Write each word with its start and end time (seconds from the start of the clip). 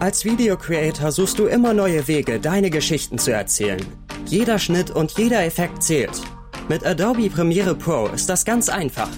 Als 0.00 0.24
Video-Creator 0.24 1.10
suchst 1.10 1.40
du 1.40 1.46
immer 1.46 1.74
neue 1.74 2.06
Wege, 2.06 2.38
deine 2.38 2.70
Geschichten 2.70 3.18
zu 3.18 3.32
erzählen. 3.32 3.84
Jeder 4.26 4.60
Schnitt 4.60 4.92
und 4.92 5.18
jeder 5.18 5.44
Effekt 5.44 5.82
zählt. 5.82 6.22
Mit 6.68 6.86
Adobe 6.86 7.28
Premiere 7.28 7.74
Pro 7.74 8.06
ist 8.06 8.28
das 8.28 8.44
ganz 8.44 8.68
einfach. 8.68 9.08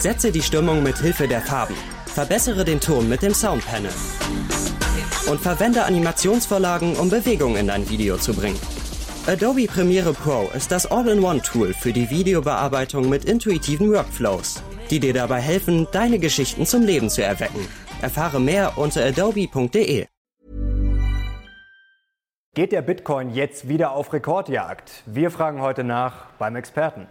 Setze 0.00 0.32
die 0.32 0.42
Stimmung 0.42 0.82
mit 0.82 0.98
Hilfe 0.98 1.28
der 1.28 1.40
Farben. 1.40 1.76
Verbessere 2.06 2.64
den 2.64 2.80
Ton 2.80 3.08
mit 3.08 3.22
dem 3.22 3.32
Soundpanel. 3.32 3.92
Und 5.30 5.40
verwende 5.40 5.84
Animationsvorlagen, 5.84 6.96
um 6.96 7.10
Bewegung 7.10 7.56
in 7.56 7.68
dein 7.68 7.88
Video 7.88 8.16
zu 8.16 8.34
bringen. 8.34 8.58
Adobe 9.28 9.66
Premiere 9.66 10.14
Pro 10.14 10.50
ist 10.56 10.72
das 10.72 10.84
All-in-One-Tool 10.86 11.74
für 11.74 11.92
die 11.92 12.10
Videobearbeitung 12.10 13.08
mit 13.08 13.24
intuitiven 13.24 13.92
Workflows, 13.92 14.64
die 14.90 14.98
dir 14.98 15.14
dabei 15.14 15.40
helfen, 15.40 15.86
deine 15.92 16.18
Geschichten 16.18 16.66
zum 16.66 16.82
Leben 16.82 17.08
zu 17.08 17.22
erwecken. 17.22 17.68
Erfahre 18.02 18.40
mehr 18.40 18.76
unter 18.76 19.04
adobe.de. 19.04 20.06
Geht 22.54 22.70
der 22.70 22.82
Bitcoin 22.82 23.30
jetzt 23.30 23.68
wieder 23.68 23.90
auf 23.90 24.12
Rekordjagd? 24.12 25.02
Wir 25.06 25.32
fragen 25.32 25.60
heute 25.60 25.82
nach 25.82 26.26
beim 26.38 26.54
Experten. 26.54 27.08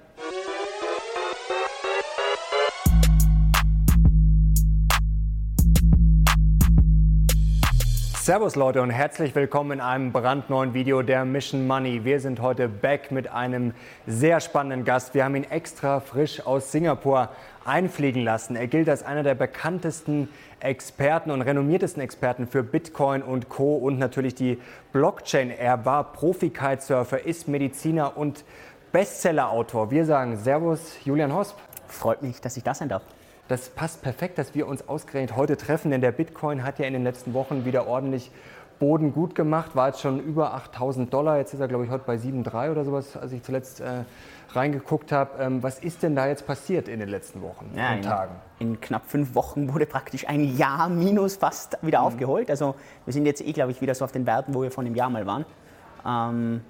Servus 8.22 8.56
Leute 8.56 8.82
und 8.82 8.90
herzlich 8.90 9.36
willkommen 9.36 9.72
in 9.72 9.82
einem 9.82 10.14
brandneuen 10.14 10.74
Video 10.74 11.02
der 11.02 11.26
Mission 11.26 11.68
Money. 11.68 12.06
Wir 12.06 12.22
sind 12.22 12.40
heute 12.40 12.70
back 12.70 13.12
mit 13.12 13.28
einem 13.28 13.74
sehr 14.08 14.40
spannenden 14.40 14.86
Gast. 14.86 15.14
Wir 15.14 15.26
haben 15.26 15.36
ihn 15.36 15.44
extra 15.44 16.00
frisch 16.00 16.40
aus 16.46 16.72
Singapur 16.72 17.28
einfliegen 17.66 18.24
lassen. 18.24 18.56
Er 18.56 18.68
gilt 18.68 18.88
als 18.88 19.04
einer 19.04 19.24
der 19.24 19.36
bekanntesten 19.36 20.30
Experten 20.64 21.30
und 21.30 21.42
renommiertesten 21.42 22.02
Experten 22.02 22.48
für 22.48 22.64
Bitcoin 22.64 23.22
und 23.22 23.50
Co. 23.50 23.76
und 23.76 24.00
natürlich 24.00 24.34
die 24.34 24.60
Blockchain. 24.92 25.52
Er 25.52 25.86
war 25.86 26.14
Profi-Kitesurfer, 26.14 27.26
ist 27.26 27.48
Mediziner 27.48 28.18
und 28.18 28.44
Bestseller-Autor. 28.92 29.92
Wir 29.92 30.06
sagen 30.06 30.38
Servus, 30.38 30.98
Julian 31.04 31.34
Hosp. 31.36 31.58
Freut 31.88 32.22
mich, 32.22 32.42
dass 32.42 32.58
ich 32.58 32.64
da 32.64 32.74
sein 32.74 32.90
darf. 32.90 33.04
Das 33.48 33.70
passt 33.70 34.02
perfekt, 34.02 34.38
dass 34.38 34.56
wir 34.56 34.68
uns 34.68 34.88
ausgerechnet 34.88 35.36
heute 35.36 35.58
treffen, 35.58 35.92
denn 35.92 36.00
der 36.00 36.14
Bitcoin 36.14 36.64
hat 36.64 36.80
ja 36.80 36.86
in 36.86 36.94
den 36.94 37.04
letzten 37.04 37.34
Wochen 37.34 37.66
wieder 37.66 37.88
ordentlich 37.88 38.32
Boden 38.80 39.14
gut 39.14 39.36
gemacht, 39.36 39.76
war 39.76 39.88
jetzt 39.88 40.02
schon 40.02 40.20
über 40.20 40.54
8000 40.54 41.14
Dollar, 41.14 41.38
jetzt 41.38 41.54
ist 41.54 41.60
er 41.60 41.68
glaube 41.68 41.86
ich 41.86 41.90
heute 41.90 42.04
bei 42.06 42.16
7,3 42.16 42.72
oder 42.72 42.86
sowas, 42.86 43.16
als 43.16 43.32
ich 43.32 43.44
zuletzt 43.44 43.82
äh, 43.82 44.04
reingeguckt 44.54 45.12
habe. 45.12 45.42
Ähm, 45.42 45.64
was 45.64 45.80
ist 45.80 46.04
denn 46.04 46.16
da 46.16 46.28
jetzt 46.28 46.46
passiert 46.46 46.88
in 46.88 47.00
den 47.00 47.10
letzten 47.10 47.42
Wochen 47.42 47.72
ja, 47.76 47.92
und 47.92 47.98
in, 47.98 48.02
Tagen? 48.04 48.36
In 48.60 48.82
knapp 48.82 49.06
fünf 49.08 49.36
Wochen 49.36 49.74
wurde 49.74 49.86
praktisch 49.86 50.28
ein 50.28 50.58
Jahr 50.58 50.90
minus 50.90 51.38
fast 51.38 51.78
wieder 51.82 52.00
mhm. 52.00 52.06
aufgeholt. 52.06 52.50
Also 52.50 52.76
wir 53.06 53.14
sind 53.14 53.26
jetzt 53.26 53.42
eh, 53.42 53.52
glaube 53.52 53.72
ich, 53.72 53.82
wieder 53.82 53.96
so 53.96 54.06
auf 54.06 54.12
den 54.12 54.26
Werten, 54.26 54.54
wo 54.54 54.62
wir 54.62 54.72
vor 54.72 54.84
einem 54.84 54.96
Jahr 54.96 55.10
mal 55.10 55.26
waren. 55.26 55.46
Ähm, 56.06 56.62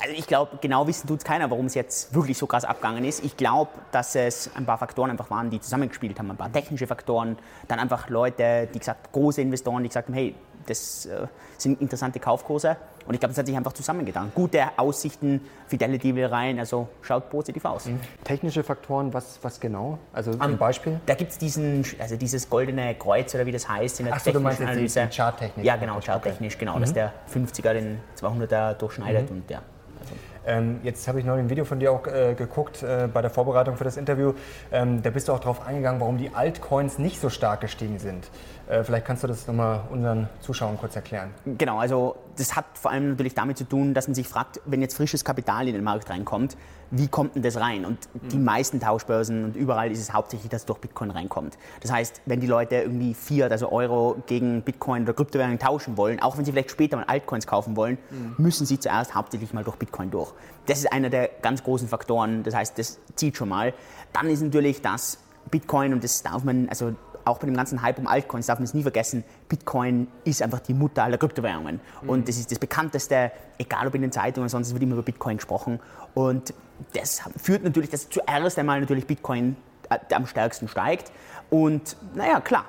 also 0.00 0.14
ich 0.16 0.26
glaube, 0.26 0.58
genau 0.60 0.86
wissen 0.86 1.06
tut 1.06 1.18
es 1.18 1.24
keiner, 1.24 1.50
warum 1.50 1.66
es 1.66 1.74
jetzt 1.74 2.14
wirklich 2.14 2.38
so 2.38 2.46
krass 2.46 2.64
abgegangen 2.64 3.04
ist. 3.04 3.24
Ich 3.24 3.36
glaube, 3.36 3.70
dass 3.92 4.14
es 4.14 4.50
ein 4.56 4.64
paar 4.64 4.78
Faktoren 4.78 5.10
einfach 5.10 5.30
waren, 5.30 5.50
die 5.50 5.60
zusammengespielt 5.60 6.18
haben. 6.18 6.30
Ein 6.30 6.36
paar 6.36 6.52
technische 6.52 6.86
Faktoren, 6.86 7.36
dann 7.68 7.78
einfach 7.78 8.08
Leute, 8.08 8.68
die 8.72 8.78
gesagt, 8.78 9.12
große 9.12 9.40
Investoren, 9.42 9.82
die 9.82 9.88
gesagt 9.88 10.08
haben, 10.08 10.14
hey, 10.14 10.34
das 10.66 11.06
äh, 11.06 11.26
sind 11.58 11.80
interessante 11.80 12.20
Kaufkurse. 12.20 12.76
Und 13.06 13.14
ich 13.14 13.20
glaube, 13.20 13.30
das 13.30 13.38
hat 13.38 13.46
sich 13.46 13.56
einfach 13.56 13.72
zusammengetan. 13.72 14.30
Gute 14.34 14.62
Aussichten, 14.76 15.40
Fidelity 15.66 16.14
will 16.14 16.26
rein, 16.26 16.58
also 16.58 16.88
schaut 17.00 17.30
positiv 17.30 17.64
aus. 17.64 17.86
Mhm. 17.86 17.98
Technische 18.22 18.62
Faktoren, 18.62 19.12
was, 19.12 19.38
was 19.42 19.58
genau? 19.58 19.98
Also 20.12 20.32
ein 20.38 20.52
um, 20.52 20.58
Beispiel? 20.58 21.00
Da 21.06 21.14
gibt 21.14 21.32
es 21.32 21.38
diesen, 21.38 21.84
also 21.98 22.16
dieses 22.16 22.48
goldene 22.48 22.94
Kreuz 22.94 23.34
oder 23.34 23.44
wie 23.46 23.52
das 23.52 23.68
heißt 23.68 24.00
in 24.00 24.06
der 24.06 24.14
Ach 24.14 24.20
so, 24.20 24.30
technischen 24.30 24.42
du 24.42 24.44
meinst 24.44 24.62
Analyse. 24.62 25.08
Die 25.10 25.16
Charttechnik? 25.16 25.66
Ja, 25.66 25.76
genau, 25.76 26.00
Charttechnisch, 26.00 26.58
genau, 26.58 26.76
mhm. 26.76 26.82
dass 26.82 26.92
der 26.92 27.12
50er 27.32 27.72
den 27.72 28.00
200er 28.20 28.74
durchschneidet 28.74 29.30
mhm. 29.30 29.36
und 29.36 29.50
ja. 29.50 29.62
Ähm, 30.44 30.80
jetzt 30.82 31.06
habe 31.06 31.20
ich 31.20 31.24
noch 31.24 31.34
ein 31.34 31.50
Video 31.50 31.64
von 31.64 31.78
dir 31.78 31.92
auch 31.92 32.06
äh, 32.06 32.34
geguckt 32.34 32.82
äh, 32.82 33.08
bei 33.12 33.22
der 33.22 33.30
Vorbereitung 33.30 33.76
für 33.76 33.84
das 33.84 33.96
Interview. 33.96 34.34
Ähm, 34.72 35.02
da 35.02 35.10
bist 35.10 35.28
du 35.28 35.32
auch 35.32 35.38
darauf 35.38 35.64
eingegangen, 35.64 36.00
warum 36.00 36.18
die 36.18 36.34
Altcoins 36.34 36.98
nicht 36.98 37.20
so 37.20 37.28
stark 37.28 37.60
gestiegen 37.60 37.98
sind. 37.98 38.28
Äh, 38.72 38.84
vielleicht 38.84 39.04
kannst 39.04 39.22
du 39.22 39.26
das 39.26 39.46
nochmal 39.46 39.82
unseren 39.90 40.28
Zuschauern 40.40 40.78
kurz 40.78 40.96
erklären. 40.96 41.30
Genau, 41.44 41.78
also 41.78 42.16
das 42.36 42.56
hat 42.56 42.64
vor 42.72 42.90
allem 42.90 43.10
natürlich 43.10 43.34
damit 43.34 43.58
zu 43.58 43.64
tun, 43.64 43.92
dass 43.92 44.08
man 44.08 44.14
sich 44.14 44.26
fragt, 44.26 44.60
wenn 44.64 44.80
jetzt 44.80 44.96
frisches 44.96 45.26
Kapital 45.26 45.68
in 45.68 45.74
den 45.74 45.84
Markt 45.84 46.08
reinkommt, 46.08 46.56
wie 46.90 47.06
kommt 47.06 47.34
denn 47.34 47.42
das 47.42 47.60
rein? 47.60 47.84
Und 47.84 47.98
die 48.14 48.38
mhm. 48.38 48.44
meisten 48.44 48.80
Tauschbörsen 48.80 49.44
und 49.44 49.56
überall 49.56 49.90
ist 49.90 50.00
es 50.00 50.14
hauptsächlich, 50.14 50.48
dass 50.48 50.62
es 50.62 50.66
durch 50.66 50.78
Bitcoin 50.78 51.10
reinkommt. 51.10 51.58
Das 51.80 51.92
heißt, 51.92 52.22
wenn 52.24 52.40
die 52.40 52.46
Leute 52.46 52.76
irgendwie 52.76 53.12
Fiat, 53.12 53.52
also 53.52 53.70
Euro 53.70 54.16
gegen 54.26 54.62
Bitcoin 54.62 55.02
oder 55.02 55.12
Kryptowährungen 55.12 55.58
tauschen 55.58 55.98
wollen, 55.98 56.20
auch 56.20 56.38
wenn 56.38 56.46
sie 56.46 56.52
vielleicht 56.52 56.70
später 56.70 56.96
mal 56.96 57.04
Altcoins 57.04 57.46
kaufen 57.46 57.76
wollen, 57.76 57.98
mhm. 58.10 58.36
müssen 58.38 58.64
sie 58.64 58.80
zuerst 58.80 59.14
hauptsächlich 59.14 59.52
mal 59.52 59.64
durch 59.64 59.76
Bitcoin 59.76 60.10
durch. 60.10 60.32
Das 60.64 60.78
ist 60.78 60.90
einer 60.90 61.10
der 61.10 61.28
ganz 61.42 61.62
großen 61.62 61.88
Faktoren. 61.88 62.42
Das 62.42 62.54
heißt, 62.54 62.78
das 62.78 63.00
zieht 63.16 63.36
schon 63.36 63.50
mal. 63.50 63.74
Dann 64.14 64.30
ist 64.30 64.40
natürlich 64.40 64.80
das 64.80 65.18
Bitcoin 65.50 65.92
und 65.92 66.04
das 66.04 66.22
darf 66.22 66.44
man, 66.44 66.68
also 66.70 66.94
auch 67.24 67.38
bei 67.38 67.46
dem 67.46 67.56
ganzen 67.56 67.82
Hype 67.82 67.98
um 67.98 68.06
Altcoins 68.06 68.46
darf 68.46 68.58
man 68.58 68.64
es 68.64 68.74
nie 68.74 68.82
vergessen, 68.82 69.24
Bitcoin 69.48 70.08
ist 70.24 70.42
einfach 70.42 70.60
die 70.60 70.74
Mutter 70.74 71.04
aller 71.04 71.18
Kryptowährungen. 71.18 71.80
Mhm. 72.02 72.08
Und 72.08 72.28
das 72.28 72.36
ist 72.36 72.50
das 72.50 72.58
bekannteste, 72.58 73.32
egal 73.58 73.86
ob 73.86 73.94
in 73.94 74.02
den 74.02 74.12
Zeitungen 74.12 74.44
oder 74.44 74.50
sonst, 74.50 74.68
es 74.68 74.72
wird 74.72 74.82
immer 74.82 74.94
über 74.94 75.02
Bitcoin 75.02 75.36
gesprochen. 75.36 75.80
Und 76.14 76.54
das 76.94 77.22
führt 77.36 77.64
natürlich, 77.64 77.90
dass 77.90 78.08
zuerst 78.08 78.58
einmal 78.58 78.80
natürlich 78.80 79.06
Bitcoin 79.06 79.56
äh, 79.90 80.14
am 80.14 80.26
stärksten 80.26 80.68
steigt. 80.68 81.12
Und 81.50 81.96
naja, 82.14 82.40
klar, 82.40 82.64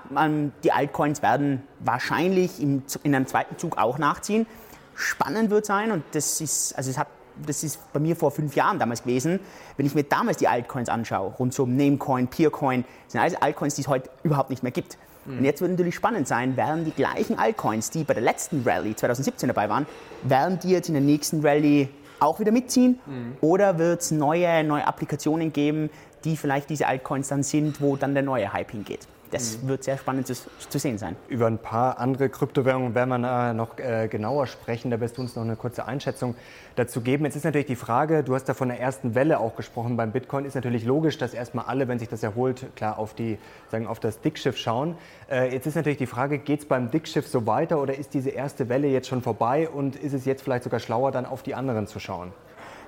die 0.63 0.71
Altcoins 0.71 1.21
werden 1.21 1.63
wahrscheinlich 1.79 2.61
in 2.61 2.83
einem 3.05 3.27
zweiten 3.27 3.57
Zug 3.57 3.77
auch 3.77 3.97
nachziehen. 3.97 4.45
Spannend 4.93 5.49
wird 5.49 5.65
sein, 5.65 5.91
und 5.91 6.03
das 6.11 6.41
ist, 6.41 6.77
also 6.77 6.91
es 6.91 6.97
hat 6.97 7.07
das 7.45 7.63
ist 7.63 7.79
bei 7.93 7.99
mir 7.99 8.15
vor 8.15 8.31
fünf 8.31 8.55
Jahren 8.55 8.79
damals 8.79 9.03
gewesen, 9.03 9.39
wenn 9.77 9.85
ich 9.85 9.95
mir 9.95 10.03
damals 10.03 10.37
die 10.37 10.47
Altcoins 10.47 10.89
anschaue, 10.89 11.33
rund 11.39 11.57
um 11.59 11.75
Namecoin, 11.75 12.27
Peercoin, 12.27 12.85
sind 13.07 13.21
alles 13.21 13.35
Altcoins, 13.35 13.75
die 13.75 13.81
es 13.81 13.87
heute 13.87 14.09
überhaupt 14.23 14.49
nicht 14.49 14.63
mehr 14.63 14.71
gibt. 14.71 14.97
Mhm. 15.25 15.39
Und 15.39 15.45
jetzt 15.45 15.61
wird 15.61 15.71
natürlich 15.71 15.95
spannend 15.95 16.27
sein, 16.27 16.57
werden 16.57 16.85
die 16.85 16.91
gleichen 16.91 17.37
Altcoins, 17.37 17.89
die 17.89 18.03
bei 18.03 18.13
der 18.13 18.23
letzten 18.23 18.63
Rallye 18.63 18.95
2017 18.95 19.47
dabei 19.47 19.69
waren, 19.69 19.85
werden 20.23 20.59
die 20.59 20.69
jetzt 20.69 20.89
in 20.89 20.93
der 20.93 21.03
nächsten 21.03 21.45
Rallye 21.45 21.89
auch 22.19 22.39
wieder 22.39 22.51
mitziehen? 22.51 22.99
Mhm. 23.05 23.37
Oder 23.41 23.77
wird 23.77 24.01
es 24.01 24.11
neue, 24.11 24.63
neue 24.63 24.87
Applikationen 24.87 25.51
geben, 25.51 25.89
die 26.23 26.37
vielleicht 26.37 26.69
diese 26.69 26.87
Altcoins 26.87 27.27
dann 27.27 27.43
sind, 27.43 27.81
wo 27.81 27.95
dann 27.95 28.13
der 28.13 28.23
neue 28.23 28.53
Hype 28.53 28.71
hingeht? 28.71 29.07
Das 29.33 29.61
mhm. 29.61 29.67
wird 29.69 29.83
sehr 29.83 29.97
spannend 29.97 30.27
zu, 30.27 30.33
zu, 30.33 30.79
sehen 30.79 30.97
sein. 30.97 31.15
Über 31.27 31.47
ein 31.47 31.57
paar 31.57 31.97
andere 31.97 32.29
Kryptowährungen 32.29 32.93
werden 32.93 33.09
wir 33.21 33.49
äh, 33.49 33.53
noch 33.53 33.77
äh, 33.79 34.07
genauer 34.07 34.47
sprechen. 34.47 34.91
Da 34.91 34.99
wirst 34.99 35.17
du 35.17 35.21
uns 35.21 35.35
noch 35.35 35.43
eine 35.43 35.55
kurze 35.55 35.85
Einschätzung 35.85 36.35
dazu 36.75 37.01
geben. 37.01 37.25
Jetzt 37.25 37.35
ist 37.35 37.43
natürlich 37.43 37.67
die 37.67 37.75
Frage, 37.75 38.23
du 38.23 38.35
hast 38.35 38.45
da 38.45 38.53
von 38.53 38.69
der 38.69 38.79
ersten 38.79 39.15
Welle 39.15 39.39
auch 39.39 39.55
gesprochen 39.55 39.97
beim 39.97 40.11
Bitcoin. 40.11 40.45
Ist 40.45 40.55
natürlich 40.55 40.85
logisch, 40.85 41.17
dass 41.17 41.33
erstmal 41.33 41.65
alle, 41.65 41.87
wenn 41.87 41.99
sich 41.99 42.09
das 42.09 42.21
erholt, 42.21 42.67
klar 42.75 42.99
auf, 42.99 43.13
die, 43.13 43.37
sagen, 43.71 43.87
auf 43.87 43.99
das 43.99 44.21
Dickschiff 44.21 44.57
schauen. 44.57 44.95
Äh, 45.29 45.51
jetzt 45.51 45.65
ist 45.65 45.75
natürlich 45.75 45.97
die 45.97 46.07
Frage, 46.07 46.37
geht 46.37 46.59
es 46.59 46.65
beim 46.67 46.91
Dickschiff 46.91 47.27
so 47.27 47.47
weiter 47.47 47.81
oder 47.81 47.97
ist 47.97 48.13
diese 48.13 48.29
erste 48.29 48.69
Welle 48.69 48.87
jetzt 48.87 49.07
schon 49.07 49.21
vorbei 49.21 49.67
und 49.67 49.95
ist 49.95 50.13
es 50.13 50.25
jetzt 50.25 50.43
vielleicht 50.43 50.63
sogar 50.63 50.79
schlauer, 50.79 51.11
dann 51.11 51.25
auf 51.25 51.41
die 51.43 51.55
anderen 51.55 51.87
zu 51.87 51.99
schauen? 51.99 52.31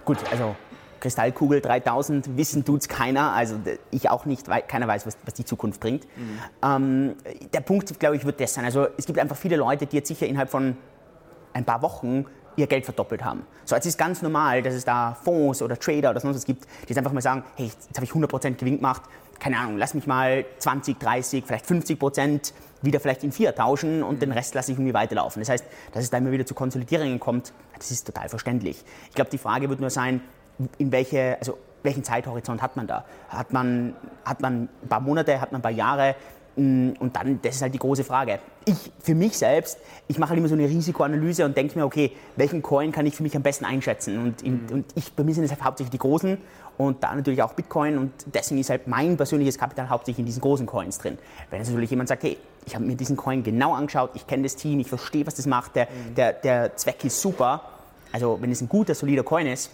Gut, 0.05 0.19
also 0.31 0.55
Kristallkugel 0.99 1.61
3000, 1.61 2.37
wissen 2.37 2.65
tut 2.65 2.81
es 2.81 2.87
keiner, 2.87 3.33
also 3.33 3.59
ich 3.91 4.09
auch 4.09 4.25
nicht, 4.25 4.47
weil 4.47 4.61
keiner 4.61 4.87
weiß, 4.87 5.05
was, 5.05 5.17
was 5.25 5.33
die 5.33 5.45
Zukunft 5.45 5.79
bringt. 5.79 6.05
Mhm. 6.15 6.39
Ähm, 6.63 7.15
der 7.53 7.61
Punkt, 7.61 7.99
glaube 7.99 8.15
ich, 8.15 8.25
wird 8.25 8.39
das 8.39 8.53
sein. 8.53 8.65
Also 8.65 8.87
es 8.97 9.05
gibt 9.05 9.19
einfach 9.19 9.35
viele 9.35 9.55
Leute, 9.55 9.85
die 9.85 9.97
jetzt 9.97 10.07
sicher 10.07 10.27
innerhalb 10.27 10.49
von 10.49 10.77
ein 11.53 11.65
paar 11.65 11.81
Wochen 11.81 12.25
ihr 12.57 12.67
Geld 12.67 12.85
verdoppelt 12.85 13.23
haben. 13.23 13.45
So, 13.65 13.75
es 13.75 13.85
ist 13.85 13.97
ganz 13.97 14.21
normal, 14.21 14.61
dass 14.61 14.73
es 14.73 14.85
da 14.85 15.17
Fonds 15.23 15.61
oder 15.61 15.77
Trader 15.77 16.11
oder 16.11 16.19
sonst 16.19 16.37
was 16.37 16.45
gibt, 16.45 16.63
die 16.63 16.89
jetzt 16.89 16.97
einfach 16.97 17.11
mal 17.11 17.21
sagen, 17.21 17.43
hey, 17.55 17.65
jetzt 17.65 17.95
habe 17.95 18.05
ich 18.05 18.11
100% 18.11 18.55
Gewinn 18.55 18.77
gemacht, 18.77 19.03
keine 19.39 19.57
Ahnung, 19.57 19.77
lass 19.77 19.93
mich 19.93 20.07
mal 20.07 20.45
20, 20.59 20.97
30, 20.97 21.43
vielleicht 21.45 21.65
50% 21.65 22.53
wieder 22.81 22.99
vielleicht 22.99 23.23
in 23.23 23.31
vier 23.31 23.53
tauschen 23.53 24.03
und 24.03 24.21
den 24.21 24.31
Rest 24.31 24.53
lasse 24.53 24.71
ich 24.71 24.77
irgendwie 24.77 24.93
weiterlaufen. 24.93 25.41
Das 25.41 25.49
heißt, 25.49 25.65
dass 25.91 26.03
es 26.03 26.09
da 26.09 26.17
immer 26.17 26.31
wieder 26.31 26.45
zu 26.45 26.53
Konsolidierungen 26.53 27.19
kommt, 27.19 27.51
das 27.77 27.91
ist 27.91 28.05
total 28.05 28.29
verständlich. 28.29 28.83
Ich 29.09 29.15
glaube, 29.15 29.29
die 29.29 29.37
Frage 29.37 29.69
wird 29.69 29.79
nur 29.79 29.89
sein, 29.89 30.21
in 30.77 30.91
welche, 30.91 31.37
also 31.39 31.57
welchen 31.83 32.03
Zeithorizont 32.03 32.61
hat 32.61 32.75
man 32.75 32.87
da? 32.87 33.05
Hat 33.29 33.53
man, 33.53 33.95
hat 34.23 34.41
man 34.41 34.69
ein 34.83 34.87
paar 34.89 34.99
Monate, 34.99 35.39
hat 35.39 35.51
man 35.51 35.59
ein 35.59 35.63
paar 35.63 35.71
Jahre? 35.71 36.15
Mm, 36.55 36.91
und 36.99 37.15
dann, 37.15 37.39
das 37.41 37.55
ist 37.55 37.61
halt 37.61 37.73
die 37.73 37.79
große 37.79 38.03
Frage. 38.03 38.39
Ich, 38.65 38.91
für 38.99 39.13
mich 39.13 39.37
selbst, 39.37 39.77
ich 40.07 40.17
mache 40.17 40.31
halt 40.31 40.39
immer 40.39 40.47
so 40.47 40.55
eine 40.55 40.67
Risikoanalyse 40.67 41.45
und 41.45 41.55
denke 41.55 41.77
mir, 41.77 41.85
okay, 41.85 42.11
welchen 42.35 42.61
Coin 42.61 42.91
kann 42.91 43.05
ich 43.05 43.15
für 43.15 43.23
mich 43.23 43.35
am 43.35 43.43
besten 43.43 43.65
einschätzen? 43.65 44.17
Und, 44.17 44.41
in, 44.41 44.63
mhm. 44.63 44.71
und 44.71 44.85
ich, 44.95 45.13
bei 45.13 45.23
mir 45.23 45.33
sind 45.33 45.43
es 45.43 45.51
halt 45.51 45.63
hauptsächlich 45.63 45.91
die 45.91 45.97
großen 45.97 46.37
und 46.77 47.03
da 47.03 47.13
natürlich 47.13 47.41
auch 47.41 47.53
Bitcoin 47.53 47.97
und 47.97 48.11
deswegen 48.33 48.59
ist 48.59 48.69
halt 48.69 48.87
mein 48.87 49.15
persönliches 49.17 49.57
Kapital 49.57 49.89
hauptsächlich 49.89 50.19
in 50.19 50.25
diesen 50.25 50.41
großen 50.41 50.65
Coins 50.65 50.97
drin. 50.97 51.17
Wenn 51.49 51.59
jetzt 51.59 51.69
natürlich 51.69 51.89
jemand 51.89 52.09
sagt, 52.09 52.23
hey, 52.23 52.37
ich 52.65 52.75
habe 52.75 52.85
mir 52.85 52.95
diesen 52.95 53.15
Coin 53.15 53.43
genau 53.43 53.73
angeschaut, 53.73 54.11
ich 54.13 54.27
kenne 54.27 54.43
das 54.43 54.55
Team, 54.55 54.79
ich 54.79 54.87
verstehe, 54.87 55.25
was 55.25 55.35
das 55.35 55.45
macht, 55.45 55.75
der, 55.75 55.85
mhm. 55.85 56.15
der, 56.15 56.33
der 56.33 56.75
Zweck 56.75 57.03
ist 57.05 57.21
super. 57.21 57.61
Also 58.11 58.37
wenn 58.41 58.51
es 58.51 58.61
ein 58.61 58.69
guter, 58.69 58.95
solider 58.95 59.23
Coin 59.23 59.47
ist, 59.47 59.71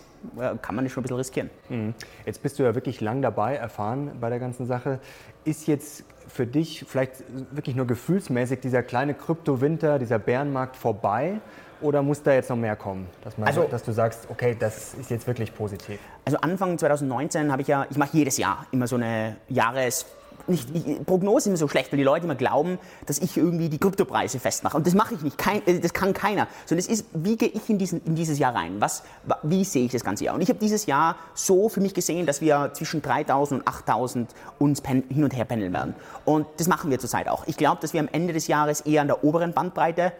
kann 0.61 0.75
man 0.75 0.85
das 0.85 0.93
schon 0.93 1.01
ein 1.01 1.03
bisschen 1.03 1.17
riskieren. 1.17 1.49
Mhm. 1.69 1.93
Jetzt 2.25 2.41
bist 2.43 2.59
du 2.59 2.63
ja 2.63 2.75
wirklich 2.75 3.01
lang 3.01 3.21
dabei, 3.21 3.55
erfahren 3.55 4.11
bei 4.19 4.29
der 4.29 4.39
ganzen 4.39 4.65
Sache. 4.65 4.99
Ist 5.43 5.67
jetzt 5.67 6.03
für 6.27 6.45
dich 6.45 6.85
vielleicht 6.87 7.23
wirklich 7.51 7.75
nur 7.75 7.87
gefühlsmäßig 7.87 8.59
dieser 8.59 8.83
kleine 8.83 9.13
Kryptowinter, 9.13 9.99
dieser 9.99 10.19
Bärenmarkt 10.19 10.75
vorbei? 10.75 11.41
Oder 11.81 12.03
muss 12.03 12.21
da 12.21 12.33
jetzt 12.33 12.49
noch 12.49 12.57
mehr 12.57 12.75
kommen, 12.75 13.07
dass, 13.23 13.39
man, 13.39 13.47
also, 13.47 13.63
dass 13.63 13.81
du 13.83 13.91
sagst, 13.91 14.27
okay, 14.29 14.55
das 14.57 14.93
ist 14.93 15.09
jetzt 15.09 15.25
wirklich 15.25 15.53
positiv? 15.53 15.99
Also 16.25 16.37
Anfang 16.37 16.77
2019 16.77 17.51
habe 17.51 17.63
ich 17.63 17.67
ja, 17.67 17.87
ich 17.89 17.97
mache 17.97 18.15
jedes 18.15 18.37
Jahr 18.37 18.67
immer 18.71 18.85
so 18.85 18.97
eine 18.97 19.37
Jahres 19.49 20.05
nicht, 20.47 20.67
ich, 20.73 21.05
Prognose 21.05 21.37
ist 21.37 21.47
immer 21.47 21.57
so 21.57 21.67
schlecht, 21.67 21.91
weil 21.91 21.97
die 21.97 22.03
Leute 22.03 22.25
immer 22.25 22.35
glauben, 22.35 22.79
dass 23.05 23.19
ich 23.19 23.37
irgendwie 23.37 23.69
die 23.69 23.77
Kryptopreise 23.77 24.39
festmache. 24.39 24.77
Und 24.77 24.87
das 24.87 24.93
mache 24.93 25.15
ich 25.15 25.21
nicht. 25.21 25.37
Kein, 25.37 25.65
äh, 25.67 25.79
das 25.79 25.93
kann 25.93 26.13
keiner. 26.13 26.47
Sondern 26.65 26.85
es 26.85 26.91
ist, 26.91 27.05
wie 27.13 27.37
gehe 27.37 27.49
ich 27.49 27.69
in, 27.69 27.77
diesen, 27.77 28.03
in 28.05 28.15
dieses 28.15 28.39
Jahr 28.39 28.55
rein? 28.55 28.75
Was, 28.79 29.03
wie 29.43 29.63
sehe 29.63 29.85
ich 29.85 29.91
das 29.91 30.03
ganze 30.03 30.25
Jahr? 30.25 30.35
Und 30.35 30.41
ich 30.41 30.49
habe 30.49 30.59
dieses 30.59 30.85
Jahr 30.85 31.15
so 31.33 31.69
für 31.69 31.81
mich 31.81 31.93
gesehen, 31.93 32.25
dass 32.25 32.41
wir 32.41 32.71
zwischen 32.73 33.01
3.000 33.01 33.53
und 33.53 33.63
8.000 33.67 34.27
uns 34.59 34.81
hin 34.85 35.23
und 35.23 35.35
her 35.35 35.45
pendeln 35.45 35.73
werden. 35.73 35.95
Und 36.25 36.47
das 36.57 36.67
machen 36.67 36.91
wir 36.91 36.99
zurzeit 36.99 37.27
auch. 37.27 37.47
Ich 37.47 37.57
glaube, 37.57 37.81
dass 37.81 37.93
wir 37.93 37.99
am 37.99 38.09
Ende 38.11 38.33
des 38.33 38.47
Jahres 38.47 38.81
eher 38.81 39.01
an 39.01 39.07
der 39.07 39.23
oberen 39.23 39.53
Bandbreite 39.53 40.13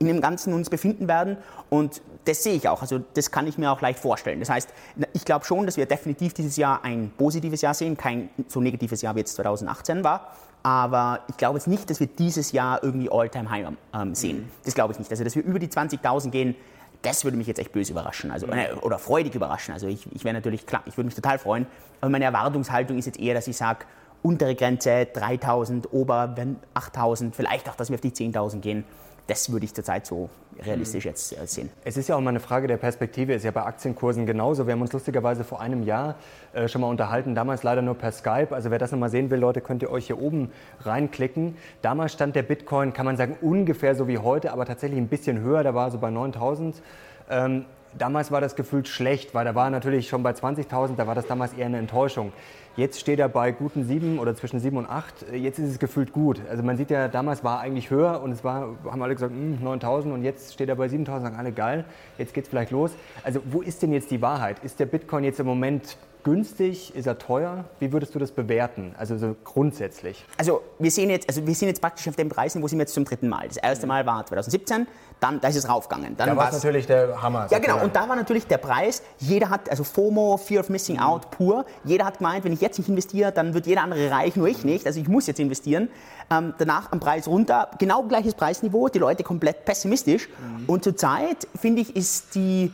in 0.00 0.06
dem 0.06 0.20
Ganzen 0.20 0.54
uns 0.54 0.70
befinden 0.70 1.08
werden. 1.08 1.36
Und 1.68 2.00
das 2.24 2.42
sehe 2.42 2.54
ich 2.54 2.68
auch. 2.68 2.80
Also 2.80 3.00
das 3.14 3.30
kann 3.30 3.46
ich 3.46 3.58
mir 3.58 3.70
auch 3.70 3.82
leicht 3.82 3.98
vorstellen. 3.98 4.40
Das 4.40 4.48
heißt, 4.48 4.70
ich 5.12 5.24
glaube 5.24 5.44
schon, 5.44 5.66
dass 5.66 5.76
wir 5.76 5.86
definitiv 5.86 6.32
dieses 6.32 6.56
Jahr 6.56 6.82
ein 6.84 7.12
positives 7.16 7.60
Jahr 7.60 7.74
sehen, 7.74 7.96
kein 7.96 8.30
so 8.48 8.60
negatives 8.60 9.02
Jahr 9.02 9.14
wie 9.14 9.20
jetzt 9.20 9.34
2018 9.36 10.02
war. 10.02 10.32
Aber 10.62 11.20
ich 11.28 11.36
glaube 11.36 11.58
jetzt 11.58 11.68
nicht, 11.68 11.88
dass 11.90 12.00
wir 12.00 12.06
dieses 12.06 12.52
Jahr 12.52 12.82
irgendwie 12.82 13.10
All-Time-High 13.10 13.68
ähm, 13.94 14.14
sehen. 14.14 14.50
Das 14.64 14.74
glaube 14.74 14.92
ich 14.94 14.98
nicht. 14.98 15.10
Also 15.10 15.22
dass 15.22 15.36
wir 15.36 15.44
über 15.44 15.58
die 15.58 15.68
20.000 15.68 16.30
gehen, 16.30 16.56
das 17.02 17.24
würde 17.24 17.36
mich 17.36 17.46
jetzt 17.46 17.58
echt 17.58 17.72
böse 17.72 17.92
überraschen. 17.92 18.30
Also, 18.30 18.46
äh, 18.46 18.72
oder 18.80 18.98
freudig 18.98 19.34
überraschen. 19.34 19.74
Also 19.74 19.86
ich, 19.86 20.06
ich 20.14 20.24
wäre 20.24 20.34
natürlich, 20.34 20.66
klar, 20.66 20.82
ich 20.86 20.96
würde 20.96 21.06
mich 21.06 21.14
total 21.14 21.38
freuen. 21.38 21.66
Aber 22.00 22.10
meine 22.10 22.24
Erwartungshaltung 22.24 22.96
ist 22.96 23.04
jetzt 23.04 23.20
eher, 23.20 23.34
dass 23.34 23.48
ich 23.48 23.56
sage, 23.56 23.84
untere 24.22 24.54
Grenze 24.54 24.90
3.000, 24.90 25.88
ober 25.92 26.34
8.000, 26.74 27.32
vielleicht 27.32 27.68
auch, 27.68 27.76
dass 27.76 27.90
wir 27.90 27.94
auf 27.94 28.00
die 28.00 28.12
10.000 28.12 28.60
gehen 28.60 28.84
das 29.30 29.52
würde 29.52 29.64
ich 29.64 29.72
zurzeit 29.72 30.06
so 30.06 30.28
realistisch 30.60 31.04
jetzt 31.04 31.32
äh, 31.32 31.46
sehen. 31.46 31.70
Es 31.84 31.96
ist 31.96 32.08
ja 32.08 32.16
auch 32.16 32.20
mal 32.20 32.30
eine 32.30 32.40
Frage 32.40 32.66
der 32.66 32.78
Perspektive, 32.78 33.32
ist 33.32 33.44
ja 33.44 33.52
bei 33.52 33.62
Aktienkursen 33.62 34.26
genauso. 34.26 34.66
Wir 34.66 34.72
haben 34.72 34.82
uns 34.82 34.92
lustigerweise 34.92 35.44
vor 35.44 35.60
einem 35.60 35.84
Jahr 35.84 36.16
äh, 36.52 36.66
schon 36.66 36.80
mal 36.80 36.88
unterhalten, 36.88 37.36
damals 37.36 37.62
leider 37.62 37.80
nur 37.80 37.94
per 37.94 38.10
Skype. 38.10 38.48
Also 38.50 38.72
wer 38.72 38.78
das 38.78 38.90
nochmal 38.90 39.08
sehen 39.08 39.30
will, 39.30 39.38
Leute, 39.38 39.60
könnt 39.60 39.82
ihr 39.82 39.90
euch 39.90 40.06
hier 40.08 40.20
oben 40.20 40.50
reinklicken. 40.80 41.56
Damals 41.80 42.12
stand 42.12 42.34
der 42.34 42.42
Bitcoin, 42.42 42.92
kann 42.92 43.06
man 43.06 43.16
sagen, 43.16 43.36
ungefähr 43.40 43.94
so 43.94 44.08
wie 44.08 44.18
heute, 44.18 44.52
aber 44.52 44.66
tatsächlich 44.66 44.98
ein 44.98 45.08
bisschen 45.08 45.40
höher, 45.40 45.62
da 45.62 45.74
war 45.74 45.86
er 45.86 45.90
so 45.92 45.98
bei 45.98 46.10
9000. 46.10 46.82
Ähm, 47.30 47.66
damals 47.96 48.32
war 48.32 48.40
das 48.40 48.56
gefühlt 48.56 48.88
schlecht, 48.88 49.32
weil 49.32 49.44
da 49.44 49.54
war 49.54 49.70
natürlich 49.70 50.08
schon 50.08 50.24
bei 50.24 50.32
20.000, 50.32 50.96
da 50.96 51.06
war 51.06 51.14
das 51.14 51.28
damals 51.28 51.52
eher 51.52 51.66
eine 51.66 51.78
Enttäuschung. 51.78 52.32
Jetzt 52.80 52.98
steht 52.98 53.18
er 53.18 53.28
bei 53.28 53.52
guten 53.52 53.84
sieben 53.84 54.18
oder 54.18 54.34
zwischen 54.34 54.58
sieben 54.58 54.78
und 54.78 54.86
acht. 54.86 55.26
Jetzt 55.34 55.58
ist 55.58 55.70
es 55.70 55.78
gefühlt 55.78 56.12
gut. 56.12 56.40
Also 56.48 56.62
man 56.62 56.78
sieht 56.78 56.88
ja, 56.88 57.08
damals 57.08 57.44
war 57.44 57.60
eigentlich 57.60 57.90
höher 57.90 58.22
und 58.22 58.32
es 58.32 58.42
war, 58.42 58.74
haben 58.90 59.02
alle 59.02 59.12
gesagt, 59.12 59.34
9000 59.34 60.06
hm, 60.06 60.18
und 60.18 60.24
jetzt 60.24 60.54
steht 60.54 60.70
er 60.70 60.76
bei 60.76 60.88
7000, 60.88 61.26
sagen 61.26 61.36
alle 61.36 61.52
geil, 61.52 61.84
jetzt 62.16 62.32
geht 62.32 62.44
es 62.44 62.48
vielleicht 62.48 62.70
los. 62.70 62.92
Also 63.22 63.40
wo 63.44 63.60
ist 63.60 63.82
denn 63.82 63.92
jetzt 63.92 64.10
die 64.10 64.22
Wahrheit? 64.22 64.64
Ist 64.64 64.80
der 64.80 64.86
Bitcoin 64.86 65.24
jetzt 65.24 65.38
im 65.40 65.46
Moment 65.46 65.98
günstig? 66.24 66.94
Ist 66.94 67.06
er 67.06 67.18
teuer? 67.18 67.64
Wie 67.78 67.92
würdest 67.92 68.14
du 68.14 68.18
das 68.18 68.30
bewerten? 68.32 68.94
Also 68.98 69.16
so 69.16 69.36
grundsätzlich. 69.44 70.24
Also 70.36 70.62
wir 70.78 70.90
sehen 70.90 71.10
jetzt, 71.10 71.28
also 71.28 71.46
wir 71.46 71.54
sind 71.54 71.68
jetzt 71.68 71.80
praktisch 71.80 72.06
auf 72.08 72.16
den 72.16 72.28
Preisen, 72.28 72.62
wo 72.62 72.68
sind 72.68 72.78
wir 72.78 72.82
jetzt 72.82 72.94
zum 72.94 73.04
dritten 73.04 73.28
Mal. 73.28 73.48
Das 73.48 73.56
erste 73.56 73.86
Mal 73.86 74.06
war 74.06 74.24
2017, 74.24 74.86
dann 75.20 75.40
da 75.40 75.48
ist 75.48 75.56
es 75.56 75.68
raufgegangen. 75.68 76.16
Dann 76.16 76.30
da 76.30 76.36
war 76.36 76.48
es 76.48 76.54
natürlich 76.54 76.86
der 76.86 77.20
Hammer. 77.22 77.46
Ja 77.50 77.58
genau. 77.58 77.82
Und 77.82 77.94
da 77.94 78.08
war 78.08 78.16
natürlich 78.16 78.46
der 78.46 78.58
Preis. 78.58 79.02
Jeder 79.18 79.50
hat 79.50 79.70
also 79.70 79.84
FOMO, 79.84 80.36
Fear 80.36 80.60
of 80.60 80.68
Missing 80.68 80.96
mhm. 80.96 81.02
Out 81.02 81.30
pur. 81.30 81.64
Jeder 81.84 82.06
hat 82.06 82.18
gemeint, 82.18 82.44
wenn 82.44 82.52
ich 82.52 82.60
jetzt 82.60 82.78
nicht 82.78 82.88
investiere, 82.88 83.32
dann 83.32 83.54
wird 83.54 83.66
jeder 83.66 83.82
andere 83.82 84.10
reich, 84.10 84.36
nur 84.36 84.48
ich 84.48 84.64
nicht. 84.64 84.86
Also 84.86 85.00
ich 85.00 85.08
muss 85.08 85.26
jetzt 85.26 85.40
investieren. 85.40 85.88
Ähm, 86.30 86.54
danach 86.58 86.92
am 86.92 87.00
Preis 87.00 87.26
runter, 87.28 87.70
genau 87.78 88.02
gleiches 88.04 88.34
Preisniveau. 88.34 88.88
Die 88.88 88.98
Leute 88.98 89.22
komplett 89.22 89.64
pessimistisch. 89.64 90.28
Mhm. 90.28 90.64
Und 90.66 90.84
zurzeit 90.84 91.46
finde 91.58 91.82
ich 91.82 91.96
ist 91.96 92.34
die 92.34 92.72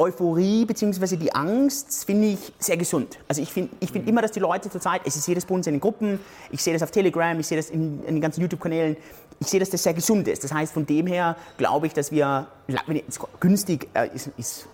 Euphorie 0.00 0.64
bzw. 0.64 1.16
die 1.16 1.34
Angst 1.34 2.06
finde 2.06 2.28
ich 2.28 2.52
sehr 2.58 2.78
gesund. 2.78 3.18
Also 3.28 3.42
ich 3.42 3.52
finde 3.52 3.76
ich 3.80 3.92
find 3.92 4.08
immer, 4.08 4.22
dass 4.22 4.32
die 4.32 4.40
Leute 4.40 4.70
zurzeit, 4.70 5.02
ich 5.04 5.12
sehe 5.12 5.34
das 5.34 5.44
bei 5.44 5.54
uns 5.54 5.66
in 5.66 5.74
den 5.74 5.80
Gruppen, 5.80 6.18
ich 6.50 6.62
sehe 6.62 6.72
das 6.72 6.82
auf 6.82 6.90
Telegram, 6.90 7.38
ich 7.38 7.46
sehe 7.46 7.58
das 7.58 7.68
in, 7.68 8.02
in 8.04 8.14
den 8.14 8.20
ganzen 8.20 8.40
YouTube-Kanälen, 8.40 8.96
ich 9.38 9.46
sehe, 9.46 9.60
dass 9.60 9.68
das 9.68 9.82
sehr 9.82 9.92
gesund 9.92 10.26
ist. 10.26 10.42
Das 10.42 10.54
heißt, 10.54 10.72
von 10.72 10.86
dem 10.86 11.06
her 11.06 11.36
glaube 11.58 11.86
ich, 11.86 11.92
dass 11.92 12.10
wir, 12.12 12.46
günstig 13.40 13.88
äh, 13.92 14.08
ist, 14.14 14.30
ist 14.38 14.68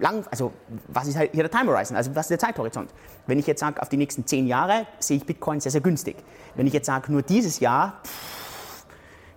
lang, 0.00 0.24
also 0.30 0.52
was 0.86 1.08
ist 1.08 1.16
halt 1.16 1.32
hier 1.32 1.42
der 1.42 1.50
Time 1.50 1.72
Horizon, 1.72 1.96
also 1.96 2.14
was 2.14 2.26
ist 2.26 2.30
der 2.30 2.38
Zeithorizont? 2.38 2.90
Wenn 3.26 3.40
ich 3.40 3.48
jetzt 3.48 3.60
sage, 3.60 3.82
auf 3.82 3.88
die 3.88 3.96
nächsten 3.96 4.24
zehn 4.24 4.46
Jahre 4.46 4.86
sehe 5.00 5.16
ich 5.16 5.26
Bitcoin 5.26 5.60
sehr, 5.60 5.72
sehr 5.72 5.80
günstig. 5.80 6.16
Wenn 6.54 6.68
ich 6.68 6.72
jetzt 6.72 6.86
sage, 6.86 7.10
nur 7.10 7.22
dieses 7.22 7.58
Jahr, 7.58 8.00
pff, 8.04 8.86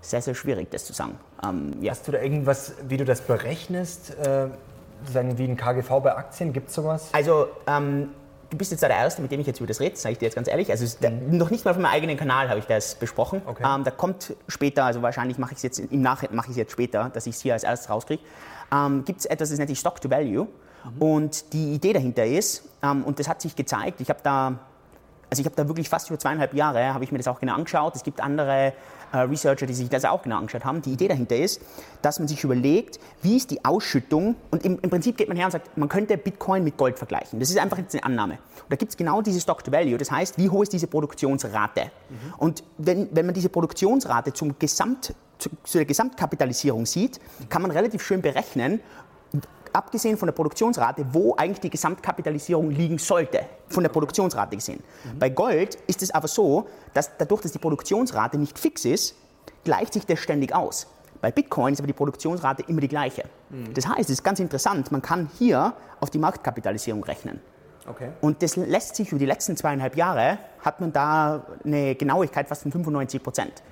sehr, 0.01 0.21
sehr 0.21 0.35
schwierig, 0.35 0.69
das 0.69 0.85
zu 0.85 0.93
sagen. 0.93 1.17
Ähm, 1.43 1.73
ja. 1.81 1.91
Hast 1.91 2.07
du 2.07 2.11
da 2.11 2.21
irgendwas, 2.21 2.73
wie 2.87 2.97
du 2.97 3.05
das 3.05 3.21
berechnest? 3.21 4.15
Äh 4.17 4.49
sozusagen 5.03 5.37
wie 5.37 5.45
ein 5.45 5.57
KGV 5.57 5.89
bei 6.01 6.15
Aktien? 6.15 6.53
Gibt 6.53 6.69
es 6.69 6.75
sowas? 6.75 7.09
Also, 7.13 7.47
ähm, 7.67 8.09
du 8.53 8.57
bist 8.57 8.71
jetzt 8.71 8.81
der 8.81 8.89
Erste, 8.89 9.21
mit 9.21 9.31
dem 9.31 9.39
ich 9.39 9.47
jetzt 9.47 9.59
über 9.59 9.67
das 9.67 9.79
rede, 9.79 9.95
sage 9.95 10.13
ich 10.13 10.19
dir 10.19 10.25
jetzt 10.25 10.35
ganz 10.35 10.47
ehrlich. 10.47 10.69
Also 10.69 10.85
mhm. 11.01 11.37
noch 11.37 11.49
nicht 11.49 11.65
mal 11.65 11.71
auf 11.71 11.77
meinem 11.77 11.91
eigenen 11.91 12.17
Kanal 12.17 12.49
habe 12.49 12.59
ich 12.59 12.65
das 12.65 12.95
besprochen. 12.95 13.41
Okay. 13.45 13.63
Ähm, 13.65 13.83
da 13.83 13.91
kommt 13.91 14.35
später, 14.47 14.85
also 14.85 15.01
wahrscheinlich 15.01 15.37
mache 15.37 15.51
ich 15.51 15.57
es 15.57 15.63
jetzt 15.63 15.79
im 15.79 16.01
Nachhinein 16.01 16.35
mache 16.35 16.47
ich 16.47 16.51
es 16.51 16.57
jetzt 16.57 16.71
später, 16.71 17.09
dass 17.13 17.25
ich 17.25 17.35
es 17.35 17.41
hier 17.41 17.53
als 17.53 17.63
erstes 17.63 17.89
rauskriege. 17.89 18.23
Ähm, 18.71 19.03
Gibt 19.05 19.21
es 19.21 19.25
etwas, 19.25 19.49
das 19.49 19.57
nennt 19.57 19.69
sich 19.69 19.79
Stock 19.79 19.99
to 20.01 20.09
Value. 20.09 20.47
Mhm. 20.83 21.01
Und 21.01 21.53
die 21.53 21.73
Idee 21.73 21.93
dahinter 21.93 22.25
ist, 22.25 22.63
ähm, 22.83 23.03
und 23.03 23.19
das 23.19 23.27
hat 23.27 23.41
sich 23.41 23.55
gezeigt, 23.55 24.01
ich 24.01 24.09
habe 24.09 24.19
da 24.23 24.59
also 25.33 25.41
ich 25.41 25.47
habe 25.47 25.55
da 25.55 25.67
wirklich 25.67 25.89
fast 25.89 26.11
über 26.11 26.19
zweieinhalb 26.19 26.53
Jahre, 26.53 26.93
habe 26.93 27.03
ich 27.03 27.11
mir 27.11 27.17
das 27.17 27.27
auch 27.27 27.39
genau 27.39 27.55
angeschaut. 27.55 27.95
Es 27.95 28.03
gibt 28.03 28.21
andere 28.21 28.73
Researcher, 29.21 29.65
die 29.65 29.73
sich 29.73 29.89
das 29.89 30.05
auch 30.05 30.23
genau 30.23 30.37
angeschaut 30.37 30.65
haben. 30.65 30.81
Die 30.81 30.93
Idee 30.93 31.07
dahinter 31.07 31.35
ist, 31.35 31.61
dass 32.01 32.19
man 32.19 32.27
sich 32.27 32.43
überlegt, 32.43 32.99
wie 33.21 33.37
ist 33.37 33.51
die 33.51 33.63
Ausschüttung 33.63 34.35
und 34.51 34.65
im, 34.65 34.79
im 34.81 34.89
Prinzip 34.89 35.17
geht 35.17 35.27
man 35.27 35.37
her 35.37 35.45
und 35.45 35.51
sagt, 35.51 35.77
man 35.77 35.89
könnte 35.89 36.17
Bitcoin 36.17 36.63
mit 36.63 36.77
Gold 36.77 36.97
vergleichen. 36.97 37.39
Das 37.39 37.49
ist 37.49 37.57
einfach 37.57 37.77
jetzt 37.77 37.93
eine 37.95 38.03
Annahme. 38.03 38.33
Und 38.33 38.71
da 38.71 38.75
gibt 38.75 38.91
es 38.91 38.97
genau 38.97 39.21
diese 39.21 39.39
Stock-to-Value, 39.39 39.97
das 39.97 40.11
heißt, 40.11 40.37
wie 40.37 40.49
hoch 40.49 40.63
ist 40.63 40.73
diese 40.73 40.87
Produktionsrate? 40.87 41.83
Mhm. 41.83 42.33
Und 42.37 42.63
wenn, 42.77 43.09
wenn 43.11 43.25
man 43.25 43.35
diese 43.35 43.49
Produktionsrate 43.49 44.33
zum 44.33 44.57
Gesamt, 44.59 45.13
zu, 45.37 45.49
zu 45.63 45.77
der 45.77 45.85
Gesamtkapitalisierung 45.85 46.85
sieht, 46.85 47.19
kann 47.49 47.61
man 47.61 47.71
relativ 47.71 48.03
schön 48.03 48.21
berechnen, 48.21 48.79
abgesehen 49.73 50.17
von 50.17 50.27
der 50.27 50.33
Produktionsrate, 50.33 51.05
wo 51.11 51.35
eigentlich 51.35 51.59
die 51.59 51.69
Gesamtkapitalisierung 51.69 52.69
liegen 52.71 52.97
sollte, 52.97 53.45
von 53.67 53.83
der 53.83 53.89
Produktionsrate 53.89 54.55
gesehen. 54.55 54.83
Mhm. 55.03 55.19
Bei 55.19 55.29
Gold 55.29 55.75
ist 55.87 56.01
es 56.01 56.11
aber 56.11 56.27
so, 56.27 56.67
dass 56.93 57.17
dadurch, 57.17 57.41
dass 57.41 57.51
die 57.51 57.59
Produktionsrate 57.59 58.37
nicht 58.37 58.57
fix 58.57 58.85
ist, 58.85 59.15
gleicht 59.63 59.93
sich 59.93 60.05
das 60.05 60.19
ständig 60.19 60.53
aus. 60.53 60.87
Bei 61.21 61.31
Bitcoin 61.31 61.73
ist 61.73 61.79
aber 61.79 61.87
die 61.87 61.93
Produktionsrate 61.93 62.63
immer 62.67 62.81
die 62.81 62.87
gleiche. 62.87 63.23
Mhm. 63.49 63.73
Das 63.73 63.87
heißt, 63.87 64.09
es 64.09 64.17
ist 64.17 64.23
ganz 64.23 64.39
interessant, 64.39 64.91
man 64.91 65.01
kann 65.01 65.29
hier 65.37 65.73
auf 65.99 66.09
die 66.09 66.19
Marktkapitalisierung 66.19 67.03
rechnen. 67.03 67.39
Okay. 67.87 68.09
Und 68.21 68.41
das 68.41 68.55
lässt 68.55 68.95
sich 68.95 69.09
über 69.09 69.19
die 69.19 69.25
letzten 69.25 69.57
zweieinhalb 69.57 69.95
Jahre, 69.97 70.37
hat 70.59 70.79
man 70.79 70.93
da 70.93 71.45
eine 71.65 71.95
Genauigkeit 71.95 72.47
fast 72.47 72.63
von 72.63 72.71
95 72.71 73.21
Prozent. 73.21 73.63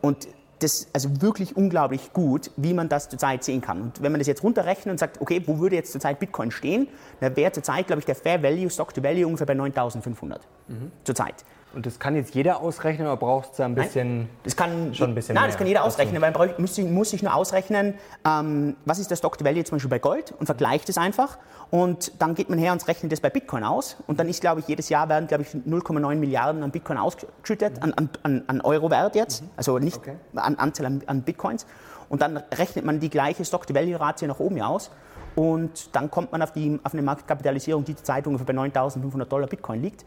Und 0.00 0.28
das 0.60 0.88
also 0.92 1.20
wirklich 1.20 1.56
unglaublich 1.56 2.12
gut, 2.12 2.50
wie 2.56 2.74
man 2.74 2.88
das 2.88 3.08
zurzeit 3.08 3.42
sehen 3.44 3.60
kann. 3.60 3.82
Und 3.82 4.02
wenn 4.02 4.12
man 4.12 4.20
das 4.20 4.28
jetzt 4.28 4.42
runterrechnet 4.42 4.92
und 4.92 4.98
sagt, 4.98 5.20
okay, 5.20 5.42
wo 5.46 5.58
würde 5.58 5.76
jetzt 5.76 5.92
zurzeit 5.92 6.18
Bitcoin 6.18 6.50
stehen, 6.50 6.88
dann 7.20 7.36
wäre 7.36 7.52
zurzeit, 7.52 7.86
glaube 7.86 8.00
ich, 8.00 8.06
der 8.06 8.14
Fair 8.14 8.42
Value, 8.42 8.70
Stock 8.70 8.94
to 8.94 9.02
Value 9.02 9.26
ungefähr 9.26 9.46
bei 9.46 9.54
9.500 9.54 10.38
mhm. 10.68 10.92
zurzeit. 11.04 11.44
Und 11.72 11.86
das 11.86 12.00
kann 12.00 12.16
jetzt 12.16 12.34
jeder 12.34 12.60
ausrechnen 12.60 13.06
oder 13.06 13.16
braucht 13.16 13.52
es 13.52 13.56
da 13.58 13.64
ein 13.64 13.76
bisschen 13.76 14.18
nein, 14.18 14.28
das 14.42 14.56
kann, 14.56 14.92
schon 14.92 15.10
ein 15.10 15.14
bisschen 15.14 15.34
Nein, 15.34 15.42
mehr? 15.42 15.48
das 15.50 15.56
kann 15.56 15.66
jeder 15.68 15.84
ausrechnen, 15.84 16.20
weil 16.20 16.32
man 16.32 16.54
muss, 16.58 16.78
muss 16.78 17.10
sich 17.10 17.22
nur 17.22 17.34
ausrechnen, 17.34 17.94
ähm, 18.26 18.76
was 18.84 18.98
ist 18.98 19.10
der 19.10 19.16
Stock 19.16 19.38
to 19.38 19.44
Value 19.44 19.62
zum 19.62 19.76
Beispiel 19.76 19.90
bei 19.90 20.00
Gold 20.00 20.34
und 20.38 20.46
vergleicht 20.46 20.88
es 20.88 20.98
einfach. 20.98 21.38
Und 21.70 22.20
dann 22.20 22.34
geht 22.34 22.50
man 22.50 22.58
her 22.58 22.72
und 22.72 22.86
rechnet 22.88 23.12
das 23.12 23.20
bei 23.20 23.30
Bitcoin 23.30 23.62
aus. 23.62 23.96
Und 24.08 24.18
dann 24.18 24.28
ist, 24.28 24.40
glaube 24.40 24.60
ich, 24.60 24.66
jedes 24.66 24.88
Jahr 24.88 25.08
werden, 25.08 25.28
glaube 25.28 25.44
ich, 25.44 25.50
0,9 25.50 26.16
Milliarden 26.16 26.64
an 26.64 26.72
Bitcoin 26.72 26.98
ausgeschüttet, 26.98 27.80
an, 27.82 27.94
an, 28.24 28.42
an 28.48 28.60
Euro-Wert 28.60 29.14
jetzt, 29.14 29.42
mhm. 29.42 29.50
also 29.56 29.78
nicht 29.78 29.98
okay. 29.98 30.16
an 30.34 30.56
Anzahl 30.56 30.86
an, 30.86 31.02
an, 31.06 31.22
Bitcoins. 31.22 31.66
Und 32.08 32.22
dann 32.22 32.38
rechnet 32.52 32.84
man 32.84 32.98
die 32.98 33.10
gleiche 33.10 33.44
Stock-to-Value-Ratio 33.44 34.26
nach 34.26 34.40
oben 34.40 34.60
aus. 34.60 34.90
Und 35.36 35.94
dann 35.94 36.10
kommt 36.10 36.32
man 36.32 36.42
auf, 36.42 36.52
die, 36.52 36.80
auf 36.82 36.92
eine 36.92 37.02
Marktkapitalisierung, 37.02 37.84
die 37.84 37.94
zurzeit 37.94 38.26
ungefähr 38.26 38.46
bei 38.46 38.54
9.500 38.54 39.26
Dollar 39.26 39.46
Bitcoin 39.46 39.80
liegt. 39.80 40.04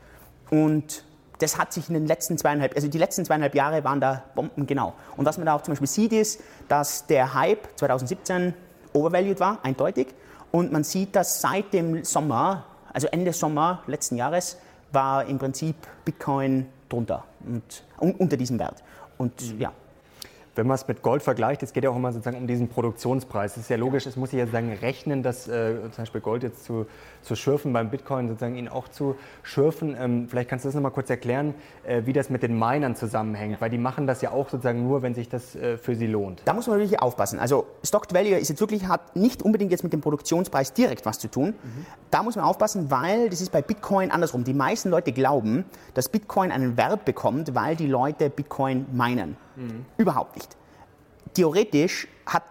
Und 0.50 1.06
das 1.44 1.58
hat 1.58 1.74
sich 1.74 1.90
in 1.90 1.94
den 1.94 2.08
letzten 2.08 2.38
zweieinhalb, 2.38 2.76
also 2.76 2.88
die 2.88 2.98
letzten 2.98 3.26
zweieinhalb 3.26 3.54
Jahre 3.54 3.84
waren 3.84 4.00
da 4.00 4.24
Bomben 4.34 4.66
genau. 4.66 4.94
Und 5.18 5.26
was 5.26 5.38
man 5.38 5.46
da 5.46 5.56
auch 5.56 5.62
zum 5.62 5.74
Beispiel 5.74 5.88
sieht, 5.88 6.14
ist, 6.14 6.42
dass 6.68 7.06
der 7.06 7.34
Hype 7.34 7.68
2017 7.76 8.54
overvalued 8.94 9.40
war, 9.40 9.60
eindeutig. 9.64 10.08
Und 10.52 10.72
man 10.72 10.84
sieht, 10.84 11.16
dass 11.16 11.42
seit 11.42 11.74
dem 11.74 12.04
Sommer, 12.04 12.66
also 12.94 13.08
Ende 13.08 13.34
Sommer 13.34 13.84
letzten 13.88 14.16
Jahres, 14.16 14.58
war 14.92 15.26
im 15.26 15.38
Prinzip 15.38 15.76
Bitcoin 16.06 16.68
drunter 16.88 17.24
und 18.00 18.20
unter 18.20 18.38
diesem 18.38 18.60
Wert. 18.60 18.84
Und 19.18 19.60
ja. 19.60 19.72
Wenn 20.56 20.68
man 20.68 20.76
es 20.76 20.88
mit 20.88 21.02
Gold 21.02 21.24
vergleicht, 21.24 21.64
es 21.64 21.74
geht 21.74 21.84
ja 21.84 21.90
auch 21.90 21.96
immer 21.96 22.12
sozusagen 22.12 22.38
um 22.38 22.46
diesen 22.46 22.68
Produktionspreis. 22.68 23.54
Es 23.54 23.64
ist 23.64 23.70
ja 23.70 23.78
logisch, 23.78 24.06
es 24.06 24.16
muss 24.16 24.30
sich 24.30 24.38
ja 24.38 24.46
sozusagen 24.46 24.72
rechnen, 24.74 25.24
dass 25.24 25.48
äh, 25.48 25.76
zum 25.92 26.04
Beispiel 26.04 26.22
Gold 26.22 26.44
jetzt 26.44 26.64
zu, 26.66 26.86
zu 27.24 27.36
schürfen, 27.36 27.74
beim 27.74 27.90
Bitcoin 27.90 28.28
sozusagen 28.28 28.56
ihn 28.56 28.68
auch 28.68 28.88
zu 28.88 29.16
schürfen. 29.42 29.96
Ähm, 30.00 30.28
vielleicht 30.30 30.50
kannst 30.50 30.64
du 30.66 30.68
das 30.68 30.76
nochmal 30.76 30.92
kurz 30.92 31.10
erklären, 31.10 31.56
äh, 31.84 32.04
wie 32.06 32.14
das 32.14 32.30
mit 32.30 32.44
den 32.44 32.58
Minern 32.58 32.96
zusammenhängt, 32.96 33.62
weil 33.62 33.72
die 33.72 33.80
machen 33.80 34.06
das 34.06 34.22
ja 34.22 34.30
auch 34.30 34.48
sozusagen 34.48 34.84
nur, 34.88 35.02
wenn 35.02 35.16
sich 35.16 35.28
das 35.28 35.56
äh, 35.56 35.78
für 35.78 35.96
sie 35.96 36.06
lohnt. 36.06 36.44
Da 36.46 36.54
muss 36.54 36.68
man 36.68 36.78
wirklich 36.78 37.02
aufpassen. 37.02 37.40
Also 37.40 37.66
Stocked 37.84 38.14
Value 38.14 38.38
ist 38.38 38.50
jetzt 38.50 38.60
wirklich, 38.60 38.88
hat 38.88 39.16
nicht 39.16 39.42
unbedingt 39.42 39.72
jetzt 39.72 39.84
mit 39.84 39.92
dem 39.92 40.02
Produktionspreis 40.02 40.74
direkt 40.74 41.08
was 41.08 41.18
zu 41.18 41.30
tun. 41.30 41.56
Mhm. 41.64 41.86
Da 42.12 42.22
muss 42.22 42.36
man 42.36 42.46
aufpassen, 42.46 42.92
weil 42.92 43.32
das 43.32 43.42
ist 43.42 43.52
bei 43.52 43.64
Bitcoin 43.64 44.12
andersrum. 44.12 44.44
Die 44.44 44.54
meisten 44.54 44.92
Leute 44.92 45.14
glauben, 45.14 45.66
dass 45.96 46.10
Bitcoin 46.10 46.52
einen 46.52 46.78
Wert 46.78 47.06
bekommt, 47.06 47.56
weil 47.56 47.76
die 47.76 47.88
Leute 47.88 48.30
Bitcoin 48.30 48.86
meinen. 48.94 49.36
Mhm. 49.56 49.86
Überhaupt 49.98 50.36
nicht. 50.36 50.56
Theoretisch 51.34 52.08
hat 52.26 52.44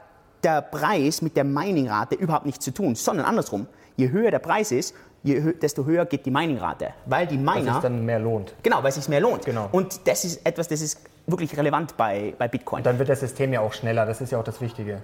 der 0.42 0.62
Preis 0.62 1.22
mit 1.22 1.36
der 1.36 1.44
Miningrate 1.44 2.14
überhaupt 2.14 2.46
nichts 2.46 2.64
zu 2.64 2.72
tun, 2.72 2.94
sondern 2.94 3.26
andersrum. 3.26 3.66
Je 3.96 4.10
höher 4.10 4.30
der 4.30 4.40
Preis 4.40 4.72
ist, 4.72 4.94
je, 5.22 5.52
desto 5.52 5.84
höher 5.84 6.04
geht 6.06 6.26
die 6.26 6.30
Miningrate, 6.30 6.94
weil 7.06 7.26
die 7.26 7.36
Miner... 7.38 7.54
Weil 7.54 7.68
es 7.68 7.80
dann 7.80 8.04
mehr 8.04 8.18
lohnt. 8.18 8.54
Genau, 8.62 8.82
weil 8.82 8.88
es 8.88 8.96
sich 8.96 9.08
mehr 9.08 9.20
lohnt. 9.20 9.44
Genau. 9.44 9.68
Und 9.70 10.06
das 10.06 10.24
ist 10.24 10.44
etwas, 10.44 10.68
das 10.68 10.80
ist 10.80 10.98
wirklich 11.26 11.56
relevant 11.56 11.96
bei, 11.96 12.34
bei 12.36 12.48
Bitcoin. 12.48 12.78
Und 12.78 12.86
dann 12.86 12.98
wird 12.98 13.08
das 13.08 13.20
System 13.20 13.52
ja 13.52 13.60
auch 13.60 13.72
schneller, 13.72 14.06
das 14.06 14.20
ist 14.20 14.32
ja 14.32 14.40
auch 14.40 14.44
das 14.44 14.60
Wichtige. 14.60 15.02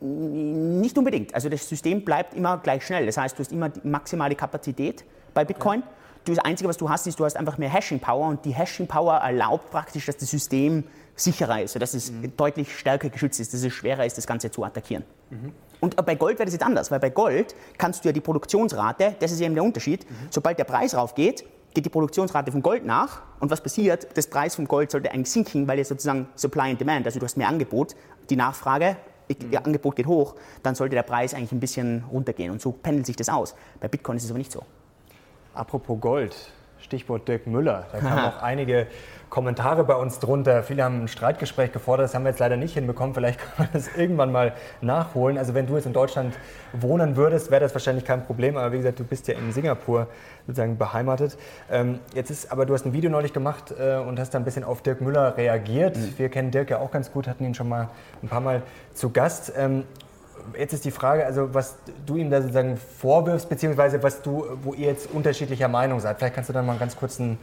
Nicht 0.00 0.98
unbedingt. 0.98 1.34
Also 1.34 1.48
das 1.48 1.68
System 1.68 2.04
bleibt 2.04 2.34
immer 2.34 2.58
gleich 2.58 2.84
schnell. 2.84 3.06
Das 3.06 3.16
heißt, 3.16 3.38
du 3.38 3.40
hast 3.40 3.52
immer 3.52 3.68
die 3.68 3.86
maximale 3.86 4.34
Kapazität 4.34 5.04
bei 5.34 5.44
Bitcoin. 5.44 5.80
Ja. 5.80 5.86
Das 6.34 6.44
Einzige, 6.44 6.68
was 6.68 6.76
du 6.76 6.90
hast, 6.90 7.06
ist, 7.06 7.20
du 7.20 7.24
hast 7.24 7.36
einfach 7.36 7.56
mehr 7.56 7.68
Hashing 7.68 8.00
Power 8.00 8.26
und 8.26 8.44
die 8.44 8.50
Hashing 8.50 8.88
Power 8.88 9.18
erlaubt 9.18 9.70
praktisch, 9.70 10.06
dass 10.06 10.16
das 10.16 10.28
System 10.28 10.82
sicherer 11.16 11.62
ist, 11.62 11.80
dass 11.80 11.94
es 11.94 12.12
mhm. 12.12 12.36
deutlich 12.36 12.78
stärker 12.78 13.08
geschützt 13.08 13.40
ist, 13.40 13.52
dass 13.52 13.62
es 13.62 13.72
schwerer 13.72 14.04
ist, 14.04 14.16
das 14.18 14.26
Ganze 14.26 14.50
zu 14.50 14.62
attackieren. 14.62 15.04
Mhm. 15.30 15.52
Und 15.80 15.96
bei 16.06 16.14
Gold 16.14 16.38
wäre 16.38 16.44
das 16.44 16.54
jetzt 16.54 16.64
anders, 16.64 16.90
weil 16.90 17.00
bei 17.00 17.10
Gold 17.10 17.54
kannst 17.78 18.04
du 18.04 18.08
ja 18.08 18.12
die 18.12 18.20
Produktionsrate, 18.20 19.16
das 19.18 19.32
ist 19.32 19.40
eben 19.40 19.54
der 19.54 19.64
Unterschied, 19.64 20.08
mhm. 20.08 20.28
sobald 20.30 20.58
der 20.58 20.64
Preis 20.64 20.94
raufgeht, 20.94 21.44
geht 21.74 21.84
die 21.84 21.90
Produktionsrate 21.90 22.52
von 22.52 22.62
Gold 22.62 22.86
nach 22.86 23.22
und 23.40 23.50
was 23.50 23.60
passiert? 23.60 24.06
Das 24.16 24.28
Preis 24.28 24.54
von 24.54 24.66
Gold 24.66 24.90
sollte 24.90 25.10
eigentlich 25.10 25.30
sinken, 25.30 25.66
weil 25.68 25.78
es 25.78 25.88
sozusagen 25.88 26.28
Supply 26.34 26.70
and 26.70 26.80
Demand, 26.80 27.06
also 27.06 27.18
du 27.18 27.24
hast 27.24 27.36
mehr 27.36 27.48
Angebot, 27.48 27.94
die 28.30 28.36
Nachfrage, 28.36 28.96
mhm. 29.28 29.50
das 29.50 29.64
Angebot 29.64 29.96
geht 29.96 30.06
hoch, 30.06 30.36
dann 30.62 30.74
sollte 30.74 30.94
der 30.94 31.02
Preis 31.02 31.34
eigentlich 31.34 31.52
ein 31.52 31.60
bisschen 31.60 32.04
runtergehen 32.10 32.50
und 32.50 32.60
so 32.60 32.72
pendelt 32.72 33.06
sich 33.06 33.16
das 33.16 33.28
aus. 33.28 33.54
Bei 33.80 33.88
Bitcoin 33.88 34.16
ist 34.16 34.24
es 34.24 34.30
aber 34.30 34.38
nicht 34.38 34.52
so. 34.52 34.62
Apropos 35.54 36.00
Gold, 36.00 36.34
Stichwort 36.80 37.26
Dirk 37.26 37.46
Müller. 37.46 37.86
Da 37.92 37.98
kamen 37.98 38.24
auch 38.32 38.42
einige 38.42 38.86
Kommentare 39.28 39.84
bei 39.84 39.94
uns 39.94 40.18
drunter. 40.18 40.62
Viele 40.62 40.84
haben 40.84 41.04
ein 41.04 41.08
Streitgespräch 41.08 41.72
gefordert, 41.72 42.04
das 42.04 42.14
haben 42.14 42.22
wir 42.24 42.30
jetzt 42.30 42.38
leider 42.38 42.56
nicht 42.56 42.74
hinbekommen. 42.74 43.14
Vielleicht 43.14 43.40
kann 43.56 43.66
man 43.66 43.68
das 43.72 43.88
irgendwann 43.96 44.30
mal 44.30 44.54
nachholen. 44.80 45.36
Also 45.36 45.54
wenn 45.54 45.66
du 45.66 45.74
jetzt 45.74 45.86
in 45.86 45.92
Deutschland 45.92 46.34
wohnen 46.72 47.16
würdest, 47.16 47.50
wäre 47.50 47.60
das 47.60 47.74
wahrscheinlich 47.74 48.04
kein 48.04 48.24
Problem. 48.24 48.56
Aber 48.56 48.72
wie 48.72 48.78
gesagt, 48.78 49.00
du 49.00 49.04
bist 49.04 49.26
ja 49.28 49.34
in 49.34 49.52
Singapur 49.52 50.06
sozusagen 50.46 50.78
beheimatet. 50.78 51.36
Ähm, 51.70 51.98
jetzt 52.14 52.30
ist, 52.30 52.52
aber 52.52 52.66
du 52.66 52.74
hast 52.74 52.86
ein 52.86 52.92
Video 52.92 53.10
neulich 53.10 53.32
gemacht 53.32 53.74
äh, 53.78 53.96
und 53.96 54.20
hast 54.20 54.30
da 54.30 54.38
ein 54.38 54.44
bisschen 54.44 54.64
auf 54.64 54.82
Dirk 54.82 55.00
Müller 55.00 55.36
reagiert. 55.36 55.96
Mhm. 55.96 56.14
Wir 56.16 56.28
kennen 56.28 56.50
Dirk 56.50 56.70
ja 56.70 56.78
auch 56.78 56.92
ganz 56.92 57.10
gut, 57.12 57.26
hatten 57.26 57.44
ihn 57.44 57.54
schon 57.54 57.68
mal 57.68 57.88
ein 58.22 58.28
paar 58.28 58.40
Mal 58.40 58.62
zu 58.94 59.10
Gast. 59.10 59.52
Ähm, 59.56 59.82
jetzt 60.58 60.72
ist 60.72 60.84
die 60.84 60.90
Frage, 60.90 61.26
also 61.26 61.52
was 61.52 61.76
du 62.04 62.16
ihm 62.16 62.30
da 62.30 62.40
sozusagen 62.40 62.76
vorwirfst, 62.76 63.48
beziehungsweise 63.48 64.02
was 64.02 64.22
du, 64.22 64.46
wo 64.62 64.74
ihr 64.74 64.86
jetzt 64.86 65.10
unterschiedlicher 65.12 65.68
Meinung 65.68 66.00
seid. 66.00 66.18
Vielleicht 66.18 66.34
kannst 66.34 66.48
du 66.48 66.54
dann 66.54 66.64
mal 66.64 66.72
einen 66.72 66.80
ganz 66.80 66.96
kurzen 66.96 67.38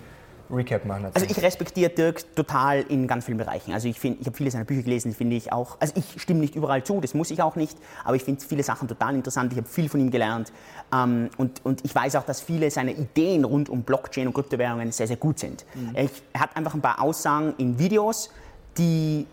Recap 0.49 0.85
machen. 0.85 1.03
Dazu. 1.03 1.15
Also 1.15 1.27
ich 1.29 1.41
respektiere 1.43 1.89
Dirk 1.89 2.35
total 2.35 2.81
in 2.81 3.07
ganz 3.07 3.25
vielen 3.25 3.37
Bereichen. 3.37 3.73
Also 3.73 3.87
ich 3.87 3.99
finde, 3.99 4.19
ich 4.21 4.27
habe 4.27 4.35
viele 4.35 4.51
seiner 4.51 4.65
Bücher 4.65 4.83
gelesen, 4.83 5.13
finde 5.13 5.35
ich 5.35 5.51
auch. 5.51 5.77
Also 5.79 5.93
ich 5.95 6.21
stimme 6.21 6.39
nicht 6.39 6.55
überall 6.55 6.83
zu, 6.83 7.01
das 7.01 7.13
muss 7.13 7.31
ich 7.31 7.41
auch 7.41 7.55
nicht, 7.55 7.77
aber 8.03 8.15
ich 8.15 8.23
finde 8.23 8.43
viele 8.45 8.63
Sachen 8.63 8.87
total 8.87 9.15
interessant. 9.15 9.51
Ich 9.53 9.57
habe 9.57 9.67
viel 9.67 9.89
von 9.89 9.99
ihm 9.99 10.11
gelernt 10.11 10.51
ähm, 10.93 11.29
und, 11.37 11.65
und 11.65 11.83
ich 11.85 11.93
weiß 11.93 12.15
auch, 12.15 12.25
dass 12.25 12.41
viele 12.41 12.69
seiner 12.71 12.91
Ideen 12.91 13.45
rund 13.45 13.69
um 13.69 13.83
Blockchain 13.83 14.27
und 14.27 14.33
Kryptowährungen 14.33 14.91
sehr 14.91 15.07
sehr 15.07 15.17
gut 15.17 15.39
sind. 15.39 15.65
Mhm. 15.75 15.91
Er 15.93 16.09
hat 16.39 16.55
einfach 16.55 16.73
ein 16.73 16.81
paar 16.81 17.01
Aussagen 17.01 17.53
in 17.57 17.79
Videos, 17.79 18.29
die 18.77 19.25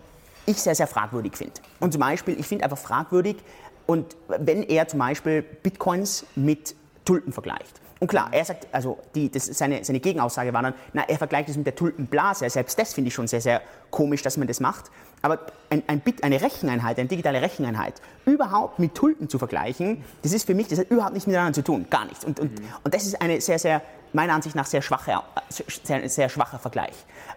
ich 0.46 0.60
sehr, 0.60 0.74
sehr 0.74 0.86
fragwürdig 0.86 1.36
finde. 1.36 1.54
Und 1.78 1.92
zum 1.92 2.00
Beispiel, 2.00 2.38
ich 2.38 2.46
finde 2.46 2.64
einfach 2.64 2.78
fragwürdig, 2.78 3.36
und 3.86 4.16
wenn 4.28 4.62
er 4.62 4.86
zum 4.86 5.00
Beispiel 5.00 5.42
Bitcoins 5.42 6.24
mit 6.36 6.76
Tulpen 7.04 7.32
vergleicht. 7.32 7.80
Und 8.00 8.08
klar, 8.08 8.28
er 8.32 8.44
sagt, 8.46 8.66
also 8.72 8.98
die, 9.14 9.30
das, 9.30 9.44
seine, 9.44 9.84
seine 9.84 10.00
Gegenaussage 10.00 10.54
war 10.54 10.62
dann, 10.62 10.74
na, 10.94 11.02
er 11.06 11.18
vergleicht 11.18 11.50
es 11.50 11.56
mit 11.56 11.66
der 11.66 11.74
Tulpenblase. 11.74 12.48
Selbst 12.48 12.78
das 12.78 12.94
finde 12.94 13.08
ich 13.08 13.14
schon 13.14 13.28
sehr, 13.28 13.42
sehr 13.42 13.60
komisch, 13.90 14.22
dass 14.22 14.38
man 14.38 14.48
das 14.48 14.58
macht. 14.58 14.90
Aber 15.20 15.38
ein, 15.68 15.82
ein 15.86 16.00
Bit, 16.00 16.24
eine 16.24 16.40
Recheneinheit, 16.40 16.98
eine 16.98 17.08
digitale 17.08 17.42
Recheneinheit, 17.42 18.00
überhaupt 18.24 18.78
mit 18.78 18.94
Tulpen 18.94 19.28
zu 19.28 19.38
vergleichen, 19.38 20.02
das 20.22 20.32
ist 20.32 20.46
für 20.46 20.54
mich, 20.54 20.68
das 20.68 20.78
hat 20.78 20.90
überhaupt 20.90 21.12
nichts 21.12 21.26
miteinander 21.26 21.52
zu 21.52 21.62
tun, 21.62 21.86
gar 21.90 22.06
nichts. 22.06 22.24
Und, 22.24 22.40
und, 22.40 22.58
mhm. 22.58 22.68
und 22.82 22.94
das 22.94 23.04
ist 23.04 23.20
eine 23.20 23.38
sehr, 23.42 23.58
sehr, 23.58 23.82
meiner 24.14 24.32
Ansicht 24.32 24.56
nach, 24.56 24.64
sehr, 24.64 24.80
schwache, 24.80 25.20
sehr, 25.50 26.08
sehr 26.08 26.28
schwacher 26.30 26.58
Vergleich. 26.58 26.94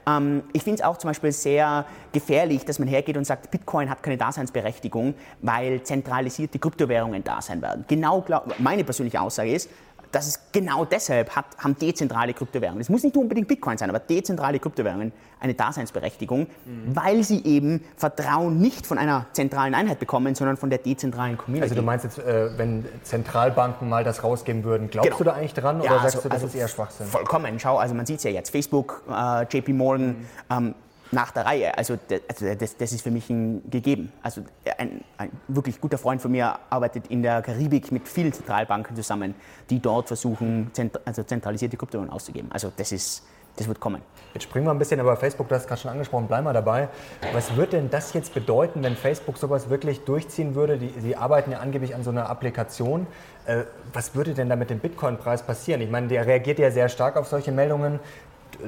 Ähm, 0.07 0.43
ich 0.53 0.63
finde 0.63 0.79
es 0.79 0.85
auch 0.85 0.97
zum 0.97 1.09
Beispiel 1.09 1.33
sehr 1.33 1.85
gefährlich, 2.13 2.63
dass 2.63 2.79
man 2.79 2.87
hergeht 2.87 3.17
und 3.17 3.25
sagt, 3.25 3.51
Bitcoin 3.51 3.89
hat 3.89 4.01
keine 4.01 4.17
Daseinsberechtigung, 4.17 5.13
weil 5.41 5.83
zentralisierte 5.83 6.57
Kryptowährungen 6.57 7.23
da 7.23 7.41
sein 7.41 7.61
werden. 7.61 7.83
Genau, 7.89 8.21
glaub, 8.21 8.57
meine 8.59 8.85
persönliche 8.85 9.19
Aussage 9.19 9.51
ist, 9.51 9.69
dass 10.13 10.27
es 10.27 10.39
genau 10.51 10.85
deshalb 10.85 11.35
hat, 11.35 11.45
haben 11.57 11.75
dezentrale 11.75 12.33
Kryptowährungen, 12.33 12.81
es 12.81 12.89
muss 12.89 13.03
nicht 13.03 13.17
unbedingt 13.17 13.47
Bitcoin 13.47 13.77
sein, 13.77 13.89
aber 13.89 13.99
dezentrale 13.99 14.59
Kryptowährungen 14.59 15.11
eine 15.39 15.55
Daseinsberechtigung, 15.55 16.41
mhm. 16.41 16.95
weil 16.95 17.23
sie 17.23 17.43
eben 17.43 17.83
Vertrauen 17.97 18.59
nicht 18.59 18.85
von 18.85 18.97
einer 18.97 19.25
zentralen 19.33 19.73
Einheit 19.73 19.99
bekommen, 19.99 20.35
sondern 20.35 20.55
von 20.55 20.69
der 20.69 20.79
dezentralen 20.79 21.37
Community. 21.37 21.63
Also 21.63 21.75
du 21.75 21.81
meinst 21.81 22.05
jetzt, 22.05 22.19
äh, 22.19 22.57
wenn 22.57 22.85
Zentralbanken 23.01 23.89
mal 23.89 24.03
das 24.03 24.23
rausgeben 24.23 24.63
würden, 24.63 24.89
glaubst 24.89 25.09
genau. 25.09 25.17
du 25.17 25.23
da 25.23 25.33
eigentlich 25.33 25.55
dran 25.55 25.81
oder 25.81 25.85
ja, 25.85 25.99
sagst 26.01 26.17
also, 26.17 26.21
du, 26.21 26.29
das 26.29 26.43
also 26.43 26.47
ist 26.47 26.55
eher 26.55 26.67
Schwachsinn? 26.67 27.07
Vollkommen. 27.07 27.59
Schau, 27.59 27.77
also 27.77 27.95
man 27.95 28.05
sieht 28.05 28.17
es 28.17 28.23
ja 28.23 28.31
jetzt, 28.31 28.51
Facebook, 28.51 29.03
äh, 29.09 29.43
JP 29.49 29.73
Morgan, 29.73 30.07
mhm. 30.07 30.25
ähm, 30.49 30.75
nach 31.13 31.31
der 31.31 31.45
Reihe. 31.45 31.77
Also, 31.77 31.97
also 32.27 32.55
das, 32.55 32.77
das, 32.77 32.91
ist 32.91 33.01
für 33.01 33.11
mich 33.11 33.29
ein 33.29 33.69
gegeben. 33.69 34.11
Also 34.21 34.41
ein, 34.77 35.03
ein, 35.17 35.31
wirklich 35.47 35.79
guter 35.79 35.97
Freund 35.97 36.21
von 36.21 36.31
mir 36.31 36.59
arbeitet 36.69 37.07
in 37.07 37.23
der 37.23 37.41
Karibik 37.41 37.91
mit 37.91 38.07
vielen 38.07 38.33
Zentralbanken 38.33 38.95
zusammen, 38.95 39.35
die 39.69 39.79
dort 39.79 40.07
versuchen, 40.07 40.71
zent 40.73 40.99
also 41.05 41.23
zentralisierte 41.23 41.77
Kryptowährungen 41.77 42.13
auszugeben. 42.13 42.51
Also 42.51 42.71
das 42.75 42.91
ist 42.91 43.23
das 43.55 43.67
wird 43.67 43.79
kommen. 43.79 44.01
Jetzt 44.33 44.43
springen 44.43 44.65
wir 44.65 44.71
ein 44.71 44.79
bisschen 44.79 44.99
über 44.99 45.15
Facebook, 45.15 45.47
du 45.47 45.53
hast 45.53 45.67
gerade 45.67 45.79
schon 45.79 45.91
angesprochen, 45.91 46.25
bleib 46.27 46.43
mal 46.43 46.53
dabei. 46.53 46.89
Was 47.33 47.55
wird 47.55 47.73
denn 47.73 47.91
das 47.91 48.13
jetzt 48.13 48.33
bedeuten, 48.33 48.81
wenn 48.81 48.95
Facebook 48.95 49.37
sowas 49.37 49.69
wirklich 49.69 50.01
durchziehen 50.05 50.55
würde? 50.55 50.79
Die, 50.79 50.91
Sie 50.99 51.15
arbeiten 51.15 51.51
ja 51.51 51.59
angeblich 51.59 51.93
an 51.93 52.03
so 52.03 52.09
einer 52.09 52.29
Applikation. 52.31 53.05
Äh, 53.45 53.65
was 53.91 54.15
würde 54.15 54.33
denn 54.33 54.49
da 54.49 54.55
mit 54.55 54.71
dem 54.71 54.79
Bitcoin-Preis 54.79 55.43
passieren? 55.43 55.81
Ich 55.81 55.91
meine, 55.91 56.07
der 56.07 56.25
reagiert 56.25 56.57
ja 56.57 56.71
sehr 56.71 56.89
stark 56.89 57.15
auf 57.15 57.27
solche 57.27 57.51
Meldungen 57.51 57.99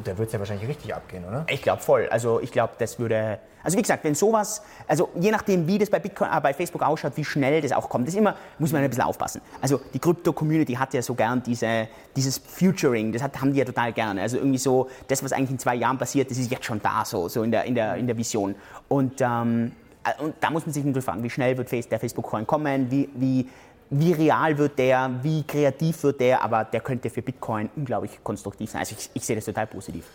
da 0.03 0.17
wird 0.17 0.27
es 0.27 0.33
ja 0.33 0.39
wahrscheinlich 0.39 0.67
richtig 0.67 0.93
abgehen, 0.93 1.25
oder? 1.25 1.45
Ich 1.49 1.61
glaube 1.61 1.81
voll. 1.81 2.07
Also 2.09 2.39
ich 2.41 2.51
glaube, 2.51 2.73
das 2.77 2.99
würde. 2.99 3.39
Also 3.63 3.77
wie 3.77 3.81
gesagt, 3.81 4.03
wenn 4.03 4.13
sowas, 4.13 4.61
also 4.87 5.09
je 5.19 5.31
nachdem, 5.31 5.65
wie 5.65 5.79
das 5.79 5.89
bei, 5.89 5.97
Bitcoin, 5.97 6.29
äh, 6.31 6.39
bei 6.39 6.53
Facebook 6.53 6.83
ausschaut, 6.83 7.13
wie 7.15 7.25
schnell 7.25 7.61
das 7.61 7.71
auch 7.71 7.89
kommt, 7.89 8.07
das 8.07 8.13
immer, 8.13 8.35
muss 8.59 8.71
man 8.71 8.83
ein 8.83 8.89
bisschen 8.89 9.05
aufpassen. 9.05 9.41
Also 9.59 9.81
die 9.91 9.97
Krypto-Community 9.97 10.73
hat 10.73 10.93
ja 10.93 11.01
so 11.01 11.15
gern 11.15 11.41
diese, 11.41 11.87
dieses 12.15 12.37
Futuring, 12.37 13.11
das 13.11 13.23
hat, 13.23 13.41
haben 13.41 13.53
die 13.53 13.59
ja 13.59 13.65
total 13.65 13.91
gerne. 13.91 14.21
Also 14.21 14.37
irgendwie 14.37 14.59
so, 14.59 14.87
das, 15.07 15.23
was 15.23 15.33
eigentlich 15.33 15.49
in 15.49 15.59
zwei 15.59 15.73
Jahren 15.75 15.97
passiert, 15.97 16.29
das 16.29 16.37
ist 16.37 16.51
jetzt 16.51 16.65
schon 16.65 16.79
da, 16.79 17.03
so, 17.05 17.27
so 17.27 17.41
in, 17.41 17.49
der, 17.49 17.63
in, 17.63 17.73
der, 17.73 17.95
in 17.95 18.05
der 18.05 18.15
Vision. 18.15 18.53
Und, 18.87 19.19
ähm, 19.21 19.71
äh, 20.03 20.21
und 20.21 20.35
da 20.41 20.51
muss 20.51 20.67
man 20.67 20.73
sich 20.73 20.83
natürlich 20.83 21.03
fragen, 21.03 21.23
wie 21.23 21.31
schnell 21.31 21.57
wird 21.57 21.71
der 21.71 21.99
Facebook-Coin 21.99 22.45
kommen, 22.45 22.91
wie, 22.91 23.09
wie 23.15 23.49
wie 23.89 24.13
real 24.13 24.57
wird 24.57 24.79
der, 24.79 25.11
wie 25.21 25.43
kreativ 25.43 26.03
wird 26.03 26.19
der, 26.19 26.43
aber 26.43 26.63
der 26.63 26.81
könnte 26.81 27.09
für 27.09 27.21
Bitcoin 27.21 27.69
unglaublich 27.75 28.23
konstruktiv 28.23 28.69
sein. 28.69 28.79
Also 28.79 28.95
ich, 28.97 29.09
ich 29.13 29.25
sehe 29.25 29.35
das 29.35 29.45
total 29.45 29.67
positiv. 29.67 30.05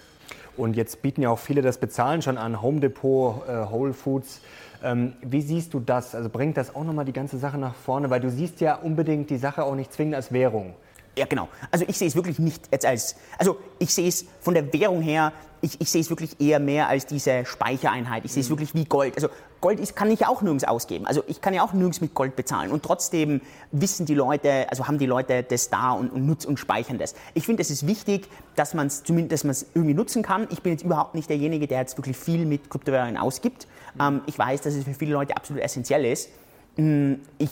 Und 0.57 0.77
jetzt 0.77 1.01
bieten 1.03 1.23
ja 1.23 1.31
auch 1.31 1.39
viele 1.39 1.63
das 1.63 1.79
Bezahlen 1.79 2.23
schon 2.23 2.37
an, 2.37 2.61
Home 2.61 2.81
Depot, 2.81 3.47
äh, 3.49 3.71
Whole 3.71 3.93
Foods. 3.93 4.41
Ähm, 4.83 5.15
wie 5.23 5.41
siehst 5.41 5.73
du 5.75 5.81
das? 5.81 6.15
Also 6.15 6.29
bringt 6.29 6.57
das 6.57 6.75
auch 6.75 6.85
nochmal 6.85 7.05
die 7.05 7.13
ganze 7.13 7.39
Sache 7.39 7.59
nach 7.59 7.75
vorne? 7.75 8.11
Weil 8.11 8.21
du 8.21 8.31
siehst 8.31 8.61
ja 8.61 8.75
unbedingt 8.75 9.31
die 9.31 9.39
Sache 9.39 9.63
auch 9.63 9.75
nicht 9.75 9.93
zwingend 9.93 10.17
als 10.17 10.33
Währung. 10.33 10.75
Ja, 11.17 11.27
genau. 11.27 11.49
Also 11.71 11.85
ich 11.89 11.99
sehe 11.99 12.09
es 12.09 12.15
wirklich 12.15 12.39
nicht 12.39 12.69
jetzt 12.71 12.87
als, 12.87 13.17
also 13.39 13.59
ich 13.79 13.93
sehe 13.93 14.09
es 14.09 14.25
von 14.41 14.55
der 14.55 14.73
Währung 14.73 15.03
her, 15.03 15.33
ich, 15.63 15.81
ich 15.81 15.91
sehe 15.91 16.01
es 16.01 16.09
wirklich 16.09 16.41
eher 16.41 16.59
mehr 16.59 16.89
als 16.89 17.07
diese 17.07 17.45
Speichereinheit. 17.45 18.25
Ich 18.25 18.33
sehe 18.33 18.41
es 18.41 18.49
mhm. 18.49 18.53
wirklich 18.53 18.75
wie 18.75 18.85
Gold. 18.85 19.15
Also 19.17 19.29
Gold 19.61 19.79
ist, 19.79 19.95
kann 19.95 20.11
ich 20.11 20.27
auch 20.27 20.41
nirgends 20.41 20.65
ausgeben. 20.65 21.07
Also 21.07 21.23
ich 21.27 21.41
kann 21.41 21.53
ja 21.53 21.63
auch 21.63 21.73
nirgends 21.75 22.01
mit 22.01 22.15
Gold 22.15 22.37
bezahlen. 22.37 22.71
Und 22.71 22.83
trotzdem 22.83 23.43
wissen 23.71 24.07
die 24.07 24.15
Leute, 24.15 24.67
also 24.71 24.87
haben 24.87 24.99
die 24.99 25.07
Leute 25.07 25.43
das 25.43 25.69
da 25.69 25.93
und, 25.93 26.11
und 26.11 26.27
nutzen 26.27 26.49
und 26.49 26.59
speichern 26.59 26.99
das. 26.99 27.15
Ich 27.35 27.45
finde, 27.45 27.61
es 27.61 27.71
ist 27.71 27.87
wichtig, 27.87 28.29
dass 28.57 28.73
man 28.73 28.87
es 28.87 29.03
zumindest 29.03 29.45
dass 29.45 29.67
irgendwie 29.75 29.95
nutzen 29.95 30.23
kann. 30.23 30.47
Ich 30.51 30.63
bin 30.63 30.73
jetzt 30.73 30.85
überhaupt 30.85 31.15
nicht 31.15 31.29
derjenige, 31.29 31.67
der 31.67 31.81
jetzt 31.81 31.99
wirklich 31.99 32.17
viel 32.17 32.47
mit 32.47 32.71
Kryptowährungen 32.71 33.19
ausgibt. 33.19 33.67
Mhm. 33.95 34.01
Ähm, 34.01 34.21
ich 34.27 34.39
weiß, 34.39 34.63
dass 34.63 34.75
es 34.75 34.85
für 34.85 34.95
viele 34.95 35.13
Leute 35.13 35.37
absolut 35.37 35.63
essentiell 35.63 36.07
ist. 36.07 36.31
Mm, 36.77 37.15
ich 37.39 37.51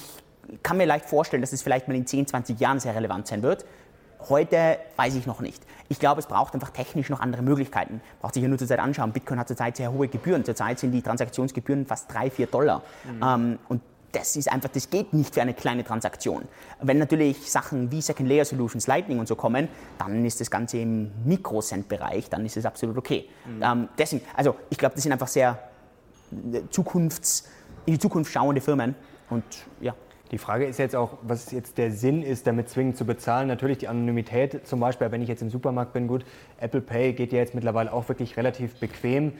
kann 0.62 0.76
mir 0.76 0.86
leicht 0.86 1.06
vorstellen, 1.06 1.42
dass 1.42 1.52
es 1.52 1.62
vielleicht 1.62 1.88
mal 1.88 1.94
in 1.96 2.06
10, 2.06 2.26
20 2.26 2.58
Jahren 2.60 2.80
sehr 2.80 2.94
relevant 2.94 3.26
sein 3.26 3.42
wird. 3.42 3.64
Heute 4.28 4.78
weiß 4.96 5.14
ich 5.14 5.26
noch 5.26 5.40
nicht. 5.40 5.62
Ich 5.88 6.00
glaube, 6.00 6.20
es 6.20 6.26
braucht 6.26 6.54
einfach 6.54 6.70
technisch 6.70 7.08
noch 7.08 7.20
andere 7.20 7.42
Möglichkeiten. 7.42 8.00
Braucht 8.20 8.34
sich 8.34 8.42
ja 8.42 8.48
nur 8.48 8.58
zurzeit 8.58 8.80
anschauen. 8.80 9.12
Bitcoin 9.12 9.38
hat 9.38 9.48
zurzeit 9.48 9.76
sehr 9.76 9.92
hohe 9.92 10.08
Gebühren. 10.08 10.44
Zurzeit 10.44 10.78
sind 10.78 10.92
die 10.92 11.02
Transaktionsgebühren 11.02 11.86
fast 11.86 12.12
3, 12.12 12.30
4 12.30 12.46
Dollar. 12.48 12.82
Mhm. 13.04 13.22
Ähm, 13.22 13.58
und 13.68 13.82
das 14.12 14.36
ist 14.36 14.50
einfach, 14.50 14.70
das 14.70 14.90
geht 14.90 15.12
nicht 15.12 15.34
für 15.34 15.42
eine 15.42 15.54
kleine 15.54 15.84
Transaktion. 15.84 16.48
Wenn 16.80 16.98
natürlich 16.98 17.50
Sachen 17.50 17.90
wie 17.92 18.00
Second 18.00 18.28
Layer 18.28 18.44
Solutions, 18.44 18.86
Lightning 18.86 19.18
und 19.18 19.28
so 19.28 19.36
kommen, 19.36 19.68
dann 19.98 20.24
ist 20.24 20.40
das 20.40 20.50
Ganze 20.50 20.78
im 20.78 21.10
Mikrocent-Bereich, 21.24 22.30
dann 22.30 22.44
ist 22.44 22.56
es 22.56 22.64
absolut 22.64 22.96
okay. 22.96 23.28
Mhm. 23.46 23.62
Ähm, 23.62 23.88
deswegen, 23.98 24.24
also 24.34 24.56
ich 24.70 24.78
glaube, 24.78 24.94
das 24.94 25.02
sind 25.02 25.12
einfach 25.12 25.28
sehr 25.28 25.58
äh, 26.52 26.62
Zukunfts, 26.70 27.48
in 27.86 27.94
die 27.94 27.98
Zukunft 27.98 28.32
schauende 28.32 28.60
Firmen 28.60 28.94
und 29.30 29.44
ja. 29.80 29.94
Die 30.30 30.38
Frage 30.38 30.66
ist 30.66 30.78
jetzt 30.78 30.94
auch, 30.94 31.18
was 31.22 31.50
jetzt 31.52 31.78
der 31.78 31.90
Sinn 31.90 32.22
ist, 32.22 32.46
damit 32.46 32.68
zwingend 32.68 32.96
zu 32.96 33.06
bezahlen. 33.06 33.48
Natürlich 33.48 33.78
die 33.78 33.88
Anonymität 33.88 34.66
zum 34.66 34.80
Beispiel, 34.80 35.10
wenn 35.10 35.22
ich 35.22 35.28
jetzt 35.28 35.42
im 35.42 35.50
Supermarkt 35.50 35.92
bin, 35.92 36.06
gut, 36.06 36.24
Apple 36.60 36.80
Pay 36.82 37.14
geht 37.14 37.32
ja 37.32 37.38
jetzt 37.38 37.54
mittlerweile 37.54 37.92
auch 37.92 38.08
wirklich 38.08 38.36
relativ 38.36 38.78
bequem. 38.78 39.32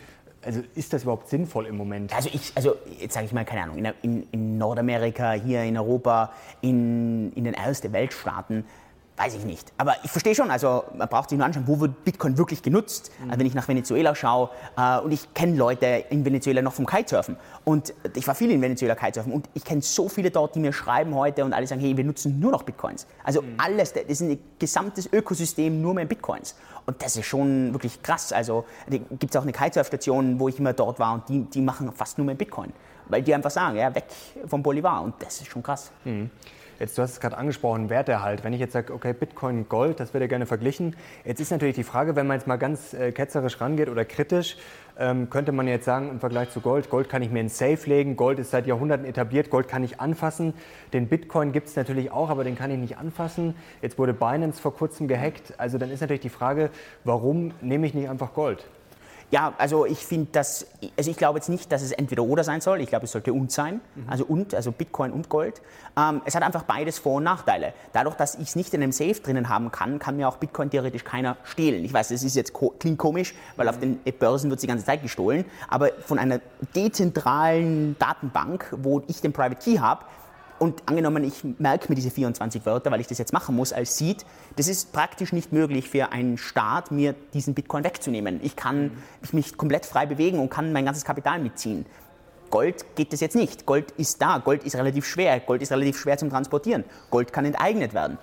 Also 0.45 0.62
ist 0.76 0.92
das 0.92 1.02
überhaupt 1.02 1.28
sinnvoll 1.28 1.66
im 1.66 1.76
Moment? 1.76 2.14
Also 2.14 2.30
ich, 2.33 2.52
also 2.54 2.76
jetzt 3.00 3.12
sage 3.12 3.26
ich 3.26 3.33
mal, 3.33 3.45
keine 3.45 3.64
Ahnung, 3.64 3.85
in, 4.02 4.26
in, 4.30 4.57
Nordamerika, 4.57 5.33
hier 5.33 5.64
in 5.64 5.76
Europa, 5.76 6.33
in, 6.61 7.33
in 7.33 7.45
den 7.45 7.54
ersten 7.54 7.92
Weltstaaten 7.92 8.64
Weiß 9.18 9.34
ich 9.34 9.44
nicht. 9.44 9.72
Aber 9.78 9.96
ich 10.04 10.12
verstehe 10.12 10.32
schon, 10.32 10.48
also 10.48 10.84
man 10.96 11.08
braucht 11.08 11.30
sich 11.30 11.37
nur 11.37 11.44
anschauen, 11.44 11.64
wo 11.66 11.80
wird 11.80 12.04
Bitcoin 12.04 12.38
wirklich 12.38 12.62
genutzt. 12.62 13.10
Mhm. 13.18 13.30
Also 13.30 13.40
wenn 13.40 13.46
ich 13.48 13.54
nach 13.54 13.66
Venezuela 13.66 14.14
schaue 14.14 14.50
äh, 14.76 15.00
und 15.00 15.10
ich 15.10 15.34
kenne 15.34 15.56
Leute 15.56 16.04
in 16.10 16.25
Venezuela 16.25 16.62
noch 16.62 16.72
vom 16.72 16.87
Kitesurfen 16.87 17.37
und 17.64 17.92
ich 18.14 18.28
war 18.28 18.37
viel 18.37 18.52
in 18.52 18.62
Venezuela 18.62 18.94
Kitesurfen 18.94 19.32
und 19.32 19.48
ich 19.54 19.64
kenne 19.64 19.82
so 19.82 20.08
viele 20.08 20.30
dort, 20.30 20.54
die 20.54 20.60
mir 20.60 20.72
schreiben 20.72 21.16
heute 21.16 21.44
und 21.44 21.52
alle 21.52 21.66
sagen, 21.66 21.80
hey, 21.80 21.96
wir 21.96 22.04
nutzen 22.04 22.38
nur 22.38 22.52
noch 22.52 22.62
Bitcoins. 22.62 23.08
Also 23.25 23.42
mhm. 23.42 23.54
alles, 23.58 23.92
das 23.92 24.04
ist 24.04 24.20
ein 24.20 24.38
gesamtes 24.56 25.12
Ökosystem 25.12 25.82
nur 25.82 25.94
mehr 25.94 26.04
Bitcoins. 26.04 26.54
Und 26.87 27.02
das 27.02 27.16
ist 27.16 27.26
schon 27.26 27.72
wirklich 27.72 28.00
krass. 28.00 28.32
Also 28.32 28.66
gibt 28.88 29.34
es 29.34 29.37
auch 29.37 29.42
eine 29.42 29.52
Kitesurfstation, 29.52 30.38
wo 30.38 30.48
ich 30.48 30.60
immer 30.60 30.75
dort 30.75 31.00
war 31.00 31.14
und 31.14 31.28
die, 31.28 31.42
die 31.42 31.60
machen 31.60 31.90
fast 31.90 32.18
nur 32.18 32.25
mehr 32.25 32.37
Bitcoin. 32.37 32.72
Weil 33.08 33.22
die 33.22 33.34
einfach 33.34 33.50
sagen, 33.50 33.76
ja, 33.76 33.92
weg 33.92 34.04
vom 34.46 34.62
Bolivar 34.62 35.02
und 35.02 35.14
das 35.18 35.40
ist 35.40 35.48
schon 35.48 35.62
krass. 35.62 35.90
Mhm. 36.04 36.30
Jetzt, 36.78 36.97
du 36.97 37.02
hast 37.02 37.11
es 37.11 37.20
gerade 37.20 37.37
angesprochen, 37.37 37.90
Werterhalt. 37.90 38.44
Wenn 38.44 38.52
ich 38.52 38.61
jetzt 38.61 38.73
sage, 38.73 38.94
okay, 38.94 39.12
Bitcoin, 39.12 39.68
Gold, 39.68 39.99
das 39.99 40.14
wird 40.14 40.23
ja 40.23 40.28
gerne 40.28 40.47
verglichen. 40.47 40.94
Jetzt 41.25 41.40
ist 41.40 41.50
natürlich 41.50 41.75
die 41.75 41.82
Frage, 41.82 42.14
wenn 42.14 42.28
man 42.28 42.37
jetzt 42.37 42.47
mal 42.47 42.56
ganz 42.56 42.94
äh, 42.94 43.11
ketzerisch 43.11 43.61
rangeht 43.61 43.88
oder 43.88 44.04
kritisch, 44.04 44.56
ähm, 44.97 45.28
könnte 45.28 45.50
man 45.50 45.66
jetzt 45.66 45.87
sagen, 45.87 46.08
im 46.08 46.20
Vergleich 46.20 46.50
zu 46.50 46.61
Gold, 46.61 46.88
Gold 46.88 47.08
kann 47.08 47.20
ich 47.23 47.30
mir 47.30 47.40
in 47.40 47.49
Safe 47.49 47.80
legen, 47.87 48.14
Gold 48.14 48.38
ist 48.38 48.52
seit 48.52 48.68
Jahrhunderten 48.68 49.06
etabliert, 49.06 49.50
Gold 49.50 49.66
kann 49.66 49.82
ich 49.82 49.99
anfassen. 49.99 50.54
Den 50.92 51.08
Bitcoin 51.08 51.50
gibt 51.50 51.66
es 51.66 51.75
natürlich 51.75 52.12
auch, 52.12 52.30
aber 52.30 52.44
den 52.44 52.54
kann 52.54 52.70
ich 52.70 52.78
nicht 52.78 52.97
anfassen. 52.97 53.56
Jetzt 53.82 53.99
wurde 53.99 54.14
Binance 54.14 54.61
vor 54.62 54.73
kurzem 54.73 55.08
gehackt. 55.08 55.54
Also 55.58 55.78
dann 55.78 55.90
ist 55.90 56.00
natürlich 56.00 56.23
die 56.23 56.28
Frage, 56.28 56.70
warum 57.02 57.54
nehme 57.61 57.88
ich 57.88 57.94
nicht 57.94 58.08
einfach 58.08 58.35
Gold? 58.35 58.68
Ja, 59.30 59.52
also 59.58 59.85
ich 59.85 59.99
finde 59.99 60.28
das, 60.32 60.66
also 60.97 61.11
ich 61.11 61.16
glaube 61.18 61.38
jetzt 61.38 61.50
nicht, 61.50 61.70
dass 61.70 61.82
es 61.82 61.92
entweder 61.92 62.23
oder 62.23 62.44
sein 62.44 62.62
soll. 62.62 62.80
Ich 62.80 62.88
glaube, 62.88 63.04
es 63.04 63.12
sollte 63.12 63.32
und 63.35 63.52
sein. 63.52 63.80
Mhm. 63.94 64.04
Also 64.08 64.25
und, 64.25 64.54
also 64.54 64.73
Bitcoin 64.73 65.12
und 65.12 65.28
Gold. 65.28 65.61
Ähm, 65.99 66.23
es 66.25 66.35
hat 66.35 66.42
einfach 66.42 66.62
beides 66.62 66.99
Vor- 66.99 67.16
und 67.16 67.25
Nachteile. 67.25 67.75
Dadurch, 67.92 68.14
dass 68.14 68.37
ich 68.37 68.49
es 68.49 68.56
nicht 68.56 68.73
in 68.73 68.82
einem 68.82 68.92
Safe 68.92 69.20
drinnen 69.20 69.50
haben 69.50 69.70
kann, 69.70 69.99
kann 69.99 70.16
mir 70.16 70.28
auch 70.28 70.38
Bitcoin 70.38 70.70
theoretisch 70.70 71.04
keiner 71.04 71.37
stehlen. 71.44 71.85
Ich 71.85 71.92
weiß, 71.92 72.08
das 72.08 72.23
ist 72.23 72.37
jetzt 72.37 72.54
ko 72.54 72.73
klingt 72.78 72.99
komisch, 72.99 73.35
weil 73.56 73.66
mhm. 73.66 73.70
auf 73.70 73.78
den 73.78 74.00
Börsen 74.18 74.49
wird 74.49 74.62
die 74.62 74.66
ganze 74.66 74.87
Zeit 74.87 75.02
gestohlen. 75.02 75.44
Aber 75.68 75.90
von 76.00 76.18
einer 76.18 76.40
dezentralen 76.75 77.97
Datenbank, 77.99 78.75
wo 78.78 79.02
ich 79.08 79.20
den 79.20 79.35
Private 79.35 79.56
Key 79.62 79.78
habe, 79.78 80.06
und 80.59 80.83
angenommen, 80.87 81.25
ich 81.25 81.45
merke 81.59 81.88
mir 81.88 81.95
diese 81.95 82.11
24 82.11 82.67
Wörter, 82.67 82.91
weil 82.91 83.00
ich 83.00 83.07
das 83.07 83.19
jetzt 83.19 83.33
machen 83.33 83.55
muss 83.55 83.73
als 83.73 83.97
Seed, 83.97 84.25
das 84.57 84.69
ist 84.69 84.93
praktisch 84.93 85.33
nicht 85.33 85.53
möglich 85.53 85.88
für 85.88 86.12
einen 86.12 86.38
Staat, 86.38 86.91
mir 86.91 87.15
diesen 87.35 87.55
Bitcoin 87.55 87.85
wegzunehmen. 87.85 88.41
Ich 88.43 88.57
kann 88.57 88.91
mich 89.33 89.57
komplett 89.57 89.87
frei 89.87 90.07
bewegen 90.07 90.38
und 90.38 90.50
kann 90.50 90.73
mein 90.73 90.85
ganzes 90.85 91.05
Kapital 91.05 91.38
mitziehen. 91.41 91.87
Gold 92.50 92.97
geht 92.97 93.12
das 93.12 93.21
jetzt 93.21 93.37
nicht. 93.37 93.67
Gold 93.67 93.91
ist 93.93 94.23
da. 94.23 94.38
Gold 94.38 94.65
ist 94.65 94.75
relativ 94.75 95.07
schwer. 95.07 95.38
Gold 95.41 95.61
ist 95.62 95.71
relativ 95.71 95.99
schwer 95.99 96.17
zum 96.17 96.31
Transportieren. 96.31 96.85
Gold 97.11 97.33
kann 97.33 97.45
enteignet 97.45 97.93
werden. 97.93 98.19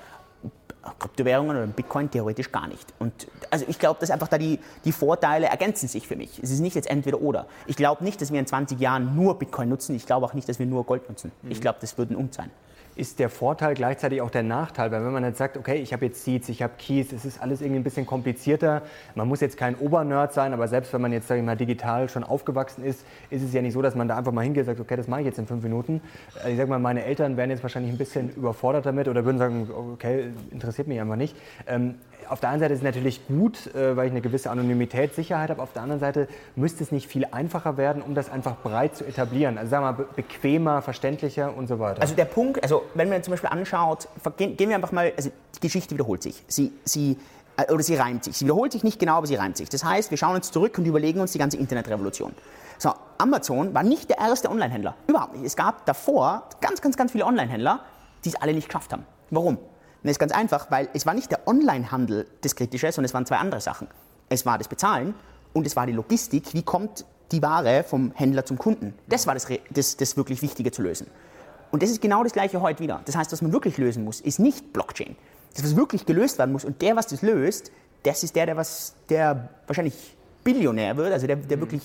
Kryptowährungen 1.00 1.56
oder 1.56 1.68
Bitcoin 1.68 2.10
theoretisch 2.10 2.52
gar 2.52 2.68
nicht. 2.68 2.94
Und 3.00 3.28
also 3.50 3.66
ich 3.68 3.80
glaube, 3.80 4.00
dass 4.00 4.12
einfach 4.12 4.28
da 4.28 4.38
die, 4.38 4.60
die 4.84 4.92
Vorteile 4.92 5.48
ergänzen 5.48 5.88
sich 5.88 6.08
für 6.08 6.16
mich. 6.16 6.40
Es 6.42 6.52
ist 6.52 6.60
nicht 6.60 6.76
jetzt 6.76 6.90
entweder 6.90 7.22
oder. 7.22 7.48
Ich 7.68 7.76
glaube 7.76 8.04
nicht, 8.04 8.22
dass 8.22 8.32
wir 8.32 8.40
in 8.40 8.48
20 8.48 8.80
Jahren 8.80 9.16
nur 9.16 9.38
Bitcoin 9.40 9.70
nutzen. 9.70 9.96
Ich 9.96 10.06
glaube 10.06 10.26
auch 10.26 10.34
nicht, 10.34 10.48
dass 10.48 10.60
wir 10.60 10.66
nur 10.66 10.84
Gold 10.86 11.08
nutzen. 11.10 11.32
Ich 11.50 11.62
glaube, 11.62 11.80
das 11.82 11.98
würde 11.98 12.14
ein 12.14 12.18
Um 12.18 12.32
sein 12.32 12.52
ist 12.96 13.20
der 13.20 13.30
Vorteil 13.30 13.74
gleichzeitig 13.74 14.22
auch 14.22 14.30
der 14.30 14.44
Nachteil, 14.44 14.92
weil 14.92 15.04
wenn 15.04 15.12
man 15.12 15.24
jetzt 15.24 15.38
sagt, 15.38 15.58
okay, 15.58 15.76
ich 15.76 15.92
habe 15.92 16.06
jetzt 16.06 16.24
Seeds, 16.24 16.48
ich 16.50 16.62
habe 16.62 16.74
Keys, 16.78 17.12
es 17.12 17.26
ist 17.26 17.42
alles 17.42 17.62
irgendwie 17.62 17.80
ein 17.80 17.84
bisschen 17.84 18.06
komplizierter. 18.06 18.84
Man 19.16 19.28
muss 19.28 19.42
jetzt 19.42 19.58
kein 19.58 19.76
Obernerd 19.76 20.34
sein, 20.34 20.54
aber 20.54 20.68
selbst 20.68 20.94
wenn 20.94 21.02
man 21.02 21.12
jetzt 21.12 21.28
sage 21.28 21.42
ich 21.42 21.46
mal 21.46 21.58
digital 21.58 22.08
schon 22.08 22.24
aufgewachsen 22.24 22.84
ist, 22.86 23.06
ist 23.30 23.44
es 23.44 23.54
ja 23.54 23.62
nicht 23.62 23.74
so, 23.74 23.82
dass 23.82 23.96
man 23.96 24.08
da 24.08 24.18
einfach 24.18 24.32
mal 24.32 24.44
hingeht 24.44 24.62
und 24.62 24.68
sagt, 24.68 24.80
okay, 24.80 24.96
das 24.96 25.08
mache 25.08 25.22
ich 25.22 25.26
jetzt 25.26 25.40
in 25.40 25.48
fünf 25.48 25.64
Minuten. 25.64 26.02
Äh, 26.44 26.52
ich 26.52 26.58
sage 26.58 26.70
mal, 26.70 26.80
meine 26.80 27.04
Eltern 27.04 27.36
wären 27.36 27.50
jetzt 27.50 27.64
wahrscheinlich 27.64 27.92
ein 27.92 27.98
bisschen 27.98 28.30
überfordert 28.30 28.86
damit 28.86 29.08
oder 29.08 29.26
würden 29.26 29.38
sagen, 29.38 29.70
okay, 29.94 30.30
interessiert 30.52 30.88
mich 30.88 31.00
einfach 31.02 31.18
nicht. 31.18 31.36
Ähm, 31.68 31.96
auf 32.30 32.40
der 32.40 32.50
einen 32.50 32.60
Seite 32.60 32.74
ist 32.74 32.80
es 32.80 32.84
natürlich 32.84 33.28
gut, 33.28 33.74
äh, 33.74 33.96
weil 33.96 34.08
ich 34.08 34.12
eine 34.12 34.22
gewisse 34.22 34.50
Anonymität, 34.50 35.16
Sicherheit 35.16 35.50
habe. 35.50 35.62
Auf 35.62 35.74
der 35.74 35.82
anderen 35.82 36.00
Seite 36.00 36.28
müsste 36.56 36.84
es 36.84 36.92
nicht 36.92 37.08
viel 37.08 37.26
einfacher 37.26 37.78
werden, 37.78 38.02
um 38.02 38.16
das 38.16 38.30
einfach 38.30 38.58
breit 38.64 38.96
zu 38.96 39.06
etablieren. 39.06 39.58
Also 39.58 39.70
sagen 39.70 39.86
wir 39.86 39.92
mal 39.92 40.06
bequemer, 40.16 40.82
verständlicher 40.82 41.56
und 41.56 41.68
so 41.68 41.80
weiter. 41.80 42.02
Also 42.02 42.16
der 42.16 42.26
Punkt, 42.26 42.62
also 42.64 42.84
wenn 42.94 43.10
man 43.10 43.24
zum 43.24 43.32
Beispiel 43.32 43.50
anschaut, 43.50 44.08
gehen 44.38 44.58
wir 44.58 44.76
einfach 44.76 44.92
mal, 44.92 45.14
also 45.16 45.30
die 45.56 45.60
Geschichte 45.60 45.96
wiederholt 45.96 46.24
sich. 46.24 46.44
Sie, 46.48 46.72
sie, 46.84 47.18
äh, 47.58 47.72
oder 47.72 47.84
sie 47.84 47.96
reimt 47.96 48.24
sich. 48.24 48.38
Sie 48.38 48.46
wiederholt 48.46 48.72
sich 48.72 48.84
nicht 48.84 49.00
genau, 49.00 49.18
aber 49.18 49.28
sie 49.28 49.36
reimt 49.36 49.58
sich. 49.58 49.70
Das 49.70 49.84
heißt, 49.84 50.12
wir 50.12 50.18
schauen 50.18 50.36
uns 50.36 50.52
zurück 50.52 50.78
und 50.78 50.86
überlegen 50.86 51.20
uns 51.20 51.32
die 51.32 51.40
ganze 51.40 51.58
Internetrevolution. 51.58 52.34
So, 52.78 52.94
Amazon 53.18 53.74
war 53.74 53.84
nicht 53.84 54.10
der 54.10 54.18
erste 54.18 54.50
Online-Händler. 54.50 54.96
Überhaupt 55.08 55.36
nicht. 55.36 55.46
Es 55.46 55.56
gab 55.56 55.86
davor 55.86 56.44
ganz, 56.62 56.82
ganz, 56.82 56.98
ganz 56.98 57.12
viele 57.12 57.26
Online-Händler, 57.26 57.82
die 58.26 58.30
es 58.30 58.36
alle 58.36 58.54
nicht 58.54 58.68
geschafft 58.68 58.92
haben. 58.92 59.06
Warum? 59.30 59.58
Und 60.06 60.10
das 60.10 60.18
ist 60.18 60.20
ganz 60.20 60.34
einfach, 60.34 60.70
weil 60.70 60.88
es 60.94 61.08
war 61.08 61.16
nicht 61.16 61.32
der 61.32 61.48
Online-Handel 61.48 62.28
das 62.42 62.56
Kritische, 62.56 62.92
sondern 62.92 63.06
es 63.06 63.16
waren 63.16 63.26
zwei 63.26 63.38
andere 63.38 63.60
Sachen. 63.60 63.88
Es 64.30 64.46
war 64.46 64.60
das 64.60 64.68
Bezahlen 64.68 65.16
und 65.52 65.66
es 65.66 65.76
war 65.76 65.88
die 65.88 65.94
Logistik. 65.94 66.54
Wie 66.54 66.62
kommt 66.62 67.06
die 67.32 67.42
Ware 67.42 67.84
vom 67.84 68.12
Händler 68.14 68.46
zum 68.46 68.60
Kunden? 68.60 68.94
Das 69.08 69.26
war 69.26 69.34
das, 69.34 69.48
das, 69.72 69.98
das 69.98 70.16
wirklich 70.16 70.44
Wichtige 70.44 70.70
zu 70.70 70.84
lösen. 70.84 71.08
Und 71.72 71.82
das 71.82 71.90
ist 71.90 72.04
genau 72.04 72.24
das 72.24 72.34
Gleiche 72.34 72.62
heute 72.62 72.84
wieder. 72.84 73.02
Das 73.06 73.16
heißt, 73.16 73.32
was 73.32 73.42
man 73.42 73.52
wirklich 73.52 73.80
lösen 73.80 74.04
muss, 74.04 74.22
ist 74.22 74.38
nicht 74.38 74.74
Blockchain. 74.74 75.16
Das, 75.56 75.64
was 75.64 75.76
wirklich 75.76 76.06
gelöst 76.06 76.38
werden 76.38 76.52
muss 76.52 76.66
und 76.66 76.84
der, 76.84 76.96
was 76.96 77.08
das 77.08 77.24
löst, 77.24 77.72
das 78.04 78.22
ist 78.22 78.36
der, 78.36 78.46
der, 78.46 78.58
was, 78.58 78.94
der 79.10 79.50
wahrscheinlich 79.66 80.16
Billionär 80.44 80.98
wird, 80.98 81.14
also 81.14 81.26
der, 81.26 81.38
der 81.38 81.58
mhm. 81.58 81.62
wirklich 81.62 81.82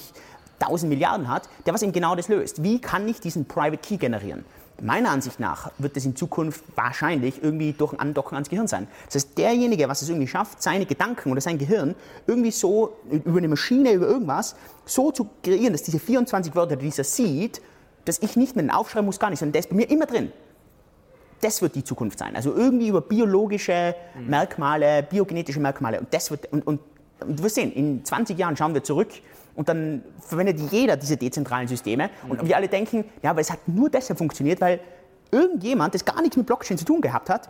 1000 0.59 0.91
Milliarden 0.91 1.27
hat, 1.27 1.49
der 1.65 1.73
was 1.73 1.83
eben 1.83 1.93
genau 1.93 2.15
das 2.15 2.29
löst. 2.29 2.63
Wie 2.63 2.83
kann 2.83 3.09
ich 3.09 3.19
diesen 3.21 3.47
Private 3.47 3.79
Key 3.79 3.97
generieren? 3.97 4.45
Meiner 4.83 5.11
Ansicht 5.11 5.40
nach 5.40 5.71
wird 5.79 5.97
es 5.97 6.05
in 6.05 6.16
Zukunft 6.16 6.64
wahrscheinlich 6.75 7.43
irgendwie 7.43 7.73
durch 7.73 7.93
ein 7.93 8.01
Andocken 8.01 8.35
ans 8.35 8.49
Gehirn 8.49 8.66
sein. 8.66 8.88
Das 9.07 9.16
heißt, 9.16 9.38
derjenige, 9.38 9.88
was 9.88 10.03
es 10.03 10.09
irgendwie 10.09 10.27
schafft, 10.27 10.62
seine 10.62 10.87
Gedanken 10.87 11.31
oder 11.31 11.40
sein 11.40 11.59
Gehirn 11.59 11.95
irgendwie 12.27 12.51
so 12.51 12.97
über 13.11 13.38
eine 13.38 13.49
Maschine, 13.49 13.93
über 13.93 14.07
irgendwas, 14.07 14.57
so 14.85 15.12
zu 15.12 15.29
kreieren, 15.43 15.73
dass 15.73 15.83
diese 15.83 15.99
24 15.99 16.55
Wörter, 16.55 16.77
die 16.77 16.87
dieser 16.87 17.05
sieht, 17.05 17.61
dass 18.05 18.19
ich 18.21 18.37
nicht 18.37 18.57
mehr 18.57 18.77
aufschreiben 18.77 19.07
muss, 19.07 19.19
gar 19.21 19.31
nicht, 19.31 19.38
sondern 19.38 19.53
der 19.53 19.61
ist 19.61 19.71
bei 19.71 19.77
mir 19.77 19.90
immer 19.90 20.07
drin. 20.07 20.33
Das 21.40 21.62
wird 21.62 21.75
die 21.75 21.85
Zukunft 21.85 22.19
sein. 22.19 22.37
Also 22.37 22.55
irgendwie 22.55 22.88
über 22.88 23.01
biologische 23.01 23.95
Merkmale, 24.27 25.03
biogenetische 25.03 25.61
Merkmale. 25.61 26.01
Und 26.01 26.12
das 26.12 26.31
wird, 26.31 26.53
und, 26.53 26.66
und, 26.66 26.81
und 27.21 27.38
du 27.38 27.43
wirst 27.43 27.55
sehen, 27.55 27.73
in 27.73 28.05
20 28.05 28.38
Jahren 28.38 28.57
schauen 28.57 28.75
wir 28.75 28.83
zurück 28.85 29.09
und 29.55 29.69
dann 29.69 30.03
verwendet 30.21 30.59
jeder 30.71 30.97
diese 30.97 31.17
dezentralen 31.17 31.69
Systeme. 31.69 32.11
Und 32.29 32.47
wir 32.47 32.57
alle 32.57 32.69
denken, 32.69 33.05
ja, 33.23 33.31
aber 33.31 33.41
es 33.41 33.51
hat 33.51 33.67
nur 33.67 33.91
deshalb 33.91 34.19
funktioniert, 34.19 34.61
weil 34.61 34.81
irgendjemand, 35.31 35.95
das 35.95 36.05
gar 36.05 36.21
nichts 36.21 36.37
mit 36.37 36.47
Blockchain 36.47 36.79
zu 36.79 36.85
tun 36.85 37.01
gehabt 37.01 37.31
hat, 37.31 37.49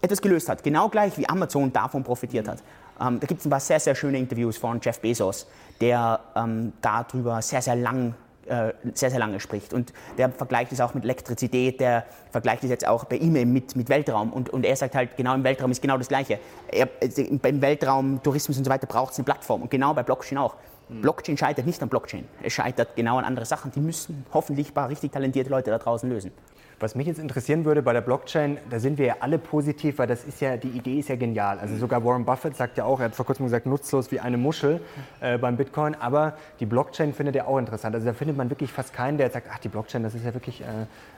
etwas 0.00 0.20
gelöst 0.20 0.48
hat. 0.48 0.62
Genau 0.62 0.88
gleich 0.88 1.16
wie 1.18 1.28
Amazon 1.28 1.72
davon 1.72 2.04
profitiert 2.04 2.48
hat. 2.48 2.62
Ähm, 3.00 3.20
da 3.20 3.26
gibt 3.26 3.40
es 3.40 3.46
ein 3.46 3.50
paar 3.50 3.60
sehr, 3.60 3.80
sehr 3.80 3.94
schöne 3.94 4.18
Interviews 4.18 4.56
von 4.56 4.80
Jeff 4.82 5.00
Bezos, 5.00 5.46
der 5.80 6.20
ähm, 6.34 6.72
darüber 6.80 7.42
sehr, 7.42 7.62
sehr 7.62 7.76
lang 7.76 8.14
äh, 8.48 8.72
sehr, 8.94 9.10
sehr 9.10 9.18
lange 9.18 9.40
spricht. 9.40 9.74
Und 9.74 9.92
der 10.16 10.30
vergleicht 10.30 10.72
es 10.72 10.80
auch 10.80 10.94
mit 10.94 11.04
Elektrizität, 11.04 11.80
der 11.80 12.06
vergleicht 12.30 12.64
es 12.64 12.70
jetzt 12.70 12.86
auch 12.86 13.04
bei 13.04 13.16
ihm 13.16 13.34
mit, 13.52 13.76
mit 13.76 13.90
Weltraum. 13.90 14.32
Und, 14.32 14.48
und 14.48 14.64
er 14.64 14.74
sagt 14.74 14.94
halt, 14.94 15.18
genau 15.18 15.34
im 15.34 15.44
Weltraum 15.44 15.70
ist 15.70 15.82
genau 15.82 15.98
das 15.98 16.08
Gleiche. 16.08 16.38
Er, 16.72 16.86
beim 16.86 17.60
Weltraum, 17.60 18.22
Tourismus 18.22 18.56
und 18.56 18.64
so 18.64 18.70
weiter 18.70 18.86
braucht 18.86 19.12
es 19.12 19.18
eine 19.18 19.26
Plattform. 19.26 19.62
Und 19.62 19.70
genau 19.70 19.92
bei 19.92 20.02
Blockchain 20.02 20.38
auch. 20.38 20.54
Blockchain 20.88 21.36
scheitert 21.36 21.66
nicht 21.66 21.82
an 21.82 21.88
Blockchain. 21.88 22.26
Es 22.42 22.52
scheitert 22.52 22.96
genau 22.96 23.18
an 23.18 23.24
andere 23.24 23.44
Sachen. 23.44 23.70
Die 23.72 23.80
müssen 23.80 24.24
hoffentlich 24.32 24.70
ein 24.70 24.74
paar 24.74 24.88
richtig 24.88 25.12
talentierte 25.12 25.50
Leute 25.50 25.70
da 25.70 25.78
draußen 25.78 26.08
lösen. 26.08 26.32
Was 26.80 26.94
mich 26.94 27.08
jetzt 27.08 27.18
interessieren 27.18 27.64
würde 27.64 27.82
bei 27.82 27.92
der 27.92 28.02
Blockchain, 28.02 28.56
da 28.70 28.78
sind 28.78 28.98
wir 28.98 29.06
ja 29.06 29.16
alle 29.18 29.38
positiv, 29.38 29.98
weil 29.98 30.06
das 30.06 30.22
ist 30.22 30.40
ja, 30.40 30.56
die 30.56 30.68
Idee 30.68 31.00
ist 31.00 31.08
ja 31.08 31.16
genial. 31.16 31.58
Also 31.58 31.76
sogar 31.76 32.04
Warren 32.04 32.24
Buffett 32.24 32.54
sagt 32.56 32.78
ja 32.78 32.84
auch, 32.84 33.00
er 33.00 33.06
hat 33.06 33.16
vor 33.16 33.26
kurzem 33.26 33.46
gesagt, 33.46 33.66
nutzlos 33.66 34.12
wie 34.12 34.20
eine 34.20 34.36
Muschel 34.36 34.80
äh, 35.20 35.38
beim 35.38 35.56
Bitcoin. 35.56 35.96
Aber 35.96 36.34
die 36.60 36.66
Blockchain 36.66 37.14
findet 37.14 37.34
er 37.34 37.48
auch 37.48 37.58
interessant. 37.58 37.96
Also 37.96 38.06
da 38.06 38.12
findet 38.12 38.36
man 38.36 38.48
wirklich 38.48 38.70
fast 38.70 38.92
keinen, 38.92 39.18
der 39.18 39.26
jetzt 39.26 39.34
sagt, 39.34 39.48
ach, 39.52 39.58
die 39.58 39.66
Blockchain, 39.66 40.04
das 40.04 40.14
ist 40.14 40.24
ja 40.24 40.32
wirklich 40.34 40.60
äh, 40.60 40.66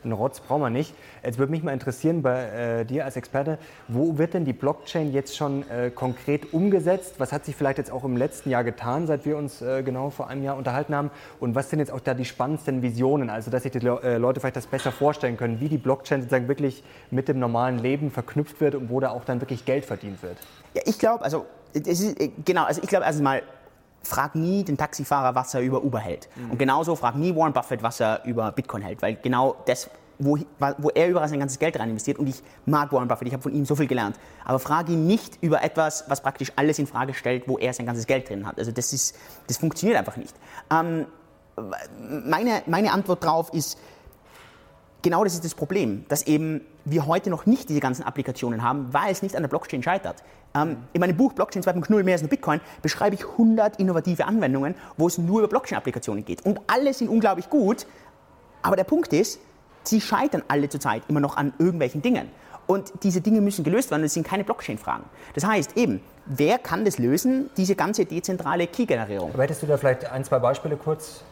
ein 0.03 0.13
Rotz, 0.13 0.41
brauchen 0.41 0.63
wir 0.63 0.71
nicht. 0.71 0.95
Jetzt 1.23 1.39
würde 1.39 1.51
mich 1.53 1.63
mal 1.63 1.75
interessieren 1.75 2.23
bei 2.23 2.81
äh, 2.81 2.85
dir 2.87 3.05
als 3.05 3.17
Experte, 3.17 3.59
wo 3.87 4.17
wird 4.17 4.33
denn 4.33 4.47
die 4.47 4.55
Blockchain 4.55 5.13
jetzt 5.13 5.37
schon 5.37 5.69
äh, 5.69 5.91
konkret 5.91 6.55
umgesetzt? 6.55 7.17
Was 7.19 7.35
hat 7.35 7.45
sich 7.45 7.55
vielleicht 7.55 7.77
jetzt 7.77 7.93
auch 7.93 8.05
im 8.05 8.17
letzten 8.17 8.49
Jahr 8.49 8.65
getan, 8.65 9.07
seit 9.07 9.27
wir 9.27 9.37
uns 9.37 9.61
äh, 9.61 9.83
genau 9.83 10.09
vor 10.09 10.29
einem 10.29 10.43
Jahr 10.43 10.57
unterhalten 10.57 10.95
haben? 10.95 11.11
Und 11.39 11.55
was 11.55 11.69
sind 11.69 11.81
jetzt 11.81 11.93
auch 11.93 12.01
da 12.01 12.15
die 12.15 12.25
spannendsten 12.25 12.81
Visionen? 12.81 13.29
Also 13.29 13.51
dass 13.51 13.65
sich 13.65 13.73
die 13.73 13.87
äh, 13.87 14.17
Leute 14.17 14.41
vielleicht 14.41 14.57
das 14.57 14.67
besser 14.67 14.91
vorstellen 14.91 15.37
können 15.37 15.50
können, 15.51 15.61
wie 15.61 15.69
die 15.69 15.79
Blockchain 15.79 16.21
sozusagen 16.21 16.49
wirklich 16.49 16.83
mit 17.11 17.29
dem 17.29 17.39
normalen 17.39 17.79
Leben 17.79 18.11
verknüpft 18.11 18.61
wird 18.61 18.75
und 18.75 18.91
wo 18.91 19.01
da 19.01 19.11
auch 19.11 19.25
dann 19.25 19.41
wirklich 19.41 19.65
Geld 19.65 19.85
verdient 19.85 20.23
wird? 20.23 20.39
Ja, 20.75 20.83
ich 20.85 20.99
glaube, 20.99 21.25
also 21.25 21.47
ist, 21.73 22.21
äh, 22.21 22.31
genau, 22.45 22.65
also 22.65 22.83
ich 22.83 22.89
glaube 22.89 23.05
erstens 23.05 23.23
mal, 23.23 23.43
frag 24.03 24.35
nie 24.35 24.65
den 24.65 24.79
Taxifahrer, 24.79 25.35
was 25.35 25.53
er 25.55 25.61
über 25.61 25.85
Uber 25.85 25.99
hält. 25.99 26.29
Mhm. 26.35 26.53
Und 26.53 26.59
genauso 26.59 26.97
frag 26.97 27.17
nie 27.17 27.35
Warren 27.35 27.53
Buffett, 27.53 27.83
was 27.83 28.01
er 28.01 28.25
über 28.25 28.51
Bitcoin 28.53 28.83
hält, 28.83 29.03
weil 29.03 29.17
genau 29.17 29.57
das 29.67 29.91
wo, 30.21 30.39
wo, 30.79 30.91
er 30.91 31.09
überall 31.09 31.29
sein 31.29 31.41
ganzes 31.41 31.59
Geld 31.59 31.79
rein 31.79 31.89
investiert. 31.89 32.19
Und 32.19 32.29
ich 32.29 32.43
mag 32.67 32.93
Warren 32.93 33.09
Buffett, 33.09 33.29
ich 33.29 33.33
habe 33.33 33.43
von 33.43 33.55
ihm 33.55 33.65
so 33.65 33.75
viel 33.75 33.87
gelernt. 33.87 34.17
Aber 34.45 34.59
frage 34.59 34.93
ihn 34.93 35.07
nicht 35.07 35.39
über 35.43 35.63
etwas, 35.63 36.05
was 36.09 36.21
praktisch 36.21 36.53
alles 36.57 36.79
in 36.79 36.87
Frage 36.87 37.15
stellt, 37.15 37.49
wo 37.49 37.59
er 37.59 37.73
sein 37.73 37.87
ganzes 37.87 38.07
Geld 38.07 38.29
drin 38.29 38.47
hat. 38.47 38.59
Also 38.59 38.71
das, 38.71 38.93
ist, 38.93 39.17
das 39.47 39.57
funktioniert 39.57 39.99
einfach 39.99 40.17
nicht. 40.17 40.35
Ähm, 40.71 41.07
meine, 41.99 42.63
meine 42.67 42.93
Antwort 42.93 43.25
darauf 43.25 43.53
ist, 43.55 43.79
genau 45.03 45.25
das 45.25 45.35
ist 45.35 45.45
das 45.45 45.55
Problem, 45.55 46.05
dass 46.09 46.27
eben 46.27 46.61
wir 46.85 47.07
heute 47.07 47.31
noch 47.31 47.47
nicht 47.47 47.69
diese 47.69 47.81
ganzen 47.81 48.03
Applikationen 48.03 48.63
haben, 48.63 48.93
weil 48.93 49.13
es 49.13 49.23
nicht 49.23 49.37
an 49.37 49.43
der 49.43 49.49
Blockchain 49.49 49.83
scheitert. 49.83 50.23
Ähm, 50.55 50.79
in 50.93 51.01
meinem 51.01 51.17
Buch 51.17 51.33
Blockchain 51.33 51.63
2.0 51.63 52.03
mehr 52.03 52.15
als 52.15 52.23
nur 52.23 52.31
Bitcoin 52.31 52.61
beschreibe 52.83 53.15
ich 53.15 53.25
100 53.25 53.79
innovative 53.79 54.25
Anwendungen, 54.25 54.75
wo 54.97 55.07
es 55.07 55.19
nur 55.19 55.41
über 55.41 55.49
Blockchain-Applikationen 55.49 56.25
geht. 56.25 56.45
Und 56.45 56.61
alle 56.67 56.93
sind 56.93 57.09
unglaublich 57.09 57.49
gut, 57.49 57.87
aber 58.63 58.77
der 58.77 58.85
Punkt 58.85 59.13
ist, 59.13 59.41
sie 59.85 60.01
scheitern 60.01 60.43
alle 60.49 60.69
zurzeit 60.69 61.03
immer 61.09 61.21
noch 61.21 61.37
an 61.37 61.53
irgendwelchen 61.59 62.03
Dingen. 62.03 62.29
Und 62.67 62.93
diese 63.03 63.21
Dinge 63.21 63.41
müssen 63.41 63.65
gelöst 63.65 63.91
werden, 63.91 64.03
das 64.03 64.15
sind 64.15 64.27
keine 64.27 64.45
Blockchain-Fragen. 64.45 65.05
Das 65.35 65.45
heißt 65.45 65.77
eben, 65.77 66.01
wer 66.27 66.59
kann 66.59 66.85
das 66.85 66.99
lösen, 66.99 67.51
diese 67.57 67.75
ganze 67.75 68.05
dezentrale 68.05 68.67
Key-Generierung? 68.67 69.33
Hättest 69.37 69.63
du 69.63 69.67
da 69.67 69.77
vielleicht 69.77 70.05
ein, 70.11 70.25
zwei 70.25 70.39
Beispiele 70.39 70.77
kurz? 70.77 71.23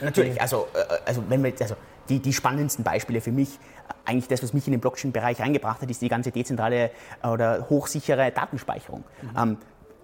Natürlich, 0.00 0.40
also, 0.40 0.68
äh, 0.74 0.96
also 1.04 1.22
wenn 1.28 1.42
wir, 1.42 1.52
also 1.60 1.74
die, 2.10 2.18
die 2.18 2.32
spannendsten 2.32 2.84
Beispiele 2.84 3.20
für 3.20 3.32
mich, 3.32 3.58
eigentlich 4.04 4.28
das, 4.28 4.42
was 4.42 4.52
mich 4.52 4.66
in 4.66 4.72
den 4.72 4.80
Blockchain-Bereich 4.80 5.40
reingebracht 5.40 5.80
hat, 5.80 5.90
ist 5.90 6.02
die 6.02 6.08
ganze 6.08 6.30
dezentrale 6.30 6.90
äh, 7.22 7.28
oder 7.28 7.66
hochsichere 7.70 8.30
Datenspeicherung. 8.30 9.04
Mhm. 9.22 9.38
Ähm, 9.38 9.56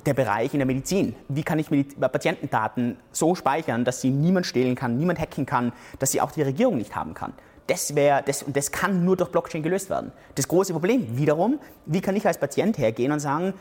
der 0.07 0.15
Bereich 0.15 0.55
in 0.55 0.61
der 0.61 0.67
Medizin. 0.67 1.17
Wie 1.29 1.43
kann 1.43 1.59
ich 1.59 1.69
Patientendaten 1.99 2.97
so 3.11 3.35
speichern, 3.35 3.85
dass 3.85 4.01
sie 4.01 4.11
niemand 4.11 4.47
stehlen 4.47 4.77
kann, 4.77 4.97
niemand 4.97 5.19
hacken 5.19 5.47
kann, 5.47 5.73
dass 5.99 6.13
sie 6.13 6.21
auch 6.21 6.31
die 6.31 6.43
Regierung 6.43 6.77
nicht 6.77 6.95
haben 6.95 7.13
kann? 7.13 7.33
Das 7.67 7.97
wäre, 7.97 8.23
das, 8.25 8.45
und 8.45 8.57
das 8.57 8.71
kann 8.71 9.05
nur 9.05 9.17
durch 9.17 9.31
Blockchain 9.31 9.65
gelöst 9.65 9.91
werden. 9.91 10.13
Das 10.37 10.47
große 10.47 10.73
Problem 10.73 11.19
wiederum, 11.19 11.59
wie 11.87 12.01
kann 12.01 12.15
ich 12.15 12.25
als 12.25 12.39
Patient 12.39 12.79
hergehen 12.79 13.11
und 13.11 13.19
sagen, 13.19 13.55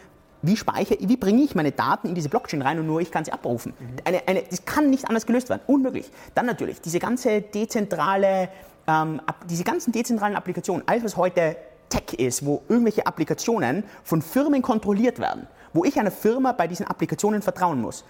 wie 0.46 0.56
speichere, 0.56 0.98
wie 1.02 1.18
bringe 1.18 1.44
ich 1.44 1.56
meine 1.56 1.72
Daten 1.72 2.08
in 2.08 2.16
diese 2.16 2.30
Blockchain 2.30 2.62
rein 2.62 2.80
und 2.80 2.88
nur 2.88 3.02
ich 3.02 3.12
kann 3.12 3.26
sie 3.26 3.32
abrufen. 3.32 3.74
Mhm. 3.78 3.88
Eine, 4.04 4.28
eine, 4.28 4.44
das 4.44 4.66
kann 4.66 4.90
nicht 4.90 5.08
anders 5.08 5.26
gelöst 5.26 5.50
werden, 5.50 5.62
unmöglich. 5.68 6.10
Dann 6.34 6.46
natürlich 6.46 6.82
diese 6.82 7.00
ganze 7.00 7.42
dezentrale, 7.42 8.50
ähm, 8.88 9.22
diese 9.50 9.64
ganzen 9.64 9.92
dezentralen 9.92 10.36
Applikationen, 10.36 10.84
alles 10.88 11.04
was 11.04 11.18
heute 11.18 11.56
Tech 11.90 12.14
ist, 12.18 12.46
wo 12.46 12.64
irgendwelche 12.68 13.06
Applikationen 13.06 13.84
von 14.04 14.22
Firmen 14.22 14.62
kontrolliert 14.62 15.20
werden, 15.20 15.48
wo 15.74 15.84
ich 15.86 16.00
einer 16.00 16.12
Firma 16.12 16.52
bei 16.52 16.68
diesen 16.68 16.88
Applikationen 16.88 17.42
vertrauen 17.42 17.82
muss. 17.82 18.04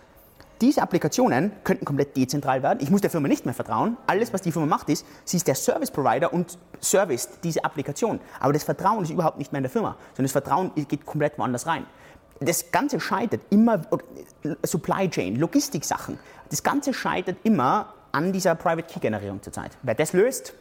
Diese 0.62 0.82
Applikationen 0.82 1.52
könnten 1.65 1.84
komplett 1.84 2.15
dezentral 2.15 2.63
werden. 2.63 2.80
Ich 2.82 2.89
muss 2.89 3.02
der 3.02 3.10
Firma 3.10 3.28
nicht 3.28 3.43
mehr 3.43 3.54
vertrauen. 3.54 3.98
Alles, 4.08 4.32
was 4.32 4.41
die 4.41 4.54
Firma 4.54 4.67
macht, 4.67 4.89
ist, 4.89 5.06
sie 5.26 5.36
ist 5.36 5.48
der 5.50 5.56
Service 5.56 5.91
Provider 5.91 6.32
und 6.32 6.58
serviced 6.80 7.43
diese 7.43 7.65
Applikation. 7.65 8.21
Aber 8.39 8.54
das 8.54 8.63
Vertrauen 8.63 9.04
ist 9.04 9.10
überhaupt 9.10 9.38
nicht 9.38 9.52
mehr 9.52 9.60
in 9.60 9.63
der 9.63 9.69
Firma, 9.69 9.98
sondern 10.13 10.24
das 10.24 10.32
Vertrauen 10.32 10.71
geht 10.74 11.06
komplett 11.06 11.38
woanders 11.38 11.67
rein 11.67 11.86
das 12.39 12.71
Ganze 12.71 13.00
scheitert 13.00 13.41
immer, 13.50 13.82
Supply 14.63 15.10
Chain, 15.10 15.36
Logistik-Sachen, 15.38 16.19
das 16.50 16.63
Ganze 16.63 16.93
scheitert 16.93 17.38
immer 17.43 17.93
an 18.12 18.32
dieser 18.32 18.56
Private 18.56 18.88
Key-Generierung 18.88 19.41
zurzeit. 19.41 19.71
Wer 19.84 19.95
das 19.95 20.13
löst, 20.13 20.54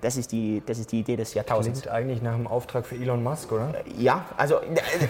das 0.00 0.16
ist 0.16 0.32
die, 0.32 0.62
das 0.64 0.78
ist 0.78 0.92
die 0.92 1.00
Idee 1.00 1.16
des 1.16 1.34
Jahrtausends. 1.34 1.82
Klingt 1.82 1.94
eigentlich 1.94 2.22
nach 2.22 2.34
einem 2.34 2.46
Auftrag 2.46 2.86
für 2.86 2.94
Elon 2.94 3.22
Musk, 3.22 3.52
oder? 3.52 3.72
Ja, 3.98 4.24
also 4.36 4.60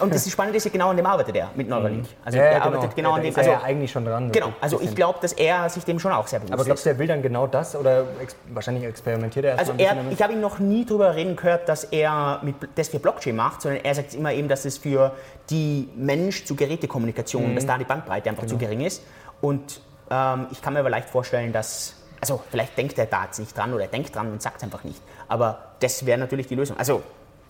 und 0.00 0.14
das 0.14 0.30
Spannende 0.30 0.56
ist 0.56 0.64
ja 0.64 0.70
genau 0.70 0.90
an 0.90 0.96
dem 0.96 1.06
arbeitet 1.06 1.36
er 1.36 1.50
mit 1.54 1.68
Neuralink. 1.68 2.02
Mhm. 2.02 2.08
Also 2.24 2.38
ja, 2.38 2.44
er 2.44 2.54
genau. 2.54 2.64
arbeitet 2.66 2.96
genau 2.96 3.12
an 3.12 3.22
dem. 3.22 3.28
Also, 3.28 3.40
ist 3.40 3.46
er 3.46 3.52
ja 3.52 3.62
eigentlich 3.62 3.90
schon 3.90 4.04
dran. 4.04 4.32
Genau, 4.32 4.52
also 4.60 4.80
ich 4.80 4.94
glaube, 4.94 5.18
dass 5.22 5.32
er 5.32 5.68
sich 5.68 5.84
dem 5.84 5.98
schon 5.98 6.12
auch 6.12 6.26
sehr 6.26 6.40
bewusst 6.40 6.50
ist. 6.50 6.54
Aber 6.54 6.64
glaubst 6.64 6.86
du, 6.86 6.90
er 6.90 6.98
will 6.98 7.06
dann 7.06 7.22
genau 7.22 7.46
das 7.46 7.76
oder 7.76 8.04
ex 8.20 8.36
wahrscheinlich 8.48 8.84
experimentiert 8.84 9.44
er 9.44 9.52
erst 9.52 9.70
Also 9.70 9.82
er, 9.82 9.96
ich 10.10 10.22
habe 10.22 10.32
ihn 10.32 10.40
noch 10.40 10.58
nie 10.58 10.84
darüber 10.84 11.14
reden 11.14 11.36
gehört, 11.36 11.68
dass 11.68 11.84
er 11.84 12.40
mit, 12.42 12.56
das 12.74 12.88
für 12.88 12.98
Blockchain 12.98 13.36
macht, 13.36 13.62
sondern 13.62 13.84
er 13.84 13.94
sagt 13.94 14.14
immer 14.14 14.32
eben, 14.32 14.48
dass 14.48 14.64
es 14.64 14.78
für 14.78 15.12
die 15.50 15.88
Mensch-zu-Geräte-Kommunikation, 15.96 17.50
mhm. 17.50 17.54
dass 17.54 17.66
da 17.66 17.78
die 17.78 17.84
Bandbreite 17.84 18.28
einfach 18.28 18.42
genau. 18.42 18.54
zu 18.54 18.58
gering 18.58 18.80
ist. 18.80 19.02
Und 19.40 19.80
ähm, 20.10 20.46
ich 20.50 20.62
kann 20.62 20.74
mir 20.74 20.80
aber 20.80 20.90
leicht 20.90 21.08
vorstellen, 21.08 21.52
dass 21.52 21.94
also 22.20 22.42
vielleicht 22.50 22.76
denkt 22.76 22.98
er 22.98 23.06
da 23.06 23.24
jetzt 23.24 23.38
nicht 23.38 23.56
dran 23.56 23.72
oder 23.72 23.84
er 23.84 23.90
denkt 23.90 24.14
dran 24.14 24.30
und 24.30 24.42
sagt 24.42 24.58
es 24.58 24.62
einfach 24.62 24.84
nicht. 24.84 25.00
Aber 25.28 25.58
das 25.80 26.04
wäre 26.06 26.18
natürlich 26.18 26.46
die 26.46 26.54
Lösung. 26.54 26.76
Also 26.78 27.02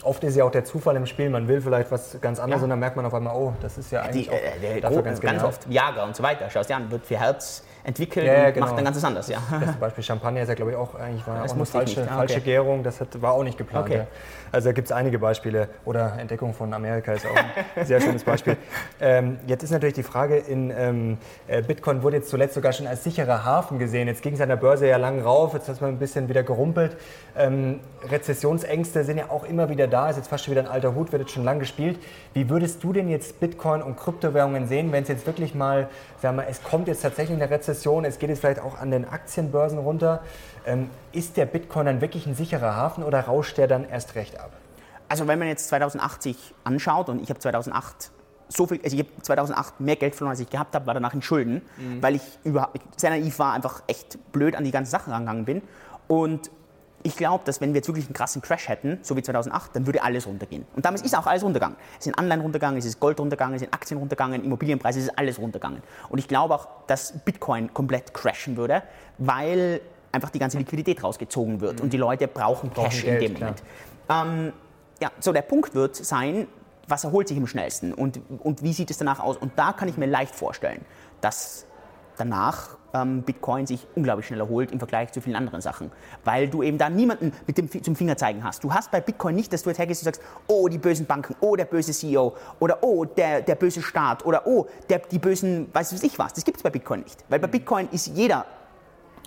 Oft 0.02 0.24
ist 0.24 0.34
ja 0.34 0.44
auch 0.44 0.50
der 0.50 0.64
Zufall 0.64 0.96
im 0.96 1.04
Spiel, 1.04 1.28
man 1.28 1.46
will 1.46 1.60
vielleicht 1.60 1.90
was 1.90 2.18
ganz 2.22 2.38
anderes 2.38 2.60
ja. 2.60 2.64
und 2.64 2.70
dann 2.70 2.78
merkt 2.78 2.96
man 2.96 3.04
auf 3.04 3.12
einmal, 3.12 3.36
oh, 3.36 3.52
das 3.60 3.76
ist 3.76 3.92
ja 3.92 4.00
eigentlich 4.00 4.28
die, 4.28 4.34
äh, 4.34 4.58
der 4.58 4.80
dafür 4.80 5.02
ganz, 5.02 5.20
ganz 5.20 5.42
oft 5.42 5.66
Jager 5.68 6.04
und 6.04 6.16
so 6.16 6.22
weiter. 6.22 6.48
Schau 6.48 6.62
dir 6.62 6.76
an, 6.76 6.90
wird 6.90 7.04
für 7.04 7.18
Herz 7.18 7.64
entwickelt 7.84 8.26
ja, 8.26 8.48
und 8.48 8.54
genau. 8.54 8.66
macht 8.66 8.76
dann 8.76 8.84
ganz 8.84 9.04
anders. 9.04 9.28
Ja. 9.28 9.38
Das 9.60 9.76
Beispiel 9.76 10.04
Champagner 10.04 10.42
ist 10.42 10.48
ja, 10.48 10.54
glaube 10.54 10.72
ich, 10.72 10.76
auch 10.76 10.94
eigentlich 10.94 11.26
war 11.26 11.42
das 11.42 11.52
auch 11.52 11.56
eine 11.56 11.66
falsche, 11.66 12.02
ah, 12.10 12.16
falsche 12.16 12.40
Gärung. 12.40 12.82
Das 12.82 13.00
hat, 13.00 13.20
war 13.22 13.32
auch 13.32 13.42
nicht 13.42 13.58
geplant. 13.58 13.86
Okay. 13.86 13.98
Ja. 13.98 14.06
Also 14.52 14.68
da 14.68 14.72
gibt 14.72 14.86
es 14.86 14.92
einige 14.92 15.18
Beispiele. 15.18 15.68
Oder 15.84 16.18
Entdeckung 16.18 16.54
von 16.54 16.72
Amerika 16.74 17.12
ist 17.12 17.26
auch 17.26 17.36
ein 17.76 17.86
sehr 17.86 18.00
schönes 18.00 18.24
Beispiel. 18.24 18.56
Ähm, 19.02 19.38
jetzt 19.46 19.62
ist 19.62 19.70
natürlich 19.70 19.94
die 19.94 20.02
Frage, 20.02 20.36
in 20.36 20.70
ähm, 20.76 21.18
äh, 21.46 21.62
Bitcoin 21.62 22.02
wurde 22.02 22.16
jetzt 22.18 22.28
zuletzt 22.28 22.54
sogar 22.54 22.72
schon 22.72 22.86
als 22.86 23.02
sicherer 23.02 23.44
Hafen 23.46 23.78
gesehen. 23.78 24.08
Jetzt 24.08 24.22
ging 24.22 24.34
es 24.34 24.40
an 24.40 24.50
der 24.50 24.56
Börse 24.56 24.86
ja 24.86 24.98
lang 24.98 25.20
rauf, 25.22 25.54
jetzt 25.54 25.68
hat 25.68 25.76
es 25.76 25.80
mal 25.80 25.88
ein 25.88 25.98
bisschen 25.98 26.28
wieder 26.28 26.42
gerumpelt. 26.42 26.98
Ähm, 27.36 27.80
Rezessionsängste 28.08 29.04
sind 29.04 29.18
ja 29.18 29.30
auch 29.30 29.44
immer 29.44 29.70
wieder 29.70 29.86
da, 29.86 30.10
ist 30.10 30.16
jetzt 30.16 30.28
fast 30.28 30.44
schon 30.44 30.52
wieder 30.52 30.62
ein 30.62 30.68
alter 30.68 30.94
Hut, 30.94 31.12
wird 31.12 31.22
jetzt 31.22 31.32
schon 31.32 31.44
lang 31.44 31.60
gespielt. 31.60 31.98
Wie 32.34 32.50
würdest 32.50 32.84
du 32.84 32.92
denn 32.92 33.08
jetzt 33.08 33.40
Bitcoin 33.40 33.82
und 33.82 33.96
Kryptowährungen 33.96 34.68
sehen, 34.68 34.92
wenn 34.92 35.02
es 35.02 35.08
jetzt 35.08 35.26
wirklich 35.26 35.54
mal, 35.54 35.88
sagen 36.20 36.36
wir, 36.36 36.46
es 36.48 36.62
kommt 36.62 36.88
jetzt 36.88 37.02
tatsächlich 37.02 37.40
eine 37.40 37.50
Rezession, 37.50 37.69
es 37.70 38.18
geht 38.18 38.30
jetzt 38.30 38.40
vielleicht 38.40 38.60
auch 38.60 38.78
an 38.78 38.90
den 38.90 39.08
Aktienbörsen 39.08 39.78
runter. 39.78 40.22
Ähm, 40.66 40.90
ist 41.12 41.36
der 41.36 41.46
Bitcoin 41.46 41.86
dann 41.86 42.00
wirklich 42.00 42.26
ein 42.26 42.34
sicherer 42.34 42.76
Hafen 42.76 43.04
oder 43.04 43.20
rauscht 43.20 43.58
der 43.58 43.66
dann 43.66 43.88
erst 43.88 44.14
recht 44.14 44.38
ab? 44.38 44.50
Also 45.08 45.26
wenn 45.26 45.38
man 45.38 45.48
jetzt 45.48 45.68
2080 45.68 46.54
anschaut 46.64 47.08
und 47.08 47.20
ich 47.20 47.30
habe 47.30 47.40
2008 47.40 48.12
so 48.48 48.66
viel, 48.66 48.80
also 48.82 48.96
ich 48.96 49.02
habe 49.02 49.22
2008 49.22 49.80
mehr 49.80 49.96
Geld 49.96 50.14
verloren, 50.14 50.32
als 50.32 50.40
ich 50.40 50.50
gehabt 50.50 50.74
habe, 50.74 50.86
war 50.86 50.94
danach 50.94 51.14
in 51.14 51.22
Schulden, 51.22 51.62
mhm. 51.76 52.02
weil 52.02 52.16
ich 52.16 52.22
überhaupt 52.44 52.78
sehr 52.96 53.10
naiv 53.10 53.38
war, 53.38 53.52
einfach 53.52 53.82
echt 53.86 54.18
blöd 54.32 54.56
an 54.56 54.64
die 54.64 54.70
ganzen 54.70 54.90
Sachen 54.90 55.12
rangegangen 55.12 55.44
bin. 55.44 55.62
Und 56.08 56.50
ich 57.02 57.16
glaube, 57.16 57.44
dass 57.44 57.60
wenn 57.60 57.70
wir 57.70 57.78
jetzt 57.78 57.88
wirklich 57.88 58.06
einen 58.06 58.14
krassen 58.14 58.42
Crash 58.42 58.68
hätten, 58.68 58.98
so 59.02 59.16
wie 59.16 59.22
2008, 59.22 59.74
dann 59.74 59.86
würde 59.86 60.02
alles 60.02 60.26
runtergehen. 60.26 60.66
Und 60.76 60.84
damals 60.84 61.02
ist 61.02 61.16
auch 61.16 61.26
alles 61.26 61.42
runtergegangen. 61.42 61.76
Es 61.98 62.04
sind 62.04 62.18
Anleihen 62.18 62.40
runtergegangen, 62.40 62.78
es 62.78 62.84
ist 62.84 63.00
Gold 63.00 63.18
runtergegangen, 63.18 63.54
es 63.54 63.60
sind 63.60 63.72
Aktien 63.72 63.98
runtergegangen, 63.98 64.44
Immobilienpreise, 64.44 64.98
es 64.98 65.06
ist 65.06 65.18
alles 65.18 65.38
runtergegangen. 65.38 65.82
Und 66.10 66.18
ich 66.18 66.28
glaube 66.28 66.54
auch, 66.54 66.68
dass 66.86 67.18
Bitcoin 67.24 67.72
komplett 67.72 68.12
crashen 68.12 68.56
würde, 68.56 68.82
weil 69.18 69.80
einfach 70.12 70.30
die 70.30 70.38
ganze 70.38 70.58
Liquidität 70.58 71.02
rausgezogen 71.02 71.60
wird 71.60 71.78
mhm. 71.78 71.84
und 71.84 71.92
die 71.92 71.96
Leute 71.96 72.28
brauchen 72.28 72.72
Cash 72.72 73.02
brauchen 73.02 73.02
Geld, 73.02 73.22
in 73.22 73.34
dem 73.34 73.40
Moment. 73.40 73.62
Ähm, 74.08 74.52
ja, 75.00 75.10
so 75.20 75.32
der 75.32 75.42
Punkt 75.42 75.74
wird 75.74 75.96
sein, 75.96 76.46
was 76.86 77.04
erholt 77.04 77.28
sich 77.28 77.38
am 77.38 77.46
schnellsten 77.46 77.94
und, 77.94 78.20
und 78.40 78.62
wie 78.62 78.72
sieht 78.72 78.90
es 78.90 78.98
danach 78.98 79.20
aus? 79.20 79.36
Und 79.36 79.52
da 79.56 79.72
kann 79.72 79.88
ich 79.88 79.96
mir 79.96 80.06
leicht 80.06 80.34
vorstellen, 80.34 80.84
dass 81.20 81.64
danach 82.16 82.76
ähm, 82.94 83.22
Bitcoin 83.22 83.66
sich 83.66 83.86
unglaublich 83.94 84.26
schnell 84.26 84.40
erholt 84.40 84.72
im 84.72 84.78
Vergleich 84.78 85.12
zu 85.12 85.20
vielen 85.20 85.36
anderen 85.36 85.60
Sachen. 85.60 85.90
Weil 86.24 86.48
du 86.48 86.62
eben 86.62 86.78
da 86.78 86.90
niemanden 86.90 87.32
mit 87.46 87.58
dem 87.58 87.70
zum 87.82 87.96
Fingerzeigen 87.96 88.44
hast. 88.44 88.64
Du 88.64 88.72
hast 88.72 88.90
bei 88.90 89.00
Bitcoin 89.00 89.34
nicht, 89.34 89.52
dass 89.52 89.62
du 89.62 89.70
jetzt 89.70 89.78
hergehst 89.78 90.02
und 90.02 90.14
sagst, 90.14 90.22
oh, 90.46 90.68
die 90.68 90.78
bösen 90.78 91.06
Banken, 91.06 91.34
oh, 91.40 91.56
der 91.56 91.64
böse 91.64 91.92
CEO 91.92 92.34
oder 92.58 92.82
oh, 92.82 93.04
der, 93.04 93.42
der 93.42 93.54
böse 93.54 93.82
Staat 93.82 94.24
oder 94.24 94.46
oh, 94.46 94.66
der, 94.88 94.98
die 94.98 95.18
bösen, 95.18 95.68
weiß 95.72 96.02
ich 96.02 96.18
was. 96.18 96.32
Das 96.32 96.44
gibt 96.44 96.58
es 96.58 96.62
bei 96.62 96.70
Bitcoin 96.70 97.00
nicht. 97.00 97.24
Weil 97.28 97.38
bei 97.38 97.48
Bitcoin 97.48 97.88
ist 97.90 98.08
jeder 98.08 98.44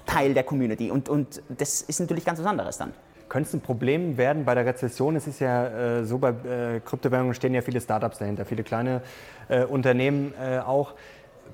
Teil 0.06 0.34
der 0.34 0.44
Community 0.44 0.92
und, 0.92 1.08
und 1.10 1.42
das 1.50 1.82
ist 1.82 2.00
natürlich 2.00 2.26
ganz 2.26 2.40
was 2.40 2.46
anderes 2.46 2.78
dann. 2.78 2.94
Könnte 3.30 3.48
es 3.48 3.54
ein 3.54 3.62
Problem 3.62 4.18
werden 4.18 4.46
bei 4.46 4.54
der 4.54 4.66
Rezession? 4.66 5.16
Es 5.16 5.28
ist 5.28 5.40
ja 5.40 6.00
äh, 6.00 6.06
so, 6.06 6.18
bei 6.18 6.30
äh, 6.30 6.82
Kryptowährungen 6.82 7.34
stehen 7.34 7.54
ja 7.54 7.62
viele 7.62 7.82
Startups 7.82 8.20
dahinter, 8.20 8.46
viele 8.46 8.64
kleine 8.64 9.02
äh, 9.48 9.64
Unternehmen 9.64 10.34
äh, 10.40 10.60
auch. 10.60 10.94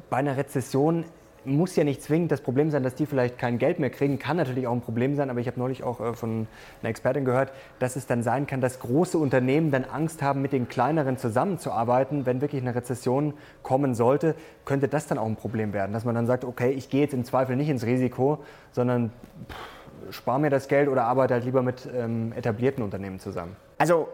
Bei 0.09 0.17
einer 0.17 0.35
Rezession 0.35 1.05
muss 1.45 1.75
ja 1.75 1.83
nicht 1.83 2.01
zwingend 2.01 2.31
das 2.31 2.41
Problem 2.41 2.69
sein, 2.71 2.83
dass 2.83 2.95
die 2.95 3.05
vielleicht 3.05 3.37
kein 3.37 3.57
Geld 3.57 3.79
mehr 3.79 3.89
kriegen. 3.89 4.19
Kann 4.19 4.37
natürlich 4.37 4.67
auch 4.67 4.73
ein 4.73 4.81
Problem 4.81 5.15
sein, 5.15 5.29
aber 5.29 5.39
ich 5.39 5.47
habe 5.47 5.59
neulich 5.59 5.83
auch 5.83 5.99
äh, 5.99 6.13
von 6.13 6.47
einer 6.81 6.89
Expertin 6.89 7.25
gehört, 7.25 7.51
dass 7.79 7.95
es 7.95 8.05
dann 8.05 8.23
sein 8.23 8.47
kann, 8.47 8.61
dass 8.61 8.79
große 8.79 9.17
Unternehmen 9.17 9.71
dann 9.71 9.85
Angst 9.85 10.21
haben, 10.21 10.41
mit 10.41 10.51
den 10.51 10.67
kleineren 10.69 11.17
zusammenzuarbeiten. 11.17 12.25
Wenn 12.25 12.41
wirklich 12.41 12.61
eine 12.61 12.75
Rezession 12.75 13.33
kommen 13.63 13.95
sollte, 13.95 14.35
könnte 14.65 14.87
das 14.87 15.07
dann 15.07 15.17
auch 15.17 15.27
ein 15.27 15.35
Problem 15.35 15.73
werden, 15.73 15.93
dass 15.93 16.05
man 16.05 16.15
dann 16.15 16.25
sagt, 16.25 16.45
okay, 16.45 16.71
ich 16.71 16.89
gehe 16.89 17.01
jetzt 17.01 17.13
im 17.13 17.25
Zweifel 17.25 17.55
nicht 17.55 17.69
ins 17.69 17.85
Risiko, 17.85 18.39
sondern 18.71 19.11
pff, 19.49 20.13
spare 20.13 20.39
mir 20.39 20.49
das 20.49 20.67
Geld 20.67 20.89
oder 20.89 21.03
arbeite 21.03 21.35
halt 21.35 21.45
lieber 21.45 21.61
mit 21.61 21.87
ähm, 21.93 22.33
etablierten 22.35 22.83
Unternehmen 22.83 23.19
zusammen. 23.19 23.55
Also 23.77 24.09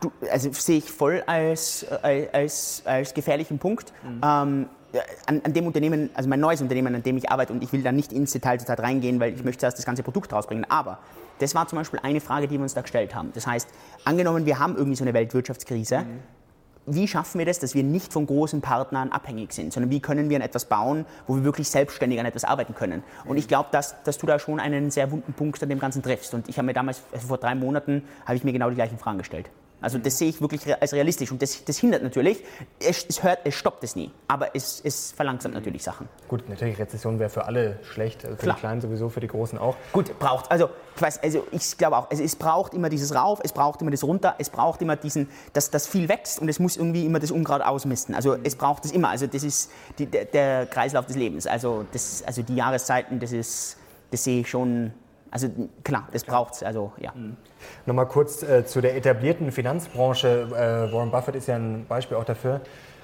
du, 0.00 0.12
also 0.30 0.52
sehe 0.52 0.78
ich 0.78 0.90
voll 0.90 1.22
als, 1.26 1.86
äh, 2.02 2.28
als, 2.32 2.82
als 2.84 3.14
gefährlichen 3.14 3.58
Punkt. 3.58 3.92
Mhm. 4.02 4.20
Ähm, 4.24 4.66
an, 5.26 5.40
an, 5.44 5.52
dem 5.52 5.66
Unternehmen, 5.66 6.10
also 6.14 6.28
mein 6.28 6.40
neues 6.40 6.60
Unternehmen, 6.60 6.94
an 6.94 7.02
dem 7.02 7.16
ich 7.16 7.30
arbeite, 7.30 7.52
und 7.52 7.62
ich 7.62 7.72
will 7.72 7.82
da 7.82 7.92
nicht 7.92 8.12
ins 8.12 8.32
Detail 8.32 8.58
zurzeit 8.58 8.80
reingehen, 8.80 9.20
weil 9.20 9.34
ich 9.34 9.44
möchte 9.44 9.60
zuerst 9.60 9.78
das 9.78 9.86
ganze 9.86 10.02
Produkt 10.02 10.32
rausbringen, 10.32 10.66
aber 10.68 10.98
das 11.38 11.54
war 11.54 11.66
zum 11.66 11.78
Beispiel 11.78 12.00
eine 12.02 12.20
Frage, 12.20 12.48
die 12.48 12.54
wir 12.54 12.62
uns 12.62 12.74
da 12.74 12.82
gestellt 12.82 13.14
haben. 13.14 13.32
Das 13.34 13.46
heißt, 13.46 13.68
angenommen, 14.04 14.46
wir 14.46 14.58
haben 14.58 14.76
irgendwie 14.76 14.96
so 14.96 15.04
eine 15.04 15.14
Weltwirtschaftskrise, 15.14 16.00
mhm. 16.00 16.20
wie 16.86 17.08
schaffen 17.08 17.38
wir 17.38 17.46
das, 17.46 17.58
dass 17.58 17.74
wir 17.74 17.82
nicht 17.82 18.12
von 18.12 18.26
großen 18.26 18.60
Partnern 18.60 19.10
abhängig 19.10 19.52
sind, 19.52 19.72
sondern 19.72 19.90
wie 19.90 20.00
können 20.00 20.30
wir 20.30 20.36
an 20.36 20.42
etwas 20.42 20.66
bauen, 20.66 21.06
wo 21.26 21.36
wir 21.36 21.44
wirklich 21.44 21.68
selbstständig 21.68 22.20
an 22.20 22.26
etwas 22.26 22.44
arbeiten 22.44 22.74
können? 22.74 23.02
Und 23.24 23.36
ich 23.36 23.48
glaube, 23.48 23.68
dass, 23.72 24.00
dass 24.04 24.18
du 24.18 24.26
da 24.26 24.38
schon 24.38 24.60
einen 24.60 24.90
sehr 24.90 25.10
wunden 25.10 25.32
Punkt 25.32 25.62
an 25.62 25.68
dem 25.68 25.80
Ganzen 25.80 26.02
triffst. 26.02 26.34
Und 26.34 26.48
ich 26.48 26.56
habe 26.58 26.66
mir 26.66 26.74
damals, 26.74 27.02
also 27.12 27.26
vor 27.26 27.38
drei 27.38 27.54
Monaten, 27.54 28.04
habe 28.26 28.36
ich 28.36 28.44
mir 28.44 28.52
genau 28.52 28.70
die 28.70 28.76
gleichen 28.76 28.98
Fragen 28.98 29.18
gestellt. 29.18 29.50
Also 29.84 29.98
das 29.98 30.18
sehe 30.18 30.28
ich 30.28 30.40
wirklich 30.40 30.62
als 30.80 30.92
realistisch 30.92 31.30
und 31.30 31.42
das, 31.42 31.64
das 31.64 31.78
hindert 31.78 32.02
natürlich. 32.02 32.42
Es, 32.80 33.04
es, 33.08 33.22
hört, 33.22 33.40
es 33.44 33.54
stoppt 33.54 33.84
es 33.84 33.94
nie, 33.94 34.10
aber 34.26 34.56
es, 34.56 34.80
es 34.82 35.12
verlangsamt 35.12 35.54
natürlich 35.54 35.82
Sachen. 35.82 36.08
Gut, 36.26 36.48
natürlich 36.48 36.78
Rezession 36.78 37.18
wäre 37.18 37.30
für 37.30 37.44
alle 37.44 37.78
schlecht, 37.82 38.24
also 38.24 38.36
für 38.36 38.42
Klar. 38.42 38.56
die 38.56 38.60
Kleinen 38.60 38.80
sowieso, 38.80 39.08
für 39.08 39.20
die 39.20 39.28
Großen 39.28 39.58
auch. 39.58 39.76
Gut, 39.92 40.18
braucht, 40.18 40.50
also 40.50 40.70
ich 40.96 41.02
weiß, 41.02 41.22
also 41.22 41.46
ich 41.50 41.76
glaube 41.76 41.98
auch, 41.98 42.10
also 42.10 42.22
es 42.22 42.34
braucht 42.34 42.74
immer 42.74 42.88
dieses 42.88 43.14
Rauf, 43.14 43.40
es 43.42 43.52
braucht 43.52 43.82
immer 43.82 43.90
das 43.90 44.02
Runter, 44.02 44.34
es 44.38 44.48
braucht 44.48 44.80
immer 44.80 44.96
diesen, 44.96 45.28
dass 45.52 45.70
das 45.70 45.86
viel 45.86 46.08
wächst 46.08 46.40
und 46.40 46.48
es 46.48 46.58
muss 46.58 46.76
irgendwie 46.76 47.04
immer 47.04 47.20
das 47.20 47.30
Unkraut 47.30 47.60
ausmisten. 47.60 48.14
Also 48.14 48.36
es 48.42 48.56
braucht 48.56 48.84
es 48.84 48.92
immer, 48.92 49.10
also 49.10 49.26
das 49.26 49.42
ist 49.42 49.70
die, 49.98 50.06
der, 50.06 50.24
der, 50.24 50.66
Kreislauf 50.66 51.06
des 51.06 51.16
Lebens. 51.16 51.46
Also, 51.46 51.84
das, 51.92 52.22
also 52.26 52.42
die 52.42 52.56
Jahreszeiten, 52.56 53.20
das 53.20 53.32
ist, 53.32 53.76
das 54.10 54.24
sehe 54.24 54.40
ich 54.40 54.48
schon 54.48 54.92
also 55.34 55.48
klar, 55.82 56.06
das 56.12 56.22
braucht 56.22 56.54
es. 56.54 56.62
Also, 56.62 56.92
ja. 57.00 57.12
Mhm. 57.12 57.36
Nochmal 57.86 58.06
kurz 58.06 58.44
äh, 58.44 58.64
zu 58.64 58.80
der 58.80 58.96
etablierten 58.96 59.50
Finanzbranche. 59.50 60.46
Äh, 60.50 60.92
Warren 60.92 61.10
Buffett 61.10 61.34
ist 61.34 61.48
ja 61.48 61.56
ein 61.56 61.86
Beispiel 61.88 62.16
auch 62.16 62.24
dafür. 62.24 62.60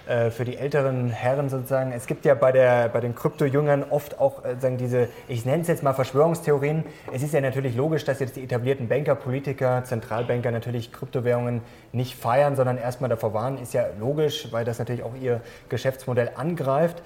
Äh, 0.07 0.31
für 0.31 0.45
die 0.45 0.57
älteren 0.57 1.11
Herren 1.11 1.49
sozusagen. 1.49 1.90
Es 1.90 2.07
gibt 2.07 2.25
ja 2.25 2.35
bei, 2.35 2.53
der, 2.53 2.88
bei 2.88 3.01
den 3.01 3.16
Krypto-Jüngern 3.16 3.85
oft 3.90 4.21
auch 4.21 4.45
äh, 4.45 4.55
sagen 4.61 4.77
diese, 4.77 5.09
ich 5.27 5.45
nenne 5.45 5.62
es 5.62 5.69
jetzt 5.69 5.83
mal 5.83 5.93
Verschwörungstheorien. 5.93 6.85
Es 7.12 7.25
ist 7.25 7.35
ja 7.35 7.40
natürlich 7.40 7.75
logisch, 7.75 8.05
dass 8.05 8.21
jetzt 8.21 8.37
die 8.37 8.45
etablierten 8.45 8.88
Banker, 8.88 9.16
Politiker, 9.16 9.83
Zentralbanker 9.85 10.53
natürlich 10.53 10.93
Kryptowährungen 10.93 11.62
nicht 11.93 12.14
feiern, 12.14 12.55
sondern 12.55 12.79
erstmal 12.79 13.11
davor 13.11 13.35
warnen. 13.35 13.59
Ist 13.59 13.75
ja 13.75 13.87
logisch, 13.99 14.49
weil 14.53 14.64
das 14.64 14.79
natürlich 14.79 15.03
auch 15.03 15.16
ihr 15.21 15.40
Geschäftsmodell 15.69 16.31
angreift. 16.37 17.03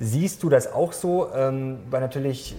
Siehst 0.00 0.44
du 0.44 0.48
das 0.48 0.72
auch 0.72 0.92
so? 0.92 1.32
Ähm, 1.34 1.80
weil 1.90 2.00
natürlich 2.00 2.56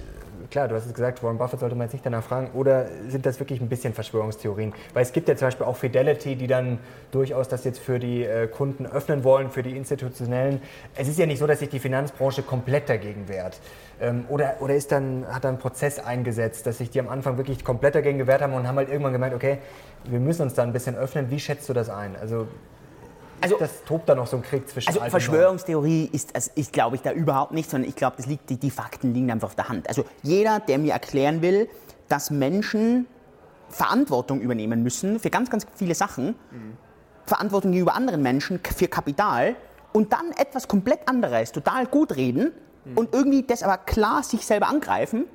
klar, 0.49 0.67
du 0.67 0.75
hast 0.75 0.85
es 0.85 0.93
gesagt, 0.93 1.23
Warren 1.23 1.37
Buffett 1.37 1.59
sollte 1.59 1.75
man 1.75 1.85
jetzt 1.85 1.93
nicht 1.93 2.05
danach 2.05 2.23
fragen, 2.23 2.51
oder 2.53 2.87
sind 3.07 3.25
das 3.25 3.39
wirklich 3.39 3.61
ein 3.61 3.69
bisschen 3.69 3.93
Verschwörungstheorien? 3.93 4.73
Weil 4.93 5.03
es 5.03 5.11
gibt 5.11 5.27
ja 5.27 5.35
zum 5.35 5.47
Beispiel 5.47 5.65
auch 5.65 5.75
Fidelity, 5.75 6.35
die 6.35 6.47
dann 6.47 6.79
durchaus 7.11 7.47
das 7.47 7.63
jetzt 7.63 7.79
für 7.79 7.99
die 7.99 8.23
äh, 8.23 8.47
Kunden 8.47 8.85
öffnen 8.85 9.23
wollen, 9.23 9.49
für 9.49 9.63
die 9.63 9.75
institutionellen. 9.75 10.61
Es 10.95 11.07
ist 11.07 11.19
ja 11.19 11.25
nicht 11.25 11.39
so, 11.39 11.47
dass 11.47 11.59
sich 11.59 11.69
die 11.69 11.79
Finanzbranche 11.79 12.43
komplett 12.43 12.89
dagegen 12.89 13.27
wehrt. 13.27 13.59
Ähm, 14.01 14.25
oder 14.29 14.55
oder 14.59 14.75
ist 14.75 14.91
dann, 14.91 15.25
hat 15.29 15.43
dann 15.43 15.55
ein 15.55 15.59
Prozess 15.59 15.99
eingesetzt, 15.99 16.65
dass 16.65 16.77
sich 16.77 16.89
die 16.89 16.99
am 16.99 17.09
Anfang 17.09 17.37
wirklich 17.37 17.63
komplett 17.63 17.95
dagegen 17.95 18.17
gewehrt 18.17 18.41
haben 18.41 18.53
und 18.53 18.67
haben 18.67 18.77
halt 18.77 18.89
irgendwann 18.89 19.13
gemeint, 19.13 19.33
okay, 19.33 19.59
wir 20.05 20.19
müssen 20.19 20.43
uns 20.43 20.53
da 20.53 20.63
ein 20.63 20.73
bisschen 20.73 20.95
öffnen. 20.95 21.29
Wie 21.29 21.39
schätzt 21.39 21.67
du 21.69 21.73
das 21.73 21.89
ein? 21.89 22.15
Also 22.15 22.47
also, 23.41 23.57
das 23.57 23.83
tobt 23.85 24.09
da 24.09 24.15
noch 24.15 24.27
so 24.27 24.37
ein 24.37 24.43
Krieg 24.43 24.67
zwischen 24.67 24.89
Also 24.89 25.01
Verschwörungstheorie 25.01 26.09
ist, 26.11 26.35
also 26.35 26.51
ich 26.55 26.71
glaube 26.71 26.95
ich 26.95 27.01
da 27.01 27.11
überhaupt 27.11 27.51
nicht, 27.51 27.69
sondern 27.69 27.89
ich 27.89 27.95
glaube, 27.95 28.17
das 28.17 28.25
liegt, 28.25 28.49
die, 28.49 28.57
die 28.57 28.71
Fakten 28.71 29.13
liegen 29.13 29.31
einfach 29.31 29.49
auf 29.49 29.55
der 29.55 29.69
Hand. 29.69 29.87
Also 29.87 30.05
jeder, 30.23 30.59
der 30.59 30.77
mir 30.77 30.93
erklären 30.93 31.41
will, 31.41 31.69
dass 32.07 32.31
Menschen 32.31 33.07
Verantwortung 33.69 34.41
übernehmen 34.41 34.83
müssen 34.83 35.19
für 35.19 35.29
ganz, 35.29 35.49
ganz 35.49 35.65
viele 35.75 35.95
Sachen, 35.95 36.35
mhm. 36.51 36.77
Verantwortung 37.25 37.71
gegenüber 37.71 37.95
anderen 37.95 38.21
Menschen, 38.21 38.59
für 38.75 38.87
Kapital 38.87 39.55
und 39.93 40.11
dann 40.11 40.31
etwas 40.37 40.67
komplett 40.67 41.07
anderes 41.07 41.51
total 41.51 41.85
gut 41.85 42.15
reden 42.15 42.51
mhm. 42.85 42.97
und 42.97 43.13
irgendwie 43.13 43.43
das 43.43 43.63
aber 43.63 43.77
klar 43.77 44.23
sich 44.23 44.45
selber 44.45 44.67
angreifen, 44.67 45.25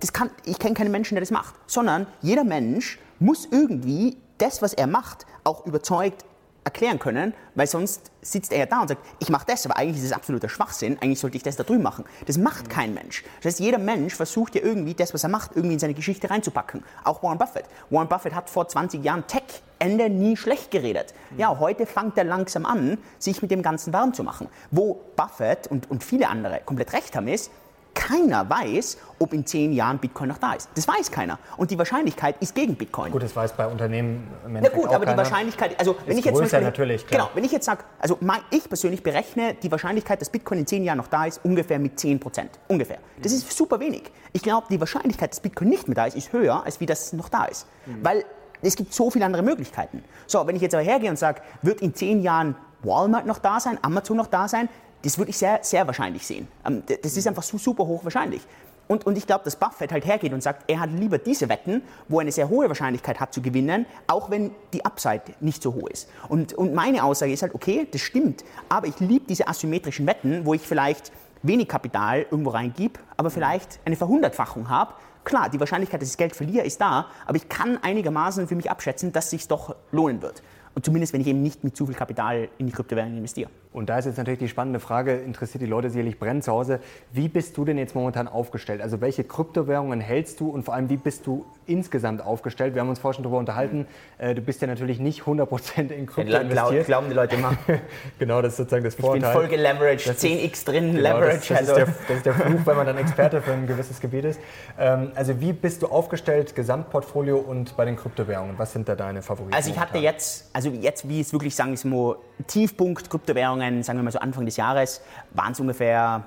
das 0.00 0.12
kann, 0.12 0.30
ich 0.46 0.58
kenne 0.58 0.74
keinen 0.74 0.90
Menschen, 0.90 1.14
der 1.14 1.20
das 1.20 1.30
macht, 1.30 1.54
sondern 1.66 2.06
jeder 2.22 2.44
Mensch 2.44 2.98
muss 3.18 3.46
irgendwie 3.50 4.16
das, 4.38 4.62
was 4.62 4.72
er 4.72 4.86
macht, 4.86 5.26
auch 5.44 5.66
überzeugt 5.66 6.24
erklären 6.64 6.98
können, 6.98 7.34
weil 7.54 7.66
sonst 7.66 8.10
sitzt 8.22 8.52
er 8.52 8.58
ja 8.58 8.66
da 8.66 8.82
und 8.82 8.88
sagt, 8.88 9.04
ich 9.18 9.30
mache 9.30 9.46
das, 9.46 9.64
aber 9.64 9.76
eigentlich 9.76 9.98
ist 9.98 10.04
es 10.04 10.12
absoluter 10.12 10.48
Schwachsinn, 10.48 10.98
eigentlich 11.00 11.20
sollte 11.20 11.36
ich 11.36 11.42
das 11.42 11.56
da 11.56 11.64
drüben 11.64 11.82
machen. 11.82 12.04
Das 12.26 12.36
macht 12.38 12.68
kein 12.68 12.94
Mensch. 12.94 13.24
Das 13.42 13.54
heißt, 13.54 13.60
jeder 13.60 13.78
Mensch 13.78 14.14
versucht 14.14 14.54
ja 14.54 14.62
irgendwie 14.62 14.94
das, 14.94 15.14
was 15.14 15.22
er 15.22 15.30
macht, 15.30 15.52
irgendwie 15.54 15.74
in 15.74 15.78
seine 15.78 15.94
Geschichte 15.94 16.28
reinzupacken. 16.28 16.84
Auch 17.04 17.22
Warren 17.22 17.38
Buffett. 17.38 17.64
Warren 17.88 18.08
Buffett 18.08 18.34
hat 18.34 18.50
vor 18.50 18.68
20 18.68 19.02
Jahren 19.02 19.26
Tech 19.26 19.62
Ende 19.78 20.10
nie 20.10 20.36
schlecht 20.36 20.70
geredet. 20.70 21.14
Ja, 21.38 21.58
heute 21.58 21.86
fängt 21.86 22.18
er 22.18 22.24
langsam 22.24 22.66
an, 22.66 22.98
sich 23.18 23.40
mit 23.40 23.50
dem 23.50 23.62
Ganzen 23.62 23.94
warm 23.94 24.12
zu 24.12 24.22
machen. 24.22 24.48
Wo 24.70 25.00
Buffett 25.16 25.68
und, 25.68 25.90
und 25.90 26.04
viele 26.04 26.28
andere 26.28 26.60
komplett 26.64 26.92
recht 26.92 27.16
haben, 27.16 27.28
ist, 27.28 27.50
keiner 27.94 28.48
weiß, 28.48 28.98
ob 29.18 29.32
in 29.32 29.46
zehn 29.46 29.72
Jahren 29.72 29.98
Bitcoin 29.98 30.28
noch 30.28 30.38
da 30.38 30.54
ist. 30.54 30.68
Das 30.74 30.86
weiß 30.86 31.10
keiner. 31.10 31.38
Und 31.56 31.70
die 31.70 31.78
Wahrscheinlichkeit 31.78 32.36
ist 32.40 32.54
gegen 32.54 32.74
Bitcoin. 32.74 33.12
Gut, 33.12 33.22
das 33.22 33.34
weiß 33.34 33.52
bei 33.52 33.66
Unternehmen 33.66 34.26
im 34.46 34.54
Na 34.54 34.68
gut, 34.68 34.86
aber 34.86 35.04
keiner. 35.04 35.12
die 35.12 35.18
Wahrscheinlichkeit, 35.18 35.78
also 35.78 35.96
wenn 36.06 36.18
ich 36.18 36.24
jetzt 36.24 36.38
Beispiel, 36.38 36.60
natürlich, 36.60 37.06
klar. 37.06 37.22
genau, 37.22 37.30
wenn 37.34 37.44
ich 37.44 37.52
jetzt 37.52 37.66
sage, 37.66 37.84
also 37.98 38.18
ich 38.50 38.68
persönlich 38.68 39.02
berechne 39.02 39.54
die 39.54 39.70
Wahrscheinlichkeit, 39.70 40.20
dass 40.20 40.30
Bitcoin 40.30 40.60
in 40.60 40.66
zehn 40.66 40.84
Jahren 40.84 40.98
noch 40.98 41.08
da 41.08 41.24
ist, 41.24 41.40
ungefähr 41.44 41.78
mit 41.78 41.98
10 41.98 42.20
Prozent. 42.20 42.50
Ungefähr. 42.68 42.98
Das 43.22 43.32
ist 43.32 43.50
super 43.56 43.80
wenig. 43.80 44.10
Ich 44.32 44.42
glaube, 44.42 44.66
die 44.70 44.80
Wahrscheinlichkeit, 44.80 45.30
dass 45.30 45.40
Bitcoin 45.40 45.68
nicht 45.68 45.88
mehr 45.88 45.94
da 45.94 46.06
ist, 46.06 46.16
ist 46.16 46.32
höher, 46.32 46.64
als 46.64 46.80
wie 46.80 46.86
das 46.86 47.12
noch 47.12 47.28
da 47.28 47.44
ist. 47.44 47.66
Mhm. 47.86 48.04
Weil 48.04 48.24
es 48.62 48.76
gibt 48.76 48.92
so 48.92 49.10
viele 49.10 49.24
andere 49.24 49.42
Möglichkeiten. 49.42 50.04
So, 50.26 50.46
wenn 50.46 50.56
ich 50.56 50.62
jetzt 50.62 50.74
aber 50.74 50.84
hergehe 50.84 51.10
und 51.10 51.18
sage, 51.18 51.40
wird 51.62 51.80
in 51.80 51.94
zehn 51.94 52.22
Jahren 52.22 52.54
Walmart 52.82 53.26
noch 53.26 53.38
da 53.38 53.60
sein, 53.60 53.78
Amazon 53.82 54.16
noch 54.16 54.26
da 54.26 54.48
sein, 54.48 54.68
das 55.02 55.18
würde 55.18 55.30
ich 55.30 55.38
sehr, 55.38 55.60
sehr 55.62 55.86
wahrscheinlich 55.86 56.26
sehen. 56.26 56.48
Ähm, 56.66 56.82
das 57.02 57.16
ist 57.16 57.26
einfach 57.26 57.42
super 57.42 57.86
hoch 57.86 58.04
wahrscheinlich. 58.04 58.42
Und, 58.90 59.06
und 59.06 59.16
ich 59.16 59.24
glaube, 59.24 59.44
dass 59.44 59.54
Buffett 59.54 59.92
halt 59.92 60.04
hergeht 60.04 60.32
und 60.32 60.42
sagt, 60.42 60.64
er 60.68 60.80
hat 60.80 60.90
lieber 60.90 61.18
diese 61.18 61.48
Wetten, 61.48 61.82
wo 62.08 62.18
er 62.18 62.22
eine 62.22 62.32
sehr 62.32 62.48
hohe 62.48 62.66
Wahrscheinlichkeit 62.66 63.20
hat 63.20 63.32
zu 63.32 63.40
gewinnen, 63.40 63.86
auch 64.08 64.30
wenn 64.30 64.50
die 64.72 64.84
Upside 64.84 65.22
nicht 65.38 65.62
so 65.62 65.74
hoch 65.74 65.88
ist. 65.88 66.08
Und, 66.28 66.54
und 66.54 66.74
meine 66.74 67.04
Aussage 67.04 67.32
ist 67.32 67.42
halt, 67.42 67.54
okay, 67.54 67.86
das 67.88 68.00
stimmt, 68.00 68.44
aber 68.68 68.88
ich 68.88 68.98
liebe 68.98 69.26
diese 69.28 69.46
asymmetrischen 69.46 70.08
Wetten, 70.08 70.44
wo 70.44 70.54
ich 70.54 70.62
vielleicht 70.62 71.12
wenig 71.42 71.68
Kapital 71.68 72.26
irgendwo 72.32 72.50
reingib, 72.50 72.98
aber 73.16 73.30
vielleicht 73.30 73.78
eine 73.84 73.94
Verhundertfachung 73.94 74.68
habe. 74.68 74.94
Klar, 75.22 75.50
die 75.50 75.60
Wahrscheinlichkeit, 75.60 76.02
dass 76.02 76.10
ich 76.10 76.16
Geld 76.16 76.34
verliere, 76.34 76.66
ist 76.66 76.80
da, 76.80 77.06
aber 77.26 77.36
ich 77.36 77.48
kann 77.48 77.78
einigermaßen 77.80 78.48
für 78.48 78.56
mich 78.56 78.72
abschätzen, 78.72 79.12
dass 79.12 79.26
es 79.26 79.30
sich 79.30 79.46
doch 79.46 79.76
lohnen 79.92 80.20
wird. 80.20 80.42
Und 80.74 80.84
zumindest, 80.84 81.12
wenn 81.12 81.20
ich 81.20 81.26
eben 81.28 81.42
nicht 81.42 81.62
mit 81.62 81.76
zu 81.76 81.86
viel 81.86 81.94
Kapital 81.94 82.48
in 82.58 82.66
die 82.66 82.72
Kryptowährungen 82.72 83.18
investiere. 83.18 83.50
Und 83.72 83.88
da 83.88 83.98
ist 83.98 84.04
jetzt 84.04 84.18
natürlich 84.18 84.40
die 84.40 84.48
spannende 84.48 84.80
Frage, 84.80 85.14
interessiert 85.14 85.62
die 85.62 85.66
Leute 85.66 85.90
sicherlich 85.90 86.18
brennend 86.18 86.42
zu 86.42 86.50
Hause. 86.50 86.80
Wie 87.12 87.28
bist 87.28 87.56
du 87.56 87.64
denn 87.64 87.78
jetzt 87.78 87.94
momentan 87.94 88.26
aufgestellt? 88.26 88.80
Also 88.82 89.00
welche 89.00 89.22
Kryptowährungen 89.22 90.00
hältst 90.00 90.40
du 90.40 90.50
und 90.50 90.64
vor 90.64 90.74
allem, 90.74 90.88
wie 90.90 90.96
bist 90.96 91.24
du 91.24 91.46
insgesamt 91.66 92.20
aufgestellt? 92.20 92.74
Wir 92.74 92.80
haben 92.80 92.88
uns 92.88 92.98
vorhin 92.98 93.16
schon 93.16 93.24
darüber 93.24 93.38
unterhalten. 93.38 93.86
Äh, 94.18 94.34
du 94.34 94.40
bist 94.42 94.60
ja 94.60 94.66
natürlich 94.66 94.98
nicht 94.98 95.22
100% 95.22 95.90
in 95.90 96.06
Krypto 96.06 96.32
ja, 96.32 96.40
investiert. 96.40 96.86
Glauben 96.86 97.08
die 97.10 97.14
Leute 97.14 97.36
immer. 97.36 97.56
genau, 98.18 98.42
das 98.42 98.54
ist 98.54 98.56
sozusagen 98.56 98.82
das 98.82 98.96
Vorteil. 98.96 99.18
Ich 99.18 99.22
bin 99.22 99.32
voll 99.32 99.48
geleveraged, 99.48 100.00
10x 100.00 100.64
drin, 100.64 100.96
genau, 100.96 101.02
Leverage. 101.02 101.54
Das, 101.54 101.60
das, 101.60 101.68
also. 101.68 101.72
ist 101.72 101.76
der, 101.76 101.86
das, 102.08 102.16
ist 102.16 102.26
der, 102.26 102.34
Fluch, 102.34 102.60
wenn 102.64 102.76
man 102.76 102.86
dann 102.86 102.98
Experte 102.98 103.40
für 103.40 103.52
ein 103.52 103.68
gewisses 103.68 104.00
Gebiet 104.00 104.24
ist. 104.24 104.40
Ähm, 104.80 105.12
also 105.14 105.40
wie 105.40 105.52
bist 105.52 105.82
du 105.82 105.86
aufgestellt, 105.86 106.56
Gesamtportfolio 106.56 107.38
und 107.38 107.76
bei 107.76 107.84
den 107.84 107.94
Kryptowährungen? 107.94 108.58
Was 108.58 108.72
sind 108.72 108.88
da 108.88 108.96
deine 108.96 109.22
Favoriten? 109.22 109.54
Also 109.54 109.70
ich 109.70 109.78
hatte 109.78 109.98
jetzt, 109.98 110.50
also 110.52 110.70
jetzt, 110.70 111.08
wie 111.08 111.20
es 111.20 111.32
wirklich, 111.32 111.54
sagen 111.54 111.80
wir 111.80 111.90
mal, 111.90 112.16
Tiefpunkt 112.46 113.10
Kryptowährungen, 113.10 113.59
sagen 113.82 113.98
wir 113.98 114.02
mal 114.02 114.10
so 114.10 114.18
Anfang 114.18 114.44
des 114.44 114.56
Jahres, 114.56 115.00
waren 115.32 115.52
es 115.52 115.60
ungefähr 115.60 116.24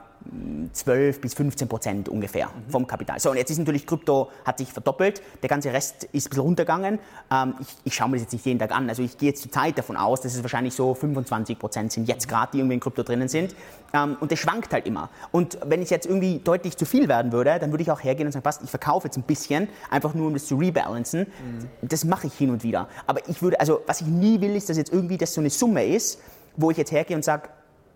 12 0.71 1.21
bis 1.21 1.33
15 1.33 1.67
Prozent 1.67 2.09
ungefähr 2.09 2.47
mhm. 2.47 2.71
vom 2.71 2.87
Kapital. 2.87 3.19
So, 3.19 3.31
und 3.31 3.37
jetzt 3.37 3.51
ist 3.51 3.57
natürlich 3.57 3.85
Krypto, 3.85 4.29
hat 4.45 4.57
sich 4.57 4.71
verdoppelt, 4.71 5.21
der 5.41 5.49
ganze 5.49 5.71
Rest 5.73 6.05
ist 6.05 6.27
ein 6.27 6.29
bisschen 6.29 6.43
runtergegangen. 6.43 6.99
Ähm, 7.31 7.55
ich, 7.59 7.67
ich 7.83 7.95
schaue 7.95 8.09
mir 8.09 8.15
das 8.15 8.23
jetzt 8.23 8.33
nicht 8.33 8.45
jeden 8.45 8.59
Tag 8.59 8.71
an, 8.71 8.89
also 8.89 9.03
ich 9.03 9.17
gehe 9.17 9.29
jetzt 9.29 9.41
zur 9.41 9.51
Zeit 9.51 9.77
davon 9.77 9.97
aus, 9.97 10.21
dass 10.21 10.33
es 10.33 10.41
wahrscheinlich 10.41 10.73
so 10.73 10.93
25 10.93 11.59
Prozent 11.59 11.91
sind, 11.91 12.07
jetzt 12.07 12.27
gerade, 12.27 12.51
die 12.53 12.59
irgendwie 12.59 12.75
in 12.75 12.79
Krypto 12.79 13.03
drinnen 13.03 13.27
sind. 13.27 13.55
Ähm, 13.93 14.17
und 14.19 14.31
das 14.31 14.39
schwankt 14.39 14.71
halt 14.73 14.87
immer. 14.87 15.09
Und 15.31 15.57
wenn 15.65 15.81
es 15.81 15.89
jetzt 15.89 16.05
irgendwie 16.05 16.39
deutlich 16.39 16.77
zu 16.77 16.85
viel 16.85 17.07
werden 17.07 17.31
würde, 17.31 17.59
dann 17.59 17.71
würde 17.71 17.83
ich 17.83 17.91
auch 17.91 18.03
hergehen 18.03 18.27
und 18.27 18.31
sagen, 18.31 18.43
passt, 18.43 18.63
ich 18.63 18.69
verkaufe 18.69 19.07
jetzt 19.07 19.17
ein 19.17 19.23
bisschen, 19.23 19.67
einfach 19.89 20.13
nur 20.13 20.27
um 20.27 20.33
das 20.33 20.45
zu 20.45 20.55
rebalancen. 20.55 21.21
Mhm. 21.21 21.87
Das 21.87 22.05
mache 22.05 22.27
ich 22.27 22.33
hin 22.33 22.49
und 22.49 22.63
wieder. 22.63 22.87
Aber 23.07 23.27
ich 23.27 23.41
würde, 23.41 23.59
also 23.59 23.81
was 23.85 24.01
ich 24.01 24.07
nie 24.07 24.39
will, 24.41 24.55
ist, 24.55 24.69
dass 24.69 24.77
jetzt 24.77 24.93
irgendwie 24.93 25.17
das 25.17 25.33
so 25.33 25.41
eine 25.41 25.49
Summe 25.49 25.85
ist, 25.85 26.19
wo 26.55 26.71
ich 26.71 26.77
jetzt 26.77 26.91
hergehe 26.91 27.15
und 27.15 27.23
sage, 27.23 27.49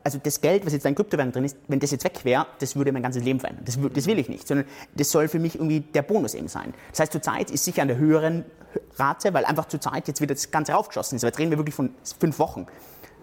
also 0.03 0.19
das 0.23 0.39
Geld, 0.39 0.65
was 0.65 0.71
jetzt 0.71 0.85
in 0.85 0.95
Kryptowährung 0.95 1.33
drin 1.33 1.43
ist, 1.43 1.57
wenn 1.67 1.79
das 1.81 1.91
jetzt 1.91 2.05
weg 2.05 2.23
wäre, 2.23 2.47
das 2.59 2.77
würde 2.77 2.93
mein 2.93 3.03
ganzes 3.03 3.23
Leben 3.23 3.41
verändern. 3.41 3.65
Das, 3.65 3.77
das 3.93 4.05
will 4.05 4.17
ich 4.19 4.29
nicht, 4.29 4.47
sondern 4.47 4.65
das 4.95 5.11
soll 5.11 5.27
für 5.27 5.39
mich 5.39 5.55
irgendwie 5.55 5.81
der 5.81 6.01
Bonus 6.01 6.33
eben 6.33 6.47
sein. 6.47 6.73
Das 6.91 7.01
heißt, 7.01 7.11
zurzeit 7.11 7.51
ist 7.51 7.65
sicher 7.65 7.81
an 7.81 7.89
der 7.89 7.97
höheren 7.97 8.45
Rate, 8.95 9.33
weil 9.33 9.43
einfach 9.43 9.65
zurzeit 9.65 10.07
jetzt 10.07 10.21
wieder 10.21 10.33
das 10.33 10.49
Ganze 10.49 10.77
aufgeschossen 10.77 11.17
ist. 11.17 11.23
Jetzt 11.23 11.39
reden 11.39 11.51
wir 11.51 11.57
wirklich 11.57 11.75
von 11.75 11.89
fünf 12.19 12.39
Wochen. 12.39 12.67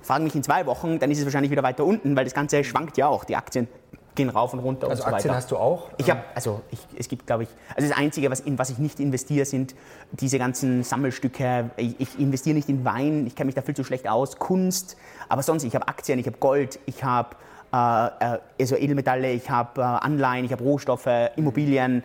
Fragen 0.02 0.24
mich 0.24 0.34
in 0.34 0.42
zwei 0.42 0.66
Wochen, 0.66 0.98
dann 0.98 1.10
ist 1.10 1.18
es 1.18 1.24
wahrscheinlich 1.24 1.50
wieder 1.50 1.62
weiter 1.62 1.86
unten, 1.86 2.14
weil 2.16 2.24
das 2.24 2.34
Ganze 2.34 2.62
schwankt 2.62 2.98
ja 2.98 3.08
auch. 3.08 3.24
Die 3.24 3.36
Aktien 3.36 3.66
gehen 4.14 4.28
rauf 4.28 4.52
und 4.52 4.60
runter 4.60 4.88
also 4.88 5.02
und 5.02 5.08
so 5.08 5.14
Aktien 5.14 5.30
weiter. 5.30 5.36
hast 5.36 5.50
du 5.50 5.56
auch? 5.56 5.90
Ich 5.98 6.10
habe, 6.10 6.22
also 6.34 6.60
ich, 6.70 6.78
es 6.96 7.08
gibt, 7.08 7.26
glaube 7.26 7.44
ich, 7.44 7.48
also 7.74 7.88
das 7.88 7.96
Einzige, 7.96 8.30
was, 8.30 8.40
in 8.40 8.58
was 8.58 8.70
ich 8.70 8.78
nicht 8.78 9.00
investiere, 9.00 9.44
sind 9.44 9.74
diese 10.12 10.38
ganzen 10.38 10.82
Sammelstücke. 10.82 11.70
Ich, 11.76 12.00
ich 12.00 12.18
investiere 12.18 12.54
nicht 12.54 12.68
in 12.68 12.84
Wein, 12.84 13.26
ich 13.26 13.34
kenne 13.34 13.46
mich 13.46 13.54
da 13.54 13.62
viel 13.62 13.74
zu 13.74 13.84
schlecht 13.84 14.08
aus, 14.08 14.36
Kunst, 14.38 14.96
aber 15.28 15.42
sonst, 15.42 15.64
ich 15.64 15.74
habe 15.74 15.88
Aktien, 15.88 16.18
ich 16.18 16.26
habe 16.26 16.38
Gold, 16.38 16.78
ich 16.86 17.02
habe 17.02 17.36
äh, 17.72 18.06
äh, 18.06 18.38
also 18.60 18.76
Edelmetalle, 18.76 19.32
ich 19.32 19.50
habe 19.50 19.80
äh, 19.80 19.84
Anleihen, 19.84 20.44
ich 20.44 20.52
habe 20.52 20.62
Rohstoffe, 20.62 21.08
Immobilien. 21.36 22.04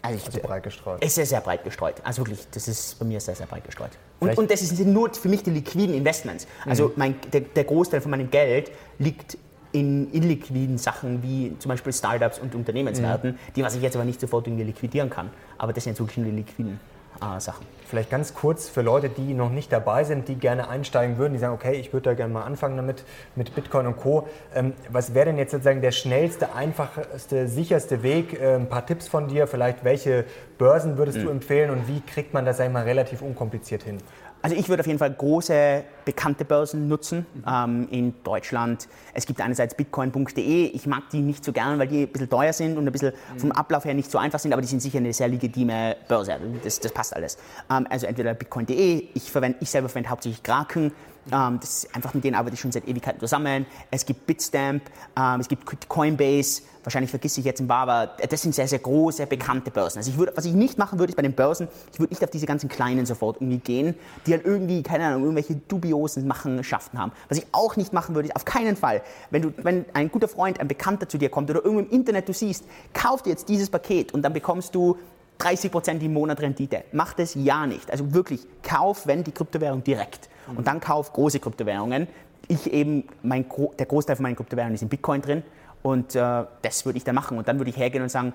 Also, 0.00 0.16
ich, 0.16 0.26
Also 0.26 0.40
breit 0.40 0.62
gestreut. 0.62 0.98
es 1.00 1.08
ist 1.08 1.14
sehr, 1.16 1.26
sehr 1.26 1.40
breit 1.40 1.64
gestreut. 1.64 1.96
Also 2.04 2.22
wirklich, 2.22 2.46
das 2.52 2.68
ist 2.68 2.98
bei 2.98 3.04
mir 3.04 3.20
sehr, 3.20 3.34
sehr 3.34 3.46
breit 3.46 3.64
gestreut. 3.64 3.90
Und, 4.20 4.38
und 4.38 4.50
das 4.50 4.60
sind 4.60 4.88
nur 4.88 5.12
für 5.12 5.28
mich 5.28 5.42
die 5.42 5.50
liquiden 5.50 5.94
Investments. 5.94 6.46
Also 6.64 6.92
mein, 6.96 7.16
der, 7.32 7.42
der 7.42 7.64
Großteil 7.64 8.00
von 8.00 8.12
meinem 8.12 8.30
Geld 8.30 8.70
liegt 8.98 9.36
in 9.78 10.12
illiquiden 10.12 10.78
Sachen 10.78 11.22
wie 11.22 11.56
zum 11.58 11.68
Beispiel 11.68 11.92
Startups 11.92 12.38
und 12.38 12.54
Unternehmenswerten, 12.54 13.38
die 13.54 13.62
was 13.62 13.74
ich 13.76 13.82
jetzt 13.82 13.96
aber 13.96 14.04
nicht 14.04 14.20
sofort 14.20 14.46
irgendwie 14.46 14.64
liquidieren 14.64 15.10
kann. 15.10 15.30
Aber 15.56 15.72
das 15.72 15.84
sind 15.84 15.92
jetzt 15.92 16.00
wirklich 16.00 16.18
nur 16.18 16.26
die 16.26 16.36
liquiden 16.36 16.80
äh, 17.20 17.40
Sachen. 17.40 17.66
Vielleicht 17.86 18.10
ganz 18.10 18.34
kurz 18.34 18.68
für 18.68 18.82
Leute, 18.82 19.08
die 19.08 19.32
noch 19.32 19.50
nicht 19.50 19.72
dabei 19.72 20.04
sind, 20.04 20.28
die 20.28 20.34
gerne 20.34 20.68
einsteigen 20.68 21.16
würden, 21.16 21.32
die 21.32 21.38
sagen, 21.38 21.54
okay, 21.54 21.74
ich 21.74 21.92
würde 21.92 22.10
da 22.10 22.14
gerne 22.14 22.34
mal 22.34 22.42
anfangen 22.42 22.76
damit, 22.76 23.04
mit 23.34 23.54
Bitcoin 23.54 23.86
und 23.86 23.96
Co. 23.96 24.28
Ähm, 24.54 24.74
was 24.90 25.14
wäre 25.14 25.26
denn 25.26 25.38
jetzt 25.38 25.52
sozusagen 25.52 25.80
der 25.80 25.92
schnellste, 25.92 26.54
einfachste, 26.54 27.48
sicherste 27.48 28.02
Weg? 28.02 28.38
Äh, 28.38 28.56
ein 28.56 28.68
paar 28.68 28.84
Tipps 28.84 29.08
von 29.08 29.28
dir, 29.28 29.46
vielleicht 29.46 29.84
welche 29.84 30.24
Börsen 30.58 30.98
würdest 30.98 31.18
du 31.18 31.30
empfehlen 31.30 31.70
und 31.70 31.88
wie 31.88 32.00
kriegt 32.00 32.34
man 32.34 32.44
das, 32.44 32.58
sag 32.58 32.66
ich 32.66 32.72
mal, 32.72 32.84
relativ 32.84 33.22
unkompliziert 33.22 33.84
hin? 33.84 33.98
Also 34.40 34.54
ich 34.54 34.68
würde 34.68 34.80
auf 34.80 34.86
jeden 34.86 34.98
Fall 34.98 35.12
große 35.12 35.82
bekannte 36.04 36.44
Börsen 36.44 36.88
nutzen 36.88 37.26
ähm, 37.46 37.88
in 37.90 38.14
Deutschland. 38.22 38.88
Es 39.12 39.26
gibt 39.26 39.40
einerseits 39.40 39.74
bitcoin.de. 39.74 40.66
Ich 40.66 40.86
mag 40.86 41.10
die 41.10 41.20
nicht 41.20 41.44
so 41.44 41.52
gern, 41.52 41.78
weil 41.78 41.88
die 41.88 42.02
ein 42.02 42.08
bisschen 42.08 42.30
teuer 42.30 42.52
sind 42.52 42.78
und 42.78 42.86
ein 42.86 42.92
bisschen 42.92 43.12
vom 43.36 43.52
Ablauf 43.52 43.84
her 43.84 43.94
nicht 43.94 44.10
so 44.10 44.18
einfach 44.18 44.38
sind, 44.38 44.52
aber 44.52 44.62
die 44.62 44.68
sind 44.68 44.80
sicher 44.80 44.98
eine 44.98 45.12
sehr 45.12 45.28
legitime 45.28 45.96
Börse. 46.06 46.38
Das, 46.62 46.78
das 46.80 46.92
passt 46.92 47.14
alles. 47.14 47.36
Ähm, 47.70 47.86
also 47.90 48.06
entweder 48.06 48.34
bitcoin.de. 48.34 49.08
Ich, 49.14 49.32
ich 49.60 49.70
selber 49.70 49.88
verwende 49.88 50.10
hauptsächlich 50.10 50.42
Kraken. 50.42 50.92
Ähm, 51.32 51.58
das 51.60 51.84
ist 51.84 51.94
einfach 51.94 52.14
mit 52.14 52.24
denen 52.24 52.34
arbeite 52.34 52.54
ich 52.54 52.60
schon 52.60 52.72
seit 52.72 52.86
Ewigkeiten 52.86 53.20
zusammen. 53.20 53.66
Es 53.90 54.06
gibt 54.06 54.26
Bitstamp, 54.26 54.82
ähm, 55.16 55.40
es 55.40 55.48
gibt 55.48 55.88
Coinbase. 55.88 56.62
Wahrscheinlich 56.84 57.10
vergesse 57.10 57.40
ich 57.40 57.46
jetzt 57.46 57.60
ein 57.60 57.68
paar, 57.68 57.88
aber 57.88 58.16
das 58.30 58.40
sind 58.40 58.54
sehr, 58.54 58.66
sehr 58.66 58.78
große, 58.78 59.26
bekannte 59.26 59.70
Börsen. 59.70 59.98
Also 59.98 60.10
ich 60.10 60.16
würde, 60.16 60.32
was 60.34 60.46
ich 60.46 60.54
nicht 60.54 60.78
machen 60.78 60.98
würde, 60.98 61.10
ist 61.10 61.16
bei 61.16 61.22
den 61.22 61.34
Börsen, 61.34 61.68
ich 61.92 62.00
würde 62.00 62.14
nicht 62.14 62.24
auf 62.24 62.30
diese 62.30 62.46
ganzen 62.46 62.68
kleinen 62.70 63.04
sofort 63.04 63.36
irgendwie 63.42 63.58
gehen, 63.58 63.94
die 64.26 64.32
halt 64.32 64.46
irgendwie, 64.46 64.82
keine 64.82 65.06
Ahnung, 65.06 65.22
irgendwelche 65.24 65.56
dubiosen 65.56 66.26
Machenschaften 66.26 66.98
haben. 66.98 67.12
Was 67.28 67.36
ich 67.36 67.46
auch 67.52 67.76
nicht 67.76 67.92
machen 67.92 68.14
würde, 68.14 68.28
ist 68.28 68.36
auf 68.36 68.46
keinen 68.46 68.76
Fall, 68.76 69.02
wenn, 69.30 69.42
du, 69.42 69.52
wenn 69.58 69.84
ein 69.92 70.10
guter 70.10 70.28
Freund, 70.28 70.60
ein 70.60 70.68
Bekannter 70.68 71.08
zu 71.08 71.18
dir 71.18 71.28
kommt 71.28 71.50
oder 71.50 71.62
irgendwo 71.62 71.84
im 71.84 71.90
Internet 71.90 72.28
du 72.28 72.32
siehst, 72.32 72.64
kauf 72.94 73.22
dir 73.22 73.30
jetzt 73.30 73.48
dieses 73.50 73.68
Paket 73.68 74.14
und 74.14 74.22
dann 74.22 74.32
bekommst 74.32 74.74
du 74.74 74.96
30% 75.40 76.00
im 76.00 76.12
Monat 76.12 76.40
Rendite. 76.40 76.84
Mach 76.92 77.12
das 77.14 77.34
ja 77.34 77.66
nicht. 77.66 77.90
Also 77.90 78.12
wirklich, 78.12 78.40
kauf, 78.62 79.06
wenn 79.06 79.24
die 79.24 79.32
Kryptowährung 79.32 79.84
direkt. 79.84 80.28
Und 80.56 80.66
dann 80.66 80.80
kauf 80.80 81.12
große 81.12 81.40
Kryptowährungen. 81.40 82.08
Ich 82.48 82.72
eben, 82.72 83.04
mein, 83.22 83.44
der 83.78 83.86
Großteil 83.86 84.16
von 84.16 84.22
meinen 84.22 84.36
Kryptowährungen 84.36 84.74
ist 84.74 84.82
in 84.82 84.88
Bitcoin 84.88 85.20
drin. 85.20 85.42
Und 85.82 86.14
äh, 86.14 86.44
das 86.62 86.84
würde 86.84 86.98
ich 86.98 87.04
dann 87.04 87.14
machen. 87.14 87.38
Und 87.38 87.48
dann 87.48 87.58
würde 87.58 87.70
ich 87.70 87.76
hergehen 87.76 88.02
und 88.02 88.08
sagen, 88.08 88.32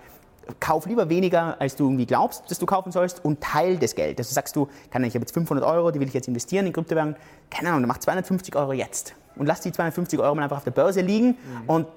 kauf 0.60 0.86
lieber 0.86 1.10
weniger, 1.10 1.60
als 1.60 1.76
du 1.76 1.86
irgendwie 1.86 2.06
glaubst, 2.06 2.50
dass 2.50 2.60
du 2.60 2.66
kaufen 2.66 2.92
sollst 2.92 3.24
und 3.24 3.42
teil 3.42 3.78
das 3.78 3.96
Geld. 3.96 4.18
Also 4.20 4.34
sagst 4.34 4.56
du, 4.56 4.68
Ahnung, 4.92 5.08
ich 5.08 5.16
habe 5.16 5.24
jetzt 5.24 5.34
500 5.34 5.66
Euro, 5.66 5.92
die 5.92 6.00
will 6.00 6.08
ich 6.08 6.14
jetzt 6.14 6.28
investieren 6.28 6.66
in 6.68 6.74
Kryptowährungen. 6.74 7.16
Keine 7.50 7.70
Ahnung, 7.70 7.84
dann 7.84 7.88
mach 7.88 8.00
250 8.00 8.56
Euro 8.56 8.74
jetzt. 8.74 9.16
Und 9.36 9.46
lass 9.48 9.62
die 9.62 9.72
250 9.72 10.20
Euro 10.20 10.36
mal 10.36 10.44
einfach 10.44 10.58
auf 10.58 10.64
der 10.64 10.72
Börse 10.72 11.02
liegen 11.02 11.38
und 11.66 11.88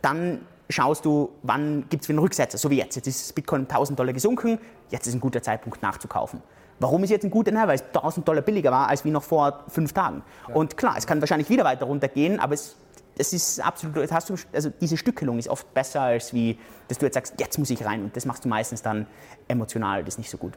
dann 0.00 0.40
schaust 0.70 1.04
du, 1.04 1.30
wann 1.42 1.84
gibt 1.88 2.02
es 2.02 2.08
wieder 2.08 2.18
einen 2.18 2.24
Rücksetzer, 2.24 2.58
so 2.58 2.70
wie 2.70 2.78
jetzt. 2.78 2.96
Jetzt 2.96 3.06
ist 3.06 3.34
Bitcoin 3.34 3.62
um 3.62 3.68
1000 3.68 3.98
Dollar 3.98 4.12
gesunken, 4.12 4.58
jetzt 4.90 5.06
ist 5.06 5.14
ein 5.14 5.20
guter 5.20 5.42
Zeitpunkt 5.42 5.82
nachzukaufen. 5.82 6.42
Warum 6.78 7.02
ist 7.04 7.10
jetzt 7.10 7.24
ein 7.24 7.30
guter? 7.30 7.52
Na, 7.52 7.66
weil 7.66 7.76
es 7.76 7.82
1000 7.82 8.28
Dollar 8.28 8.42
billiger 8.42 8.70
war 8.70 8.88
als 8.88 9.04
wie 9.04 9.10
noch 9.10 9.22
vor 9.22 9.64
fünf 9.68 9.92
Tagen. 9.92 10.22
Und 10.52 10.76
klar, 10.76 10.94
es 10.98 11.06
kann 11.06 11.20
wahrscheinlich 11.20 11.48
wieder 11.48 11.64
weiter 11.64 11.86
runtergehen, 11.86 12.38
aber 12.38 12.54
es, 12.54 12.76
es 13.18 13.32
ist 13.32 13.60
absolut, 13.60 14.10
hast 14.12 14.28
du, 14.28 14.34
also 14.52 14.70
diese 14.80 14.96
Stückelung 14.96 15.38
ist 15.38 15.48
oft 15.48 15.72
besser 15.72 16.02
als 16.02 16.34
wie, 16.34 16.58
dass 16.88 16.98
du 16.98 17.06
jetzt 17.06 17.14
sagst, 17.14 17.34
jetzt 17.38 17.58
muss 17.58 17.70
ich 17.70 17.84
rein. 17.84 18.04
Und 18.04 18.16
das 18.16 18.26
machst 18.26 18.44
du 18.44 18.48
meistens 18.48 18.82
dann 18.82 19.06
emotional, 19.48 20.04
das 20.04 20.14
ist 20.14 20.18
nicht 20.18 20.30
so 20.30 20.36
gut. 20.38 20.52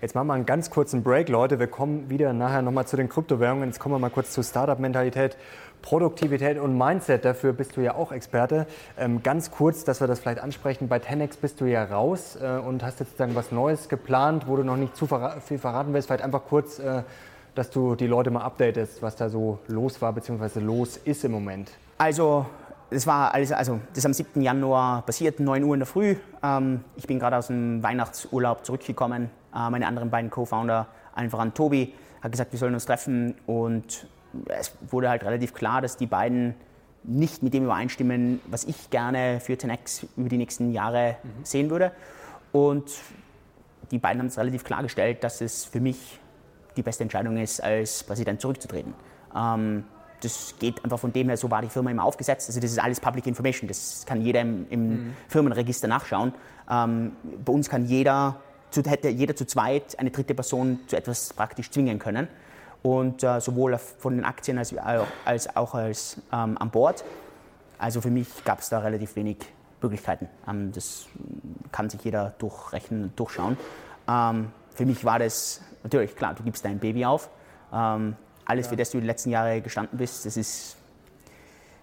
Jetzt 0.00 0.14
machen 0.14 0.28
wir 0.28 0.34
einen 0.34 0.46
ganz 0.46 0.70
kurzen 0.70 1.02
Break, 1.02 1.28
Leute. 1.28 1.58
Wir 1.58 1.66
kommen 1.66 2.08
wieder 2.08 2.32
nachher 2.32 2.62
nochmal 2.62 2.86
zu 2.86 2.96
den 2.96 3.08
Kryptowährungen. 3.08 3.68
Jetzt 3.68 3.80
kommen 3.80 3.94
wir 3.94 3.98
mal 3.98 4.10
kurz 4.10 4.32
zu 4.32 4.42
Startup-Mentalität, 4.42 5.36
Produktivität 5.82 6.58
und 6.58 6.78
Mindset. 6.78 7.24
Dafür 7.24 7.52
bist 7.52 7.76
du 7.76 7.80
ja 7.80 7.94
auch 7.94 8.12
Experte. 8.12 8.66
Ähm, 8.96 9.22
ganz 9.22 9.50
kurz, 9.50 9.84
dass 9.84 10.00
wir 10.00 10.06
das 10.06 10.20
vielleicht 10.20 10.40
ansprechen. 10.40 10.88
Bei 10.88 10.98
10x 10.98 11.38
bist 11.40 11.60
du 11.60 11.64
ja 11.64 11.84
raus 11.84 12.38
äh, 12.40 12.58
und 12.58 12.84
hast 12.84 13.00
jetzt 13.00 13.18
dann 13.18 13.34
was 13.34 13.50
Neues 13.50 13.88
geplant, 13.88 14.46
wo 14.46 14.56
du 14.56 14.62
noch 14.62 14.76
nicht 14.76 14.96
zu 14.96 15.06
verra 15.06 15.40
viel 15.40 15.58
verraten 15.58 15.92
willst. 15.92 16.06
Vielleicht 16.06 16.24
einfach 16.24 16.44
kurz, 16.44 16.78
äh, 16.78 17.02
dass 17.54 17.70
du 17.70 17.94
die 17.94 18.06
Leute 18.06 18.30
mal 18.30 18.42
updatest, 18.42 19.02
was 19.02 19.16
da 19.16 19.28
so 19.28 19.58
los 19.68 20.00
war 20.00 20.12
bzw. 20.12 20.60
los 20.60 20.96
ist 20.96 21.24
im 21.24 21.32
Moment. 21.32 21.70
Also, 21.98 22.46
das 22.90 23.06
war 23.06 23.32
alles, 23.34 23.52
also 23.52 23.80
das 23.90 23.98
ist 23.98 24.06
am 24.06 24.12
7. 24.12 24.42
Januar 24.42 25.02
passiert, 25.02 25.40
9 25.40 25.64
Uhr 25.64 25.74
in 25.74 25.80
der 25.80 25.86
Früh. 25.86 26.16
Ähm, 26.42 26.84
ich 26.96 27.06
bin 27.06 27.18
gerade 27.18 27.36
aus 27.36 27.48
dem 27.48 27.82
Weihnachtsurlaub 27.82 28.64
zurückgekommen. 28.64 29.30
Äh, 29.54 29.70
meine 29.70 29.86
anderen 29.86 30.10
beiden 30.10 30.30
Co-Founder, 30.30 30.86
allen 31.14 31.30
voran 31.30 31.54
Tobi, 31.54 31.94
hat 32.22 32.32
gesagt, 32.32 32.52
wir 32.52 32.58
sollen 32.58 32.74
uns 32.74 32.86
treffen 32.86 33.34
und 33.46 34.06
es 34.46 34.72
wurde 34.90 35.10
halt 35.10 35.24
relativ 35.24 35.54
klar, 35.54 35.82
dass 35.82 35.96
die 35.96 36.06
beiden 36.06 36.54
nicht 37.04 37.42
mit 37.42 37.52
dem 37.52 37.64
übereinstimmen, 37.64 38.40
was 38.46 38.64
ich 38.64 38.90
gerne 38.90 39.40
für 39.40 39.54
10x 39.54 40.06
über 40.16 40.28
die 40.28 40.36
nächsten 40.36 40.72
Jahre 40.72 41.16
sehen 41.42 41.68
würde. 41.68 41.92
Und 42.52 42.92
die 43.90 43.98
beiden 43.98 44.20
haben 44.20 44.28
es 44.28 44.38
relativ 44.38 44.64
klargestellt, 44.64 45.24
dass 45.24 45.40
es 45.40 45.64
für 45.64 45.80
mich 45.80 46.20
die 46.76 46.82
beste 46.82 47.02
Entscheidung 47.02 47.36
ist, 47.36 47.62
als 47.62 48.02
Präsident 48.02 48.40
zurückzutreten. 48.40 48.94
Ähm, 49.34 49.84
das 50.22 50.54
geht 50.58 50.82
einfach 50.84 50.98
von 51.00 51.12
dem 51.12 51.28
her, 51.28 51.36
so 51.36 51.50
war 51.50 51.62
die 51.62 51.68
Firma 51.68 51.90
immer 51.90 52.04
aufgesetzt. 52.04 52.48
Also 52.48 52.60
das 52.60 52.70
ist 52.70 52.78
alles 52.78 53.00
Public 53.00 53.26
Information, 53.26 53.66
das 53.66 54.04
kann 54.06 54.22
jeder 54.22 54.40
im, 54.40 54.66
im 54.70 55.16
Firmenregister 55.28 55.88
nachschauen. 55.88 56.32
Ähm, 56.70 57.12
bei 57.44 57.52
uns 57.52 57.68
kann 57.68 57.84
jeder 57.86 58.36
zu, 58.70 58.82
hätte 58.84 59.08
jeder 59.08 59.34
zu 59.34 59.46
zweit 59.46 59.98
eine 59.98 60.10
dritte 60.10 60.34
Person 60.34 60.78
zu 60.86 60.96
etwas 60.96 61.32
praktisch 61.32 61.70
zwingen 61.70 61.98
können. 61.98 62.28
Und 62.82 63.22
äh, 63.22 63.40
sowohl 63.40 63.78
von 63.78 64.16
den 64.16 64.24
Aktien 64.24 64.58
als, 64.58 64.76
auch- 64.76 65.06
als 65.24 65.56
auch 65.56 65.74
als 65.74 66.16
ähm, 66.32 66.56
an 66.58 66.70
Bord. 66.70 67.04
Also 67.78 68.00
für 68.00 68.10
mich 68.10 68.28
gab 68.44 68.60
es 68.60 68.68
da 68.70 68.78
relativ 68.80 69.14
wenig 69.16 69.38
Möglichkeiten. 69.80 70.28
Ähm, 70.48 70.72
das 70.72 71.06
kann 71.70 71.90
sich 71.90 72.02
jeder 72.04 72.34
durchrechnen 72.38 73.04
und 73.04 73.18
durchschauen. 73.18 73.56
Ähm, 74.08 74.52
für 74.74 74.86
mich 74.86 75.04
war 75.04 75.18
das 75.18 75.60
natürlich 75.82 76.16
klar, 76.16 76.34
du 76.34 76.42
gibst 76.42 76.64
dein 76.64 76.78
Baby 76.78 77.04
auf. 77.04 77.28
Ähm, 77.72 78.16
alles, 78.44 78.66
für 78.66 78.76
das 78.76 78.90
du 78.90 79.00
die 79.00 79.06
letzten 79.06 79.30
Jahre 79.30 79.60
gestanden 79.60 79.98
bist, 79.98 80.26
das 80.26 80.36
ist 80.36 80.76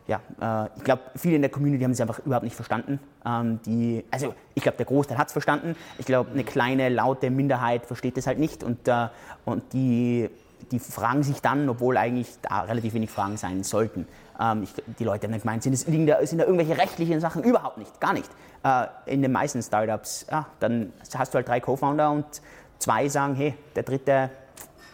ja, 0.10 0.20
äh, 0.42 0.70
ich 0.76 0.84
glaube, 0.84 1.04
viele 1.16 1.36
in 1.36 1.42
der 1.44 1.52
Community 1.52 1.84
haben 1.84 1.92
es 1.92 2.02
einfach 2.02 2.20
überhaupt 2.26 2.44
nicht 2.44 2.56
verstanden. 2.56 3.00
Ähm, 3.24 3.60
die, 3.66 4.04
also 4.10 4.34
ich 4.56 4.64
glaube, 4.64 4.78
der 4.78 4.88
Großteil 4.88 5.20
hat 5.20 5.28
es 5.28 5.34
verstanden. 5.34 5.76
Ich 6.00 6.06
glaube, 6.08 6.32
eine 6.32 6.44
kleine, 6.44 6.90
laute 6.90 7.30
Minderheit 7.30 7.86
versteht 7.86 8.18
das 8.18 8.26
halt 8.26 8.40
nicht. 8.40 8.64
Und, 8.64 8.88
äh, 8.88 9.08
und 9.46 9.72
die, 9.72 10.30
die 10.72 10.80
fragen 10.80 11.22
sich 11.22 11.42
dann, 11.42 11.70
obwohl 11.70 11.96
eigentlich 11.96 12.28
da 12.42 12.62
relativ 12.62 12.96
wenig 12.96 13.12
Fragen 13.12 13.38
sein 13.38 13.64
sollten. 13.64 14.08
Ähm, 14.40 14.64
ich, 14.64 14.74
die 14.98 15.04
Leute 15.04 15.28
haben 15.28 15.32
dann 15.32 15.42
gemeint, 15.42 15.62
sind, 15.62 15.74
es, 15.74 15.86
da, 15.86 16.26
sind 16.26 16.40
da 16.40 16.46
irgendwelche 16.46 16.76
rechtlichen 16.76 17.20
Sachen? 17.20 17.44
Überhaupt 17.44 17.78
nicht, 17.78 18.00
gar 18.02 18.14
nicht. 18.14 18.30
Äh, 18.64 18.88
in 19.06 19.22
den 19.22 19.32
meisten 19.32 19.62
Startups, 19.62 20.26
ja, 20.32 20.48
dann 20.60 20.92
hast 21.16 21.34
du 21.34 21.36
halt 21.36 21.48
drei 21.48 21.60
Co-Founder 21.60 22.10
und 22.12 22.26
zwei 22.80 23.08
sagen, 23.08 23.36
hey, 23.36 23.54
der 23.76 23.84
dritte, 23.84 24.32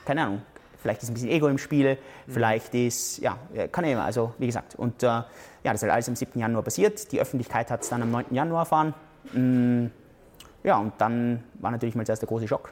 keine 0.03 0.23
Ahnung, 0.23 0.41
vielleicht 0.85 1.01
ist 1.01 1.09
ein 1.09 1.13
bisschen 1.13 1.29
Ego 1.29 1.47
im 1.47 1.57
Spiel, 1.57 1.97
vielleicht 2.27 2.75
ist, 2.75 3.19
ja, 3.19 3.37
kann 3.71 3.85
eben, 3.85 3.99
also 3.99 4.33
wie 4.37 4.47
gesagt. 4.47 4.75
Und 4.75 5.01
äh, 5.01 5.07
ja, 5.07 5.25
das 5.63 5.75
ist 5.75 5.83
halt 5.83 5.93
alles 5.93 6.09
am 6.09 6.15
7. 6.15 6.39
Januar 6.39 6.63
passiert. 6.63 7.11
Die 7.11 7.19
Öffentlichkeit 7.19 7.71
hat 7.71 7.81
es 7.81 7.89
dann 7.89 8.03
am 8.03 8.11
9. 8.11 8.25
Januar 8.31 8.61
erfahren. 8.61 8.93
Mm, 9.33 9.87
ja, 10.63 10.77
und 10.77 10.93
dann 10.99 11.43
war 11.55 11.71
natürlich 11.71 11.95
mal 11.95 12.05
zuerst 12.05 12.21
der 12.21 12.27
große 12.27 12.47
Schock. 12.47 12.71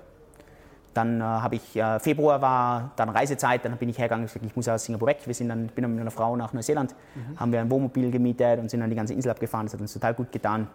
Dann 0.94 1.22
äh, 1.22 1.24
habe 1.24 1.56
ich, 1.56 1.76
äh, 1.76 2.00
Februar 2.00 2.40
war 2.40 2.92
dann 2.98 3.10
Reisezeit, 3.10 3.66
dann 3.66 3.78
bin 3.78 3.90
ich 3.90 3.98
hergegangen 3.98 4.26
und 4.26 4.28
gesagt, 4.28 4.46
ich 4.46 4.56
muss 4.56 4.68
aus 4.68 4.86
Singapur 4.86 5.08
weg. 5.08 5.22
Wir 5.26 5.34
sind 5.34 5.50
dann, 5.50 5.68
bin 5.68 5.82
dann 5.82 5.94
mit 5.94 6.02
einer 6.02 6.12
Frau 6.12 6.36
nach 6.36 6.54
Neuseeland, 6.54 6.94
haben 7.38 7.52
wir 7.52 7.62
ein 7.62 7.72
Wohnmobil 7.72 8.12
gemietet 8.12 8.60
und 8.60 8.70
sind 8.70 8.80
dann 8.82 8.92
die 8.92 8.96
ganze 8.96 9.16
Insel 9.16 9.32
abgefahren. 9.32 9.66
Das 9.66 9.74
hat 9.74 9.82
uns 9.82 9.92
total 9.92 10.14
gut 10.14 10.32
getan. 10.32 10.68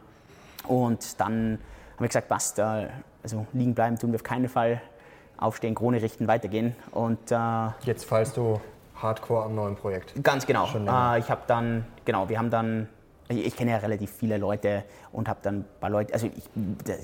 Und 0.66 1.20
dann 1.20 1.58
haben 1.98 2.04
wir 2.04 2.08
gesagt, 2.08 2.28
passt, 2.28 2.58
äh, 2.58 2.88
also 3.22 3.46
liegen 3.52 3.74
bleiben 3.74 3.98
tun 3.98 4.12
wir 4.12 4.16
auf 4.16 4.22
keinen 4.22 4.48
Fall. 4.48 4.80
Aufstehen, 5.36 5.74
Krone 5.74 6.02
richten, 6.02 6.26
weitergehen. 6.26 6.74
Und 6.90 7.30
äh, 7.30 7.36
Jetzt, 7.84 8.04
falls 8.04 8.32
du 8.32 8.60
hardcore 9.00 9.44
am 9.44 9.54
neuen 9.54 9.76
Projekt. 9.76 10.12
Ganz 10.24 10.46
genau. 10.46 10.66
Äh, 10.66 11.20
ich 11.20 11.30
habe 11.30 11.42
dann, 11.46 11.84
genau, 12.04 12.28
wir 12.28 12.38
haben 12.38 12.50
dann 12.50 12.88
ich 13.28 13.56
kenne 13.56 13.72
ja 13.72 13.76
relativ 13.78 14.10
viele 14.10 14.38
Leute 14.38 14.84
und 15.12 15.28
habe 15.28 15.40
dann 15.42 15.56
ein 15.56 15.64
paar 15.80 15.90
Leute, 15.90 16.14
also 16.14 16.26
ich, 16.26 16.44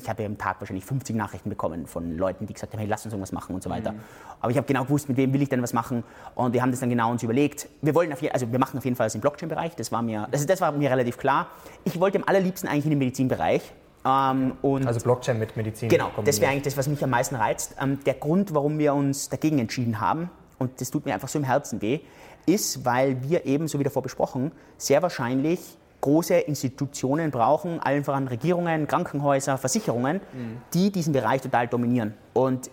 ich 0.01 0.09
habe 0.09 0.23
ja 0.23 0.29
am 0.29 0.39
Tag 0.39 0.61
wahrscheinlich 0.61 0.85
50 0.85 1.15
Nachrichten 1.17 1.51
bekommen 1.51 1.87
von 1.87 2.17
Leuten, 2.17 2.47
die 2.47 2.55
gesagt 2.55 2.73
haben, 2.73 2.81
hey, 2.81 2.89
lass 2.89 3.05
uns 3.05 3.13
irgendwas 3.13 3.33
machen 3.33 3.55
und 3.55 3.63
so 3.63 3.69
weiter. 3.69 3.93
Mhm. 3.93 4.01
Aber 4.41 4.51
ich 4.51 4.57
habe 4.57 4.67
genau 4.67 4.85
gewusst, 4.85 5.09
mit 5.09 5.19
wem 5.19 5.33
will 5.33 5.43
ich 5.43 5.49
denn 5.49 5.63
was 5.63 5.73
machen 5.73 6.03
und 6.35 6.53
wir 6.53 6.63
haben 6.63 6.71
das 6.71 6.81
dann 6.81 6.89
genau 6.89 7.11
uns 7.11 7.23
überlegt. 7.23 7.69
Wir 7.83 7.95
wollen 7.95 8.13
auf 8.13 8.23
jeden, 8.23 8.33
also 8.33 8.51
wir 8.51 8.59
machen 8.59 8.79
auf 8.79 8.85
jeden 8.85 8.97
Fall 8.97 9.07
das 9.07 9.15
im 9.15 9.21
Blockchain-Bereich, 9.21 9.77
das 9.77 9.93
war 9.93 10.03
mir, 10.03 10.27
also 10.31 10.47
das 10.47 10.61
war 10.61 10.73
mir 10.73 10.91
relativ 10.91 11.19
klar. 11.19 11.49
Ich 11.85 12.01
wollte 12.01 12.19
am 12.19 12.25
allerliebsten 12.25 12.69
eigentlich 12.69 12.85
in 12.85 12.91
den 12.91 12.99
Medizinbereich. 13.01 13.73
Ähm, 14.05 14.53
also 14.63 15.01
Blockchain 15.01 15.39
mit 15.39 15.57
Medizin. 15.57 15.89
Genau, 15.89 16.11
das 16.25 16.41
wäre 16.41 16.51
eigentlich 16.51 16.65
das, 16.65 16.77
was 16.77 16.89
mich 16.89 17.03
am 17.03 17.11
meisten 17.11 17.37
reizt. 17.37 17.77
Ähm, 17.81 17.99
der 18.05 18.15
Grund, 18.15 18.55
warum 18.55 18.79
wir 18.79 18.95
uns 18.95 19.29
dagegen 19.29 19.59
entschieden 19.59 20.01
haben, 20.01 20.31
und 20.59 20.81
das 20.81 20.91
tut 20.91 21.07
mir 21.07 21.15
einfach 21.15 21.29
so 21.29 21.39
im 21.39 21.45
Herzen 21.45 21.81
weh, 21.83 22.01
ist, 22.47 22.85
weil 22.85 23.23
wir 23.23 23.47
eben, 23.47 23.69
so 23.69 23.79
wie 23.79 23.85
davor 23.85 24.03
besprochen, 24.03 24.53
sehr 24.77 25.03
wahrscheinlich 25.03 25.79
große 26.03 26.35
Institutionen 26.35 27.31
brauchen, 27.31 27.81
allen 27.81 28.05
voran 28.05 28.29
Regierungen, 28.29 28.87
Krankenhäuser, 28.87 29.57
Versicherungen, 29.57 30.17
mhm. 30.17 30.59
die 30.75 30.93
diesen 30.93 31.15
Bereich 31.15 31.41
total 31.41 31.67
dominieren. 31.67 32.13
Und 32.35 32.71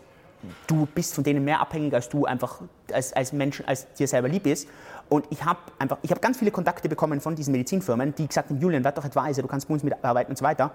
du 0.68 0.86
bist 0.86 1.16
von 1.16 1.24
denen 1.24 1.46
mehr 1.46 1.62
abhängig, 1.62 1.94
als 1.94 2.10
du 2.10 2.26
einfach 2.26 2.62
als, 2.92 3.14
als 3.14 3.32
Mensch, 3.32 3.64
als 3.66 3.88
dir 3.94 4.08
selber 4.08 4.28
lieb 4.28 4.46
ist. 4.48 4.68
Und 5.08 5.26
ich 5.30 5.46
habe 5.46 5.60
einfach, 5.80 5.98
ich 6.02 6.12
habe 6.12 6.20
ganz 6.20 6.38
viele 6.38 6.52
Kontakte 6.52 6.90
bekommen 6.90 7.22
von 7.22 7.36
diesen 7.36 7.54
Medizinfirmen, 7.54 8.16
die 8.16 8.28
gesagt 8.28 8.50
haben, 8.50 8.60
Julian, 8.60 8.84
werd 8.84 8.98
doch 8.98 9.06
Advisor, 9.06 9.42
du 9.42 9.48
kannst 9.48 9.68
bei 9.68 9.74
uns 9.74 9.84
mitarbeiten 9.84 10.32
und 10.32 10.38
so 10.38 10.44
weiter. 10.44 10.72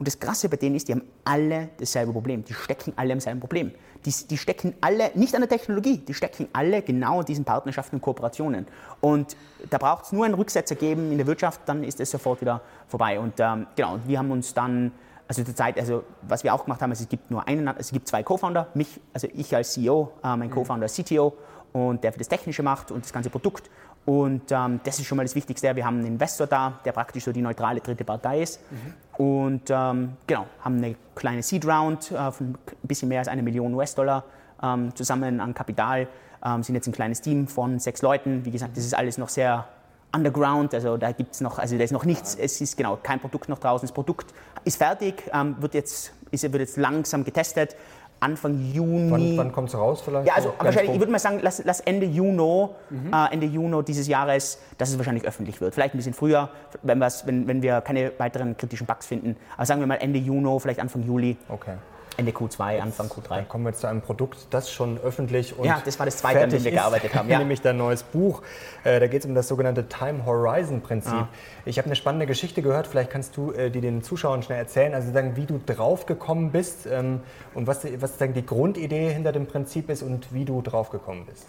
Und 0.00 0.06
das 0.06 0.18
Krasse 0.18 0.48
bei 0.48 0.56
denen 0.56 0.76
ist, 0.76 0.88
die 0.88 0.92
haben 0.92 1.02
alle 1.24 1.68
dasselbe 1.76 2.10
Problem. 2.10 2.42
Die 2.42 2.54
stecken 2.54 2.94
alle 2.96 3.12
im 3.12 3.20
selben 3.20 3.38
Problem. 3.38 3.70
Die, 4.06 4.14
die 4.30 4.38
stecken 4.38 4.72
alle 4.80 5.10
nicht 5.12 5.34
an 5.34 5.42
der 5.42 5.50
Technologie, 5.50 5.98
die 5.98 6.14
stecken 6.14 6.48
alle 6.54 6.80
genau 6.80 7.20
in 7.20 7.26
diesen 7.26 7.44
Partnerschaften 7.44 7.96
und 7.96 8.00
Kooperationen. 8.00 8.66
Und 9.02 9.36
da 9.68 9.76
braucht 9.76 10.06
es 10.06 10.12
nur 10.12 10.24
einen 10.24 10.32
Rücksetzer 10.32 10.74
geben 10.74 11.12
in 11.12 11.18
der 11.18 11.26
Wirtschaft, 11.26 11.60
dann 11.66 11.84
ist 11.84 12.00
es 12.00 12.10
sofort 12.10 12.40
wieder 12.40 12.62
vorbei. 12.88 13.20
Und 13.20 13.34
ähm, 13.40 13.66
genau, 13.76 13.92
und 13.92 14.08
wir 14.08 14.18
haben 14.18 14.30
uns 14.30 14.54
dann, 14.54 14.90
also 15.28 15.44
zur 15.44 15.54
Zeit, 15.54 15.78
also 15.78 16.02
was 16.22 16.44
wir 16.44 16.54
auch 16.54 16.64
gemacht 16.64 16.80
haben, 16.80 16.92
ist, 16.92 17.00
es 17.02 17.08
gibt 17.10 17.30
nur 17.30 17.46
einen, 17.46 17.68
es 17.76 17.92
gibt 17.92 18.08
zwei 18.08 18.22
Co-Founder, 18.22 18.68
mich, 18.72 18.98
also 19.12 19.28
ich 19.34 19.54
als 19.54 19.74
CEO, 19.74 20.12
äh, 20.24 20.34
mein 20.34 20.48
Co-Founder 20.48 20.84
als 20.84 20.94
CTO 20.94 21.36
und 21.74 22.02
der 22.02 22.12
für 22.12 22.18
das 22.18 22.28
Technische 22.28 22.62
macht 22.62 22.90
und 22.90 23.04
das 23.04 23.12
ganze 23.12 23.28
Produkt. 23.28 23.68
Und 24.06 24.50
ähm, 24.50 24.80
das 24.82 24.98
ist 24.98 25.06
schon 25.06 25.16
mal 25.16 25.24
das 25.24 25.34
Wichtigste. 25.34 25.74
Wir 25.76 25.84
haben 25.84 25.98
einen 25.98 26.06
Investor 26.06 26.46
da, 26.46 26.80
der 26.84 26.92
praktisch 26.92 27.24
so 27.24 27.32
die 27.32 27.42
neutrale 27.42 27.80
dritte 27.80 28.04
Partei 28.04 28.42
ist. 28.42 28.60
Mhm. 28.70 29.24
Und 29.24 29.70
ähm, 29.70 30.16
genau, 30.26 30.46
haben 30.60 30.78
eine 30.78 30.96
kleine 31.14 31.42
Seed 31.42 31.66
Round 31.66 32.10
äh, 32.10 32.32
von 32.32 32.48
ein 32.48 32.56
bisschen 32.82 33.08
mehr 33.08 33.18
als 33.18 33.28
eine 33.28 33.42
Million 33.42 33.74
US-Dollar 33.74 34.24
ähm, 34.62 34.94
zusammen 34.94 35.40
an 35.40 35.54
Kapital. 35.54 36.08
Ähm, 36.44 36.62
sind 36.62 36.74
jetzt 36.74 36.86
ein 36.86 36.92
kleines 36.92 37.20
Team 37.20 37.46
von 37.46 37.78
sechs 37.78 38.00
Leuten. 38.02 38.44
Wie 38.44 38.50
gesagt, 38.50 38.76
das 38.76 38.84
ist 38.84 38.94
alles 38.94 39.18
noch 39.18 39.28
sehr 39.28 39.66
underground, 40.12 40.74
also 40.74 40.96
da 40.96 41.12
gibt 41.12 41.34
es 41.34 41.40
noch, 41.40 41.58
also 41.58 41.76
da 41.76 41.84
ist 41.84 41.92
noch 41.92 42.04
nichts, 42.04 42.34
es 42.34 42.60
ist 42.60 42.76
genau 42.76 42.98
kein 43.02 43.20
Produkt 43.20 43.48
noch 43.48 43.58
draußen. 43.58 43.86
Das 43.86 43.92
Produkt 43.94 44.32
ist 44.64 44.76
fertig, 44.76 45.22
ähm, 45.32 45.56
wird, 45.60 45.74
jetzt, 45.74 46.12
ist, 46.30 46.42
wird 46.42 46.60
jetzt 46.60 46.76
langsam 46.76 47.24
getestet. 47.24 47.76
Anfang 48.20 48.60
Juni. 48.72 49.10
Wann, 49.10 49.36
wann 49.38 49.52
kommt 49.52 49.68
es 49.70 49.74
raus 49.74 50.02
vielleicht? 50.02 50.26
Ja, 50.26 50.34
also 50.34 50.52
wahrscheinlich, 50.58 50.92
ich 50.94 51.00
würde 51.00 51.10
mal 51.10 51.18
sagen, 51.18 51.40
lass, 51.42 51.62
lass 51.64 51.80
Ende 51.80 52.06
Juni, 52.06 52.68
mhm. 52.90 53.12
äh, 53.12 53.32
Ende 53.32 53.46
Juni 53.46 53.82
dieses 53.82 54.06
Jahres, 54.06 54.58
dass 54.76 54.90
es 54.90 54.98
wahrscheinlich 54.98 55.24
öffentlich 55.24 55.60
wird. 55.60 55.74
Vielleicht 55.74 55.94
ein 55.94 55.98
bisschen 55.98 56.14
früher, 56.14 56.50
wenn, 56.82 57.00
wenn, 57.00 57.48
wenn 57.48 57.62
wir 57.62 57.80
keine 57.80 58.12
weiteren 58.18 58.56
kritischen 58.56 58.86
Bugs 58.86 59.06
finden. 59.06 59.36
Aber 59.56 59.66
sagen 59.66 59.80
wir 59.80 59.86
mal 59.86 59.96
Ende 59.96 60.18
Juni, 60.18 60.60
vielleicht 60.60 60.80
Anfang 60.80 61.02
Juli. 61.02 61.36
Okay. 61.48 61.74
Ende 62.16 62.32
Q2, 62.32 62.80
Anfang 62.80 63.06
Q3. 63.06 63.28
Dann 63.28 63.48
kommen 63.48 63.64
wir 63.64 63.70
jetzt 63.70 63.80
zu 63.80 63.86
einem 63.86 64.02
Produkt, 64.02 64.46
das 64.50 64.70
schon 64.70 64.98
öffentlich 64.98 65.58
und 65.58 65.64
Ja, 65.64 65.80
das 65.84 65.98
war 65.98 66.06
das 66.06 66.18
zweite, 66.18 66.42
an 66.42 66.50
dem 66.50 66.62
wir 66.62 66.70
gearbeitet 66.70 67.14
haben. 67.14 67.20
Ja. 67.30 67.38
Nämlich 67.38 67.60
dein 67.60 67.76
neues 67.76 68.02
Buch. 68.02 68.42
Äh, 68.82 68.98
da 68.98 69.06
geht 69.06 69.20
es 69.20 69.26
um 69.26 69.34
das 69.34 69.46
sogenannte 69.46 69.88
Time 69.88 70.26
Horizon 70.26 70.80
Prinzip. 70.80 71.12
Ah. 71.12 71.28
Ich 71.64 71.78
habe 71.78 71.86
eine 71.86 71.94
spannende 71.94 72.26
Geschichte 72.26 72.60
gehört, 72.60 72.88
vielleicht 72.88 73.10
kannst 73.10 73.36
du 73.36 73.52
äh, 73.52 73.70
die 73.70 73.80
den 73.80 74.02
Zuschauern 74.02 74.42
schnell 74.42 74.58
erzählen, 74.58 74.94
also 74.94 75.12
sagen, 75.12 75.36
wie 75.36 75.46
du 75.46 75.60
draufgekommen 75.64 76.50
bist 76.50 76.86
ähm, 76.86 77.20
und 77.54 77.66
was, 77.66 77.86
was 78.00 78.18
sagen, 78.18 78.34
die 78.34 78.44
Grundidee 78.44 79.12
hinter 79.12 79.32
dem 79.32 79.46
Prinzip 79.46 79.90
ist 79.90 80.02
und 80.02 80.32
wie 80.34 80.44
du 80.44 80.60
draufgekommen 80.62 81.26
bist. 81.26 81.46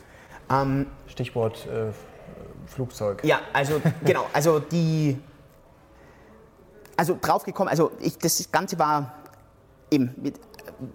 Um, 0.49 0.57
ähm, 0.57 0.85
Stichwort 1.07 1.65
äh, 1.67 1.91
Flugzeug. 2.67 3.23
Ja, 3.23 3.39
also 3.53 3.81
genau, 4.03 4.25
also 4.33 4.59
die 4.59 5.17
also 7.01 7.17
draufgekommen, 7.19 7.69
also 7.69 7.91
ich, 7.99 8.17
das 8.19 8.51
Ganze 8.51 8.77
war 8.77 9.13
eben 9.89 10.13
mit 10.21 10.35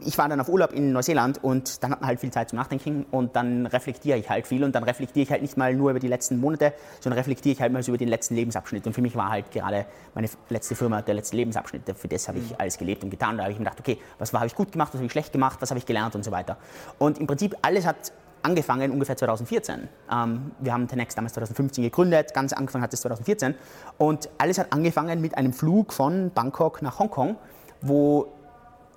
ich 0.01 0.18
war 0.18 0.28
dann 0.28 0.41
auf 0.41 0.49
Urlaub 0.49 0.72
in 0.72 0.93
Neuseeland 0.93 1.43
und 1.43 1.82
dann 1.82 1.93
hat 1.93 2.01
man 2.01 2.09
halt 2.09 2.20
viel 2.20 2.30
Zeit 2.30 2.51
zum 2.51 2.59
Nachdenken 2.59 3.07
und 3.11 3.37
dann 3.37 3.66
reflektiere 3.66 4.18
ich 4.18 4.28
halt 4.28 4.47
viel 4.47 4.64
und 4.64 4.74
dann 4.74 4.84
reflektiere 4.84 5.24
ich 5.24 5.30
halt 5.30 5.43
nicht 5.43 5.57
mal 5.57 5.74
nur 5.74 5.91
über 5.91 6.01
die 6.01 6.09
letzten 6.09 6.39
Monate, 6.39 6.72
sondern 7.01 7.18
reflektiere 7.18 7.55
ich 7.55 7.61
halt 7.61 7.72
mal 7.72 7.82
so 7.82 7.93
über 7.93 7.99
den 7.99 8.09
letzten 8.09 8.34
Lebensabschnitt. 8.34 8.87
Und 8.87 8.93
für 8.93 9.03
mich 9.03 9.14
war 9.14 9.30
halt 9.30 9.51
gerade 9.51 9.87
meine 10.14 10.28
letzte 10.49 10.74
Firma 10.74 11.03
der 11.03 11.14
letzte 11.14 11.37
Lebensabschnitt. 11.37 11.82
Für 11.97 12.09
das 12.09 12.28
habe 12.28 12.39
ich 12.39 12.51
mhm. 12.51 12.57
alles 12.59 12.78
gelebt 12.78 13.05
und 13.05 13.11
getan. 13.11 13.32
Und 13.32 13.39
da 13.39 13.45
habe 13.45 13.53
ich 13.53 13.59
mir 13.59 13.64
gedacht, 13.64 13.80
okay, 13.80 13.99
was 14.18 14.32
habe 14.32 14.47
ich 14.47 14.55
gut 14.55 14.72
gemacht, 14.72 14.93
was 14.93 14.99
habe 14.99 15.07
ich 15.07 15.12
schlecht 15.12 15.32
gemacht, 15.32 15.59
was 15.61 15.70
habe 15.70 15.78
ich 15.78 15.87
gelernt 15.87 16.14
und 16.14 16.24
so 16.24 16.30
weiter. 16.30 16.57
Und 16.99 17.18
im 17.18 17.26
Prinzip 17.26 17.57
alles 17.62 17.87
hat 17.87 18.12
angefangen 18.43 18.91
ungefähr 18.93 19.16
2014. 19.16 19.89
Ähm, 20.11 20.53
wir 20.61 20.72
haben 20.72 20.87
Tenex 20.89 21.14
damals 21.14 21.34
2015 21.34 21.84
gegründet, 21.84 22.32
ganz 22.32 22.53
angefangen 22.53 22.84
hat 22.84 22.93
es 22.93 23.01
2014. 23.01 23.55
Und 23.99 24.28
alles 24.39 24.59
hat 24.59 24.72
angefangen 24.72 25.20
mit 25.20 25.37
einem 25.37 25.53
Flug 25.53 25.93
von 25.93 26.30
Bangkok 26.32 26.82
nach 26.82 26.99
Hongkong, 26.99 27.37
wo 27.82 28.28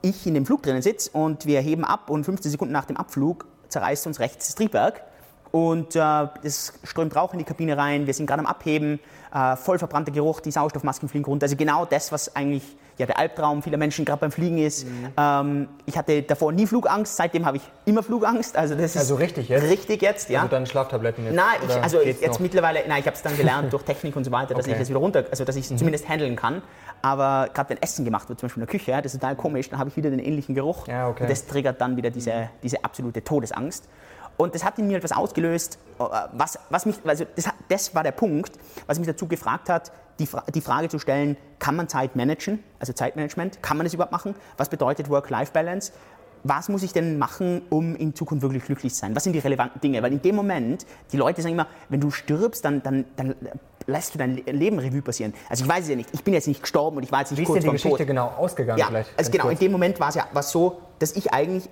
ich 0.01 0.25
in 0.25 0.33
dem 0.33 0.45
Flug 0.45 0.63
drinnen 0.63 0.81
sitze 0.81 1.11
und 1.11 1.45
wir 1.45 1.61
heben 1.61 1.83
ab 1.83 2.09
und 2.09 2.23
15 2.23 2.51
Sekunden 2.51 2.73
nach 2.73 2.85
dem 2.85 2.97
Abflug 2.97 3.45
zerreißt 3.69 4.07
uns 4.07 4.19
rechts 4.19 4.47
das 4.47 4.55
Triebwerk 4.55 5.03
und 5.51 5.95
äh, 5.95 6.27
es 6.43 6.73
strömt 6.83 7.15
Rauch 7.15 7.33
in 7.33 7.39
die 7.39 7.45
Kabine 7.45 7.77
rein, 7.77 8.05
wir 8.07 8.13
sind 8.13 8.27
gerade 8.27 8.41
am 8.41 8.45
Abheben, 8.45 8.99
äh, 9.33 9.55
voll 9.55 9.79
verbrannter 9.79 10.11
Geruch, 10.11 10.39
die 10.41 10.51
Sauerstoffmasken 10.51 11.09
fliegen 11.09 11.25
runter. 11.25 11.45
Also 11.45 11.55
genau 11.55 11.85
das, 11.85 12.11
was 12.11 12.35
eigentlich 12.35 12.63
ja, 12.99 13.05
der 13.05 13.17
Albtraum 13.17 13.63
vieler 13.63 13.77
Menschen 13.77 14.03
gerade 14.03 14.19
beim 14.19 14.31
Fliegen 14.31 14.57
ist. 14.57 14.85
Mhm. 14.85 15.07
Ähm, 15.17 15.67
ich 15.85 15.97
hatte 15.97 16.21
davor 16.21 16.51
nie 16.51 16.67
Flugangst, 16.67 17.15
seitdem 17.15 17.45
habe 17.45 17.57
ich 17.57 17.63
immer 17.85 18.03
Flugangst. 18.03 18.57
Also, 18.57 18.75
das 18.75 18.95
ist 18.95 18.97
also 18.97 19.15
richtig 19.15 19.47
jetzt? 19.47 19.63
Richtig 19.63 20.01
jetzt, 20.01 20.29
ja. 20.29 20.41
Also 20.41 20.51
dann 20.51 20.65
Schlaftabletten 20.65 21.23
jetzt? 21.23 21.33
Nein, 21.33 21.59
ich, 21.65 21.81
also 21.81 22.01
jetzt 22.01 22.27
noch? 22.27 22.39
mittlerweile, 22.39 22.81
nein, 22.87 22.99
ich 22.99 23.05
habe 23.05 23.15
es 23.15 23.21
dann 23.21 23.37
gelernt 23.37 23.71
durch 23.73 23.83
Technik 23.83 24.17
und 24.17 24.25
so 24.25 24.31
weiter, 24.31 24.53
dass 24.53 24.65
okay. 24.65 24.73
ich 24.73 24.79
das 24.79 24.89
wieder 24.89 24.99
runter, 24.99 25.23
also 25.31 25.45
dass 25.45 25.55
ich 25.55 25.65
es 25.65 25.71
mhm. 25.71 25.77
zumindest 25.77 26.09
handeln 26.09 26.35
kann. 26.35 26.61
Aber 27.01 27.49
gerade 27.53 27.69
wenn 27.69 27.81
Essen 27.81 28.03
gemacht 28.03 28.27
wird, 28.27 28.41
zum 28.41 28.47
Beispiel 28.47 28.63
in 28.63 28.67
der 28.67 28.77
Küche, 28.77 29.01
das 29.01 29.13
ist 29.13 29.21
total 29.21 29.37
komisch, 29.37 29.69
dann 29.69 29.79
habe 29.79 29.89
ich 29.89 29.95
wieder 29.95 30.09
den 30.09 30.19
ähnlichen 30.19 30.53
Geruch. 30.53 30.85
Ja, 30.87 31.07
okay. 31.07 31.23
Und 31.23 31.31
das 31.31 31.47
triggert 31.47 31.79
dann 31.79 31.95
wieder 31.95 32.09
diese, 32.09 32.49
diese 32.61 32.83
absolute 32.83 33.23
Todesangst. 33.23 33.87
Und 34.39 34.55
das 34.55 34.63
hat 34.63 34.79
in 34.79 34.87
mir 34.87 34.97
etwas 34.97 35.11
ausgelöst, 35.11 35.79
äh, 35.99 36.03
was, 36.31 36.57
was 36.69 36.85
mich, 36.85 36.95
also 37.03 37.25
das, 37.35 37.49
das, 37.67 37.93
war 37.93 38.03
der 38.03 38.13
Punkt, 38.13 38.53
was 38.87 38.97
mich 38.97 39.05
dazu 39.05 39.27
gefragt 39.27 39.67
hat, 39.67 39.91
die, 40.17 40.29
die 40.55 40.61
Frage 40.61 40.87
zu 40.87 40.97
stellen, 40.97 41.35
kann 41.59 41.75
man 41.75 41.89
Zeit 41.89 42.15
managen, 42.15 42.63
also 42.79 42.93
Zeitmanagement, 42.93 43.61
kann 43.61 43.75
man 43.75 43.85
das 43.85 43.93
überhaupt 43.93 44.13
machen? 44.13 44.35
Was 44.55 44.69
bedeutet 44.69 45.09
Work-Life-Balance? 45.09 45.91
was 46.43 46.69
muss 46.69 46.83
ich 46.83 46.93
denn 46.93 47.17
machen, 47.17 47.63
um 47.69 47.97
in 47.97 48.15
Zukunft 48.15 48.43
wirklich 48.43 48.63
glücklich 48.63 48.93
zu 48.93 48.99
sein? 49.01 49.13
Was 49.13 49.25
sind 49.25 49.33
die 49.33 49.39
relevanten 49.39 49.81
Dinge? 49.81 50.01
Weil 50.01 50.13
in 50.13 50.21
dem 50.21 50.35
Moment, 50.35 50.85
die 51.11 51.17
Leute 51.17 51.41
sagen 51.41 51.53
immer, 51.53 51.67
wenn 51.89 51.99
du 51.99 52.11
stirbst, 52.11 52.63
dann, 52.63 52.81
dann, 52.81 53.03
dann 53.17 53.35
lässt 53.87 54.13
du 54.13 54.19
dein 54.19 54.37
Leben 54.45 54.79
Revue 54.79 55.01
passieren. 55.01 55.33
Also 55.49 55.65
ich 55.65 55.69
weiß 55.69 55.83
es 55.83 55.89
ja 55.89 55.95
nicht, 55.97 56.09
ich 56.13 56.23
bin 56.23 56.33
jetzt 56.33 56.47
nicht 56.47 56.61
gestorben 56.61 56.95
und 56.95 57.03
ich 57.03 57.11
war 57.11 57.19
jetzt 57.19 57.31
nicht 57.31 57.41
Wie 57.41 57.43
kurz 57.43 57.57
ist 57.57 57.63
denn 57.63 57.71
die 57.71 57.75
Geschichte 57.75 57.97
Tod. 57.97 58.07
genau 58.07 58.27
ausgegangen? 58.37 58.79
Ja, 58.79 58.87
vielleicht 58.87 59.09
also 59.17 59.31
genau, 59.31 59.43
kurz. 59.43 59.53
in 59.55 59.59
dem 59.59 59.71
Moment 59.73 59.99
war 59.99 60.09
es 60.09 60.15
ja 60.15 60.27
was 60.31 60.51
so, 60.51 60.79
dass 60.99 61.13
ich 61.15 61.33
eigentlich 61.33 61.69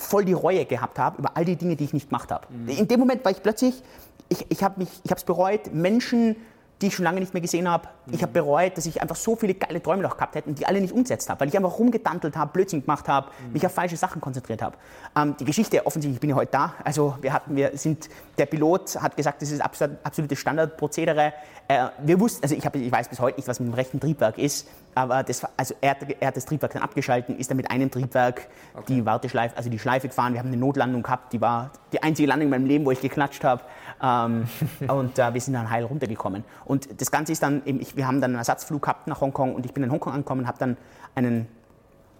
voll 0.00 0.24
die 0.24 0.32
Reue 0.32 0.64
gehabt 0.64 0.98
habe 0.98 1.18
über 1.18 1.36
all 1.36 1.44
die 1.44 1.56
Dinge, 1.56 1.76
die 1.76 1.84
ich 1.84 1.92
nicht 1.92 2.08
gemacht 2.08 2.30
habe. 2.30 2.46
Mhm. 2.50 2.68
In 2.68 2.88
dem 2.88 3.00
Moment 3.00 3.24
war 3.24 3.32
ich 3.32 3.42
plötzlich, 3.42 3.82
ich, 4.28 4.46
ich 4.48 4.62
habe 4.62 4.86
es 5.04 5.24
bereut, 5.24 5.72
Menschen 5.72 6.36
die 6.80 6.86
ich 6.86 6.94
schon 6.94 7.04
lange 7.04 7.20
nicht 7.20 7.34
mehr 7.34 7.40
gesehen 7.40 7.68
habe. 7.68 7.88
Mhm. 8.06 8.14
Ich 8.14 8.22
habe 8.22 8.32
bereut, 8.32 8.76
dass 8.76 8.86
ich 8.86 9.02
einfach 9.02 9.16
so 9.16 9.36
viele 9.36 9.54
geile 9.54 9.82
Träume 9.82 10.02
noch 10.02 10.16
gehabt 10.16 10.34
hätte 10.34 10.48
und 10.48 10.58
die 10.58 10.66
alle 10.66 10.80
nicht 10.80 10.92
umgesetzt 10.92 11.28
habe, 11.28 11.40
weil 11.40 11.48
ich 11.48 11.56
einfach 11.56 11.78
rumgedantelt 11.78 12.36
habe, 12.36 12.52
Blödsinn 12.52 12.82
gemacht 12.82 13.08
habe, 13.08 13.28
mhm. 13.46 13.52
mich 13.52 13.66
auf 13.66 13.72
falsche 13.72 13.96
Sachen 13.96 14.20
konzentriert 14.20 14.62
habe. 14.62 14.76
Ähm, 15.16 15.36
die 15.38 15.44
Geschichte, 15.44 15.84
offensichtlich 15.86 16.16
ich 16.16 16.20
bin 16.20 16.30
ja 16.30 16.36
heute 16.36 16.52
da. 16.52 16.74
Also 16.84 17.16
wir 17.20 17.32
hatten, 17.32 17.56
wir 17.56 17.76
sind, 17.76 18.08
der 18.38 18.46
Pilot 18.46 19.00
hat 19.00 19.16
gesagt, 19.16 19.42
das 19.42 19.50
ist 19.50 19.60
absolutes 19.60 20.38
Standardprozedere. 20.38 21.32
Äh, 21.68 21.88
wir 22.02 22.18
wussten, 22.18 22.42
also 22.42 22.54
ich, 22.54 22.64
hab, 22.64 22.74
ich 22.74 22.90
weiß 22.90 23.08
bis 23.08 23.20
heute 23.20 23.36
nicht, 23.36 23.48
was 23.48 23.60
mit 23.60 23.68
dem 23.68 23.74
rechten 23.74 24.00
Triebwerk 24.00 24.38
ist, 24.38 24.66
aber 24.94 25.22
das, 25.22 25.42
also 25.56 25.74
er, 25.80 25.90
hat, 25.90 25.98
er 26.18 26.28
hat 26.28 26.36
das 26.36 26.44
Triebwerk 26.44 26.72
dann 26.72 26.82
abgeschalten, 26.82 27.38
ist 27.38 27.50
dann 27.50 27.56
mit 27.56 27.70
einem 27.70 27.90
Triebwerk 27.90 28.48
okay. 28.74 28.84
die 28.88 29.06
Warteschleife, 29.06 29.56
also 29.56 29.70
die 29.70 29.78
Schleife 29.78 30.08
gefahren. 30.08 30.32
Wir 30.32 30.40
haben 30.40 30.48
eine 30.48 30.56
Notlandung 30.56 31.02
gehabt, 31.02 31.32
die 31.32 31.40
war 31.40 31.70
die 31.92 32.02
einzige 32.02 32.28
Landung 32.28 32.46
in 32.46 32.50
meinem 32.50 32.66
Leben, 32.66 32.84
wo 32.84 32.90
ich 32.90 33.00
geklatscht 33.00 33.44
habe. 33.44 33.62
Ähm, 34.02 34.48
und 34.88 35.18
äh, 35.18 35.32
wir 35.32 35.40
sind 35.40 35.54
dann 35.54 35.70
heil 35.70 35.84
runtergekommen. 35.84 36.44
Und 36.64 36.69
das 36.76 37.10
Ganze 37.10 37.32
ist 37.32 37.42
dann, 37.42 37.62
eben, 37.64 37.80
ich, 37.80 37.96
wir 37.96 38.06
haben 38.06 38.20
dann 38.20 38.32
einen 38.32 38.38
Ersatzflug 38.38 38.82
gehabt 38.82 39.06
nach 39.06 39.20
Hongkong 39.20 39.54
und 39.54 39.66
ich 39.66 39.72
bin 39.72 39.82
in 39.82 39.90
Hongkong 39.90 40.12
angekommen 40.12 40.42
und 40.42 40.46
habe 40.46 40.58
dann 40.58 40.76
einen 41.14 41.48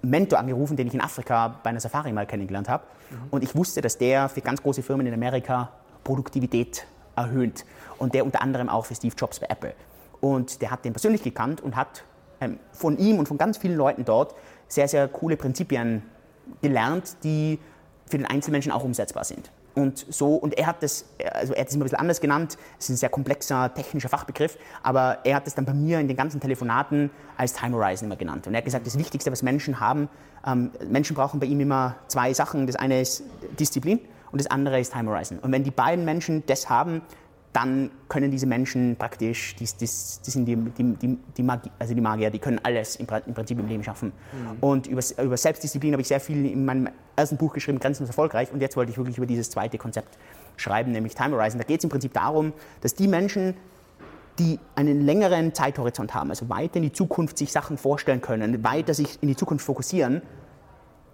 Mentor 0.02 0.38
angerufen, 0.38 0.76
den 0.76 0.86
ich 0.86 0.94
in 0.94 1.00
Afrika 1.00 1.60
bei 1.62 1.70
einer 1.70 1.80
Safari 1.80 2.12
mal 2.12 2.26
kennengelernt 2.26 2.68
habe. 2.68 2.84
Mhm. 3.10 3.16
Und 3.30 3.44
ich 3.44 3.54
wusste, 3.54 3.80
dass 3.80 3.98
der 3.98 4.28
für 4.28 4.40
ganz 4.40 4.62
große 4.62 4.82
Firmen 4.82 5.06
in 5.06 5.14
Amerika 5.14 5.70
Produktivität 6.04 6.86
erhöht. 7.16 7.64
Und 7.98 8.14
der 8.14 8.24
unter 8.24 8.42
anderem 8.42 8.68
auch 8.68 8.86
für 8.86 8.94
Steve 8.94 9.14
Jobs 9.16 9.40
bei 9.40 9.46
Apple. 9.48 9.74
Und 10.20 10.62
der 10.62 10.70
hat 10.70 10.84
den 10.84 10.92
persönlich 10.92 11.22
gekannt 11.22 11.60
und 11.60 11.76
hat 11.76 12.04
ähm, 12.40 12.58
von 12.72 12.98
ihm 12.98 13.18
und 13.18 13.28
von 13.28 13.38
ganz 13.38 13.58
vielen 13.58 13.76
Leuten 13.76 14.04
dort 14.04 14.34
sehr, 14.68 14.88
sehr 14.88 15.08
coole 15.08 15.36
Prinzipien 15.36 16.02
gelernt, 16.62 17.16
die 17.22 17.58
für 18.06 18.18
den 18.18 18.26
Einzelmenschen 18.26 18.72
auch 18.72 18.84
umsetzbar 18.84 19.24
sind. 19.24 19.50
Und 19.80 20.06
so, 20.08 20.34
und 20.34 20.56
er 20.56 20.66
hat 20.66 20.82
das, 20.82 21.04
also 21.32 21.54
er 21.54 21.62
hat 21.62 21.68
es 21.68 21.74
immer 21.74 21.84
ein 21.84 21.86
bisschen 21.86 21.98
anders 21.98 22.20
genannt, 22.20 22.58
es 22.78 22.84
ist 22.84 22.90
ein 22.90 22.96
sehr 22.96 23.08
komplexer 23.08 23.72
technischer 23.74 24.08
Fachbegriff, 24.08 24.58
aber 24.82 25.18
er 25.24 25.36
hat 25.36 25.46
es 25.46 25.54
dann 25.54 25.64
bei 25.64 25.74
mir 25.74 25.98
in 25.98 26.08
den 26.08 26.16
ganzen 26.16 26.40
Telefonaten 26.40 27.10
als 27.36 27.52
Time 27.52 27.76
Horizon 27.76 28.06
immer 28.06 28.16
genannt. 28.16 28.46
Und 28.46 28.54
er 28.54 28.58
hat 28.58 28.64
gesagt, 28.64 28.86
das 28.86 28.98
Wichtigste, 28.98 29.32
was 29.32 29.42
Menschen 29.42 29.80
haben, 29.80 30.08
ähm, 30.46 30.70
Menschen 30.88 31.16
brauchen 31.16 31.40
bei 31.40 31.46
ihm 31.46 31.60
immer 31.60 31.96
zwei 32.08 32.32
Sachen. 32.32 32.66
Das 32.66 32.76
eine 32.76 33.00
ist 33.00 33.24
Disziplin 33.58 34.00
und 34.32 34.40
das 34.40 34.50
andere 34.50 34.80
ist 34.80 34.92
Time 34.92 35.10
Horizon. 35.10 35.38
Und 35.38 35.52
wenn 35.52 35.64
die 35.64 35.70
beiden 35.70 36.04
Menschen 36.04 36.44
das 36.46 36.68
haben, 36.68 37.02
dann 37.52 37.90
können 38.08 38.30
diese 38.30 38.46
Menschen 38.46 38.94
praktisch, 38.96 39.56
die, 39.56 39.64
die, 39.64 39.80
die 39.80 39.86
sind 39.86 40.46
die, 40.46 40.56
die, 40.56 41.18
die, 41.36 41.42
Magie, 41.42 41.70
also 41.78 41.94
die 41.94 42.00
Magier, 42.00 42.30
die 42.30 42.38
können 42.38 42.60
alles 42.62 42.96
im, 42.96 43.06
Prinzip 43.06 43.58
im 43.58 43.66
Leben 43.66 43.82
schaffen. 43.82 44.12
Mhm. 44.32 44.56
Und 44.60 44.86
über, 44.86 45.02
über 45.20 45.36
Selbstdisziplin 45.36 45.92
habe 45.92 46.02
ich 46.02 46.08
sehr 46.08 46.20
viel 46.20 46.46
in 46.46 46.64
meinem 46.64 46.88
ersten 47.16 47.36
Buch 47.36 47.52
geschrieben, 47.52 47.80
Grenzenlos 47.80 48.10
erfolgreich. 48.10 48.52
Und 48.52 48.60
jetzt 48.60 48.76
wollte 48.76 48.92
ich 48.92 48.98
wirklich 48.98 49.16
über 49.16 49.26
dieses 49.26 49.50
zweite 49.50 49.78
Konzept 49.78 50.16
schreiben, 50.56 50.92
nämlich 50.92 51.16
Time 51.16 51.36
Horizon. 51.36 51.58
Da 51.58 51.64
geht 51.64 51.80
es 51.80 51.84
im 51.84 51.90
Prinzip 51.90 52.12
darum, 52.12 52.52
dass 52.82 52.94
die 52.94 53.08
Menschen, 53.08 53.54
die 54.38 54.60
einen 54.76 55.00
längeren 55.00 55.52
Zeithorizont 55.52 56.14
haben, 56.14 56.30
also 56.30 56.48
weiter 56.48 56.76
in 56.76 56.82
die 56.84 56.92
Zukunft 56.92 57.36
sich 57.36 57.50
Sachen 57.50 57.78
vorstellen 57.78 58.20
können, 58.20 58.62
weiter 58.62 58.94
sich 58.94 59.20
in 59.22 59.28
die 59.28 59.36
Zukunft 59.36 59.64
fokussieren, 59.64 60.22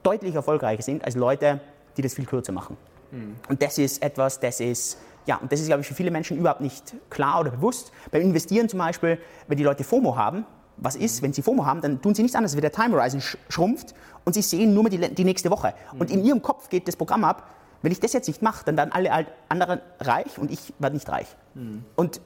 deutlich 0.03 0.35
erfolgreicher 0.35 0.83
sind 0.83 1.03
als 1.03 1.17
Leute, 1.17 1.61
die 1.97 2.03
das 2.03 2.13
viel 2.13 2.27
kürzer 2.27 2.53
machen. 2.53 2.77
Mhm. 3.11 3.37
Und 3.49 3.63
das 3.63 3.79
ist 3.79 4.03
etwas, 4.03 4.39
das 4.39 4.61
ist 4.61 4.99
ja, 5.27 5.37
und 5.37 5.51
das 5.53 5.61
ist, 5.61 5.67
glaube 5.67 5.83
ich, 5.83 5.89
für 5.89 5.95
viele 5.95 6.11
Menschen 6.11 6.39
überhaupt 6.39 6.61
nicht 6.61 6.95
klar 7.11 7.41
oder 7.41 7.51
bewusst. 7.51 7.93
Beim 8.11 8.23
Investieren 8.23 8.69
zum 8.69 8.79
Beispiel, 8.79 9.19
wenn 9.49 9.59
die 9.59 9.65
Leute 9.65 9.85
FOMO 9.85 10.17
haben, 10.17 10.47
was 10.77 10.95
ist, 10.95 11.23
wenn 11.23 11.33
sie 11.33 11.43
FOMO 11.43 11.65
haben, 11.65 11.81
dann 11.81 12.01
tun 12.01 12.15
sie 12.15 12.23
nichts 12.23 12.37
anderes, 12.37 12.55
als 12.55 12.61
der 12.61 12.73
Time 12.73 12.97
Horizon 12.97 13.21
schrumpft 13.49 13.95
und 14.25 14.35
sie 14.35 14.43
sehen 14.43 14.75
nur 14.75 14.85
mehr 14.85 14.91
die, 14.91 15.15
die 15.15 15.25
nächste 15.25 15.51
Woche. 15.51 15.75
Und 15.99 16.11
in 16.11 16.25
ihrem 16.25 16.43
Kopf 16.43 16.69
geht 16.69 16.87
das 16.87 16.97
Programm 16.97 17.25
ab, 17.25 17.51
wenn 17.83 17.93
ich 17.93 18.01
das 18.01 18.13
jetzt 18.13 18.27
nicht 18.27 18.43
mache, 18.43 18.65
dann 18.65 18.77
werden 18.77 18.93
alle 18.93 19.27
anderen 19.49 19.81
reich 20.01 20.39
und 20.39 20.51
ich 20.51 20.73
werde 20.79 20.97
nicht 20.97 21.09
reich. 21.09 21.29
Mhm. 21.55 21.85
Und 21.95 22.21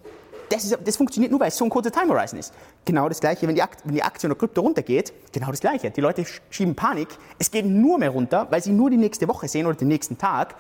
das, 0.49 0.65
ist, 0.65 0.79
das, 0.85 0.97
funktioniert 0.97 1.31
nur, 1.31 1.41
weil 1.41 1.49
es 1.49 1.57
so 1.57 1.65
ein 1.65 1.71
kurzer 1.71 1.93
Time 1.93 2.09
Horizon 2.09 2.39
ist. 2.39 2.53
Genau 2.85 3.09
das 3.09 3.21
Gleiche, 3.21 3.47
wenn 3.47 3.55
die, 3.55 3.63
Akt, 3.63 3.83
wenn 3.85 3.95
die 3.95 4.03
Aktie 4.03 4.29
oder 4.29 4.39
Krypto 4.39 4.63
runtergeht, 4.63 5.13
genau 5.33 5.51
das 5.51 5.61
Gleiche. 5.61 5.91
Die 5.91 6.01
Leute 6.01 6.25
schieben 6.51 6.75
Panik, 6.75 7.09
es 7.39 7.51
geht 7.51 7.67
nur 7.67 7.99
mehr 7.99 8.11
runter, 8.11 8.47
weil 8.51 8.63
sie 8.63 8.73
nur 8.73 8.91
die 8.91 8.97
nächste 8.97 9.29
Woche 9.29 9.49
sehen 9.49 9.67
oder 9.67 9.77
den 9.77 9.89
nächsten 9.89 10.19
Tag. 10.19 10.57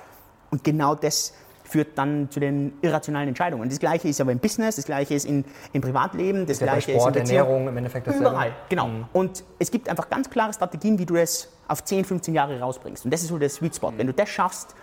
Und 0.51 0.65
genau 0.65 0.95
das 0.95 1.33
führt 1.71 1.97
dann 1.97 2.31
zu 2.31 2.41
den 2.41 2.73
irrationalen 2.83 3.29
Entscheidungen. 3.29 3.69
Das 3.69 3.79
Gleiche 3.79 4.09
ist 4.09 4.21
aber 4.21 4.33
im 4.33 4.39
Business, 4.41 4.77
das 4.77 4.85
Gleiche 4.85 5.15
ist 5.15 5.25
in, 5.25 5.45
im 5.73 5.81
Privatleben, 5.81 6.47
das, 6.47 6.59
das 6.59 6.69
Gleiche 6.69 6.93
Sport, 6.93 7.17
ist 7.17 7.31
in 7.31 7.37
Ernährung, 7.37 7.69
im 7.69 7.77
Endeffekt 7.77 8.07
das 8.07 8.17
Überall, 8.17 8.53
genau. 8.69 8.89
Mhm. 8.89 9.05
Und 9.13 9.45
es 9.59 9.71
gibt 9.71 9.89
einfach 9.89 10.09
ganz 10.11 10.29
klare 10.29 10.53
Strategien, 10.53 10.99
wie 10.99 11.07
du 11.07 11.15
das 11.15 11.49
auf 11.69 11.85
10, 11.85 12.05
15 12.05 12.35
Jahre 12.35 12.59
rausbringst. 12.59 13.05
Und 13.05 13.13
das 13.13 13.23
ist 13.23 13.29
so 13.29 13.39
der 13.39 13.49
Sweet 13.49 13.77
Spot. 13.77 13.93
Mhm. 13.93 13.99
Wenn 13.99 14.07
du 14.09 14.13
das 14.13 14.29
schaffst, 14.29 14.75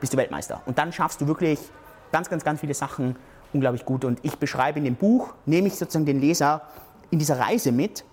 bist 0.00 0.12
du 0.12 0.16
Weltmeister. 0.16 0.62
Und 0.66 0.78
dann 0.78 0.92
schaffst 0.92 1.20
du 1.20 1.26
wirklich 1.26 1.58
ganz, 2.12 2.30
ganz, 2.30 2.44
ganz 2.44 2.60
viele 2.60 2.74
Sachen 2.74 3.16
unglaublich 3.52 3.84
gut. 3.84 4.04
Und 4.04 4.20
ich 4.22 4.38
beschreibe 4.38 4.78
in 4.78 4.84
dem 4.84 4.94
Buch, 4.94 5.34
nehme 5.46 5.66
ich 5.66 5.76
sozusagen 5.76 6.06
den 6.06 6.20
Leser 6.20 6.62
in 7.10 7.18
dieser 7.18 7.38
Reise 7.38 7.72
mit, 7.72 8.04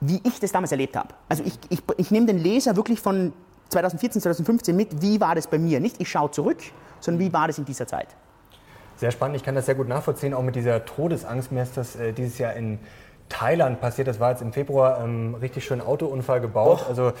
wie 0.00 0.20
ich 0.24 0.40
das 0.40 0.52
damals 0.52 0.72
erlebt 0.72 0.96
habe. 0.96 1.14
Also 1.28 1.42
ich, 1.44 1.58
ich, 1.68 1.82
ich 1.96 2.10
nehme 2.10 2.26
den 2.26 2.38
Leser 2.38 2.76
wirklich 2.76 3.00
von 3.00 3.32
2014, 3.70 4.22
2015 4.22 4.76
mit, 4.76 5.02
wie 5.02 5.20
war 5.20 5.34
das 5.34 5.46
bei 5.46 5.58
mir? 5.58 5.80
Nicht 5.80 6.00
ich 6.00 6.08
schaue 6.08 6.30
zurück, 6.30 6.58
sondern 7.00 7.20
wie 7.20 7.32
war 7.32 7.46
das 7.46 7.58
in 7.58 7.64
dieser 7.64 7.86
Zeit? 7.86 8.08
Sehr 8.96 9.10
spannend, 9.10 9.36
ich 9.36 9.42
kann 9.42 9.54
das 9.54 9.66
sehr 9.66 9.74
gut 9.74 9.88
nachvollziehen, 9.88 10.34
auch 10.34 10.42
mit 10.42 10.56
dieser 10.56 10.84
Todesangst. 10.84 11.52
Mir 11.52 11.62
ist 11.62 11.76
das 11.76 11.96
äh, 11.96 12.12
dieses 12.12 12.38
Jahr 12.38 12.52
in 12.54 12.78
Thailand 13.30 13.80
passiert, 13.80 14.08
das 14.08 14.20
war 14.20 14.30
jetzt 14.30 14.42
im 14.42 14.52
Februar, 14.52 15.02
ähm, 15.02 15.34
richtig 15.36 15.64
schön 15.64 15.80
Autounfall 15.80 16.40
gebaut. 16.40 16.80
Oh. 16.84 16.88
Also 16.88 17.12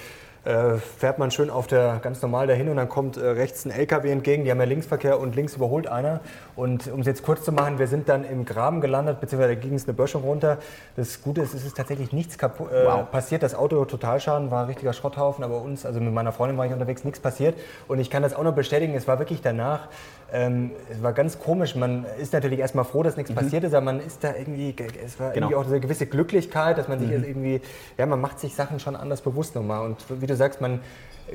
äh, 0.44 0.76
fährt 0.76 1.18
man 1.18 1.30
schön 1.30 1.50
auf 1.50 1.66
der 1.66 2.00
ganz 2.02 2.22
normal 2.22 2.46
dahin 2.46 2.68
und 2.68 2.76
dann 2.76 2.88
kommt 2.88 3.16
äh, 3.16 3.26
rechts 3.26 3.66
ein 3.66 3.70
LKW 3.70 4.10
entgegen, 4.10 4.44
die 4.44 4.50
haben 4.50 4.58
ja 4.58 4.64
Linksverkehr 4.64 5.20
und 5.20 5.36
links 5.36 5.54
überholt 5.56 5.86
einer. 5.86 6.20
Und 6.56 6.90
um 6.90 7.00
es 7.00 7.06
jetzt 7.06 7.22
kurz 7.22 7.44
zu 7.44 7.52
machen, 7.52 7.78
wir 7.78 7.86
sind 7.86 8.08
dann 8.08 8.24
im 8.24 8.44
Graben 8.44 8.80
gelandet, 8.80 9.20
beziehungsweise 9.20 9.54
da 9.54 9.60
ging 9.60 9.74
es 9.74 9.84
eine 9.84 9.92
Böschung 9.92 10.22
runter. 10.22 10.58
Das 10.96 11.22
Gute 11.22 11.42
ist, 11.42 11.52
es 11.54 11.66
ist 11.66 11.76
tatsächlich 11.76 12.12
nichts 12.12 12.36
äh, 12.36 12.48
wow. 12.48 13.10
passiert. 13.10 13.42
Das 13.42 13.54
Auto 13.54 13.84
Totalschaden 13.84 14.50
war 14.50 14.62
ein 14.62 14.66
richtiger 14.66 14.92
Schrotthaufen, 14.92 15.44
aber 15.44 15.60
uns, 15.60 15.84
also 15.84 16.00
mit 16.00 16.12
meiner 16.12 16.32
Freundin 16.32 16.56
war 16.56 16.64
ich 16.64 16.72
unterwegs, 16.72 17.04
nichts 17.04 17.20
passiert. 17.20 17.58
Und 17.86 17.98
ich 17.98 18.08
kann 18.08 18.22
das 18.22 18.34
auch 18.34 18.42
noch 18.42 18.54
bestätigen, 18.54 18.94
es 18.94 19.06
war 19.06 19.18
wirklich 19.18 19.42
danach, 19.42 19.88
ähm, 20.32 20.70
es 20.90 21.02
war 21.02 21.12
ganz 21.12 21.38
komisch. 21.38 21.74
Man 21.74 22.04
ist 22.20 22.32
natürlich 22.32 22.60
erstmal 22.60 22.84
froh, 22.84 23.02
dass 23.02 23.16
nichts 23.16 23.30
mhm. 23.30 23.36
passiert 23.36 23.64
ist, 23.64 23.74
aber 23.74 23.84
man 23.84 24.00
ist 24.00 24.22
da 24.22 24.34
irgendwie, 24.34 24.74
es 25.04 25.18
war 25.18 25.32
genau. 25.32 25.48
irgendwie 25.48 25.56
auch 25.56 25.66
eine 25.66 25.80
gewisse 25.80 26.06
Glücklichkeit, 26.06 26.78
dass 26.78 26.88
man 26.88 26.98
sich 27.00 27.08
mhm. 27.08 27.24
irgendwie, 27.24 27.60
ja, 27.98 28.06
man 28.06 28.20
macht 28.20 28.38
sich 28.38 28.54
Sachen 28.54 28.80
schon 28.80 28.96
anders 28.96 29.22
bewusst 29.22 29.54
nochmal. 29.54 29.84
Und 29.84 29.96
wie 30.20 30.26
du 30.26 30.36
sagst, 30.36 30.60
man, 30.60 30.80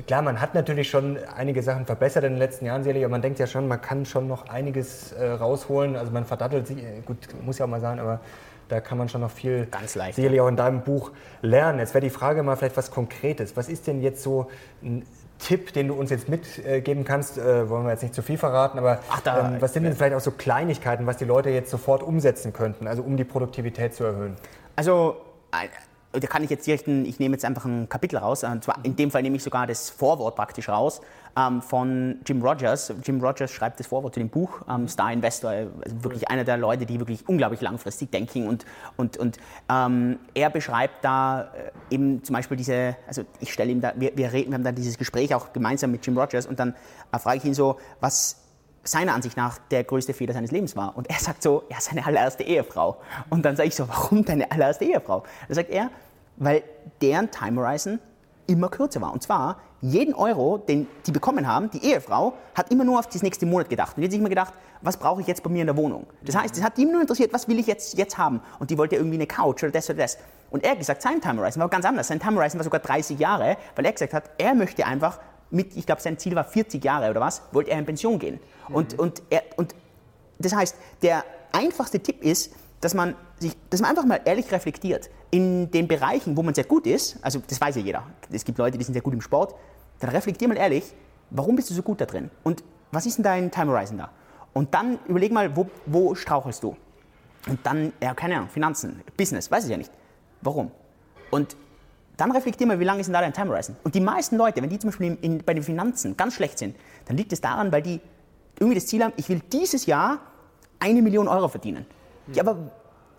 klar, 0.08 0.22
man 0.22 0.40
hat 0.40 0.56
natürlich 0.56 0.90
schon 0.90 1.18
einige 1.36 1.62
Sachen 1.62 1.86
verbessert 1.86 2.24
in 2.24 2.34
den 2.34 2.40
letzten 2.40 2.66
Jahren 2.66 2.84
sicherlich, 2.84 3.04
aber 3.04 3.12
man 3.12 3.22
denkt 3.22 3.40
ja 3.40 3.48
schon, 3.48 3.68
man 3.68 3.82
kann 3.82 4.06
schon 4.06 4.28
noch 4.28 4.48
einiges 4.48 5.12
äh, 5.12 5.26
rausholen. 5.26 5.96
Also 5.96 6.12
man 6.12 6.26
verdattelt 6.26 6.68
sich, 6.68 6.78
äh, 6.78 7.02
gut, 7.06 7.18
muss 7.44 7.58
ja 7.58 7.66
auch 7.66 7.70
mal 7.70 7.82
sein, 7.82 8.00
aber 8.00 8.20
da 8.68 8.82
kann 8.82 8.98
man 8.98 9.10
schon 9.10 9.22
noch 9.22 9.32
viel 9.32 9.68
sicherlich 10.12 10.42
auch 10.42 10.48
in 10.48 10.56
deinem 10.56 10.82
Buch 10.82 11.12
lernen. 11.42 11.80
Jetzt 11.80 11.94
wäre 11.94 12.04
die 12.04 12.10
Frage 12.10 12.42
mal 12.42 12.56
vielleicht 12.56 12.78
was 12.78 12.90
Konkretes. 12.90 13.56
Was 13.56 13.70
ist 13.70 13.86
denn 13.86 14.02
jetzt 14.02 14.24
so 14.24 14.50
ein 14.82 15.04
Tipp, 15.46 15.74
den 15.74 15.90
du 15.90 15.94
uns 15.94 16.10
jetzt 16.10 16.28
mitgeben 16.28 17.06
kannst, 17.06 17.38
äh, 17.38 17.70
wollen 17.70 17.86
wir 17.86 17.92
jetzt 17.92 18.02
nicht 18.02 18.16
zu 18.16 18.24
viel 18.24 18.38
verraten, 18.38 18.80
aber 18.80 19.00
Ach, 19.12 19.22
da, 19.22 19.52
ähm, 19.52 19.58
was 19.60 19.74
sind 19.74 19.84
denn 19.84 19.94
vielleicht 19.94 20.16
auch 20.16 20.20
so 20.20 20.32
Kleinigkeiten, 20.32 21.06
was 21.06 21.18
die 21.18 21.26
Leute 21.26 21.52
jetzt 21.52 21.70
sofort 21.70 22.02
umsetzen 22.02 22.52
könnten, 22.52 22.88
also 22.88 23.04
um 23.04 23.16
die 23.16 23.26
Produktivität 23.26 23.94
zu 23.94 24.06
erhöhen? 24.06 24.38
Also 24.76 25.18
da 25.52 26.28
kann 26.28 26.44
ich 26.44 26.50
jetzt 26.50 26.66
direkt, 26.66 26.88
ein, 26.88 27.06
ich 27.06 27.20
nehme 27.20 27.36
jetzt 27.36 27.46
einfach 27.46 27.66
ein 27.66 27.88
Kapitel 27.90 28.18
raus, 28.18 28.44
und 28.44 28.64
zwar 28.64 28.84
in 28.84 28.96
dem 28.96 29.12
Fall 29.12 29.22
nehme 29.22 29.36
ich 29.36 29.44
sogar 29.44 29.68
das 29.68 29.92
Vorwort 29.92 30.36
praktisch 30.36 30.68
raus 30.68 31.02
ähm, 31.38 31.62
von 31.62 32.20
Jim 32.26 32.42
Rogers. 32.42 32.94
Jim 33.04 33.22
Rogers 33.22 33.52
schreibt 33.52 33.80
das 33.80 33.88
Vorwort 33.88 34.14
zu 34.14 34.20
dem 34.20 34.30
Buch, 34.30 34.62
ähm, 34.70 34.88
Star 34.88 35.12
Investor, 35.12 35.52
also 35.52 36.04
wirklich 36.04 36.30
einer 36.30 36.44
der 36.44 36.58
Leute, 36.58 36.86
die 36.86 37.00
wirklich 37.00 37.28
unglaublich 37.28 37.62
langfristig 37.62 38.12
denken 38.12 38.48
und, 38.48 38.66
und, 38.98 39.18
und 39.18 39.38
ähm, 39.70 40.20
er 40.34 40.50
beschreibt 40.50 41.04
da 41.04 41.42
äh, 41.42 41.94
eben 41.94 42.24
zum 42.24 42.34
Beispiel 42.34 42.58
diese, 42.58 42.96
also 43.08 43.24
ich 43.40 43.52
stelle 43.52 43.72
ihm 43.72 43.82
da, 43.82 43.94
wir, 43.96 44.16
wir, 44.16 44.32
reden, 44.32 44.52
wir 44.52 44.56
haben 44.56 44.64
da 44.64 44.72
dieses 44.72 44.98
Gespräch 44.98 45.34
auch 45.36 45.54
gemeinsam 45.54 45.92
mit 45.92 46.06
Jim 46.06 46.18
Rogers 46.18 46.46
und 46.46 46.60
dann 46.60 46.76
äh, 47.12 47.20
frage 47.20 47.38
ich 47.38 47.46
ihn 47.46 47.54
so, 47.54 47.78
was 48.00 48.42
seiner 48.86 49.14
Ansicht 49.14 49.36
nach 49.36 49.58
der 49.72 49.84
größte 49.84 50.14
Fehler 50.14 50.34
seines 50.34 50.52
Lebens 50.52 50.76
war. 50.76 50.96
Und 50.96 51.10
er 51.10 51.18
sagt 51.18 51.42
so, 51.42 51.64
ja, 51.70 51.78
seine 51.80 52.06
allererste 52.06 52.44
Ehefrau. 52.44 52.98
Und 53.30 53.44
dann 53.44 53.56
sage 53.56 53.68
ich 53.68 53.76
so, 53.76 53.88
warum 53.90 54.24
deine 54.24 54.52
allererste 54.52 54.86
Ehefrau? 54.86 55.24
Da 55.48 55.56
sagt 55.56 55.72
er, 55.72 55.90
weil 56.38 56.64
deren 57.02 57.32
Time 57.32 57.60
Horizon 57.60 58.00
immer 58.48 58.70
kürzer 58.70 59.02
war. 59.02 59.14
Und 59.14 59.24
zwar, 59.24 59.58
jeden 59.82 60.14
Euro, 60.14 60.58
den 60.58 60.88
die 61.06 61.12
bekommen 61.12 61.48
haben, 61.48 61.70
die 61.72 61.84
Ehefrau, 61.84 62.34
hat 62.54 62.72
immer 62.72 62.84
nur 62.84 63.00
auf 63.00 63.08
das 63.08 63.22
nächste 63.22 63.46
Monat 63.46 63.70
gedacht. 63.70 63.96
Und 63.96 64.02
die 64.02 64.08
hat 64.08 64.12
sich 64.12 64.20
immer 64.20 64.30
gedacht, 64.30 64.54
was 64.82 64.98
brauche 64.98 65.22
ich 65.22 65.28
jetzt 65.28 65.44
bei 65.44 65.50
mir 65.50 65.62
in 65.62 65.68
der 65.68 65.78
Wohnung? 65.78 66.06
Das 66.24 66.36
heißt, 66.36 66.58
es 66.58 66.64
hat 66.64 66.78
die 66.78 66.86
nur 66.86 67.02
interessiert, 67.02 67.34
was 67.34 67.48
will 67.48 67.60
ich 67.60 67.68
jetzt, 67.68 67.98
jetzt 67.98 68.18
haben? 68.18 68.42
Und 68.60 68.70
die 68.70 68.78
wollte 68.78 68.96
irgendwie 68.96 69.16
eine 69.16 69.28
Couch 69.28 69.64
oder 69.64 69.72
das 69.72 69.90
oder 69.90 70.00
das. 70.00 70.18
Und 70.52 70.64
er 70.64 70.72
hat 70.72 70.80
gesagt, 70.80 71.02
sein 71.02 71.22
Time 71.22 71.40
Horizon 71.40 71.62
war 71.62 71.70
ganz 71.70 71.86
anders. 71.86 72.08
Sein 72.08 72.20
Time 72.20 72.38
Horizon 72.38 72.60
war 72.60 72.64
sogar 72.64 72.80
30 72.80 73.20
Jahre, 73.20 73.58
weil 73.76 73.86
er 73.86 73.92
gesagt 73.92 74.14
hat, 74.14 74.30
er 74.38 74.54
möchte 74.54 74.86
einfach 74.86 75.20
mit, 75.50 75.76
ich 75.76 75.86
glaube, 75.86 76.02
sein 76.02 76.18
Ziel 76.18 76.36
war 76.36 76.44
40 76.44 76.84
Jahre 76.84 77.10
oder 77.10 77.22
was, 77.22 77.42
wollte 77.52 77.72
er 77.72 77.80
in 77.80 77.86
Pension 77.86 78.20
gehen. 78.20 78.40
Mhm. 78.70 78.76
Und, 78.76 79.00
und, 79.00 79.24
er, 79.30 79.44
und 79.58 79.76
das 80.40 80.54
heißt, 80.56 80.76
der 81.02 81.24
einfachste 81.52 82.00
Tipp 82.00 82.24
ist, 82.24 82.54
dass 82.82 82.94
man, 82.94 83.16
sich, 83.40 83.56
dass 83.70 83.82
man 83.82 83.92
einfach 83.92 84.06
mal 84.06 84.22
ehrlich 84.26 84.52
reflektiert. 84.52 85.10
In 85.32 85.72
den 85.72 85.88
Bereichen, 85.88 86.38
wo 86.38 86.44
man 86.44 86.54
sehr 86.54 86.64
gut 86.64 86.88
ist, 86.88 87.18
also 87.22 87.42
das 87.48 87.60
weiß 87.60 87.76
ja 87.76 87.82
jeder, 87.82 88.04
es 88.32 88.46
gibt 88.46 88.58
Leute, 88.58 88.78
die 88.78 88.84
sind 88.84 88.94
sehr 88.94 89.02
gut 89.02 89.14
im 89.14 89.22
Sport, 89.22 89.56
dann 90.00 90.10
reflektier 90.10 90.48
mal 90.48 90.58
ehrlich, 90.58 90.94
warum 91.30 91.56
bist 91.56 91.70
du 91.70 91.74
so 91.74 91.82
gut 91.82 92.00
da 92.02 92.06
drin? 92.06 92.30
Und 92.44 92.64
was 92.92 93.06
ist 93.06 93.18
denn 93.18 93.24
dein 93.24 93.52
Time 93.52 93.72
Horizon 93.72 93.98
da? 93.98 94.12
Und 94.54 94.74
dann 94.74 95.00
überleg 95.08 95.32
mal, 95.32 95.56
wo, 95.56 95.68
wo 95.86 96.16
strauchelst 96.16 96.64
du? 96.64 96.78
Und 97.48 97.60
dann, 97.64 97.92
ja, 98.02 98.14
keine 98.14 98.38
Ahnung, 98.38 98.50
Finanzen, 98.50 99.02
Business, 99.18 99.52
weiß 99.52 99.66
ich 99.66 99.72
ja 99.72 99.78
nicht. 99.78 99.92
Warum? 100.42 100.72
Und 101.32 101.56
dann 102.18 102.32
reflektier 102.32 102.66
mal, 102.66 102.80
wie 102.80 102.86
lange 102.86 103.02
ist 103.02 103.08
denn 103.08 103.14
da 103.14 103.22
dein 103.22 103.34
Time 103.34 103.50
Horizon? 103.50 103.76
Und 103.84 103.96
die 103.96 104.00
meisten 104.00 104.38
Leute, 104.38 104.62
wenn 104.62 104.70
die 104.70 104.80
zum 104.80 104.90
Beispiel 104.90 105.08
in, 105.08 105.18
in, 105.18 105.44
bei 105.44 105.54
den 105.54 105.64
Finanzen 105.64 106.16
ganz 106.16 106.36
schlecht 106.36 106.58
sind, 106.58 106.76
dann 107.06 107.18
liegt 107.18 107.34
es 107.34 107.42
daran, 107.42 107.72
weil 107.72 107.82
die 107.82 108.00
irgendwie 108.60 108.76
das 108.76 108.88
Ziel 108.88 109.04
haben, 109.04 109.14
ich 109.18 109.28
will 109.28 109.42
dieses 109.52 109.86
Jahr 109.86 110.20
eine 110.80 111.02
Million 111.02 111.28
Euro 111.28 111.48
verdienen. 111.48 111.86
Ja, 112.34 112.44
aber 112.44 112.58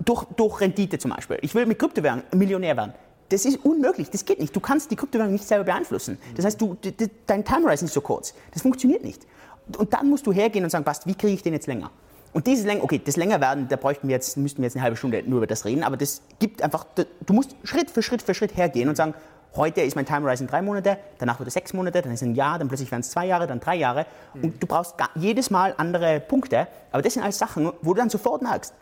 durch, 0.04 0.24
durch 0.36 0.60
Rendite 0.60 0.98
zum 0.98 1.10
Beispiel. 1.10 1.38
Ich 1.42 1.54
will 1.54 1.66
mit 1.66 1.78
Kryptowährungen 1.78 2.24
Millionär 2.34 2.76
werden. 2.76 2.94
Das 3.28 3.44
ist 3.44 3.64
unmöglich, 3.64 4.08
das 4.10 4.24
geht 4.24 4.38
nicht. 4.38 4.54
Du 4.54 4.60
kannst 4.60 4.90
die 4.90 4.96
Kryptowährung 4.96 5.32
nicht 5.32 5.44
selber 5.44 5.64
beeinflussen. 5.64 6.18
Das 6.36 6.44
heißt, 6.44 6.60
du, 6.60 6.76
dein 7.26 7.44
Time 7.44 7.64
Horizon 7.64 7.86
ist 7.86 7.94
so 7.94 8.00
kurz. 8.00 8.34
Das 8.52 8.62
funktioniert 8.62 9.02
nicht. 9.02 9.26
Und 9.76 9.92
dann 9.92 10.08
musst 10.08 10.26
du 10.26 10.32
hergehen 10.32 10.64
und 10.64 10.70
sagen, 10.70 10.84
passt, 10.84 11.06
wie 11.06 11.14
kriege 11.14 11.32
ich 11.32 11.42
den 11.42 11.52
jetzt 11.52 11.66
länger? 11.66 11.90
Und 12.32 12.46
dieses 12.46 12.66
länger, 12.66 12.84
okay, 12.84 13.00
das 13.02 13.16
länger 13.16 13.40
werden, 13.40 13.66
da 13.68 13.76
bräuchten 13.76 14.08
wir 14.08 14.14
jetzt, 14.14 14.36
müssten 14.36 14.58
wir 14.58 14.66
jetzt 14.66 14.76
eine 14.76 14.82
halbe 14.82 14.96
Stunde 14.96 15.22
nur 15.26 15.38
über 15.38 15.46
das 15.46 15.64
reden, 15.64 15.82
aber 15.82 15.96
das 15.96 16.20
gibt 16.38 16.60
einfach, 16.60 16.84
du 16.94 17.32
musst 17.32 17.56
Schritt 17.64 17.90
für 17.90 18.02
Schritt 18.02 18.20
für 18.20 18.34
Schritt 18.34 18.56
hergehen 18.56 18.90
und 18.90 18.96
sagen, 18.96 19.14
heute 19.56 19.80
ist 19.80 19.96
mein 19.96 20.04
Time 20.04 20.22
Horizon 20.26 20.46
drei 20.46 20.60
Monate, 20.60 20.98
danach 21.18 21.38
wird 21.38 21.48
es 21.48 21.54
sechs 21.54 21.72
Monate, 21.72 22.02
dann 22.02 22.12
ist 22.12 22.20
es 22.20 22.28
ein 22.28 22.34
Jahr, 22.34 22.58
dann 22.58 22.68
plötzlich 22.68 22.90
werden 22.90 23.00
es 23.00 23.10
zwei 23.10 23.26
Jahre, 23.26 23.46
dann 23.46 23.58
drei 23.58 23.76
Jahre. 23.76 24.04
Und 24.34 24.62
du 24.62 24.66
brauchst 24.66 24.96
jedes 25.14 25.50
Mal 25.50 25.74
andere 25.78 26.20
Punkte, 26.20 26.68
aber 26.92 27.00
das 27.00 27.14
sind 27.14 27.22
alles 27.22 27.38
Sachen, 27.38 27.72
wo 27.80 27.94
du 27.94 28.00
dann 28.00 28.10
sofort 28.10 28.42
merkst, 28.42 28.74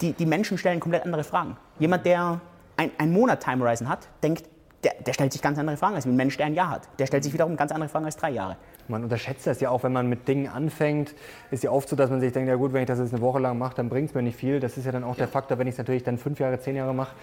die, 0.00 0.12
die 0.12 0.26
Menschen 0.26 0.58
stellen 0.58 0.80
komplett 0.80 1.04
andere 1.04 1.24
Fragen. 1.24 1.56
Jemand, 1.78 2.06
der 2.06 2.40
ein, 2.76 2.90
ein 2.98 3.12
Monat 3.12 3.42
Time 3.42 3.62
Horizon 3.64 3.88
hat, 3.88 4.08
denkt 4.22 4.44
der, 4.84 4.94
der, 5.06 5.12
stellt 5.12 5.32
sich 5.32 5.42
ganz 5.42 5.58
andere 5.58 5.76
Fragen 5.76 5.94
als 5.94 6.06
ein 6.06 6.16
Mensch, 6.16 6.36
der 6.36 6.46
ein 6.46 6.54
Jahr 6.54 6.70
hat. 6.70 6.88
Der 6.98 7.06
stellt 7.06 7.22
sich 7.22 7.32
wiederum 7.32 7.56
ganz 7.56 7.70
andere 7.70 7.88
Fragen 7.88 8.04
als 8.04 8.16
drei 8.16 8.30
Jahre. 8.30 8.56
Man 8.88 9.04
unterschätzt 9.04 9.46
das 9.46 9.60
ja 9.60 9.70
auch, 9.70 9.84
wenn 9.84 9.92
man 9.92 10.08
mit 10.08 10.26
Dingen 10.26 10.48
anfängt. 10.48 11.14
Ist 11.52 11.62
ja 11.62 11.70
oft 11.70 11.88
so, 11.88 11.94
dass 11.94 12.10
man 12.10 12.20
sich 12.20 12.32
denkt, 12.32 12.48
ja 12.48 12.56
gut, 12.56 12.72
wenn 12.72 12.82
ich 12.82 12.88
das 12.88 12.98
jetzt 12.98 13.14
eine 13.14 13.22
Woche 13.22 13.38
lang 13.38 13.58
mache, 13.58 13.76
dann 13.76 13.88
bringt 13.88 14.08
es 14.08 14.14
mir 14.14 14.22
nicht 14.22 14.36
viel. 14.36 14.58
Das 14.58 14.76
ist 14.76 14.84
ja 14.84 14.90
dann 14.90 15.04
auch 15.04 15.14
ja. 15.14 15.18
der 15.18 15.28
Faktor, 15.28 15.58
wenn 15.58 15.68
ich 15.68 15.74
es 15.74 15.78
natürlich 15.78 16.02
dann 16.02 16.18
fünf 16.18 16.40
Jahre, 16.40 16.58
zehn 16.58 16.74
Jahre 16.74 16.94
mache, 16.94 17.14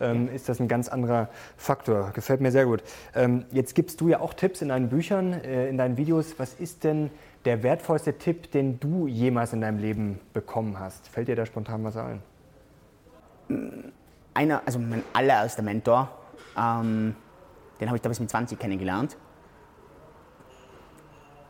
ähm, 0.00 0.28
ist 0.32 0.48
das 0.48 0.60
ein 0.60 0.68
ganz 0.68 0.88
anderer 0.88 1.28
Faktor. 1.56 2.12
Gefällt 2.14 2.40
mir 2.40 2.52
sehr 2.52 2.66
gut. 2.66 2.84
Ähm, 3.16 3.46
jetzt 3.50 3.74
gibst 3.74 4.00
du 4.00 4.08
ja 4.08 4.20
auch 4.20 4.32
Tipps 4.32 4.62
in 4.62 4.68
deinen 4.68 4.88
Büchern, 4.88 5.32
äh, 5.32 5.68
in 5.68 5.76
deinen 5.76 5.96
Videos. 5.96 6.38
Was 6.38 6.54
ist 6.54 6.84
denn 6.84 7.10
der 7.44 7.62
wertvollste 7.62 8.18
Tipp, 8.18 8.50
den 8.50 8.80
du 8.80 9.06
jemals 9.06 9.52
in 9.52 9.60
deinem 9.60 9.78
Leben 9.78 10.20
bekommen 10.32 10.78
hast? 10.78 11.08
Fällt 11.08 11.28
dir 11.28 11.36
da 11.36 11.46
spontan 11.46 11.84
was 11.84 11.96
ein? 11.96 12.22
Einer, 14.34 14.62
also 14.66 14.78
mein 14.78 15.02
allererster 15.12 15.62
Mentor, 15.62 16.10
ähm, 16.56 17.14
den 17.80 17.88
habe 17.88 17.96
ich 17.96 18.02
damals 18.02 18.20
mit 18.20 18.30
20 18.30 18.58
kennengelernt. 18.58 19.16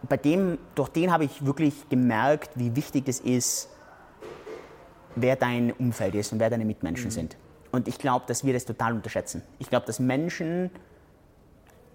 Bei 0.09 0.16
dem, 0.16 0.59
durch 0.74 0.89
den 0.91 1.11
habe 1.12 1.24
ich 1.24 1.45
wirklich 1.45 1.89
gemerkt, 1.89 2.51
wie 2.55 2.76
wichtig 2.76 3.09
es 3.09 3.20
ist, 3.20 3.68
wer 5.16 5.36
dein 5.36 5.72
Umfeld 5.72 6.14
ist 6.14 6.32
und 6.32 6.39
wer 6.39 6.51
deine 6.51 6.64
Mitmenschen 6.64 7.07
mhm. 7.07 7.12
sind. 7.12 7.36
Und 7.72 7.89
ich 7.89 7.99
glaube, 7.99 8.24
dass 8.26 8.45
wir 8.45 8.53
das 8.53 8.64
total 8.64 8.95
unterschätzen. 8.95 9.43
Ich 9.59 9.68
glaube, 9.68 9.86
dass 9.86 9.99
Menschen 9.99 10.70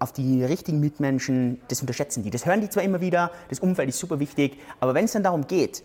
auf 0.04 0.12
die 0.12 0.44
richtigen 0.44 0.80
Mitmenschen, 0.80 1.62
das 1.68 1.80
unterschätzen 1.80 2.22
die. 2.22 2.30
Das 2.30 2.44
hören 2.44 2.60
die 2.60 2.68
zwar 2.68 2.82
immer 2.82 3.00
wieder, 3.00 3.30
das 3.48 3.58
Umfeld 3.58 3.88
ist 3.88 3.98
super 3.98 4.20
wichtig, 4.20 4.58
aber 4.78 4.92
wenn 4.92 5.06
es 5.06 5.12
dann 5.12 5.22
darum 5.22 5.46
geht, 5.46 5.82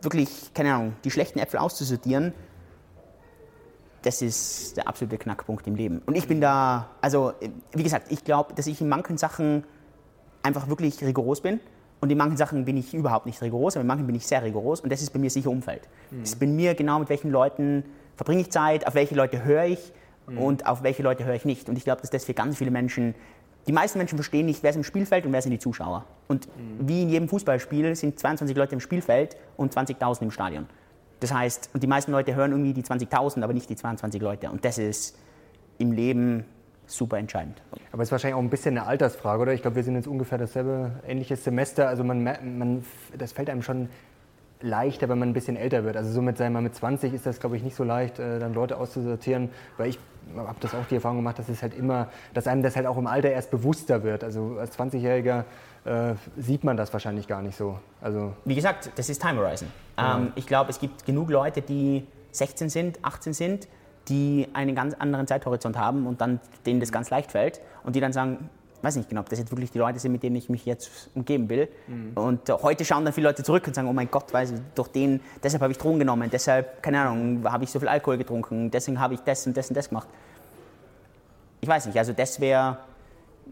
wirklich, 0.00 0.52
keine 0.52 0.74
Ahnung, 0.74 0.94
die 1.04 1.12
schlechten 1.12 1.38
Äpfel 1.38 1.60
auszusortieren, 1.60 2.34
das 4.02 4.20
ist 4.20 4.76
der 4.76 4.88
absolute 4.88 5.16
Knackpunkt 5.16 5.64
im 5.68 5.76
Leben. 5.76 6.02
Und 6.06 6.16
ich 6.16 6.26
bin 6.26 6.40
da, 6.40 6.90
also 7.00 7.34
wie 7.72 7.84
gesagt, 7.84 8.10
ich 8.10 8.24
glaube, 8.24 8.52
dass 8.54 8.66
ich 8.66 8.80
in 8.80 8.88
manchen 8.88 9.16
Sachen 9.16 9.62
einfach 10.42 10.66
wirklich 10.66 11.00
rigoros 11.04 11.40
bin. 11.40 11.60
Und 12.00 12.10
in 12.10 12.18
manchen 12.18 12.36
Sachen 12.36 12.64
bin 12.64 12.76
ich 12.76 12.94
überhaupt 12.94 13.26
nicht 13.26 13.40
rigoros, 13.42 13.76
aber 13.76 13.82
in 13.82 13.86
manchen 13.86 14.08
bin 14.08 14.16
ich 14.16 14.26
sehr 14.26 14.42
rigoros. 14.42 14.80
Und 14.80 14.90
das 14.90 15.02
ist 15.02 15.12
bei 15.12 15.20
mir 15.20 15.30
sicher 15.30 15.50
Umfeld. 15.50 15.88
Mhm. 16.10 16.22
Das 16.22 16.30
ist 16.30 16.40
bei 16.40 16.48
mir 16.48 16.74
genau, 16.74 16.98
mit 16.98 17.08
welchen 17.10 17.30
Leuten 17.30 17.84
verbringe 18.16 18.40
ich 18.40 18.50
Zeit, 18.50 18.88
auf 18.88 18.96
welche 18.96 19.14
Leute 19.14 19.44
höre 19.44 19.66
ich 19.66 19.92
mhm. 20.26 20.38
und 20.38 20.66
auf 20.66 20.82
welche 20.82 21.04
Leute 21.04 21.24
höre 21.24 21.34
ich 21.34 21.44
nicht. 21.44 21.68
Und 21.68 21.76
ich 21.78 21.84
glaube, 21.84 22.00
dass 22.00 22.10
das 22.10 22.24
für 22.24 22.34
ganz 22.34 22.58
viele 22.58 22.70
Menschen, 22.70 23.14
die 23.66 23.72
meisten 23.72 23.98
Menschen 23.98 24.16
verstehen 24.16 24.46
nicht, 24.46 24.62
wer 24.62 24.70
ist 24.70 24.76
im 24.76 24.84
Spielfeld 24.84 25.26
und 25.26 25.32
wer 25.32 25.42
sind 25.42 25.52
die 25.52 25.58
Zuschauer. 25.58 26.04
Und 26.28 26.46
mhm. 26.46 26.88
wie 26.88 27.02
in 27.02 27.08
jedem 27.08 27.28
Fußballspiel 27.28 27.94
sind 27.94 28.18
22 28.18 28.56
Leute 28.56 28.74
im 28.74 28.80
Spielfeld 28.80 29.36
und 29.56 29.74
20.000 29.74 30.22
im 30.22 30.30
Stadion. 30.30 30.66
Das 31.20 31.32
heißt, 31.32 31.70
und 31.72 31.82
die 31.82 31.86
meisten 31.86 32.10
Leute 32.10 32.34
hören 32.34 32.50
irgendwie 32.50 32.72
die 32.72 32.82
20.000, 32.82 33.42
aber 33.42 33.52
nicht 33.52 33.70
die 33.70 33.76
22 33.76 34.20
Leute. 34.20 34.50
Und 34.50 34.64
das 34.64 34.78
ist 34.78 35.16
im 35.78 35.92
Leben 35.92 36.44
super 36.86 37.18
entscheidend. 37.18 37.62
Aber 37.92 38.02
es 38.02 38.08
ist 38.08 38.12
wahrscheinlich 38.12 38.34
auch 38.34 38.42
ein 38.42 38.50
bisschen 38.50 38.76
eine 38.76 38.86
Altersfrage, 38.86 39.42
oder? 39.42 39.52
Ich 39.52 39.62
glaube, 39.62 39.76
wir 39.76 39.84
sind 39.84 39.94
jetzt 39.94 40.08
ungefähr 40.08 40.38
dasselbe, 40.38 40.90
ähnliches 41.06 41.44
Semester. 41.44 41.88
Also 41.88 42.02
man, 42.02 42.24
man, 42.24 42.84
das 43.16 43.32
fällt 43.32 43.48
einem 43.50 43.62
schon 43.62 43.88
leichter, 44.62 45.08
wenn 45.08 45.18
man 45.18 45.30
ein 45.30 45.32
bisschen 45.32 45.56
älter 45.56 45.84
wird. 45.84 45.96
Also 45.96 46.10
so 46.12 46.22
mit, 46.22 46.38
sagen 46.38 46.52
wir 46.52 46.60
mal, 46.60 46.62
mit 46.62 46.74
20 46.74 47.12
ist 47.12 47.26
das, 47.26 47.40
glaube 47.40 47.56
ich, 47.56 47.62
nicht 47.62 47.76
so 47.76 47.84
leicht, 47.84 48.18
äh, 48.18 48.38
dann 48.38 48.54
Leute 48.54 48.78
auszusortieren, 48.78 49.50
weil 49.76 49.90
ich 49.90 49.98
habe 50.36 50.56
das 50.60 50.74
auch 50.74 50.86
die 50.88 50.96
Erfahrung 50.96 51.18
gemacht, 51.18 51.38
dass 51.38 51.48
es 51.48 51.62
halt 51.62 51.74
immer, 51.74 52.08
dass 52.34 52.46
einem 52.46 52.62
das 52.62 52.76
halt 52.76 52.86
auch 52.86 52.96
im 52.96 53.06
Alter 53.06 53.30
erst 53.30 53.50
bewusster 53.50 54.02
wird. 54.02 54.24
Also 54.24 54.56
als 54.58 54.78
20-Jähriger 54.78 55.44
äh, 55.84 56.14
sieht 56.36 56.64
man 56.64 56.76
das 56.76 56.92
wahrscheinlich 56.92 57.26
gar 57.26 57.42
nicht 57.42 57.56
so. 57.56 57.78
Also 58.00 58.32
Wie 58.44 58.54
gesagt, 58.54 58.90
das 58.96 59.08
ist 59.08 59.20
Time 59.20 59.40
Horizon. 59.40 59.68
Ja. 59.98 60.18
Ähm, 60.18 60.32
ich 60.36 60.46
glaube, 60.46 60.70
es 60.70 60.78
gibt 60.78 61.04
genug 61.04 61.30
Leute, 61.30 61.62
die 61.62 62.06
16 62.30 62.70
sind, 62.70 62.98
18 63.02 63.32
sind, 63.32 63.68
die 64.08 64.48
einen 64.52 64.74
ganz 64.74 64.94
anderen 64.94 65.26
Zeithorizont 65.26 65.78
haben 65.78 66.06
und 66.06 66.20
dann 66.20 66.40
denen 66.66 66.80
das 66.80 66.92
ganz 66.92 67.10
leicht 67.10 67.32
fällt 67.32 67.60
und 67.84 67.94
die 67.94 68.00
dann 68.00 68.12
sagen, 68.12 68.48
weiß 68.82 68.96
nicht 68.96 69.08
genau, 69.08 69.20
ob 69.20 69.28
das 69.28 69.38
jetzt 69.38 69.50
wirklich 69.50 69.70
die 69.70 69.78
Leute 69.78 69.98
sind, 69.98 70.12
mit 70.12 70.22
denen 70.22 70.36
ich 70.36 70.48
mich 70.48 70.64
jetzt 70.64 71.10
umgeben 71.14 71.48
will. 71.48 71.68
Mhm. 71.86 72.12
Und 72.14 72.48
äh, 72.48 72.52
heute 72.52 72.84
schauen 72.84 73.04
dann 73.04 73.14
viele 73.14 73.28
Leute 73.28 73.42
zurück 73.42 73.66
und 73.66 73.74
sagen, 73.74 73.88
oh 73.88 73.92
mein 73.92 74.10
Gott, 74.10 74.32
weiß 74.32 74.52
ich, 74.52 74.60
durch 74.74 74.88
den, 74.88 75.20
deshalb 75.42 75.62
habe 75.62 75.72
ich 75.72 75.78
Drogen 75.78 75.98
genommen, 75.98 76.28
deshalb, 76.30 76.82
keine 76.82 77.00
Ahnung, 77.00 77.44
habe 77.44 77.64
ich 77.64 77.70
so 77.70 77.78
viel 77.78 77.88
Alkohol 77.88 78.18
getrunken, 78.18 78.70
deswegen 78.70 79.00
habe 79.00 79.14
ich 79.14 79.20
das 79.20 79.46
und 79.46 79.56
das 79.56 79.68
und 79.68 79.76
das 79.76 79.88
gemacht. 79.88 80.08
Ich 81.60 81.68
weiß 81.68 81.86
nicht, 81.86 81.96
also 81.96 82.12
das 82.12 82.40
wäre, 82.40 82.78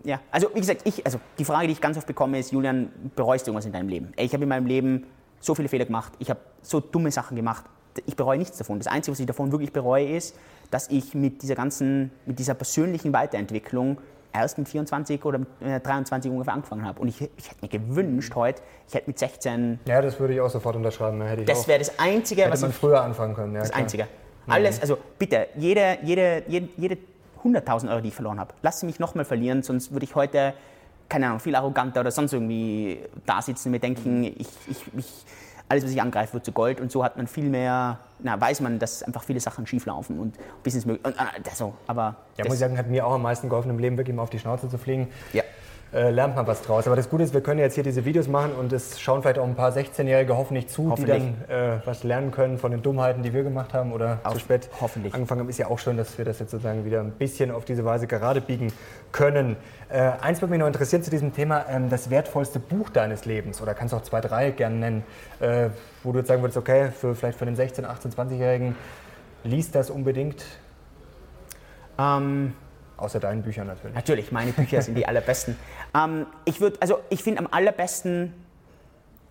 ja, 0.03 0.21
also 0.33 0.49
wie 0.53 0.61
gesagt, 0.61 0.83
ich, 0.85 1.05
also 1.07 1.21
die 1.39 1.45
Frage, 1.45 1.69
die 1.69 1.73
ich 1.73 1.81
ganz 1.81 1.97
oft 1.97 2.07
bekomme, 2.07 2.39
ist, 2.39 2.51
Julian, 2.51 2.91
bereust 3.15 3.47
du 3.47 3.51
irgendwas 3.51 3.67
in 3.67 3.73
deinem 3.73 3.89
Leben? 3.89 4.13
Ich 4.17 4.33
habe 4.33 4.43
in 4.43 4.49
meinem 4.49 4.67
Leben 4.67 5.07
so 5.39 5.55
viele 5.55 5.69
Fehler 5.69 5.85
gemacht, 5.85 6.13
ich 6.19 6.29
habe 6.29 6.41
so 6.63 6.81
dumme 6.81 7.11
Sachen 7.13 7.37
gemacht, 7.37 7.65
ich 8.07 8.17
bereue 8.17 8.39
nichts 8.39 8.59
davon. 8.59 8.79
Das 8.79 8.87
Einzige, 8.87 9.13
was 9.13 9.21
ich 9.21 9.27
davon 9.27 9.53
wirklich 9.53 9.73
bereue, 9.73 10.17
ist, 10.17 10.37
dass 10.71 10.89
ich 10.89 11.15
mit 11.15 11.43
dieser 11.43 11.55
ganzen, 11.55 12.11
mit 12.27 12.39
dieser 12.39 12.55
persönlichen 12.55 13.13
Weiterentwicklung 13.13 13.99
erst 14.33 14.59
mit 14.59 14.69
24 14.69 15.25
oder 15.25 15.39
mit 15.39 15.49
23 15.61 16.29
äh, 16.29 16.33
ungefähr 16.33 16.55
angefangen 16.55 16.85
habe. 16.85 17.01
Und 17.01 17.09
ich, 17.09 17.21
ich 17.21 17.51
hätte 17.51 17.59
mir 17.63 17.69
gewünscht 17.69 18.35
heute, 18.35 18.63
ich 18.89 18.95
hätte 18.95 19.09
mit 19.09 19.19
16... 19.19 19.81
Ja, 19.87 20.01
das 20.01 20.19
würde 20.21 20.35
ich 20.35 20.41
auch 20.41 20.51
sofort 20.51 20.77
unterschreiben. 20.77 21.21
Hätte 21.23 21.45
das 21.45 21.67
wäre 21.67 21.79
das 21.79 21.99
Einzige, 21.99 22.43
hätte 22.43 22.53
was 22.53 22.61
man 22.63 22.71
ich, 22.71 22.77
früher 22.77 23.03
anfangen 23.03 23.35
können. 23.35 23.55
Ja, 23.55 23.61
das 23.61 23.71
klar. 23.71 23.83
Einzige. 23.83 24.09
Alles, 24.47 24.81
also 24.81 24.99
bitte, 25.19 25.49
jede, 25.57 25.99
jede, 26.03 26.43
jede, 26.49 26.69
jede 26.77 26.99
100.000 27.45 27.91
Euro, 27.91 28.01
die 28.01 28.09
ich 28.09 28.15
verloren 28.15 28.41
habe, 28.41 28.55
lass 28.63 28.81
sie 28.81 28.87
mich 28.87 28.99
nochmal 28.99 29.25
verlieren, 29.25 29.63
sonst 29.63 29.93
würde 29.93 30.05
ich 30.05 30.15
heute, 30.15 30.55
keine 31.09 31.27
Ahnung, 31.27 31.41
viel 31.41 31.55
arroganter 31.55 32.01
oder 32.01 32.11
sonst 32.11 32.33
irgendwie 32.33 33.01
da 33.27 33.41
sitzen 33.43 33.69
und 33.69 33.73
mir 33.73 33.81
denken, 33.81 34.25
ich, 34.25 34.49
ich, 34.69 34.83
ich 34.97 35.25
alles, 35.71 35.85
was 35.85 35.93
ich 35.93 36.03
angreife, 36.03 36.35
wird 36.35 36.45
zu 36.45 36.53
Gold. 36.53 36.81
Und 36.81 36.91
so 36.91 37.05
hat 37.05 37.17
man 37.17 37.27
viel 37.29 37.49
mehr, 37.49 37.99
na, 38.19 38.39
weiß 38.41 38.61
man, 38.61 38.79
dass 38.79 39.03
einfach 39.03 39.23
viele 39.23 39.41
Sachen 39.41 39.67
schief 39.67 39.87
laufen 39.87 40.19
und 40.19 40.37
Business 40.65 40.85
möglich. 40.85 41.15
Äh, 41.17 41.55
so, 41.55 41.75
aber 41.87 42.17
ja, 42.37 42.45
muss 42.45 42.55
ich 42.55 42.61
sagen, 42.61 42.77
hat 42.77 42.89
mir 42.89 43.07
auch 43.07 43.13
am 43.13 43.23
meisten 43.23 43.49
geholfen, 43.49 43.71
im 43.71 43.79
Leben 43.79 43.97
wirklich 43.97 44.15
mal 44.15 44.23
auf 44.23 44.31
die 44.31 44.39
Schnauze 44.39 44.69
zu 44.69 44.79
fliegen. 44.79 45.09
Ja 45.33 45.45
äh, 45.93 46.11
lernt 46.11 46.37
man 46.37 46.47
was 46.47 46.63
draus. 46.63 46.87
Aber 46.87 46.95
das 46.95 47.11
Gute 47.11 47.25
ist, 47.25 47.35
wir 47.35 47.41
können 47.41 47.59
jetzt 47.59 47.75
hier 47.75 47.83
diese 47.83 48.05
Videos 48.05 48.29
machen 48.29 48.53
und 48.53 48.73
es 48.73 49.01
schauen 49.01 49.23
vielleicht 49.23 49.39
auch 49.39 49.47
ein 49.47 49.57
paar 49.57 49.73
16-Jährige 49.73 50.37
hoffentlich 50.37 50.69
zu, 50.69 50.91
hoffentlich. 50.91 51.23
die 51.23 51.49
dann 51.49 51.79
äh, 51.79 51.81
was 51.85 52.05
lernen 52.05 52.31
können 52.31 52.59
von 52.59 52.71
den 52.71 52.83
Dummheiten, 52.83 53.23
die 53.23 53.33
wir 53.33 53.43
gemacht 53.43 53.75
haben 53.75 53.93
oder 53.93 54.21
Auf, 54.23 54.35
zu 54.35 54.39
spät 54.41 54.69
hoffentlich. 54.81 55.15
angefangen 55.15 55.41
haben. 55.41 55.49
Ist 55.49 55.59
ja 55.59 55.67
auch 55.67 55.79
schön, 55.79 55.97
dass 55.97 56.17
wir 56.17 56.25
das 56.25 56.39
jetzt 56.39 56.53
sozusagen 56.53 56.85
wieder 56.85 57.01
ein 57.01 57.11
bisschen 57.11 57.51
auf 57.51 57.65
diese 57.65 57.85
Weise 57.85 58.07
gerade 58.07 58.41
biegen 58.41 58.73
können. 59.11 59.57
Äh, 59.89 60.13
eins 60.21 60.41
würde 60.41 60.53
mich 60.53 60.61
noch 60.61 60.69
interessieren 60.69 61.03
zu 61.03 61.11
diesem 61.11 61.35
Thema, 61.35 61.67
ähm, 61.69 61.91
das 61.91 62.09
wertvollste 62.11 62.61
Buch 62.61 62.91
deines 62.91 63.25
Lebens 63.25 63.61
oder 63.61 63.75
kannst 63.75 63.93
du 63.93 63.97
auch 63.97 64.03
zwei, 64.03 64.21
drei 64.21 64.51
gerne 64.53 64.77
nennen, 64.77 65.05
äh, 65.41 65.71
wo 66.05 66.13
du 66.13 66.19
jetzt 66.19 66.29
sagen 66.29 66.43
würdest, 66.43 66.57
okay, 66.57 66.91
für, 66.93 67.17
vielleicht 67.17 67.39
für 67.39 67.47
den 67.47 67.57
16-, 67.57 67.85
18-, 67.85 68.15
20-Jährigen, 68.15 68.77
liest 69.43 69.75
das 69.75 69.91
unbedingt? 69.91 70.45
Ähm 71.99 72.53
Außer 73.01 73.19
deinen 73.19 73.43
Büchern 73.43 73.67
natürlich. 73.67 73.95
Natürlich, 73.95 74.33
meine 74.33 74.53
Bücher 74.53 74.83
sind 74.83 74.95
die 74.95 75.07
allerbesten. 75.09 75.57
Ähm, 75.95 76.27
ich 76.45 76.61
würde, 76.61 76.81
also 76.81 76.99
ich 77.09 77.23
finde 77.23 77.41
am 77.41 77.49
allerbesten, 77.51 78.33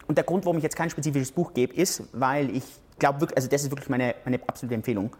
und 0.07 0.17
der 0.17 0.25
Grund, 0.25 0.43
warum 0.45 0.57
ich 0.57 0.63
jetzt 0.63 0.75
kein 0.75 0.89
spezifisches 0.89 1.31
Buch 1.31 1.53
gebe, 1.53 1.73
ist, 1.75 2.03
weil 2.13 2.55
ich 2.55 2.63
glaube, 2.97 3.27
also 3.35 3.47
das 3.47 3.63
ist 3.63 3.69
wirklich 3.69 3.89
meine, 3.89 4.15
meine 4.25 4.39
absolute 4.47 4.73
Empfehlung. 4.73 5.15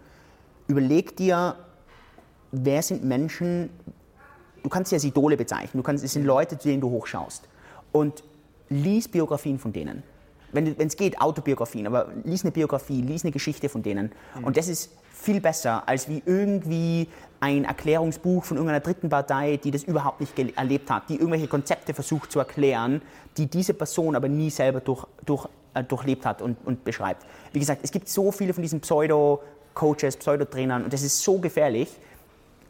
Überleg 0.68 1.16
dir, 1.16 1.56
wer 2.52 2.82
sind 2.82 3.04
Menschen, 3.04 3.70
du 4.64 4.70
kannst 4.70 4.90
sie 4.90 4.96
als 4.96 5.04
Idole 5.04 5.38
bezeichnen, 5.38 5.80
du 5.80 5.84
kannst, 5.84 6.04
es 6.04 6.14
sind 6.14 6.26
Leute, 6.26 6.58
zu 6.58 6.68
denen 6.68 6.82
du 6.82 6.90
hochschaust. 6.90 7.48
Und 7.92 8.24
lies 8.70 9.08
Biografien 9.08 9.60
von 9.60 9.74
denen. 9.74 10.04
Wenn 10.52 10.76
es 10.80 10.98
geht, 10.98 11.22
Autobiografien, 11.22 11.86
aber 11.86 12.12
lies 12.24 12.44
eine 12.44 12.52
Biografie, 12.52 13.02
lies 13.02 13.24
eine 13.24 13.32
Geschichte 13.32 13.70
von 13.70 13.84
denen. 13.84 14.12
Mhm. 14.36 14.44
Und 14.44 14.58
das 14.58 14.68
ist 14.68 14.92
viel 15.20 15.42
besser, 15.42 15.84
als 15.88 16.08
wie 16.08 16.24
irgendwie 16.26 17.08
ein 17.42 17.66
Erklärungsbuch 17.66 18.44
von 18.44 18.58
irgendeiner 18.58 18.80
dritten 18.80 19.10
Partei, 19.10 19.58
die 19.58 19.72
das 19.72 19.84
überhaupt 19.84 20.20
nicht 20.20 20.38
erlebt 20.58 20.90
hat, 20.90 21.10
die 21.10 21.16
irgendwelche 21.16 21.48
Konzepte 21.48 21.94
versucht 21.94 22.32
zu 22.32 22.40
erklären, 22.40 23.02
die 23.38 23.48
diese 23.48 23.74
Person 23.74 24.16
aber 24.16 24.28
nie 24.28 24.50
selber 24.50 24.80
durch, 24.80 25.06
durch, 25.26 25.48
äh, 25.74 25.84
durchlebt 25.84 26.26
hat 26.26 26.42
und, 26.42 26.58
und 26.66 26.84
beschreibt. 26.84 27.26
Wie 27.54 27.60
gesagt, 27.60 27.82
es 27.84 27.92
gibt 27.92 28.10
so 28.10 28.32
viele 28.32 28.54
von 28.54 28.62
diesen 28.62 28.82
Pseudo-Coaches, 28.82 30.18
Pseudo-Trainern 30.18 30.84
und 30.84 30.94
das 30.94 31.02
ist 31.02 31.22
so 31.22 31.38
gefährlich. 31.40 31.90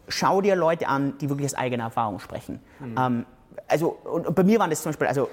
Schau 0.07 0.41
dir 0.41 0.55
Leute 0.55 0.87
an, 0.87 1.17
die 1.19 1.29
wirklich 1.29 1.45
aus 1.45 1.55
eigener 1.55 1.85
Erfahrung 1.85 2.19
sprechen. 2.19 2.59
Mhm. 2.79 2.95
Ähm, 2.97 3.25
also, 3.67 3.97
und, 4.05 4.27
und, 4.27 4.35
bei 4.35 4.43
mir 4.43 4.59
waren 4.59 4.69
das 4.69 4.81
zum 4.81 4.91
Beispiel, 4.91 5.07
also 5.07 5.29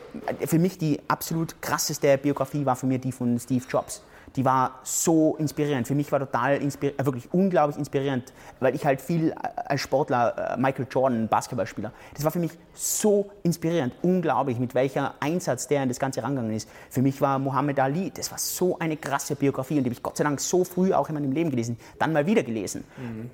für 0.47 0.59
mich 0.59 0.79
die 0.79 1.01
absolut 1.09 1.61
krasseste 1.63 2.19
Biografie 2.19 2.67
war 2.67 2.77
für 2.77 2.87
mich 2.87 3.01
die 3.01 3.13
von 3.13 3.39
Steve 3.39 3.65
Jobs 3.69 4.03
die 4.35 4.45
war 4.45 4.81
so 4.83 5.37
inspirierend. 5.37 5.87
Für 5.87 5.95
mich 5.95 6.11
war 6.11 6.19
total 6.19 6.61
äh, 6.61 7.05
wirklich 7.05 7.33
unglaublich 7.33 7.79
inspirierend, 7.79 8.33
weil 8.61 8.75
ich 8.75 8.85
halt 8.85 9.01
viel 9.01 9.31
äh, 9.31 9.35
als 9.67 9.81
Sportler, 9.81 10.55
äh, 10.55 10.61
Michael 10.61 10.87
Jordan, 10.91 11.29
Basketballspieler, 11.29 11.93
das 12.15 12.25
war 12.25 12.31
für 12.31 12.39
mich 12.39 12.53
so 12.75 13.31
inspirierend, 13.43 13.95
unglaublich, 14.03 14.59
mit 14.59 14.75
welcher 14.75 15.15
Einsatz 15.21 15.69
der 15.69 15.83
in 15.83 15.89
das 15.89 15.99
Ganze 15.99 16.23
rangegangen 16.23 16.55
ist. 16.55 16.69
Für 16.91 17.03
mich 17.03 17.21
war 17.21 17.39
Muhammad 17.39 17.79
Ali, 17.79 18.11
das 18.15 18.31
war 18.31 18.39
so 18.39 18.79
eine 18.79 18.97
krasse 18.97 19.37
Biografie 19.37 19.79
und 19.79 19.85
die 19.85 19.91
habe 19.91 19.95
ich 19.95 20.03
Gott 20.03 20.17
sei 20.17 20.25
Dank 20.25 20.41
so 20.41 20.65
früh 20.65 20.93
auch 20.93 21.09
in 21.09 21.15
meinem 21.15 21.33
Leben 21.33 21.51
gelesen, 21.51 21.79
dann 21.99 22.13
mal 22.13 22.27
wieder 22.27 22.43
gelesen. 22.43 22.85
Mhm. 22.97 23.31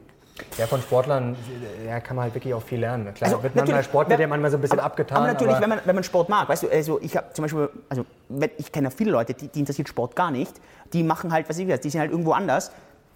Ja, 0.58 0.66
von 0.66 0.80
Sportlern 0.80 1.36
ja, 1.86 2.00
kann 2.00 2.16
man 2.16 2.24
halt 2.24 2.34
wirklich 2.34 2.54
auch 2.54 2.62
viel 2.62 2.80
lernen. 2.80 3.12
Klar, 3.14 3.30
also, 3.30 3.42
wird 3.42 3.54
manchmal 3.54 3.84
Sport 3.84 4.08
wird 4.08 4.20
ja 4.20 4.26
manchmal 4.26 4.50
so 4.50 4.56
ein 4.56 4.60
bisschen 4.60 4.78
aber, 4.78 4.86
abgetan. 4.86 5.18
Aber 5.18 5.26
natürlich, 5.26 5.54
aber 5.54 5.62
wenn, 5.62 5.70
man, 5.70 5.80
wenn 5.84 5.94
man 5.94 6.04
Sport 6.04 6.28
mag, 6.28 6.48
weißt 6.48 6.62
du, 6.62 6.68
also 6.68 7.00
ich 7.00 7.16
habe 7.16 7.32
zum 7.32 7.42
Beispiel, 7.42 7.68
also 7.88 8.04
ich 8.56 8.72
kenne 8.72 8.88
ja 8.88 8.90
viele 8.90 9.10
Leute, 9.10 9.34
die, 9.34 9.48
die 9.48 9.60
interessiert 9.60 9.88
Sport 9.88 10.16
gar 10.16 10.30
nicht, 10.30 10.54
die 10.92 11.02
machen 11.02 11.32
halt, 11.32 11.48
was 11.48 11.58
ich 11.58 11.68
weiß, 11.68 11.80
die 11.80 11.90
sind 11.90 12.00
halt 12.00 12.10
irgendwo 12.10 12.32
anders. 12.32 12.72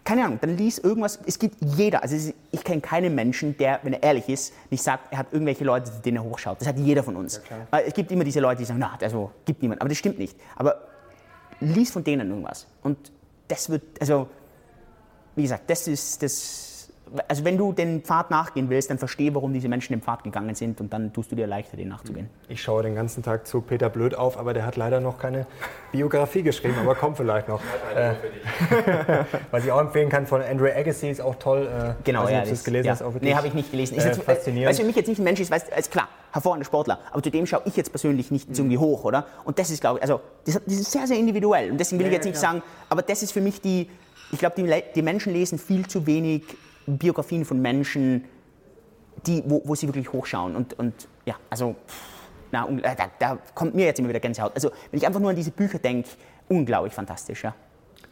keine 0.06 0.24
Ahnung, 0.24 0.38
dann 0.40 0.56
lies 0.56 0.78
irgendwas. 0.78 1.18
Es 1.26 1.38
gibt 1.38 1.56
jeder, 1.60 2.02
also 2.02 2.32
ich 2.52 2.64
kenne 2.64 2.80
keinen 2.80 3.14
Menschen, 3.14 3.56
der, 3.58 3.80
wenn 3.82 3.92
er 3.92 4.02
ehrlich 4.04 4.28
ist, 4.28 4.54
nicht 4.70 4.82
sagt, 4.82 5.12
er 5.12 5.18
hat 5.18 5.32
irgendwelche 5.32 5.64
Leute, 5.64 5.90
denen 6.04 6.18
er 6.18 6.22
hochschaut. 6.22 6.60
Das 6.60 6.68
hat 6.68 6.78
jeder 6.78 7.02
von 7.02 7.16
uns. 7.16 7.42
Ja, 7.72 7.80
es 7.80 7.92
gibt 7.92 8.12
immer 8.12 8.22
diese 8.22 8.40
Leute, 8.40 8.58
die 8.58 8.64
sagen, 8.64 8.78
na, 8.78 8.96
also 9.00 9.32
gibt 9.44 9.62
niemand. 9.62 9.80
Aber 9.80 9.88
das 9.88 9.98
stimmt 9.98 10.18
nicht. 10.18 10.38
Aber 10.54 10.76
lies 11.60 11.90
von 11.90 12.04
denen 12.04 12.30
irgendwas. 12.30 12.68
Und 12.82 13.10
das 13.48 13.68
wird, 13.68 13.82
also, 14.00 14.28
wie 15.34 15.42
gesagt, 15.42 15.68
das 15.68 15.88
ist 15.88 16.22
das 16.22 16.65
also 17.28 17.44
wenn 17.44 17.56
du 17.56 17.72
den 17.72 18.02
Pfad 18.02 18.30
nachgehen 18.30 18.68
willst, 18.68 18.90
dann 18.90 18.98
verstehe, 18.98 19.34
warum 19.34 19.52
diese 19.52 19.68
Menschen 19.68 19.92
den 19.92 20.02
Pfad 20.02 20.24
gegangen 20.24 20.54
sind 20.54 20.80
und 20.80 20.92
dann 20.92 21.12
tust 21.12 21.30
du 21.30 21.36
dir 21.36 21.46
leichter, 21.46 21.76
den 21.76 21.88
nachzugehen. 21.88 22.28
Ich 22.48 22.62
schaue 22.62 22.82
den 22.82 22.94
ganzen 22.94 23.22
Tag 23.22 23.46
zu 23.46 23.60
Peter 23.60 23.88
Blöd 23.88 24.14
auf, 24.14 24.38
aber 24.38 24.54
der 24.54 24.66
hat 24.66 24.76
leider 24.76 25.00
noch 25.00 25.18
keine 25.18 25.46
Biografie 25.92 26.42
geschrieben, 26.42 26.74
aber 26.80 26.94
kommt 26.94 27.16
vielleicht 27.16 27.48
noch. 27.48 27.60
Äh, 27.96 28.14
was 29.50 29.64
ich 29.64 29.72
auch 29.72 29.80
empfehlen 29.80 30.10
kann 30.10 30.26
von 30.26 30.42
Andre 30.42 30.74
Agassi 30.74 31.08
ist 31.08 31.20
auch 31.20 31.36
toll. 31.36 31.66
Äh, 31.66 31.94
genau, 32.04 32.22
also, 32.22 32.32
ja, 32.32 32.44
das, 32.44 32.64
gelesen 32.64 32.86
ja. 32.86 32.92
hast. 32.92 33.02
Auch 33.02 33.14
nee, 33.20 33.34
habe 33.34 33.46
ich 33.46 33.54
nicht 33.54 33.70
gelesen. 33.70 33.96
Ist 33.96 34.04
äh, 34.04 34.14
faszinierend. 34.14 34.68
Weil 34.68 34.74
für 34.74 34.86
mich 34.86 34.96
jetzt 34.96 35.08
nicht 35.08 35.18
ein 35.18 35.24
Mensch 35.24 35.40
ist, 35.40 35.50
weißt, 35.50 35.68
ist 35.68 35.90
klar, 35.90 36.08
hervorragender 36.32 36.66
Sportler, 36.66 36.98
aber 37.10 37.22
zu 37.22 37.30
dem 37.30 37.46
schaue 37.46 37.62
ich 37.64 37.76
jetzt 37.76 37.90
persönlich 37.90 38.30
nicht 38.30 38.48
mhm. 38.48 38.54
irgendwie 38.54 38.78
hoch, 38.78 39.04
oder? 39.04 39.26
Und 39.44 39.58
das 39.58 39.70
ist, 39.70 39.80
glaube 39.80 39.98
ich, 39.98 40.02
also 40.02 40.20
das, 40.44 40.60
das, 40.64 40.74
ist 40.74 40.92
sehr, 40.92 41.06
sehr 41.06 41.16
individuell 41.16 41.70
und 41.70 41.78
deswegen 41.78 42.00
will 42.00 42.06
ja, 42.06 42.10
ich 42.10 42.16
jetzt 42.16 42.26
nicht 42.26 42.38
klar. 42.38 42.54
sagen, 42.54 42.62
aber 42.90 43.02
das 43.02 43.22
ist 43.22 43.32
für 43.32 43.40
mich 43.40 43.60
die, 43.60 43.88
ich 44.32 44.38
glaube, 44.38 44.54
die, 44.56 44.82
die 44.94 45.02
Menschen 45.02 45.32
lesen 45.32 45.58
viel 45.58 45.86
zu 45.86 46.06
wenig 46.06 46.42
Biografien 46.86 47.44
von 47.44 47.60
Menschen, 47.60 48.24
die, 49.26 49.42
wo, 49.46 49.62
wo 49.64 49.74
sie 49.74 49.88
wirklich 49.88 50.12
hochschauen. 50.12 50.56
Und, 50.56 50.74
und 50.78 51.08
ja, 51.24 51.36
also 51.50 51.74
na, 52.52 52.68
äh, 52.68 52.94
da, 52.96 53.10
da 53.18 53.38
kommt 53.54 53.74
mir 53.74 53.86
jetzt 53.86 53.98
immer 53.98 54.08
wieder 54.08 54.20
Gänsehaut. 54.20 54.52
Also 54.54 54.70
wenn 54.90 54.98
ich 54.98 55.06
einfach 55.06 55.20
nur 55.20 55.30
an 55.30 55.36
diese 55.36 55.50
Bücher 55.50 55.78
denke, 55.78 56.10
unglaublich 56.48 56.94
fantastisch. 56.94 57.44
Ja. 57.44 57.54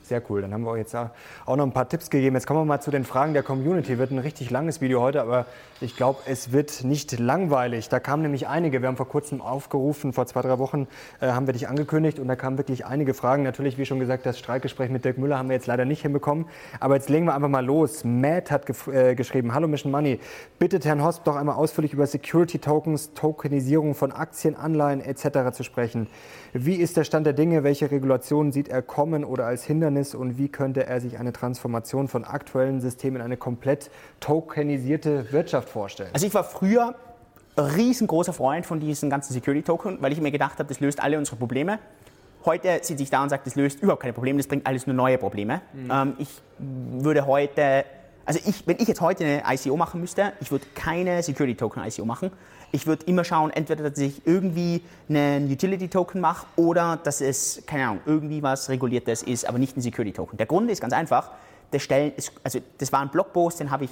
Sehr 0.04 0.22
cool. 0.28 0.42
Dann 0.42 0.52
haben 0.52 0.64
wir 0.64 0.70
euch 0.70 0.80
jetzt 0.80 0.94
auch 0.94 1.56
noch 1.56 1.64
ein 1.64 1.72
paar 1.72 1.88
Tipps 1.88 2.10
gegeben. 2.10 2.36
Jetzt 2.36 2.46
kommen 2.46 2.60
wir 2.60 2.66
mal 2.66 2.80
zu 2.80 2.90
den 2.90 3.06
Fragen 3.06 3.32
der 3.32 3.42
Community. 3.42 3.96
Wird 3.96 4.10
ein 4.10 4.18
richtig 4.18 4.50
langes 4.50 4.82
Video 4.82 5.00
heute, 5.00 5.22
aber 5.22 5.46
ich 5.80 5.96
glaube, 5.96 6.18
es 6.26 6.52
wird 6.52 6.84
nicht 6.84 7.18
langweilig. 7.18 7.88
Da 7.88 8.00
kamen 8.00 8.20
nämlich 8.20 8.46
einige. 8.46 8.82
Wir 8.82 8.88
haben 8.88 8.98
vor 8.98 9.08
kurzem 9.08 9.40
aufgerufen, 9.40 10.12
vor 10.12 10.26
zwei, 10.26 10.42
drei 10.42 10.58
Wochen 10.58 10.88
äh, 11.20 11.28
haben 11.28 11.46
wir 11.46 11.54
dich 11.54 11.68
angekündigt 11.68 12.18
und 12.18 12.28
da 12.28 12.36
kamen 12.36 12.58
wirklich 12.58 12.84
einige 12.84 13.14
Fragen. 13.14 13.44
Natürlich, 13.44 13.78
wie 13.78 13.86
schon 13.86 13.98
gesagt, 13.98 14.26
das 14.26 14.38
Streikgespräch 14.38 14.90
mit 14.90 15.06
Dirk 15.06 15.16
Müller 15.16 15.38
haben 15.38 15.48
wir 15.48 15.56
jetzt 15.56 15.66
leider 15.66 15.86
nicht 15.86 16.02
hinbekommen. 16.02 16.44
Aber 16.80 16.96
jetzt 16.96 17.08
legen 17.08 17.24
wir 17.24 17.34
einfach 17.34 17.48
mal 17.48 17.64
los. 17.64 18.04
Matt 18.04 18.50
hat 18.50 18.68
äh, 18.88 19.14
geschrieben, 19.14 19.54
Hallo 19.54 19.68
Mission 19.68 19.90
Money, 19.90 20.20
bittet 20.58 20.84
Herrn 20.84 21.02
Hosp 21.02 21.24
doch 21.24 21.36
einmal 21.36 21.56
ausführlich 21.56 21.94
über 21.94 22.06
Security 22.06 22.58
Tokens, 22.58 23.14
Tokenisierung 23.14 23.94
von 23.94 24.12
Aktien, 24.12 24.54
Anleihen 24.54 25.00
etc. 25.00 25.56
zu 25.56 25.62
sprechen. 25.62 26.08
Wie 26.52 26.76
ist 26.76 26.98
der 26.98 27.04
Stand 27.04 27.24
der 27.24 27.32
Dinge? 27.32 27.64
Welche 27.64 27.90
Regulationen 27.90 28.52
sieht 28.52 28.68
er 28.68 28.82
kommen 28.82 29.24
oder 29.24 29.46
als 29.46 29.64
Hindernis? 29.64 29.93
Und 29.96 30.38
wie 30.38 30.48
könnte 30.48 30.86
er 30.86 31.00
sich 31.00 31.18
eine 31.18 31.32
Transformation 31.32 32.08
von 32.08 32.24
aktuellen 32.24 32.80
Systemen 32.80 33.16
in 33.16 33.22
eine 33.22 33.36
komplett 33.36 33.90
tokenisierte 34.20 35.32
Wirtschaft 35.32 35.68
vorstellen? 35.68 36.10
Also 36.12 36.26
ich 36.26 36.34
war 36.34 36.44
früher 36.44 36.94
riesengroßer 37.56 38.32
Freund 38.32 38.66
von 38.66 38.80
diesen 38.80 39.10
ganzen 39.10 39.32
Security-Token, 39.32 39.98
weil 40.00 40.12
ich 40.12 40.20
mir 40.20 40.30
gedacht 40.30 40.58
habe, 40.58 40.68
das 40.68 40.80
löst 40.80 41.00
alle 41.02 41.18
unsere 41.18 41.36
Probleme. 41.36 41.78
Heute 42.44 42.80
sitze 42.82 43.02
ich 43.02 43.10
da 43.10 43.22
und 43.22 43.30
sage, 43.30 43.42
das 43.44 43.54
löst 43.54 43.80
überhaupt 43.80 44.02
keine 44.02 44.12
Probleme, 44.12 44.38
das 44.38 44.46
bringt 44.46 44.66
alles 44.66 44.86
nur 44.86 44.94
neue 44.94 45.18
Probleme. 45.18 45.62
Mhm. 45.72 45.90
Ähm, 45.90 46.12
ich 46.18 46.28
würde 46.58 47.26
heute, 47.26 47.84
also 48.26 48.40
ich, 48.44 48.66
wenn 48.66 48.78
ich 48.78 48.88
jetzt 48.88 49.00
heute 49.00 49.24
eine 49.24 49.42
ICO 49.54 49.76
machen 49.76 50.00
müsste, 50.00 50.32
ich 50.40 50.50
würde 50.50 50.66
keine 50.74 51.22
Security-Token-ICO 51.22 52.04
machen, 52.04 52.32
ich 52.74 52.88
würde 52.88 53.06
immer 53.06 53.22
schauen, 53.22 53.52
entweder, 53.52 53.88
dass 53.88 53.98
ich 53.98 54.26
irgendwie 54.26 54.82
einen 55.08 55.48
Utility-Token 55.48 56.20
mache 56.20 56.44
oder 56.56 56.98
dass 57.02 57.20
es, 57.20 57.62
keine 57.66 57.84
Ahnung, 57.84 58.00
irgendwie 58.04 58.42
was 58.42 58.68
Reguliertes 58.68 59.22
ist, 59.22 59.48
aber 59.48 59.58
nicht 59.58 59.76
ein 59.76 59.80
Security-Token. 59.80 60.36
Der 60.36 60.46
Grund 60.46 60.68
ist 60.68 60.80
ganz 60.80 60.92
einfach, 60.92 61.30
das, 61.70 61.82
Stellen, 61.82 62.12
also 62.42 62.58
das 62.78 62.92
war 62.92 63.00
ein 63.00 63.10
Blogpost, 63.10 63.60
den 63.60 63.70
habe 63.70 63.84
ich 63.84 63.90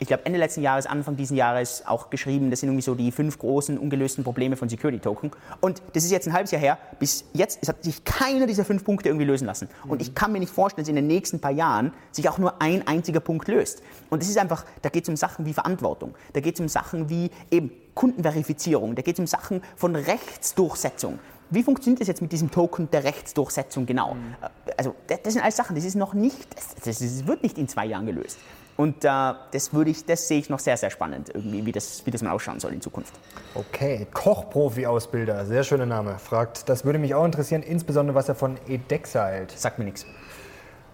ich 0.00 0.06
glaube, 0.06 0.24
Ende 0.24 0.38
letzten 0.38 0.62
Jahres, 0.62 0.86
Anfang 0.86 1.16
dieses 1.16 1.36
Jahres 1.36 1.84
auch 1.86 2.08
geschrieben, 2.08 2.50
das 2.50 2.60
sind 2.60 2.70
irgendwie 2.70 2.82
so 2.82 2.94
die 2.94 3.12
fünf 3.12 3.38
großen 3.38 3.76
ungelösten 3.76 4.24
Probleme 4.24 4.56
von 4.56 4.66
Security 4.66 4.98
Token. 4.98 5.30
Und 5.60 5.82
das 5.92 6.04
ist 6.04 6.10
jetzt 6.10 6.26
ein 6.26 6.32
halbes 6.32 6.50
Jahr 6.52 6.60
her. 6.60 6.78
Bis 6.98 7.24
jetzt 7.34 7.68
hat 7.68 7.84
sich 7.84 8.02
keiner 8.02 8.46
dieser 8.46 8.64
fünf 8.64 8.82
Punkte 8.82 9.10
irgendwie 9.10 9.26
lösen 9.26 9.44
lassen. 9.44 9.68
Und 9.86 10.00
ich 10.00 10.14
kann 10.14 10.32
mir 10.32 10.40
nicht 10.40 10.52
vorstellen, 10.52 10.84
dass 10.84 10.88
in 10.88 10.96
den 10.96 11.06
nächsten 11.06 11.38
paar 11.38 11.50
Jahren 11.50 11.92
sich 12.12 12.30
auch 12.30 12.38
nur 12.38 12.62
ein 12.62 12.86
einziger 12.86 13.20
Punkt 13.20 13.46
löst. 13.46 13.82
Und 14.08 14.22
es 14.22 14.30
ist 14.30 14.38
einfach, 14.38 14.64
da 14.80 14.88
geht 14.88 15.02
es 15.02 15.10
um 15.10 15.16
Sachen 15.16 15.44
wie 15.44 15.52
Verantwortung. 15.52 16.14
Da 16.32 16.40
geht 16.40 16.54
es 16.54 16.60
um 16.60 16.68
Sachen 16.68 17.10
wie 17.10 17.30
eben 17.50 17.70
Kundenverifizierung. 17.94 18.94
Da 18.94 19.02
geht 19.02 19.16
es 19.16 19.20
um 19.20 19.26
Sachen 19.26 19.60
von 19.76 19.94
Rechtsdurchsetzung. 19.96 21.18
Wie 21.50 21.62
funktioniert 21.62 22.00
das 22.00 22.08
jetzt 22.08 22.22
mit 22.22 22.32
diesem 22.32 22.50
Token 22.50 22.90
der 22.90 23.04
Rechtsdurchsetzung 23.04 23.84
genau? 23.84 24.14
Mhm. 24.14 24.34
Also 24.78 24.94
das 25.06 25.34
sind 25.34 25.42
alles 25.42 25.56
Sachen, 25.56 25.76
das 25.76 25.84
ist 25.84 25.96
noch 25.96 26.14
nicht, 26.14 26.48
das, 26.56 27.00
das 27.00 27.26
wird 27.26 27.42
nicht 27.42 27.58
in 27.58 27.68
zwei 27.68 27.84
Jahren 27.84 28.06
gelöst. 28.06 28.38
Und 28.76 29.04
äh, 29.04 29.08
das, 29.50 29.74
würde 29.74 29.90
ich, 29.90 30.06
das 30.06 30.26
sehe 30.26 30.38
ich 30.38 30.48
noch 30.48 30.58
sehr, 30.58 30.76
sehr 30.76 30.90
spannend, 30.90 31.30
irgendwie, 31.34 31.66
wie 31.66 31.72
das, 31.72 32.06
wie 32.06 32.10
das 32.10 32.22
mal 32.22 32.30
ausschauen 32.30 32.60
soll 32.60 32.72
in 32.72 32.80
Zukunft. 32.80 33.12
Okay, 33.54 34.06
Kochprofi-Ausbilder, 34.12 35.44
sehr 35.44 35.64
schöner 35.64 35.86
Name, 35.86 36.18
fragt, 36.18 36.68
das 36.68 36.84
würde 36.84 36.98
mich 36.98 37.14
auch 37.14 37.24
interessieren, 37.24 37.62
insbesondere 37.62 38.14
was 38.14 38.28
er 38.28 38.34
von 38.34 38.56
Edexa 38.68 39.26
hält. 39.26 39.52
Sagt 39.52 39.78
mir 39.78 39.84
nichts. 39.84 40.06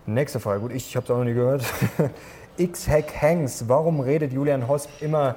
Nächste 0.07 0.41
Frage, 0.41 0.61
gut, 0.61 0.72
ich 0.72 0.97
habe 0.97 1.05
es 1.05 1.11
auch 1.11 1.18
noch 1.18 1.24
nie 1.24 1.35
gehört. 1.35 1.64
X-Hack 2.59 3.20
Hanks, 3.20 3.68
warum 3.68 4.01
redet 4.01 4.33
Julian 4.33 4.66
Hosp 4.66 4.91
immer 5.01 5.37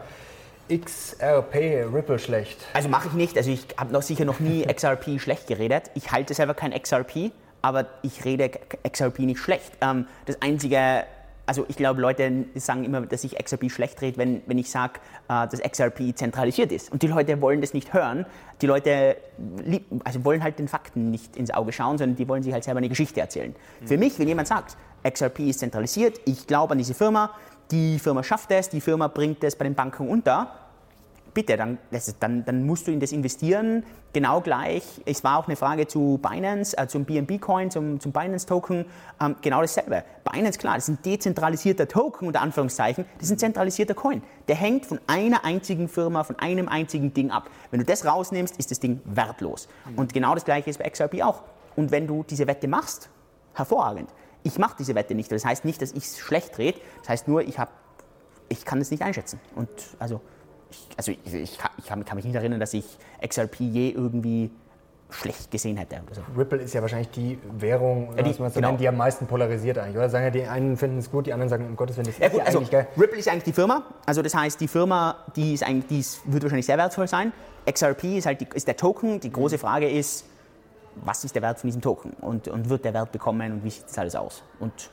XRP 0.69 1.91
Ripple 1.93 2.19
schlecht? 2.19 2.65
Also 2.73 2.89
mache 2.89 3.07
ich 3.09 3.13
nicht, 3.13 3.37
also 3.37 3.51
ich 3.51 3.65
habe 3.77 3.91
noch 3.91 4.03
sicher 4.03 4.25
noch 4.25 4.39
nie 4.39 4.65
XRP 4.73 5.19
schlecht 5.19 5.47
geredet. 5.47 5.91
Ich 5.95 6.11
halte 6.11 6.33
selber 6.33 6.53
kein 6.53 6.71
XRP, 6.71 7.31
aber 7.61 7.87
ich 8.03 8.23
rede 8.25 8.51
XRP 8.87 9.19
nicht 9.19 9.39
schlecht. 9.39 9.71
Ähm, 9.81 10.07
das 10.25 10.41
einzige 10.41 11.03
also 11.49 11.65
ich 11.67 11.77
glaube, 11.77 11.99
Leute 11.99 12.45
sagen 12.53 12.83
immer, 12.83 13.01
dass 13.01 13.23
ich 13.23 13.35
XRP 13.35 13.71
schlecht 13.71 13.99
rede, 14.03 14.19
wenn, 14.19 14.43
wenn 14.45 14.59
ich 14.59 14.69
sage, 14.69 14.99
äh, 15.29 15.47
dass 15.47 15.59
XRP 15.59 16.15
zentralisiert 16.15 16.71
ist. 16.71 16.91
Und 16.91 17.01
die 17.01 17.07
Leute 17.07 17.41
wollen 17.41 17.59
das 17.59 17.73
nicht 17.73 17.91
hören. 17.91 18.27
Die 18.61 18.67
Leute 18.67 19.17
also 20.03 20.23
wollen 20.25 20.43
halt 20.43 20.59
den 20.59 20.67
Fakten 20.67 21.09
nicht 21.09 21.35
ins 21.35 21.49
Auge 21.49 21.71
schauen, 21.71 21.97
sondern 21.97 22.15
die 22.15 22.27
wollen 22.27 22.43
sich 22.43 22.53
halt 22.53 22.63
selber 22.63 22.77
eine 22.77 22.87
Geschichte 22.87 23.19
erzählen. 23.19 23.55
Mhm. 23.81 23.87
Für 23.87 23.97
mich, 23.97 24.19
wenn 24.19 24.27
jemand 24.27 24.47
sagt, 24.47 24.77
XRP 25.03 25.39
ist 25.39 25.59
zentralisiert, 25.59 26.21
ich 26.25 26.45
glaube 26.45 26.73
an 26.73 26.77
diese 26.77 26.93
Firma, 26.93 27.31
die 27.71 27.97
Firma 27.97 28.21
schafft 28.21 28.51
es, 28.51 28.69
die 28.69 28.79
Firma 28.79 29.07
bringt 29.07 29.43
es 29.43 29.55
bei 29.55 29.63
den 29.63 29.73
Banken 29.73 30.07
unter, 30.07 30.53
bitte, 31.33 31.57
dann, 31.57 31.77
ist, 31.91 32.17
dann, 32.19 32.45
dann, 32.45 32.65
musst 32.65 32.87
du 32.87 32.91
in 32.91 32.99
das 32.99 33.11
investieren. 33.11 33.83
Genau 34.13 34.41
gleich, 34.41 34.83
es 35.05 35.23
war 35.23 35.37
auch 35.37 35.47
eine 35.47 35.55
Frage 35.55 35.87
zu 35.87 36.19
Binance, 36.21 36.77
äh, 36.77 36.87
zum 36.87 37.05
BNB-Coin, 37.05 37.69
zum, 37.69 37.99
zum 37.99 38.11
Binance-Token, 38.11 38.85
ähm, 39.21 39.35
genau 39.41 39.61
dasselbe. 39.61 40.03
Binance, 40.23 40.57
klar, 40.57 40.75
das 40.75 40.89
ist 40.89 40.95
ein 40.95 41.01
dezentralisierter 41.03 41.87
Token, 41.87 42.27
unter 42.27 42.41
Anführungszeichen, 42.41 43.05
das 43.17 43.27
ist 43.27 43.31
ein 43.31 43.39
zentralisierter 43.39 43.93
Coin. 43.93 44.23
Der 44.47 44.55
hängt 44.55 44.85
von 44.85 44.99
einer 45.07 45.45
einzigen 45.45 45.87
Firma, 45.87 46.23
von 46.23 46.39
einem 46.39 46.67
einzigen 46.67 47.13
Ding 47.13 47.29
ab. 47.29 47.49
Wenn 47.69 47.79
du 47.79 47.85
das 47.85 48.05
rausnimmst, 48.05 48.57
ist 48.57 48.71
das 48.71 48.79
Ding 48.79 48.99
wertlos. 49.05 49.67
Und 49.95 50.13
genau 50.13 50.33
das 50.33 50.45
gleiche 50.45 50.69
ist 50.69 50.79
bei 50.79 50.89
XRP 50.89 51.21
auch. 51.21 51.43
Und 51.75 51.91
wenn 51.91 52.07
du 52.07 52.23
diese 52.23 52.47
Wette 52.47 52.67
machst, 52.67 53.09
hervorragend. 53.53 54.09
Ich 54.43 54.57
mache 54.57 54.75
diese 54.79 54.95
Wette 54.95 55.13
nicht. 55.15 55.31
Das 55.31 55.45
heißt 55.45 55.65
nicht, 55.65 55.81
dass 55.81 55.91
ich 55.91 56.03
es 56.03 56.19
schlecht 56.19 56.57
rede. 56.57 56.79
Das 56.99 57.09
heißt 57.09 57.27
nur, 57.27 57.41
ich, 57.41 57.59
hab, 57.59 57.71
ich 58.47 58.65
kann 58.65 58.81
es 58.81 58.89
nicht 58.89 59.03
einschätzen. 59.03 59.39
Und 59.55 59.69
also 59.99 60.21
ich, 60.69 60.87
also 60.97 61.11
ich, 61.11 61.19
ich, 61.25 61.57
ich 61.77 61.85
kann, 61.85 62.05
kann, 62.05 62.15
mich 62.15 62.25
nicht 62.25 62.35
erinnern, 62.35 62.59
dass 62.59 62.73
ich 62.73 62.85
XRP 63.25 63.59
je 63.59 63.89
irgendwie 63.89 64.51
schlecht 65.11 65.49
gesehen 65.49 65.77
hätte. 65.77 66.01
So. 66.11 66.21
Ripple 66.37 66.59
ist 66.59 66.73
ja 66.73 66.81
wahrscheinlich 66.81 67.09
die 67.09 67.39
Währung, 67.57 68.13
ja, 68.15 68.21
die, 68.21 68.33
so 68.33 68.43
genau. 68.43 68.67
nennen, 68.67 68.77
die 68.77 68.87
am 68.87 68.97
meisten 68.97 69.25
polarisiert 69.25 69.79
eigentlich, 69.79 69.97
oder? 69.97 70.09
Sagen 70.09 70.25
ja, 70.25 70.29
die 70.29 70.45
einen 70.45 70.77
finden 70.77 70.99
es 70.99 71.09
gut, 71.09 71.25
die 71.25 71.33
anderen 71.33 71.49
sagen, 71.49 71.65
um 71.65 71.75
Gottes 71.75 71.97
Willen, 71.97 72.05
das 72.05 72.15
ist 72.15 72.21
ja, 72.21 72.29
gut, 72.29 72.41
also, 72.41 72.59
eigentlich 72.59 72.71
geil. 72.71 72.87
Ripple 72.95 73.17
ist 73.17 73.27
eigentlich 73.27 73.43
die 73.45 73.53
Firma, 73.53 73.83
also 74.05 74.21
das 74.21 74.35
heißt, 74.35 74.61
die 74.61 74.67
Firma, 74.67 75.17
die, 75.35 75.55
ist 75.55 75.63
eigentlich, 75.63 75.87
die 75.87 75.99
ist, 75.99 76.31
wird 76.31 76.43
wahrscheinlich 76.43 76.67
sehr 76.67 76.77
wertvoll 76.77 77.07
sein. 77.07 77.33
XRP 77.69 78.17
ist 78.17 78.27
halt 78.27 78.41
die, 78.41 78.47
ist 78.53 78.67
der 78.67 78.77
Token. 78.77 79.19
Die 79.19 79.31
große 79.31 79.57
Frage 79.57 79.89
ist, 79.89 80.25
was 80.95 81.23
ist 81.23 81.35
der 81.35 81.41
Wert 81.41 81.59
von 81.59 81.67
diesem 81.67 81.81
Token 81.81 82.11
und, 82.21 82.47
und 82.47 82.69
wird 82.69 82.85
der 82.85 82.93
Wert 82.93 83.11
bekommen 83.11 83.51
und 83.51 83.63
wie 83.63 83.69
sieht 83.69 83.85
das 83.85 83.97
alles 83.97 84.15
aus? 84.15 84.43
Und 84.59 84.91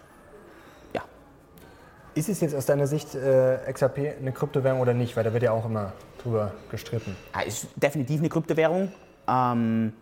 ist 2.16 2.28
es 2.30 2.40
jetzt 2.40 2.54
aus 2.54 2.66
deiner 2.66 2.86
Sicht 2.86 3.14
äh, 3.14 3.58
XRP 3.70 4.18
eine 4.18 4.32
Kryptowährung 4.32 4.80
oder 4.80 4.94
nicht? 4.94 5.16
Weil 5.16 5.24
da 5.24 5.32
wird 5.32 5.42
ja 5.42 5.52
auch 5.52 5.66
immer 5.66 5.92
drüber 6.22 6.52
gestritten. 6.70 7.14
Ja, 7.34 7.42
ist 7.42 7.68
definitiv 7.76 8.20
eine 8.20 8.30
Kryptowährung. 8.30 8.90
Ähm, 9.28 9.92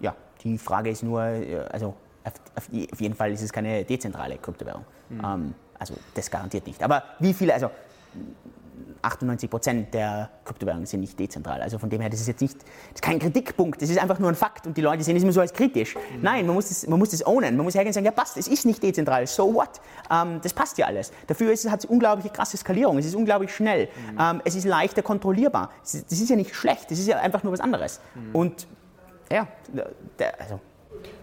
ja, 0.00 0.14
die 0.44 0.58
Frage 0.58 0.90
ist 0.90 1.02
nur, 1.02 1.22
äh, 1.22 1.64
also 1.70 1.94
auf, 2.24 2.32
auf, 2.92 3.00
jeden 3.00 3.14
Fall 3.14 3.32
ist 3.32 3.42
es 3.42 3.52
keine 3.52 3.84
dezentrale 3.84 4.36
Kryptowährung. 4.36 4.84
Mhm. 5.08 5.20
Ähm, 5.24 5.54
also 5.78 5.94
das 6.14 6.30
garantiert 6.30 6.66
nicht. 6.66 6.82
Aber 6.82 7.02
wie 7.20 7.32
viele, 7.32 7.54
also 7.54 7.70
98 9.02 9.50
Prozent 9.50 9.94
der 9.94 10.30
Kryptowährungen 10.44 10.86
sind 10.86 11.00
nicht 11.00 11.18
dezentral. 11.18 11.60
Also 11.62 11.78
von 11.78 11.88
dem 11.88 12.00
her, 12.00 12.10
das 12.10 12.20
ist 12.20 12.28
jetzt 12.28 12.40
nicht, 12.40 12.56
das 12.56 12.94
ist 12.96 13.02
kein 13.02 13.18
Kritikpunkt, 13.18 13.80
das 13.80 13.90
ist 13.90 13.98
einfach 13.98 14.18
nur 14.18 14.28
ein 14.28 14.34
Fakt 14.34 14.66
und 14.66 14.76
die 14.76 14.80
Leute 14.80 15.02
sehen 15.04 15.16
es 15.16 15.22
immer 15.22 15.32
so 15.32 15.40
als 15.40 15.52
kritisch. 15.52 15.94
Mhm. 15.94 16.22
Nein, 16.22 16.46
man 16.46 16.54
muss, 16.54 16.68
das, 16.68 16.86
man 16.86 16.98
muss 16.98 17.10
das 17.10 17.24
ownen, 17.26 17.56
man 17.56 17.64
muss 17.64 17.74
hergehen 17.74 17.90
und 17.90 17.94
sagen, 17.94 18.06
ja 18.06 18.12
passt, 18.12 18.36
es 18.36 18.48
ist 18.48 18.66
nicht 18.66 18.82
dezentral, 18.82 19.26
so 19.26 19.54
what? 19.54 19.80
Ähm, 20.10 20.40
das 20.42 20.52
passt 20.52 20.78
ja 20.78 20.86
alles. 20.86 21.12
Dafür 21.26 21.52
ist, 21.52 21.68
hat 21.70 21.80
es 21.80 21.84
unglaubliche 21.84 22.30
krasse 22.30 22.56
Skalierung, 22.56 22.98
es 22.98 23.06
ist 23.06 23.14
unglaublich 23.14 23.54
schnell, 23.54 23.88
mhm. 24.12 24.18
ähm, 24.20 24.42
es 24.44 24.54
ist 24.54 24.64
leichter 24.64 25.02
kontrollierbar. 25.02 25.70
Das 25.82 25.94
ist 25.94 26.30
ja 26.30 26.36
nicht 26.36 26.54
schlecht, 26.54 26.90
das 26.90 26.98
ist 26.98 27.06
ja 27.06 27.18
einfach 27.18 27.42
nur 27.42 27.52
was 27.52 27.60
anderes. 27.60 28.00
Mhm. 28.14 28.34
Und 28.34 28.66
ja, 29.30 29.48
also 30.38 30.60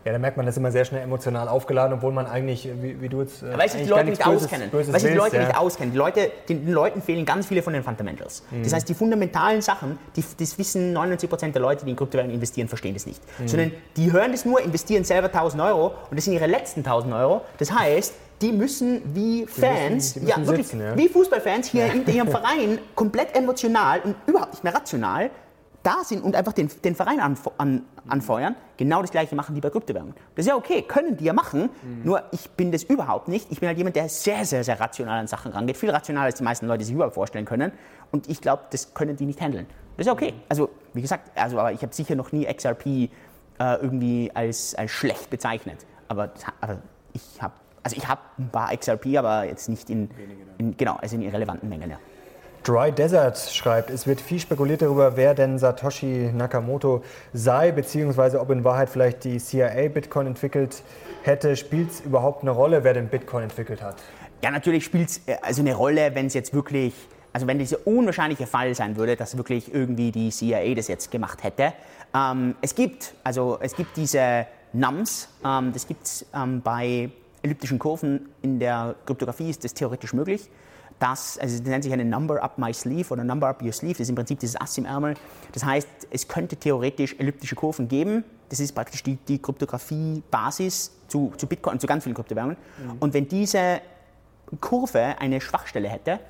Ja, 0.06 0.12
da 0.12 0.20
merkt 0.20 0.36
man 0.36 0.46
das 0.46 0.58
immer 0.58 0.72
sehr 0.72 0.84
schnell 0.84 1.02
emotional 1.02 1.48
aufgeladen, 1.48 1.94
obwohl 1.94 2.12
man 2.12 2.28
eigentlich, 2.28 2.70
wie, 2.82 3.00
wie 3.02 3.10
du 3.10 3.22
jetzt. 3.22 3.42
Äh, 3.42 3.58
weil 3.58 3.70
sich 3.70 3.84
die 3.84 3.90
Leute 3.90 4.10
nicht 4.10 4.24
Böses, 4.24 4.44
auskennen. 4.44 4.70
Böses 4.70 4.94
weil 4.94 5.00
sich 5.00 5.12
die 5.12 5.18
Leute 5.18 5.38
ja. 5.38 5.46
nicht 5.48 5.58
auskennen. 5.58 5.92
Die 5.92 5.98
Leute, 5.98 6.32
den, 6.50 6.72
Leuten 6.72 7.02
fehlen 7.02 7.26
ganz 7.26 7.46
viele 7.46 7.62
von 7.62 7.74
den 7.74 7.84
Fundamentals. 7.84 8.44
Mhm. 8.52 8.64
Das 8.64 8.74
heißt, 8.74 8.90
die 8.90 8.94
fundamentalen 8.94 9.62
Sachen, 9.62 9.98
die, 10.16 10.24
das 10.38 10.58
wissen 10.58 10.96
99% 10.96 11.52
der 11.52 11.62
Leute, 11.62 11.86
die 11.86 11.92
in 11.92 11.98
Kryptowährungen 11.98 12.36
investieren, 12.36 12.68
verstehen 12.68 12.94
das 12.94 13.06
nicht. 13.06 13.22
Mhm. 13.40 13.48
Sondern 13.48 13.72
die 13.96 14.12
hören 14.12 14.32
das 14.32 14.44
nur, 14.44 14.62
investieren 14.62 15.06
selber 15.06 15.28
1000 15.28 15.62
Euro 15.64 15.94
und 16.10 16.18
das 16.18 16.26
sind 16.26 16.34
ihre 16.34 16.48
letzten 16.48 16.82
1000 16.82 17.14
Euro. 17.14 17.42
Das 17.58 17.72
heißt, 17.72 18.14
die 18.42 18.52
müssen 18.52 19.02
wie 19.16 19.46
Fans, 19.46 20.14
die 20.14 20.20
müssen, 20.20 20.20
die 20.20 20.26
müssen 20.26 20.42
ja, 20.42 20.48
wirklich, 20.48 20.68
sitzen, 20.68 20.82
ja. 20.82 20.98
wie 20.98 21.08
Fußballfans 21.08 21.68
hier 21.68 21.94
in 21.94 22.06
ihrem 22.08 22.28
Verein 22.30 22.80
komplett 22.94 23.36
emotional 23.36 24.02
und 24.04 24.16
überhaupt 24.26 24.54
nicht 24.54 24.64
mehr 24.64 24.76
rational 24.76 25.30
da 25.84 26.04
sind 26.04 26.24
und 26.24 26.36
einfach 26.36 26.54
den, 26.54 26.70
den 26.84 26.96
Verein 26.96 27.20
anf 27.20 27.50
an, 27.58 27.84
anfeuern, 28.08 28.56
genau 28.78 29.02
das 29.02 29.12
gleiche 29.12 29.36
machen 29.36 29.54
die 29.54 29.62
bei 29.62 29.70
Kryptowährungen. 29.70 30.16
Das 30.36 30.46
ist 30.46 30.50
ja 30.50 30.56
okay, 30.56 30.82
können 30.82 31.18
die 31.18 31.26
ja 31.26 31.34
machen, 31.34 31.70
mhm. 31.84 32.04
nur 32.04 32.24
ich 32.32 32.50
bin 32.52 32.72
das 32.72 32.84
überhaupt 32.84 33.28
nicht. 33.28 33.52
Ich 33.52 33.60
bin 33.60 33.68
halt 33.68 33.78
jemand, 33.78 33.96
der 33.96 34.10
sehr, 34.10 34.46
sehr, 34.46 34.64
sehr 34.64 34.80
rational 34.80 35.20
an 35.20 35.28
Sachen 35.28 35.52
rangeht, 35.52 35.78
viel 35.78 35.90
rationaler 35.92 36.26
als 36.26 36.36
die 36.36 36.44
meisten 36.44 36.68
Leute 36.68 36.84
sich 36.84 36.96
überhaupt 36.96 37.16
vorstellen 37.16 37.46
können 37.46 37.72
und 38.12 38.30
ich 38.30 38.42
glaube, 38.42 38.64
das 38.72 38.94
können 38.94 39.16
die 39.16 39.26
nicht 39.26 39.42
handeln. 39.42 39.68
Das 39.98 40.06
ist 40.06 40.08
ja 40.08 40.14
okay. 40.14 40.32
Mhm. 40.32 40.42
Also, 40.50 40.70
wie 40.94 41.02
gesagt, 41.02 41.32
also, 41.36 41.60
aber 41.60 41.72
ich 41.72 41.82
habe 41.82 41.94
sicher 41.94 42.16
noch 42.16 42.32
nie 42.32 42.46
XRP 42.46 42.86
äh, 42.86 43.10
irgendwie 43.60 44.32
als, 44.34 44.74
als 44.76 44.92
schlecht 44.92 45.30
bezeichnet. 45.30 45.86
Aber, 46.08 46.32
aber 46.62 46.80
ich 47.14 47.42
habe 47.42 47.54
also 47.84 47.98
ich 47.98 48.08
habe 48.08 48.22
ein 48.40 48.50
paar 48.50 48.76
XRP, 48.76 49.18
aber 49.18 49.44
jetzt 49.44 49.68
nicht 49.70 49.90
in, 49.90 50.10
in, 50.58 50.76
genau, 50.78 50.96
also 50.96 51.16
in 51.16 51.22
irrelevanten 51.22 51.68
Mengen. 51.68 51.92
Ja. 51.92 52.00
Dry 52.64 52.94
Desert 52.94 53.38
schreibt, 53.38 53.90
es 53.90 54.08
wird 54.08 54.22
viel 54.22 54.40
spekuliert 54.40 54.82
darüber, 54.82 55.18
wer 55.18 55.34
denn 55.34 55.60
Satoshi 55.60 56.32
Nakamoto 56.34 57.04
sei, 57.34 57.74
beziehungsweise 57.74 58.40
ob 58.40 58.52
in 58.52 58.64
Wahrheit 58.64 58.90
vielleicht 58.90 59.26
die 59.26 59.38
CIA 59.38 59.90
Bitcoin 59.90 60.28
entwickelt 60.28 60.82
hätte. 61.24 61.58
Spielt 61.58 61.92
es 61.92 62.00
überhaupt 62.00 62.42
eine 62.42 62.52
Rolle, 62.52 62.86
wer 62.86 62.94
den 62.94 63.10
Bitcoin 63.10 63.44
entwickelt 63.44 63.82
hat? 63.82 63.98
Ja, 64.42 64.50
natürlich 64.50 64.86
spielt 64.86 65.10
es 65.10 65.22
äh, 65.26 65.36
also 65.42 65.62
eine 65.62 65.76
Rolle, 65.76 66.16
wenn 66.16 66.28
es 66.28 66.34
jetzt 66.34 66.54
wirklich, 66.54 66.94
also 67.34 67.48
wenn 67.48 67.60
dieser 67.60 67.86
unwahrscheinliche 67.86 68.48
Fall 68.48 68.74
sein 68.76 68.96
würde, 68.96 69.18
dass 69.18 69.36
wirklich 69.36 69.74
irgendwie 69.74 70.12
die 70.14 70.30
CIA 70.30 70.74
das 70.74 70.88
jetzt 70.88 71.12
gemacht 71.12 71.44
hätte. 71.44 71.74
Ähm, 72.16 72.56
es 72.62 72.76
gibt, 72.76 73.14
also 73.26 73.58
es 73.60 73.76
gibt 73.76 73.98
diese 73.98 74.48
NUMs, 74.72 75.28
ähm, 75.44 75.74
das 75.74 75.86
gibt 75.86 76.06
es 76.06 76.26
ähm, 76.34 76.62
bei 76.62 77.10
elliptischen 77.42 77.78
Kurven 77.78 78.30
in 78.42 78.58
der 78.58 78.96
Kryptographie 79.06 79.50
ist 79.50 79.66
das 79.66 79.74
theoretisch 79.74 80.14
möglich 80.14 80.50
das, 81.04 81.38
also 81.38 81.58
das 81.58 81.68
nennt 81.68 81.84
sich 81.84 81.92
eine 81.92 82.06
Number 82.06 82.42
up 82.42 82.58
my 82.58 82.74
sleeve 82.74 83.12
oder 83.12 83.26
Number 83.26 83.50
up 83.50 83.62
your 83.62 83.74
sleeve, 83.74 83.96
das 83.96 84.02
ist 84.02 84.10
im 84.10 84.16
Prinzip 84.16 84.40
dieses 84.40 84.60
Ass 84.60 84.78
im 84.78 84.86
Ärmel. 84.86 85.16
Das 85.52 85.66
heißt, 85.66 85.88
es 86.10 86.30
könnte 86.30 86.56
theoretisch 86.56 87.16
elliptische 87.20 87.56
Kurven 87.56 87.90
geben. 87.90 88.24
Das 88.48 88.62
ist 88.62 88.74
praktisch 88.74 89.04
die, 89.04 89.18
die 89.18 89.42
Kryptographie-Basis 89.42 90.92
zu, 91.10 91.34
zu 91.36 91.46
Bitcoin 91.46 91.74
und 91.74 91.80
zu 91.82 91.88
ganz 91.88 92.06
vielen 92.06 92.16
Kryptowährungen. 92.16 92.56
Mhm. 92.56 92.98
Und 93.02 93.14
wenn 93.14 93.28
diese 93.28 93.82
Kurve 94.62 95.16
eine 95.20 95.42
Schwachstelle 95.42 95.90
hätte, 95.90 96.22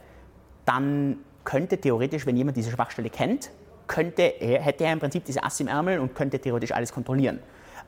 dann 0.65 1.17
könnte 1.43 1.77
theoretisch, 1.77 2.25
wenn 2.25 2.35
jemand 2.35 2.57
diese 2.57 2.71
Schwachstelle 2.71 3.11
kennt, 3.11 3.51
könnte 3.85 4.23
er, 4.23 4.59
hätte 4.59 4.85
er 4.85 4.93
im 4.93 4.99
Prinzip 4.99 5.23
diese 5.25 5.43
Ass 5.43 5.59
im 5.59 5.67
Ärmel 5.67 5.99
und 5.99 6.15
könnte 6.15 6.39
theoretisch 6.39 6.71
alles 6.71 6.91
kontrollieren. 6.91 7.39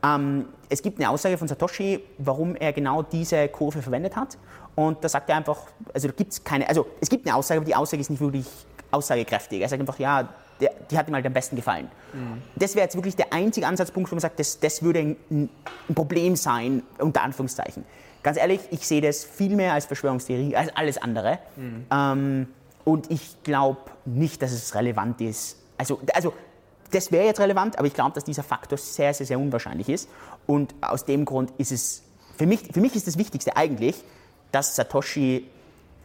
Ähm, 0.04 0.46
es 0.70 0.82
gibt 0.82 1.00
eine 1.00 1.10
Aussage 1.10 1.38
von 1.38 1.48
Satoshi, 1.48 2.04
warum 2.20 2.56
er 2.56 2.74
genau 2.74 3.02
diese 3.02 3.48
Kurve 3.48 3.82
verwendet 3.82 4.16
hat. 4.16 4.38
Und 4.76 5.04
da 5.04 5.10
sagt 5.10 5.30
er 5.30 5.38
einfach, 5.38 5.58
also 5.94 6.08
da 6.08 6.14
gibt 6.14 6.34
es 6.34 6.44
keine, 6.44 6.68
also 6.68 6.86
es 7.00 7.10
gibt 7.10 7.26
eine 7.26 7.36
Aussage, 7.36 7.60
aber 7.60 7.66
die 7.66 7.76
Aussage 7.76 8.02
ist 8.02 8.10
nicht 8.10 8.20
wirklich 8.20 8.46
aussagekräftig. 8.92 9.62
Er 9.62 9.70
sagt 9.70 9.80
einfach, 9.80 10.00
ja, 10.00 10.28
der, 10.60 10.72
die 10.90 10.98
hat 10.98 11.08
ihm 11.08 11.16
halt 11.16 11.26
am 11.26 11.34
besten 11.34 11.56
gefallen. 11.56 11.90
Mhm. 12.14 12.42
Das 12.56 12.76
wäre 12.76 12.86
jetzt 12.86 12.96
wirklich 12.96 13.16
der 13.16 13.34
einzige 13.34 13.68
Ansatzpunkt, 13.68 14.10
wo 14.12 14.16
man 14.16 14.22
sagt, 14.22 14.40
das, 14.40 14.60
das 14.60 14.82
würde 14.82 15.00
ein, 15.00 15.18
ein, 15.30 15.50
Problem 15.94 16.36
sein, 16.36 16.84
unter 16.98 17.22
Anführungszeichen. 17.24 17.84
Ganz 18.24 18.38
ehrlich, 18.38 18.62
ich 18.72 18.88
sehe 18.88 19.02
das 19.02 19.24
viel 19.24 19.56
mehr 19.56 19.74
als 19.74 19.86
Verschwörungstheorie, 19.86 20.56
als 20.56 20.76
alles 20.76 20.98
andere. 20.98 21.40
Mhm. 21.56 21.86
Ähm, 21.92 22.48
und 22.84 23.12
ich 23.12 23.44
glaube 23.44 23.80
nicht, 24.06 24.42
dass 24.42 24.52
es 24.52 24.76
relevant 24.76 25.20
ist. 25.22 25.58
Also, 25.78 26.00
also 26.14 26.34
das 26.92 27.12
wäre 27.12 27.26
jetzt 27.26 27.40
relevant, 27.40 27.78
aber 27.78 27.88
ich 27.88 27.94
glaube, 27.94 28.14
dass 28.14 28.24
dieser 28.24 28.44
Faktor 28.44 28.78
sehr, 28.78 29.14
sehr, 29.14 29.26
sehr 29.26 29.40
unwahrscheinlich 29.40 29.90
ist. 29.90 30.10
Und 30.46 30.74
aus 30.82 31.06
dem 31.06 31.26
Grund 31.26 31.52
ist 31.58 31.72
es, 31.72 32.04
für 32.38 32.46
mich, 32.46 32.62
für 32.72 32.80
mich 32.80 32.96
ist 32.96 33.08
das 33.08 33.18
Wichtigste 33.18 33.58
eigentlich, 33.58 33.96
dass 34.56 34.74
Satoshi 34.74 35.46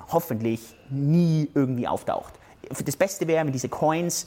hoffentlich 0.09 0.74
nie 0.90 1.48
irgendwie 1.55 1.86
auftaucht. 1.86 2.34
Das 2.84 2.96
Beste 2.96 3.28
wäre, 3.28 3.46
wenn 3.46 3.53
diese 3.53 3.68
Coins, 3.68 4.26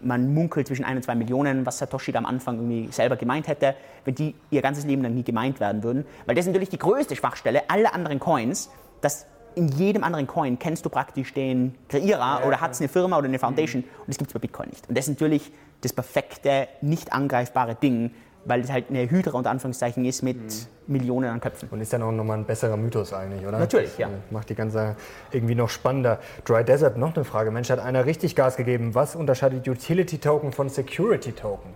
man 0.00 0.32
munkelt 0.32 0.68
zwischen 0.68 0.84
1 0.84 0.98
und 0.98 1.02
2 1.02 1.14
Millionen, 1.16 1.66
was 1.66 1.78
Satoshi 1.78 2.12
da 2.12 2.20
am 2.20 2.26
Anfang 2.26 2.54
irgendwie 2.54 2.92
selber 2.92 3.16
gemeint 3.16 3.48
hätte, 3.48 3.74
wenn 4.04 4.14
die 4.14 4.36
ihr 4.50 4.62
ganzes 4.62 4.84
Leben 4.84 5.02
lang 5.02 5.12
nie 5.14 5.24
gemeint 5.24 5.58
werden 5.58 5.82
würden. 5.82 6.06
Weil 6.24 6.36
das 6.36 6.44
ist 6.44 6.52
natürlich 6.52 6.68
die 6.68 6.78
größte 6.78 7.16
Schwachstelle 7.16 7.68
aller 7.68 7.92
anderen 7.94 8.20
Coins, 8.20 8.70
dass 9.00 9.26
in 9.56 9.66
jedem 9.68 10.04
anderen 10.04 10.28
Coin 10.28 10.56
kennst 10.56 10.84
du 10.84 10.88
praktisch 10.88 11.34
den 11.34 11.74
Kreierer 11.88 12.40
ja, 12.40 12.46
oder 12.46 12.60
hat 12.60 12.72
es 12.72 12.80
eine 12.80 12.88
Firma 12.88 13.18
oder 13.18 13.26
eine 13.26 13.40
Foundation 13.40 13.82
mhm. 13.82 13.88
und 14.00 14.08
das 14.08 14.18
gibt 14.18 14.30
es 14.30 14.34
bei 14.34 14.40
Bitcoin 14.40 14.68
nicht. 14.68 14.88
Und 14.88 14.96
das 14.96 15.08
ist 15.08 15.14
natürlich 15.18 15.50
das 15.80 15.92
perfekte, 15.92 16.68
nicht 16.80 17.12
angreifbare 17.12 17.74
Ding, 17.74 18.12
weil 18.44 18.60
es 18.60 18.70
halt 18.70 18.90
eine 18.90 19.08
Hydra 19.08 19.38
unter 19.38 19.50
Anführungszeichen 19.50 20.04
ist 20.04 20.22
mit 20.22 20.36
mhm. 20.36 20.52
Millionen 20.86 21.30
an 21.30 21.40
Köpfen. 21.40 21.68
Und 21.70 21.80
ist 21.80 21.92
ja 21.92 21.98
noch 21.98 22.12
mal 22.12 22.34
ein 22.34 22.44
besserer 22.44 22.76
Mythos 22.76 23.12
eigentlich, 23.12 23.46
oder? 23.46 23.58
Natürlich, 23.58 23.90
das, 23.90 23.98
ja. 23.98 24.08
Macht 24.30 24.50
die 24.50 24.54
ganze 24.54 24.96
irgendwie 25.30 25.54
noch 25.54 25.68
spannender. 25.68 26.18
Dry 26.44 26.64
Desert, 26.64 26.96
noch 26.96 27.14
eine 27.14 27.24
Frage. 27.24 27.50
Mensch, 27.50 27.70
hat 27.70 27.80
einer 27.80 28.06
richtig 28.06 28.36
Gas 28.36 28.56
gegeben. 28.56 28.94
Was 28.94 29.16
unterscheidet 29.16 29.66
Utility 29.68 30.18
Token 30.18 30.52
von 30.52 30.68
Security 30.68 31.32
Token? 31.32 31.72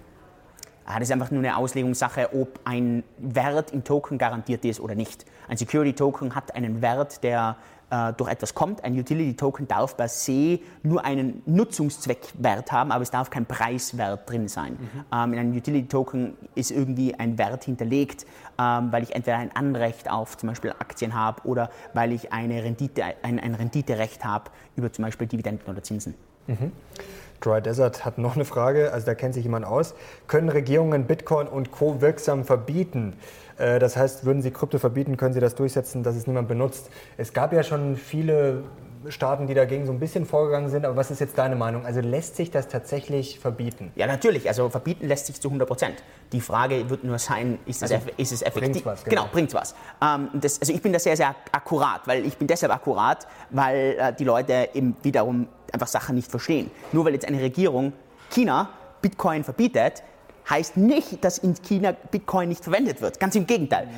Ah, 0.90 0.98
das 0.98 1.08
ist 1.08 1.12
einfach 1.12 1.30
nur 1.30 1.40
eine 1.40 1.54
Auslegungssache, 1.58 2.30
ob 2.32 2.60
ein 2.64 3.04
Wert 3.18 3.72
im 3.72 3.84
Token 3.84 4.16
garantiert 4.16 4.64
ist 4.64 4.80
oder 4.80 4.94
nicht. 4.94 5.26
Ein 5.46 5.58
Security 5.58 5.92
Token 5.92 6.34
hat 6.34 6.54
einen 6.54 6.80
Wert, 6.80 7.22
der 7.22 7.56
äh, 7.90 8.12
durch 8.14 8.30
etwas 8.30 8.54
kommt. 8.54 8.84
Ein 8.84 8.98
Utility 8.98 9.34
Token 9.34 9.66
darf 9.66 9.96
per 9.96 10.08
se 10.08 10.60
nur 10.82 11.04
einen 11.04 11.42
Nutzungszweckwert 11.46 12.70
haben, 12.72 12.92
aber 12.92 13.02
es 13.02 13.10
darf 13.10 13.30
kein 13.30 13.46
Preiswert 13.46 14.28
drin 14.28 14.48
sein. 14.48 14.72
Mhm. 14.72 15.04
Ähm, 15.12 15.32
in 15.32 15.38
einem 15.38 15.56
Utility 15.56 15.88
Token 15.88 16.34
ist 16.54 16.70
irgendwie 16.70 17.14
ein 17.14 17.38
Wert 17.38 17.64
hinterlegt, 17.64 18.26
ähm, 18.58 18.92
weil 18.92 19.02
ich 19.02 19.14
entweder 19.14 19.38
ein 19.38 19.54
Anrecht 19.54 20.10
auf 20.10 20.36
zum 20.36 20.48
Beispiel 20.48 20.72
Aktien 20.72 21.14
habe 21.14 21.46
oder 21.46 21.70
weil 21.94 22.12
ich 22.12 22.32
eine 22.32 22.62
Rendite, 22.62 23.02
ein, 23.22 23.38
ein 23.38 23.54
Renditerecht 23.54 24.24
habe 24.24 24.50
über 24.76 24.92
zum 24.92 25.04
Beispiel 25.04 25.26
Dividenden 25.26 25.68
oder 25.68 25.82
Zinsen. 25.82 26.14
Mhm. 26.46 26.72
Dry 27.40 27.60
Desert 27.62 28.04
hat 28.04 28.18
noch 28.18 28.34
eine 28.34 28.44
Frage, 28.44 28.92
also 28.92 29.06
da 29.06 29.14
kennt 29.14 29.34
sich 29.34 29.44
jemand 29.44 29.64
aus. 29.64 29.94
Können 30.26 30.48
Regierungen 30.48 31.04
Bitcoin 31.04 31.46
und 31.46 31.70
Co. 31.70 32.00
wirksam 32.00 32.44
verbieten? 32.44 33.14
Äh, 33.58 33.78
das 33.78 33.96
heißt, 33.96 34.24
würden 34.24 34.42
sie 34.42 34.50
Krypto 34.50 34.78
verbieten, 34.78 35.16
können 35.16 35.34
sie 35.34 35.40
das 35.40 35.54
durchsetzen, 35.54 36.02
dass 36.02 36.16
es 36.16 36.26
niemand 36.26 36.48
benutzt. 36.48 36.90
Es 37.16 37.32
gab 37.32 37.52
ja 37.52 37.62
schon 37.62 37.96
viele 37.96 38.62
Staaten, 39.08 39.46
die 39.46 39.54
dagegen 39.54 39.86
so 39.86 39.92
ein 39.92 39.98
bisschen 39.98 40.26
vorgegangen 40.26 40.68
sind. 40.68 40.84
Aber 40.84 40.96
was 40.96 41.10
ist 41.10 41.20
jetzt 41.20 41.38
deine 41.38 41.56
Meinung? 41.56 41.86
Also 41.86 42.00
lässt 42.00 42.36
sich 42.36 42.50
das 42.50 42.68
tatsächlich 42.68 43.38
verbieten? 43.38 43.92
Ja, 43.96 44.06
natürlich. 44.06 44.48
Also 44.48 44.68
verbieten 44.68 45.06
lässt 45.06 45.26
sich 45.26 45.40
zu 45.40 45.48
100 45.48 45.66
Prozent. 45.66 46.02
Die 46.32 46.40
Frage 46.40 46.88
wird 46.90 47.04
nur 47.04 47.18
sein, 47.18 47.58
ist, 47.66 47.82
also, 47.82 47.94
es, 47.94 48.02
ist 48.16 48.32
es 48.32 48.42
effektiv? 48.42 48.82
Bringt's 48.82 48.86
was, 48.86 49.04
genau. 49.04 49.22
genau, 49.22 49.32
bringt 49.32 49.54
was. 49.54 49.74
Ähm, 50.02 50.28
das, 50.34 50.60
also 50.60 50.72
ich 50.72 50.82
bin 50.82 50.92
da 50.92 50.98
sehr, 50.98 51.16
sehr 51.16 51.34
akkurat, 51.52 52.06
weil 52.06 52.26
ich 52.26 52.36
bin 52.36 52.46
deshalb 52.46 52.72
akkurat, 52.72 53.26
weil 53.50 53.96
äh, 53.98 54.12
die 54.12 54.24
Leute 54.24 54.70
eben 54.74 54.96
wiederum 55.02 55.48
einfach 55.72 55.88
Sachen 55.88 56.14
nicht 56.14 56.30
verstehen. 56.30 56.70
Nur 56.92 57.04
weil 57.04 57.14
jetzt 57.14 57.26
eine 57.26 57.40
Regierung 57.40 57.92
China 58.30 58.70
Bitcoin 59.00 59.44
verbietet, 59.44 60.02
heißt 60.48 60.76
nicht, 60.76 61.24
dass 61.24 61.38
in 61.38 61.54
China 61.54 61.92
Bitcoin 61.92 62.48
nicht 62.48 62.64
verwendet 62.64 63.00
wird. 63.00 63.20
Ganz 63.20 63.34
im 63.34 63.46
Gegenteil. 63.46 63.88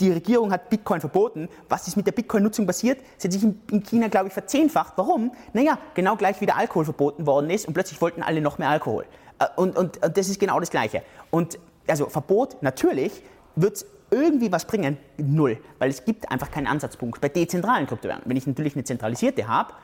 Die 0.00 0.10
Regierung 0.10 0.52
hat 0.52 0.70
Bitcoin 0.70 1.00
verboten. 1.00 1.48
Was 1.68 1.86
ist 1.86 1.96
mit 1.96 2.06
der 2.06 2.12
Bitcoin-Nutzung 2.12 2.66
passiert? 2.66 3.00
Sie 3.18 3.28
hat 3.28 3.32
sich 3.32 3.42
in 3.42 3.82
China, 3.82 4.08
glaube 4.08 4.28
ich, 4.28 4.32
verzehnfacht. 4.32 4.94
Warum? 4.96 5.32
Naja, 5.52 5.78
genau 5.94 6.16
gleich 6.16 6.40
wie 6.40 6.46
der 6.46 6.56
Alkohol 6.56 6.84
verboten 6.84 7.26
worden 7.26 7.50
ist 7.50 7.66
und 7.66 7.74
plötzlich 7.74 8.00
wollten 8.00 8.22
alle 8.22 8.40
noch 8.40 8.58
mehr 8.58 8.70
Alkohol. 8.70 9.04
Äh, 9.38 9.46
und, 9.56 9.76
und, 9.76 10.02
und 10.02 10.16
das 10.16 10.28
ist 10.28 10.40
genau 10.40 10.58
das 10.58 10.70
Gleiche. 10.70 11.02
Und 11.30 11.58
also 11.86 12.06
Verbot, 12.06 12.62
natürlich, 12.62 13.22
wird 13.56 13.84
irgendwie 14.10 14.50
was 14.50 14.64
bringen? 14.64 14.96
Null. 15.18 15.58
Weil 15.78 15.90
es 15.90 16.04
gibt 16.04 16.30
einfach 16.30 16.50
keinen 16.50 16.66
Ansatzpunkt 16.66 17.20
bei 17.20 17.28
dezentralen 17.28 17.86
Kryptowährungen. 17.86 18.28
Wenn 18.28 18.36
ich 18.36 18.46
natürlich 18.46 18.74
eine 18.74 18.84
zentralisierte 18.84 19.46
habe, 19.46 19.74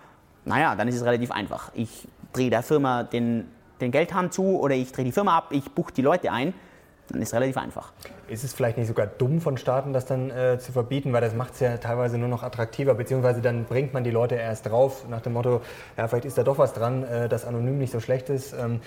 naja, 0.44 0.74
dann 0.74 0.88
ist 0.88 0.96
es 0.96 1.04
relativ 1.04 1.30
einfach. 1.30 1.70
Ich 1.74 2.08
drehe 2.32 2.50
der 2.50 2.62
Firma 2.62 3.02
den 3.02 3.48
den 3.80 3.90
Geldhahn 3.90 4.30
zu 4.30 4.58
oder 4.58 4.74
ich 4.74 4.92
drehe 4.92 5.04
die 5.04 5.12
Firma 5.12 5.36
ab, 5.36 5.48
ich 5.50 5.70
buche 5.72 5.92
die 5.92 6.02
Leute 6.02 6.32
ein, 6.32 6.54
dann 7.08 7.22
ist 7.22 7.28
es 7.28 7.34
relativ 7.34 7.56
einfach. 7.56 7.92
Ist 8.28 8.44
es 8.44 8.52
vielleicht 8.52 8.78
nicht 8.78 8.88
sogar 8.88 9.06
dumm 9.06 9.40
von 9.40 9.56
Staaten, 9.56 9.92
das 9.92 10.06
dann 10.06 10.30
äh, 10.30 10.58
zu 10.58 10.72
verbieten, 10.72 11.12
weil 11.12 11.20
das 11.20 11.34
macht 11.34 11.54
es 11.54 11.60
ja 11.60 11.76
teilweise 11.76 12.18
nur 12.18 12.28
noch 12.28 12.42
attraktiver, 12.42 12.94
beziehungsweise 12.94 13.40
dann 13.40 13.64
bringt 13.64 13.94
man 13.94 14.04
die 14.04 14.10
Leute 14.10 14.34
erst 14.34 14.66
drauf 14.66 15.08
nach 15.08 15.20
dem 15.20 15.34
Motto, 15.34 15.60
ja, 15.96 16.08
vielleicht 16.08 16.24
ist 16.24 16.38
da 16.38 16.42
doch 16.42 16.58
was 16.58 16.72
dran, 16.72 17.04
äh, 17.04 17.28
dass 17.28 17.44
anonym 17.44 17.78
nicht 17.78 17.92
so 17.92 18.00
schlecht 18.00 18.28
ist. 18.28 18.52
Ähm, 18.52 18.80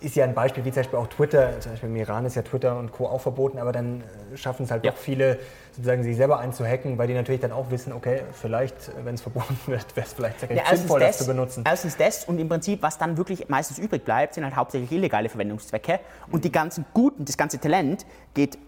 ist 0.00 0.14
ja 0.14 0.24
ein 0.24 0.34
Beispiel, 0.34 0.64
wie 0.64 0.70
zum 0.70 0.80
Beispiel 0.80 0.98
auch 0.98 1.06
Twitter, 1.06 1.58
zum 1.60 1.72
Beispiel 1.72 1.88
im 1.88 1.96
Iran 1.96 2.24
ist 2.26 2.36
ja 2.36 2.42
Twitter 2.42 2.78
und 2.78 2.92
Co. 2.92 3.06
auch 3.06 3.20
verboten, 3.20 3.58
aber 3.58 3.72
dann 3.72 4.02
äh, 4.32 4.36
schaffen 4.36 4.64
es 4.64 4.70
halt 4.70 4.84
ja. 4.84 4.90
doch 4.90 4.98
viele, 4.98 5.38
sozusagen 5.72 6.02
sich 6.02 6.16
selber 6.16 6.38
einzuhacken, 6.38 6.98
weil 6.98 7.08
die 7.08 7.14
natürlich 7.14 7.40
dann 7.40 7.52
auch 7.52 7.70
wissen, 7.70 7.92
okay, 7.92 8.22
vielleicht, 8.32 8.88
äh, 8.88 9.04
wenn 9.04 9.14
es 9.14 9.22
verboten 9.22 9.56
wird, 9.66 9.96
wäre 9.96 10.06
es 10.06 10.12
vielleicht 10.12 10.42
ja, 10.42 10.76
sinnvoll, 10.76 11.00
das, 11.00 11.18
das, 11.18 11.26
zu 11.26 11.32
benutzen. 11.32 11.64
Erstens 11.66 11.96
das 11.96 12.24
und 12.24 12.38
im 12.38 12.48
Prinzip, 12.48 12.82
was 12.82 12.98
dann 12.98 13.16
wirklich 13.16 13.48
meistens 13.48 13.78
übrig 13.78 14.04
bleibt, 14.04 14.34
sind 14.34 14.44
halt 14.44 14.56
hauptsächlich 14.56 14.92
illegale 14.92 15.28
Verwendungszwecke 15.28 16.00
und 16.30 16.44
die 16.44 16.52
ganzen 16.52 16.84
guten, 16.92 17.24
das 17.24 17.36
ganze 17.36 17.58
Talent 17.58 18.04
geht 18.34 18.58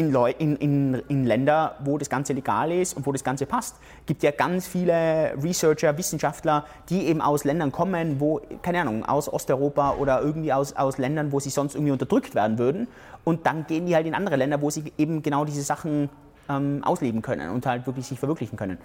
in, 0.00 0.12
Leu 0.12 0.32
in, 0.38 0.56
in, 0.56 0.94
in 1.08 1.26
Länder, 1.26 1.76
wo 1.84 1.98
das 1.98 2.08
Ganze 2.08 2.32
legal 2.32 2.72
ist 2.72 2.94
und 2.94 3.06
wo 3.06 3.12
das 3.12 3.22
Ganze 3.22 3.44
passt. 3.44 3.76
Es 4.00 4.06
gibt 4.06 4.22
ja 4.22 4.30
ganz 4.30 4.66
viele 4.66 5.34
Researcher, 5.42 5.96
Wissenschaftler, 5.98 6.64
die 6.88 7.06
eben 7.06 7.20
aus 7.20 7.44
Ländern 7.44 7.70
kommen, 7.70 8.18
wo, 8.18 8.40
keine 8.62 8.80
Ahnung, 8.80 9.04
aus 9.04 9.30
Osteuropa 9.30 9.96
oder 9.96 10.22
irgendwie 10.22 10.54
aus, 10.54 10.74
aus 10.74 10.96
Ländern, 10.96 11.32
wo 11.32 11.40
sie 11.40 11.50
sonst 11.50 11.74
irgendwie 11.74 11.92
unterdrückt 11.92 12.34
werden 12.34 12.58
würden. 12.58 12.88
Und 13.24 13.44
dann 13.44 13.66
gehen 13.66 13.84
die 13.84 13.94
halt 13.94 14.06
in 14.06 14.14
andere 14.14 14.36
Länder, 14.36 14.62
wo 14.62 14.70
sie 14.70 14.90
eben 14.96 15.22
genau 15.22 15.44
diese 15.44 15.62
Sachen 15.62 16.08
ähm, 16.48 16.82
ausleben 16.82 17.20
können 17.20 17.50
und 17.50 17.66
halt 17.66 17.86
wirklich 17.86 18.06
sich 18.06 18.18
verwirklichen 18.18 18.56
können. 18.56 18.78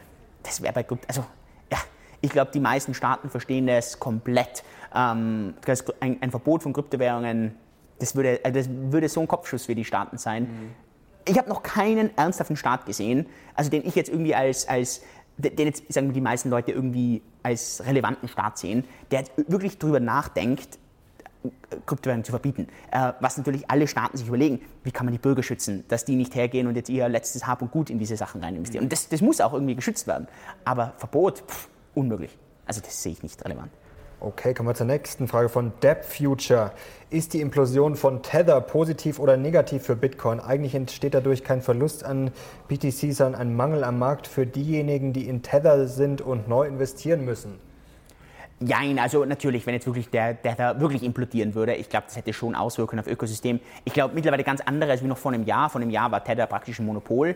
Das 0.43 0.61
wäre 0.61 0.73
bei 0.73 0.83
Krypto, 0.83 1.07
also 1.07 1.23
ja, 1.71 1.77
ich 2.19 2.29
glaube, 2.29 2.51
die 2.53 2.59
meisten 2.59 2.93
Staaten 2.93 3.29
verstehen 3.29 3.67
das 3.67 3.99
komplett. 3.99 4.63
Ähm, 4.93 5.53
ein, 6.01 6.21
ein, 6.21 6.31
Verbot 6.31 6.63
von 6.63 6.73
Kryptowährungen, 6.73 7.55
das 7.99 8.15
würde, 8.15 8.41
also 8.43 8.59
das 8.59 8.69
würde 8.69 9.07
so 9.07 9.21
ein 9.21 9.27
Kopfschuss 9.29 9.65
für 9.65 9.75
die 9.75 9.85
Staaten 9.85 10.17
sein. 10.17 10.43
Mhm. 10.43 10.84
Ich 11.27 11.37
habe 11.37 11.49
noch 11.49 11.63
keinen 11.63 12.15
ernsthaften 12.17 12.55
Staat 12.55 12.85
gesehen, 12.85 13.25
also 13.55 13.69
den 13.69 13.85
ich 13.85 13.95
jetzt 13.95 14.09
irgendwie 14.09 14.35
als, 14.35 14.67
als 14.67 15.01
den 15.37 15.67
jetzt 15.67 15.91
sagen 15.91 16.07
wir, 16.07 16.13
die 16.13 16.21
meisten 16.21 16.49
Leute 16.49 16.71
irgendwie 16.71 17.21
als 17.43 17.83
relevanten 17.85 18.29
Staat 18.29 18.57
sehen, 18.57 18.85
der 19.11 19.25
wirklich 19.47 19.77
darüber 19.77 19.99
nachdenkt, 19.99 20.79
Kryptowährungen 21.85 22.23
zu 22.23 22.31
verbieten. 22.31 22.67
Äh, 22.91 23.13
was 23.19 23.37
natürlich 23.37 23.69
alle 23.69 23.87
Staaten 23.87 24.17
sich 24.17 24.27
überlegen, 24.27 24.61
wie 24.83 24.91
kann 24.91 25.05
man 25.05 25.13
die 25.13 25.19
Bürger 25.19 25.43
schützen, 25.43 25.83
dass 25.87 26.05
die 26.05 26.15
nicht 26.15 26.33
hergehen 26.35 26.67
und 26.67 26.75
jetzt 26.75 26.89
ihr 26.89 27.07
letztes 27.07 27.45
Hab 27.45 27.61
und 27.61 27.71
Gut 27.71 27.89
in 27.89 27.99
diese 27.99 28.17
Sachen 28.17 28.43
rein 28.43 28.55
investieren. 28.55 28.85
Und 28.85 28.91
das, 28.91 29.09
das 29.09 29.21
muss 29.21 29.41
auch 29.41 29.53
irgendwie 29.53 29.75
geschützt 29.75 30.07
werden. 30.07 30.27
Aber 30.63 30.93
Verbot, 30.97 31.43
pff, 31.47 31.69
unmöglich. 31.93 32.37
Also 32.65 32.81
das 32.81 33.01
sehe 33.03 33.11
ich 33.11 33.21
nicht 33.21 33.43
relevant. 33.45 33.71
Okay, 34.21 34.53
kommen 34.53 34.69
wir 34.69 34.75
zur 34.75 34.85
nächsten 34.85 35.27
Frage 35.27 35.49
von 35.49 35.73
Depp 35.83 36.05
Future. 36.05 36.71
Ist 37.09 37.33
die 37.33 37.41
Implosion 37.41 37.97
von 37.97 38.23
Tether 38.23 38.61
positiv 38.61 39.19
oder 39.19 39.35
negativ 39.35 39.83
für 39.83 39.97
Bitcoin? 39.97 40.39
Eigentlich 40.39 40.73
entsteht 40.73 41.13
dadurch 41.13 41.43
kein 41.43 41.61
Verlust 41.61 42.05
an 42.05 42.31
BTC, 42.69 43.13
sondern 43.13 43.35
ein 43.35 43.55
Mangel 43.55 43.83
am 43.83 43.99
Markt 43.99 44.27
für 44.27 44.45
diejenigen, 44.45 45.11
die 45.11 45.27
in 45.27 45.43
Tether 45.43 45.87
sind 45.87 46.21
und 46.21 46.47
neu 46.47 46.65
investieren 46.65 47.25
müssen. 47.25 47.59
Jein, 48.61 48.99
also 48.99 49.25
natürlich, 49.25 49.65
wenn 49.65 49.73
jetzt 49.73 49.85
wirklich 49.85 50.09
der, 50.09 50.35
da 50.35 50.79
wirklich 50.79 51.03
implodieren 51.03 51.53
würde, 51.53 51.75
ich 51.75 51.89
glaube, 51.89 52.05
das 52.07 52.15
hätte 52.15 52.31
schon 52.31 52.55
Auswirkungen 52.55 53.01
auf 53.01 53.07
Ökosystem. 53.07 53.59
Ich 53.83 53.91
glaube 53.91 54.15
mittlerweile 54.15 54.45
ganz 54.45 54.61
andere 54.61 54.91
als 54.91 55.03
wie 55.03 55.07
noch 55.07 55.17
vor 55.17 55.33
einem 55.33 55.43
Jahr. 55.43 55.69
Vor 55.69 55.81
einem 55.81 55.89
Jahr 55.89 56.09
war 56.09 56.23
Tether 56.23 56.47
praktisch 56.47 56.79
ein 56.79 56.85
Monopol. 56.85 57.35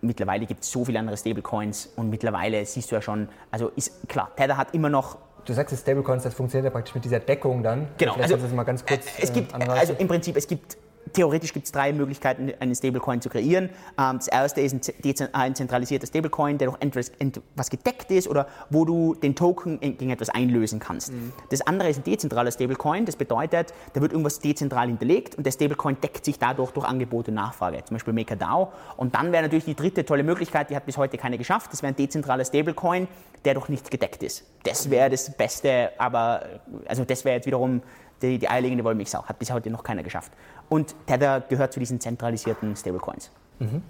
Mittlerweile 0.00 0.46
gibt 0.46 0.64
es 0.64 0.70
so 0.72 0.84
viele 0.84 0.98
andere 0.98 1.16
Stablecoins 1.16 1.92
und 1.94 2.10
mittlerweile 2.10 2.66
siehst 2.66 2.90
du 2.90 2.96
ja 2.96 3.02
schon, 3.02 3.28
also 3.52 3.70
ist 3.76 4.08
klar, 4.08 4.32
Tether 4.36 4.56
hat 4.56 4.74
immer 4.74 4.90
noch 4.90 5.18
Du 5.48 5.54
sagst, 5.54 5.72
das 5.72 5.80
Stablecoins, 5.80 6.24
das 6.24 6.34
funktioniert 6.34 6.66
ja 6.66 6.70
praktisch 6.70 6.94
mit 6.94 7.06
dieser 7.06 7.20
Deckung 7.20 7.62
dann. 7.62 7.88
Genau. 7.96 8.12
Vielleicht 8.12 8.34
also, 8.34 8.54
mal 8.54 8.64
ganz 8.64 8.84
kurz. 8.84 9.06
Es 9.18 9.32
gibt, 9.32 9.54
äh, 9.54 9.64
also 9.66 9.94
im 9.94 10.06
Prinzip, 10.06 10.36
es 10.36 10.46
gibt 10.46 10.76
theoretisch 11.12 11.52
gibt 11.52 11.66
es 11.66 11.72
drei 11.72 11.92
Möglichkeiten, 11.92 12.52
einen 12.60 12.74
Stablecoin 12.74 13.20
zu 13.20 13.28
kreieren. 13.28 13.70
Ähm, 13.98 14.16
das 14.18 14.28
erste 14.28 14.60
ist 14.60 14.92
ein 15.32 15.54
zentralisierter 15.54 16.06
Stablecoin, 16.06 16.58
der 16.58 16.68
durch 16.68 17.10
etwas 17.18 17.70
gedeckt 17.70 18.10
ist 18.10 18.28
oder 18.28 18.46
wo 18.70 18.84
du 18.84 19.14
den 19.14 19.34
Token 19.34 19.80
gegen 19.80 20.10
etwas 20.10 20.28
einlösen 20.28 20.78
kannst. 20.78 21.12
Mhm. 21.12 21.32
Das 21.50 21.60
andere 21.62 21.88
ist 21.88 21.98
ein 21.98 22.04
dezentraler 22.04 22.50
Stablecoin. 22.50 23.04
Das 23.04 23.16
bedeutet, 23.16 23.72
da 23.92 24.00
wird 24.00 24.12
irgendwas 24.12 24.40
dezentral 24.40 24.88
hinterlegt 24.88 25.36
und 25.36 25.44
der 25.44 25.52
Stablecoin 25.52 26.00
deckt 26.00 26.24
sich 26.24 26.38
dadurch 26.38 26.70
durch 26.72 26.86
Angebot 26.86 27.28
und 27.28 27.34
Nachfrage, 27.34 27.84
zum 27.84 27.96
Beispiel 27.96 28.12
MakerDAO. 28.12 28.72
Und 28.96 29.14
dann 29.14 29.32
wäre 29.32 29.42
natürlich 29.42 29.64
die 29.64 29.74
dritte 29.74 30.04
tolle 30.04 30.22
Möglichkeit, 30.22 30.70
die 30.70 30.76
hat 30.76 30.86
bis 30.86 30.96
heute 30.96 31.18
keine 31.18 31.38
geschafft, 31.38 31.72
das 31.72 31.82
wäre 31.82 31.92
ein 31.92 31.96
dezentraler 31.96 32.44
Stablecoin, 32.44 33.08
der 33.44 33.54
durch 33.54 33.68
nichts 33.68 33.90
gedeckt 33.90 34.22
ist. 34.22 34.44
Das 34.64 34.90
wäre 34.90 35.10
das 35.10 35.36
Beste, 35.36 35.90
aber 35.98 36.42
also 36.86 37.04
das 37.04 37.24
wäre 37.24 37.36
jetzt 37.36 37.46
wiederum 37.46 37.82
die, 38.22 38.38
die 38.38 38.48
eierlegende 38.48 38.84
Wollmilchsau. 38.84 39.24
Hat 39.24 39.38
bis 39.38 39.50
heute 39.50 39.70
noch 39.70 39.82
keiner 39.82 40.02
geschafft. 40.02 40.32
Und 40.68 40.94
Tether 41.06 41.40
gehört 41.48 41.72
zu 41.72 41.80
diesen 41.80 42.00
zentralisierten 42.00 42.76
Stablecoins. 42.76 43.30
Mhm. 43.58 43.82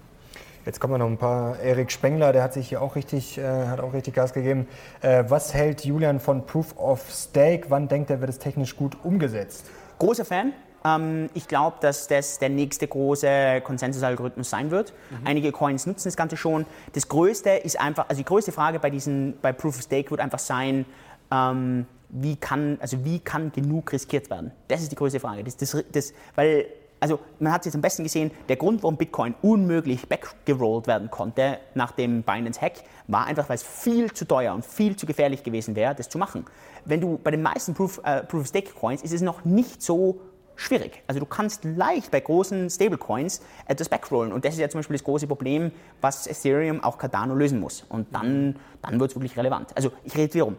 Jetzt 0.65 0.79
kommen 0.79 0.93
wir 0.93 0.97
noch 0.97 1.07
ein 1.07 1.17
paar. 1.17 1.57
Erik 1.59 1.91
Spengler, 1.91 2.33
der 2.33 2.43
hat 2.43 2.53
sich 2.53 2.69
hier 2.69 2.81
auch 2.81 2.95
richtig, 2.95 3.37
äh, 3.37 3.67
hat 3.67 3.79
auch 3.79 3.93
richtig 3.93 4.13
Gas 4.13 4.33
gegeben. 4.33 4.67
Äh, 5.01 5.23
was 5.27 5.53
hält 5.53 5.85
Julian 5.85 6.19
von 6.19 6.45
Proof 6.45 6.77
of 6.77 7.09
Stake? 7.09 7.67
Wann 7.69 7.87
denkt 7.87 8.09
er, 8.09 8.19
wird 8.19 8.29
es 8.29 8.39
technisch 8.39 8.75
gut 8.75 8.97
umgesetzt? 9.03 9.65
Großer 9.97 10.25
Fan. 10.25 10.53
Ähm, 10.83 11.29
ich 11.33 11.47
glaube, 11.47 11.77
dass 11.81 12.07
das 12.07 12.39
der 12.39 12.49
nächste 12.49 12.87
große 12.87 13.61
Konsensusalgorithmus 13.63 14.49
sein 14.49 14.69
wird. 14.69 14.93
Mhm. 15.09 15.27
Einige 15.27 15.51
Coins 15.51 15.85
nutzen 15.85 16.07
das 16.07 16.17
Ganze 16.17 16.37
schon. 16.37 16.65
Das 16.93 17.07
Größte 17.07 17.49
ist 17.51 17.79
einfach, 17.79 18.07
also 18.09 18.19
die 18.19 18.25
größte 18.25 18.51
Frage 18.51 18.79
bei, 18.79 18.89
diesen, 18.89 19.37
bei 19.41 19.53
Proof 19.53 19.77
of 19.77 19.81
Stake 19.81 20.11
wird 20.11 20.21
einfach 20.21 20.39
sein, 20.39 20.85
ähm, 21.31 21.85
wie 22.09 22.35
kann, 22.35 22.77
also 22.81 23.03
wie 23.05 23.19
kann 23.19 23.51
genug 23.51 23.91
riskiert 23.91 24.29
werden? 24.29 24.51
Das 24.67 24.81
ist 24.81 24.91
die 24.91 24.95
größte 24.95 25.19
Frage. 25.19 25.43
Das, 25.43 25.57
das, 25.57 25.77
das, 25.91 26.13
weil, 26.35 26.65
also 26.99 27.19
man 27.39 27.53
hat 27.53 27.61
es 27.61 27.65
jetzt 27.65 27.75
am 27.75 27.81
besten 27.81 28.03
gesehen, 28.03 28.31
der 28.49 28.55
Grund, 28.55 28.83
warum 28.83 28.97
Bitcoin 28.97 29.35
unmöglich 29.41 30.07
backgerollt 30.07 30.87
werden 30.87 31.09
konnte 31.09 31.59
nach 31.75 31.91
dem 31.91 32.23
Binance-Hack, 32.23 32.83
war 33.07 33.25
einfach, 33.25 33.47
weil 33.47 33.55
es 33.55 33.63
viel 33.63 34.11
zu 34.11 34.25
teuer 34.25 34.53
und 34.53 34.65
viel 34.65 34.95
zu 34.95 35.05
gefährlich 35.05 35.43
gewesen 35.43 35.75
wäre, 35.75 35.95
das 35.95 36.09
zu 36.09 36.17
machen. 36.17 36.45
Wenn 36.85 36.99
du 36.99 37.19
bei 37.23 37.31
den 37.31 37.41
meisten 37.41 37.73
Proof, 37.73 38.01
äh, 38.03 38.23
Proof 38.23 38.45
ist 38.53 39.13
es 39.13 39.21
noch 39.21 39.45
nicht 39.45 39.81
so 39.81 40.19
schwierig. 40.55 41.03
Also 41.07 41.19
du 41.19 41.25
kannst 41.25 41.63
leicht 41.63 42.11
bei 42.11 42.19
großen 42.19 42.69
Stablecoins 42.69 43.41
etwas 43.65 43.87
backrollen 43.87 44.33
und 44.33 44.43
das 44.43 44.55
ist 44.55 44.59
ja 44.59 44.69
zum 44.69 44.79
Beispiel 44.79 44.97
das 44.97 45.03
große 45.03 45.27
Problem, 45.27 45.71
was 46.01 46.27
Ethereum, 46.27 46.83
auch 46.83 46.97
Cardano 46.97 47.33
lösen 47.33 47.59
muss. 47.59 47.85
Und 47.87 48.13
dann, 48.13 48.57
dann 48.81 48.99
wird 48.99 49.11
es 49.11 49.15
wirklich 49.15 49.37
relevant. 49.37 49.71
Also 49.75 49.91
ich 50.03 50.15
rede 50.17 50.33
wiederum, 50.33 50.57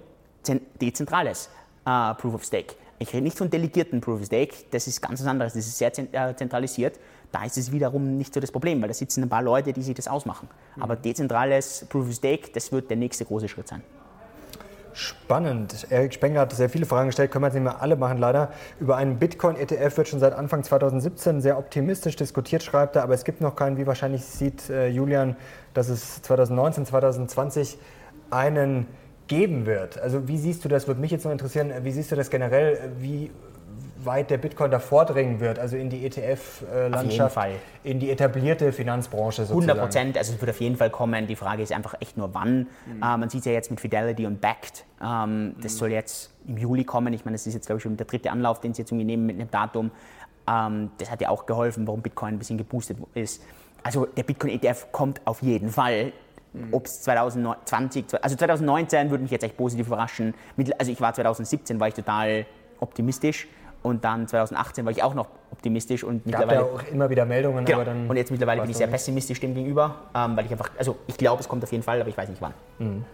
dezentrales 0.80 1.50
äh, 1.86 2.14
Proof 2.14 2.34
of 2.34 2.44
Stake. 2.44 2.74
Ich 2.98 3.12
rede 3.12 3.22
nicht 3.22 3.38
von 3.38 3.48
delegierten 3.48 4.00
Proof 4.00 4.20
of 4.20 4.26
Stake, 4.26 4.54
das 4.70 4.86
ist 4.86 5.00
ganz 5.00 5.20
was 5.20 5.26
anderes, 5.26 5.54
das 5.54 5.66
ist 5.66 5.78
sehr 5.78 5.92
äh, 6.12 6.34
zentralisiert. 6.34 6.98
Da 7.32 7.44
ist 7.44 7.56
es 7.56 7.70
wiederum 7.70 8.18
nicht 8.18 8.34
so 8.34 8.40
das 8.40 8.50
Problem, 8.50 8.82
weil 8.82 8.88
da 8.88 8.94
sitzen 8.94 9.22
ein 9.22 9.28
paar 9.28 9.42
Leute, 9.42 9.72
die 9.72 9.82
sich 9.82 9.94
das 9.94 10.08
ausmachen. 10.08 10.48
Mhm. 10.76 10.82
Aber 10.82 10.96
dezentrales 10.96 11.86
Proof 11.88 12.08
of 12.08 12.14
Stake, 12.14 12.50
das 12.52 12.72
wird 12.72 12.90
der 12.90 12.96
nächste 12.96 13.24
große 13.24 13.48
Schritt 13.48 13.68
sein. 13.68 13.82
Spannend. 14.92 15.86
Erik 15.90 16.12
Spengler 16.12 16.40
hat 16.40 16.52
sehr 16.52 16.68
viele 16.68 16.84
Fragen 16.84 17.08
gestellt, 17.08 17.30
können 17.30 17.44
wir 17.44 17.46
jetzt 17.46 17.54
nicht 17.54 17.62
mehr 17.62 17.80
alle 17.80 17.94
machen, 17.94 18.18
leider. 18.18 18.50
Über 18.80 18.96
einen 18.96 19.18
Bitcoin-ETF 19.18 19.96
wird 19.96 20.08
schon 20.08 20.18
seit 20.18 20.34
Anfang 20.34 20.64
2017 20.64 21.40
sehr 21.40 21.58
optimistisch 21.58 22.16
diskutiert, 22.16 22.62
schreibt 22.62 22.96
er, 22.96 23.04
aber 23.04 23.14
es 23.14 23.24
gibt 23.24 23.40
noch 23.40 23.54
keinen. 23.54 23.76
Wie 23.76 23.86
wahrscheinlich 23.86 24.24
sieht 24.24 24.68
äh, 24.68 24.88
Julian, 24.88 25.36
dass 25.74 25.88
es 25.88 26.22
2019, 26.22 26.86
2020 26.86 27.78
einen 28.30 28.88
geben 29.30 29.64
wird. 29.64 29.96
Also 29.96 30.26
wie 30.26 30.36
siehst 30.36 30.64
du 30.64 30.68
das, 30.68 30.88
würde 30.88 31.00
mich 31.00 31.12
jetzt 31.12 31.24
noch 31.24 31.30
interessieren, 31.30 31.72
wie 31.82 31.92
siehst 31.92 32.10
du 32.10 32.16
das 32.16 32.30
generell, 32.30 32.90
wie 32.98 33.30
weit 34.04 34.30
der 34.30 34.38
Bitcoin 34.38 34.72
da 34.72 34.80
vordringen 34.80 35.38
wird, 35.38 35.60
also 35.60 35.76
in 35.76 35.88
die 35.88 36.04
ETF-Landschaft, 36.04 37.38
in 37.84 38.00
die 38.00 38.10
etablierte 38.10 38.72
Finanzbranche 38.72 39.42
sozusagen. 39.42 39.70
100 39.70 39.78
Prozent, 39.78 40.18
also 40.18 40.32
es 40.32 40.40
wird 40.40 40.50
auf 40.50 40.60
jeden 40.60 40.76
Fall 40.76 40.90
kommen. 40.90 41.28
Die 41.28 41.36
Frage 41.36 41.62
ist 41.62 41.70
einfach 41.70 41.94
echt 42.00 42.16
nur 42.16 42.34
wann. 42.34 42.66
Mhm. 42.86 43.02
Äh, 43.02 43.16
man 43.18 43.30
sieht 43.30 43.40
es 43.40 43.46
ja 43.46 43.52
jetzt 43.52 43.70
mit 43.70 43.80
Fidelity 43.80 44.26
und 44.26 44.40
Backed. 44.40 44.84
Ähm, 45.00 45.54
das 45.62 45.74
mhm. 45.74 45.78
soll 45.78 45.92
jetzt 45.92 46.32
im 46.48 46.56
Juli 46.56 46.82
kommen. 46.82 47.12
Ich 47.12 47.24
meine, 47.24 47.36
das 47.36 47.46
ist 47.46 47.54
jetzt, 47.54 47.66
glaube 47.66 47.76
ich, 47.76 47.84
schon 47.84 47.96
der 47.96 48.06
dritte 48.06 48.32
Anlauf, 48.32 48.60
den 48.60 48.74
sie 48.74 48.82
jetzt 48.82 48.90
irgendwie 48.90 49.06
nehmen 49.06 49.26
mit 49.26 49.36
einem 49.36 49.50
Datum. 49.50 49.92
Ähm, 50.48 50.90
das 50.98 51.08
hat 51.08 51.20
ja 51.20 51.28
auch 51.28 51.46
geholfen, 51.46 51.86
warum 51.86 52.02
Bitcoin 52.02 52.34
ein 52.34 52.38
bisschen 52.38 52.58
geboostet 52.58 52.98
ist. 53.14 53.42
Also 53.84 54.06
der 54.06 54.24
Bitcoin-ETF 54.24 54.88
kommt 54.90 55.20
auf 55.24 55.40
jeden 55.42 55.70
Fall. 55.70 56.12
Ob 56.72 56.86
es 56.86 57.02
2020, 57.02 58.06
also 58.22 58.36
2019 58.36 59.10
würde 59.10 59.22
mich 59.22 59.30
jetzt 59.30 59.44
echt 59.44 59.56
positiv 59.56 59.86
überraschen. 59.86 60.34
Also 60.78 60.90
ich 60.90 61.00
war 61.00 61.14
2017, 61.14 61.78
war 61.78 61.88
ich 61.88 61.94
total 61.94 62.46
optimistisch 62.80 63.46
und 63.82 64.04
dann 64.04 64.26
2018 64.26 64.84
war 64.84 64.92
ich 64.92 65.02
auch 65.02 65.14
noch 65.14 65.28
optimistisch 65.52 66.04
und 66.04 66.24
Gab 66.24 66.26
mittlerweile 66.26 66.60
ja 66.60 66.66
auch 66.66 66.82
immer 66.90 67.08
wieder 67.10 67.24
Meldungen, 67.24 67.64
genau. 67.64 67.80
und 68.08 68.16
jetzt 68.16 68.30
mittlerweile 68.30 68.62
bin 68.62 68.70
ich 68.70 68.76
sehr 68.76 68.86
pessimistisch 68.86 69.40
dem 69.40 69.54
gegenüber, 69.54 69.96
ähm, 70.14 70.36
weil 70.36 70.46
ich 70.46 70.52
einfach, 70.52 70.70
also 70.78 70.96
ich 71.06 71.16
glaube, 71.16 71.40
es 71.40 71.48
kommt 71.48 71.62
auf 71.62 71.72
jeden 71.72 71.84
Fall, 71.84 72.00
aber 72.00 72.08
ich 72.08 72.16
weiß 72.16 72.28
nicht 72.28 72.42
wann. 72.42 72.54
Mhm. 72.78 73.04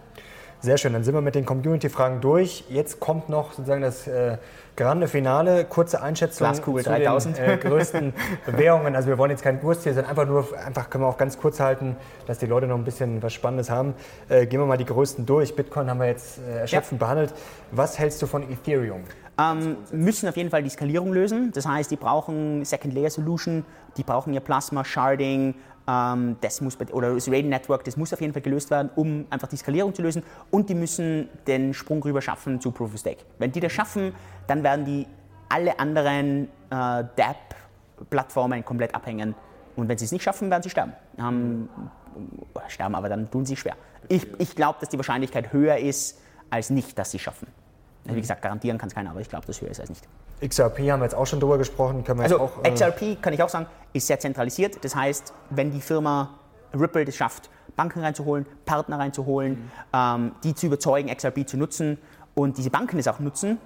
Sehr 0.59 0.77
schön, 0.77 0.93
dann 0.93 1.03
sind 1.03 1.13
wir 1.13 1.21
mit 1.21 1.35
den 1.35 1.45
Community-Fragen 1.45 2.19
durch. 2.19 2.63
Jetzt 2.67 2.99
kommt 2.99 3.29
noch 3.29 3.53
sozusagen 3.53 3.83
das 3.83 4.07
äh, 4.07 4.37
grande 4.75 5.07
Finale. 5.07 5.65
Kurze 5.65 6.01
Einschätzung 6.01 6.47
Glaskugel 6.47 6.83
3000. 6.83 7.37
Den, 7.37 7.45
äh, 7.45 7.57
größten 7.57 8.13
Währungen. 8.47 8.95
Also 8.95 9.07
wir 9.07 9.19
wollen 9.19 9.29
jetzt 9.29 9.43
kein 9.43 9.61
Wurst 9.61 9.83
hier, 9.83 9.93
sondern 9.93 10.09
einfach 10.09 10.25
nur, 10.25 10.47
einfach 10.65 10.89
können 10.89 11.03
wir 11.03 11.09
auch 11.09 11.17
ganz 11.17 11.37
kurz 11.37 11.59
halten, 11.59 11.95
dass 12.25 12.39
die 12.39 12.47
Leute 12.47 12.65
noch 12.65 12.75
ein 12.75 12.83
bisschen 12.83 13.21
was 13.21 13.33
Spannendes 13.33 13.69
haben. 13.69 13.93
Äh, 14.29 14.47
gehen 14.47 14.59
wir 14.59 14.65
mal 14.65 14.77
die 14.77 14.85
größten 14.85 15.27
durch. 15.27 15.55
Bitcoin 15.55 15.91
haben 15.91 15.99
wir 15.99 16.07
jetzt 16.07 16.39
äh, 16.39 16.61
erschöpfend 16.61 16.99
ja. 16.99 17.05
behandelt. 17.05 17.35
Was 17.71 17.99
hältst 17.99 18.19
du 18.23 18.25
von 18.25 18.43
Ethereum? 18.51 19.03
Ähm, 19.39 19.77
müssen 19.91 20.27
auf 20.27 20.37
jeden 20.37 20.49
Fall 20.49 20.63
die 20.63 20.69
Skalierung 20.69 21.13
lösen. 21.13 21.51
Das 21.53 21.67
heißt, 21.67 21.91
die 21.91 21.97
brauchen 21.97 22.65
Second 22.65 22.95
Layer 22.95 23.11
Solution, 23.11 23.63
die 23.95 24.03
brauchen 24.03 24.33
ihr 24.33 24.39
Plasma, 24.39 24.83
Sharding, 24.83 25.53
das 25.87 26.59
muss, 26.59 26.77
oder 26.91 27.13
das 27.13 27.29
Raiden 27.29 27.49
Network, 27.49 27.85
das 27.85 27.95
muss 27.95 28.11
auf 28.11 28.19
jeden 28.19 28.33
Fall 28.33 28.41
gelöst 28.41 28.69
werden, 28.71 28.89
um 28.95 29.25
einfach 29.29 29.47
die 29.47 29.55
Skalierung 29.55 29.95
zu 29.95 30.01
lösen. 30.01 30.21
Und 30.51 30.69
die 30.69 30.75
müssen 30.75 31.29
den 31.47 31.73
Sprung 31.73 32.03
rüber 32.03 32.21
schaffen 32.21 32.59
zu 32.59 32.71
Proof 32.71 32.93
of 32.93 32.99
Stake. 32.99 33.23
Wenn 33.39 33.53
die 33.53 33.61
das 33.61 33.71
schaffen, 33.71 34.13
dann 34.47 34.63
werden 34.63 34.83
die 34.83 35.07
alle 35.47 35.79
anderen 35.79 36.49
äh, 36.69 37.05
DApp-Plattformen 37.15 38.65
komplett 38.65 38.93
abhängen. 38.93 39.33
Und 39.77 39.87
wenn 39.87 39.97
sie 39.97 40.03
es 40.03 40.11
nicht 40.11 40.23
schaffen, 40.23 40.49
werden 40.49 40.63
sie 40.63 40.69
sterben. 40.69 40.91
Ähm, 41.17 41.69
sterben, 42.67 42.95
aber 42.95 43.07
dann 43.07 43.31
tun 43.31 43.45
sie 43.45 43.55
schwer. 43.55 43.75
Ich, 44.09 44.27
ich 44.39 44.55
glaube, 44.55 44.79
dass 44.81 44.89
die 44.89 44.97
Wahrscheinlichkeit 44.97 45.53
höher 45.53 45.77
ist, 45.77 46.19
als 46.49 46.69
nicht, 46.69 46.99
dass 46.99 47.11
sie 47.11 47.17
es 47.17 47.23
schaffen. 47.23 47.47
Wie 48.03 48.19
gesagt, 48.19 48.41
garantieren 48.41 48.77
kann 48.77 48.87
es 48.87 48.95
keiner, 48.95 49.11
aber 49.11 49.21
ich 49.21 49.29
glaube, 49.29 49.45
dass 49.45 49.61
höher 49.61 49.69
ist 49.69 49.79
als 49.79 49.89
nicht. 49.89 50.07
XRP 50.41 50.91
haben 50.91 50.99
wir 50.99 51.05
jetzt 51.05 51.15
auch 51.15 51.25
schon 51.25 51.39
drüber 51.39 51.57
gesprochen. 51.57 52.03
Also 52.19 52.39
auch, 52.39 52.63
äh, 52.63 52.71
XRP, 52.71 53.21
kann 53.21 53.33
ich 53.33 53.41
auch 53.41 53.49
sagen, 53.49 53.65
ist 53.93 54.07
sehr 54.07 54.19
zentralisiert. 54.19 54.83
Das 54.83 54.95
heißt, 54.95 55.33
wenn 55.49 55.71
die 55.71 55.81
Firma 55.81 56.39
Ripple 56.73 57.03
es 57.03 57.15
schafft, 57.15 57.49
Banken 57.75 58.01
reinzuholen, 58.01 58.45
Partner 58.65 58.99
reinzuholen, 58.99 59.69
ähm, 59.93 60.33
die 60.43 60.53
zu 60.53 60.67
überzeugen, 60.67 61.15
XRP 61.15 61.47
zu 61.47 61.57
nutzen 61.57 61.97
und 62.35 62.57
diese 62.57 62.69
Banken 62.69 62.99
es 62.99 63.07
auch 63.07 63.19
nutzen, 63.19 63.57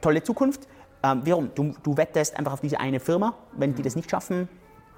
tolle 0.00 0.22
Zukunft. 0.22 0.66
Ähm, 1.02 1.22
warum? 1.24 1.50
Du, 1.54 1.74
du 1.82 1.96
wettest 1.96 2.36
einfach 2.36 2.52
auf 2.52 2.60
diese 2.60 2.80
eine 2.80 3.00
Firma. 3.00 3.34
Wenn 3.52 3.74
die 3.74 3.82
das 3.82 3.96
nicht 3.96 4.10
schaffen, 4.10 4.48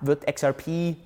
wird 0.00 0.26
XRP 0.26 0.96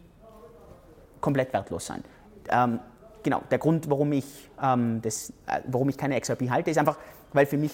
komplett 1.20 1.52
wertlos 1.52 1.86
sein. 1.86 2.04
Ähm, 2.48 2.80
genau, 3.22 3.42
der 3.50 3.58
Grund, 3.58 3.88
warum 3.88 4.12
ich, 4.12 4.50
ähm, 4.62 5.00
das, 5.02 5.30
äh, 5.46 5.60
warum 5.66 5.88
ich 5.88 5.96
keine 5.96 6.20
XRP 6.20 6.50
halte, 6.50 6.70
ist 6.70 6.78
einfach, 6.78 6.98
weil 7.32 7.46
für 7.46 7.56
mich, 7.56 7.72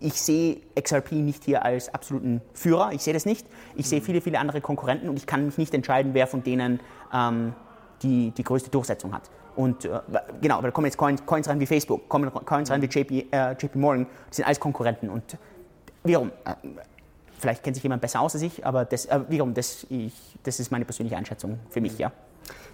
ich 0.00 0.14
sehe 0.14 0.60
XRP 0.80 1.12
nicht 1.12 1.44
hier 1.44 1.64
als 1.64 1.92
absoluten 1.92 2.40
Führer, 2.54 2.92
ich 2.92 3.02
sehe 3.02 3.14
das 3.14 3.26
nicht. 3.26 3.46
Ich 3.76 3.88
sehe 3.88 4.00
viele, 4.00 4.20
viele 4.20 4.38
andere 4.38 4.60
Konkurrenten 4.60 5.08
und 5.08 5.16
ich 5.16 5.26
kann 5.26 5.46
mich 5.46 5.58
nicht 5.58 5.74
entscheiden, 5.74 6.14
wer 6.14 6.26
von 6.26 6.42
denen 6.42 6.80
ähm, 7.12 7.54
die, 8.02 8.30
die 8.32 8.44
größte 8.44 8.70
Durchsetzung 8.70 9.14
hat. 9.14 9.30
Und 9.56 9.84
äh, 9.84 10.00
genau, 10.40 10.58
aber 10.58 10.68
da 10.68 10.70
kommen 10.70 10.86
jetzt 10.86 10.96
Coins, 10.96 11.24
Coins 11.26 11.48
rein 11.48 11.60
wie 11.60 11.66
Facebook, 11.66 12.08
kommen 12.08 12.32
Coins 12.32 12.70
rein 12.70 12.82
wie 12.82 12.86
JP, 12.86 13.26
äh, 13.30 13.52
JP 13.52 13.76
Morgan, 13.76 14.06
die 14.30 14.36
sind 14.36 14.44
alles 14.46 14.60
Konkurrenten. 14.60 15.08
Und 15.08 15.36
wiederum, 16.04 16.30
äh, 16.44 16.54
vielleicht 17.38 17.62
kennt 17.62 17.76
sich 17.76 17.82
jemand 17.82 18.02
besser 18.02 18.20
aus 18.20 18.34
als 18.34 18.42
ich, 18.42 18.64
aber 18.64 18.84
das, 18.84 19.06
äh, 19.06 19.20
wiederum, 19.28 19.54
das, 19.54 19.86
ich, 19.88 20.14
das 20.42 20.60
ist 20.60 20.70
meine 20.70 20.84
persönliche 20.84 21.16
Einschätzung 21.16 21.58
für 21.70 21.80
mich, 21.80 21.98
ja. 21.98 22.12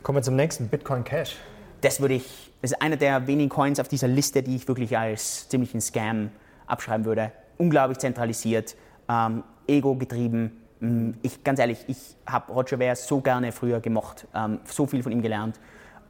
kommen 0.02 0.18
wir 0.18 0.22
zum 0.22 0.36
nächsten, 0.36 0.68
Bitcoin 0.68 1.04
Cash. 1.04 1.36
Das 1.80 2.00
würde 2.00 2.14
ich, 2.14 2.52
das 2.62 2.72
ist 2.72 2.82
einer 2.82 2.96
der 2.96 3.26
wenigen 3.26 3.50
Coins 3.50 3.78
auf 3.80 3.88
dieser 3.88 4.08
Liste, 4.08 4.42
die 4.42 4.56
ich 4.56 4.66
wirklich 4.66 4.96
als 4.96 5.48
ziemlichen 5.48 5.80
Scam 5.80 6.30
abschreiben 6.66 7.04
würde. 7.04 7.32
Unglaublich 7.58 7.98
zentralisiert, 7.98 8.76
ähm, 9.08 9.42
ego-getrieben. 9.66 10.62
Mm, 10.80 11.10
Ich, 11.22 11.42
ganz 11.42 11.58
ehrlich, 11.58 11.84
ich 11.86 12.16
habe 12.26 12.52
Roger 12.52 12.78
Ver 12.78 12.96
so 12.96 13.20
gerne 13.20 13.52
früher 13.52 13.80
gemocht, 13.80 14.26
ähm, 14.34 14.60
so 14.64 14.86
viel 14.86 15.02
von 15.02 15.12
ihm 15.12 15.22
gelernt. 15.22 15.58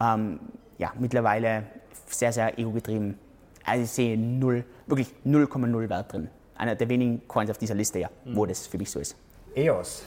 Ähm, 0.01 0.41
ja, 0.79 0.93
mittlerweile 0.99 1.65
sehr, 2.07 2.33
sehr 2.33 2.59
ego-getrieben. 2.59 3.19
Also 3.65 3.85
ich 3.85 3.91
sehe 3.91 4.17
null, 4.19 4.65
wirklich 4.87 5.13
0,0 5.25 5.89
Wert 5.89 6.13
drin. 6.13 6.29
Einer 6.57 6.75
der 6.75 6.89
wenigen 6.89 7.27
Coins 7.29 7.51
auf 7.51 7.59
dieser 7.59 7.75
Liste, 7.75 7.99
ja, 7.99 8.11
wo 8.25 8.47
das 8.47 8.67
für 8.67 8.79
mich 8.79 8.91
so 8.91 8.99
ist. 9.01 9.17
EOS. 9.55 10.05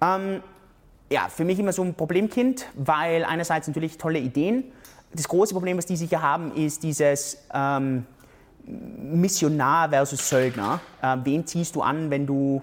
Ähm, 0.00 0.42
ja, 1.10 1.28
für 1.28 1.44
mich 1.44 1.58
immer 1.58 1.72
so 1.72 1.82
ein 1.82 1.94
Problemkind, 1.94 2.66
weil 2.74 3.24
einerseits 3.24 3.66
natürlich 3.66 3.96
tolle 3.98 4.18
Ideen. 4.18 4.64
Das 5.12 5.26
große 5.26 5.54
Problem, 5.54 5.78
was 5.78 5.86
die 5.86 5.96
sicher 5.96 6.20
haben, 6.20 6.54
ist 6.54 6.82
dieses 6.82 7.46
ähm, 7.52 8.04
Missionar 8.68 9.90
versus 9.90 10.28
Söldner. 10.28 10.80
Äh, 11.02 11.16
wen 11.24 11.46
ziehst 11.46 11.74
du 11.74 11.82
an, 11.82 12.10
wenn 12.10 12.26
du 12.26 12.62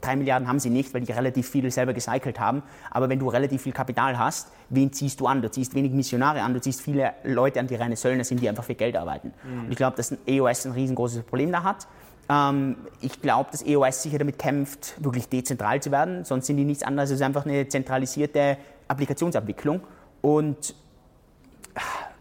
drei 0.00 0.16
Milliarden 0.16 0.46
haben 0.46 0.60
sie 0.60 0.70
nicht, 0.70 0.94
weil 0.94 1.00
die 1.00 1.12
relativ 1.12 1.48
viel 1.48 1.70
selber 1.70 1.92
gecycelt 1.92 2.38
haben. 2.38 2.62
Aber 2.90 3.08
wenn 3.08 3.18
du 3.18 3.28
relativ 3.28 3.62
viel 3.62 3.72
Kapital 3.72 4.18
hast, 4.18 4.52
wen 4.68 4.92
ziehst 4.92 5.20
du 5.20 5.26
an? 5.26 5.42
Du 5.42 5.50
ziehst 5.50 5.74
wenig 5.74 5.92
Missionare 5.92 6.42
an, 6.42 6.54
du 6.54 6.60
ziehst 6.60 6.82
viele 6.82 7.14
Leute 7.24 7.60
an, 7.60 7.66
die 7.66 7.74
reine 7.74 7.96
Söldner 7.96 8.24
sind, 8.24 8.40
die 8.40 8.48
einfach 8.48 8.64
für 8.64 8.74
Geld 8.74 8.96
arbeiten. 8.96 9.32
Und 9.64 9.70
ich 9.70 9.76
glaube, 9.76 9.96
dass 9.96 10.12
ein 10.12 10.18
EOS 10.26 10.66
ein 10.66 10.72
riesengroßes 10.72 11.22
Problem 11.24 11.50
da 11.50 11.62
hat. 11.62 11.88
Ähm, 12.28 12.76
ich 13.00 13.20
glaube, 13.20 13.50
dass 13.50 13.64
EOS 13.64 14.02
sicher 14.02 14.18
damit 14.18 14.38
kämpft, 14.38 14.94
wirklich 15.02 15.28
dezentral 15.28 15.80
zu 15.80 15.90
werden. 15.90 16.24
Sonst 16.24 16.46
sind 16.46 16.58
die 16.58 16.64
nichts 16.64 16.82
anderes 16.82 17.10
als 17.10 17.22
einfach 17.22 17.44
eine 17.44 17.66
zentralisierte 17.68 18.58
Applikationsabwicklung. 18.86 19.80
Und 20.20 20.74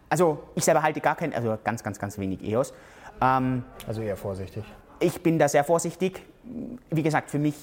also 0.10 0.40
ich 0.56 0.64
selber 0.64 0.82
halte 0.84 1.00
gar 1.02 1.16
kein, 1.16 1.34
also 1.34 1.58
ganz, 1.64 1.84
ganz, 1.84 2.00
ganz 2.00 2.18
wenig 2.18 2.44
EOS. 2.44 2.74
Ähm, 3.22 3.64
Also 3.88 4.02
eher 4.02 4.18
vorsichtig. 4.18 4.64
ich 5.00 5.22
bin 5.22 5.38
da 5.40 5.48
sehr 5.48 5.64
vorsichtig. 5.64 6.22
Wie 6.90 7.04
gesagt, 7.04 7.30
für 7.30 7.40
mich 7.40 7.56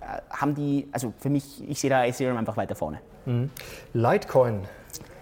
äh, 0.00 0.20
haben 0.30 0.54
die, 0.54 0.88
also 0.92 1.12
für 1.18 1.30
mich, 1.30 1.68
ich 1.68 1.80
sehe 1.80 1.90
da 1.90 2.04
Ethereum 2.04 2.36
einfach 2.36 2.56
weiter 2.56 2.74
vorne. 2.74 3.00
Litecoin 3.92 4.62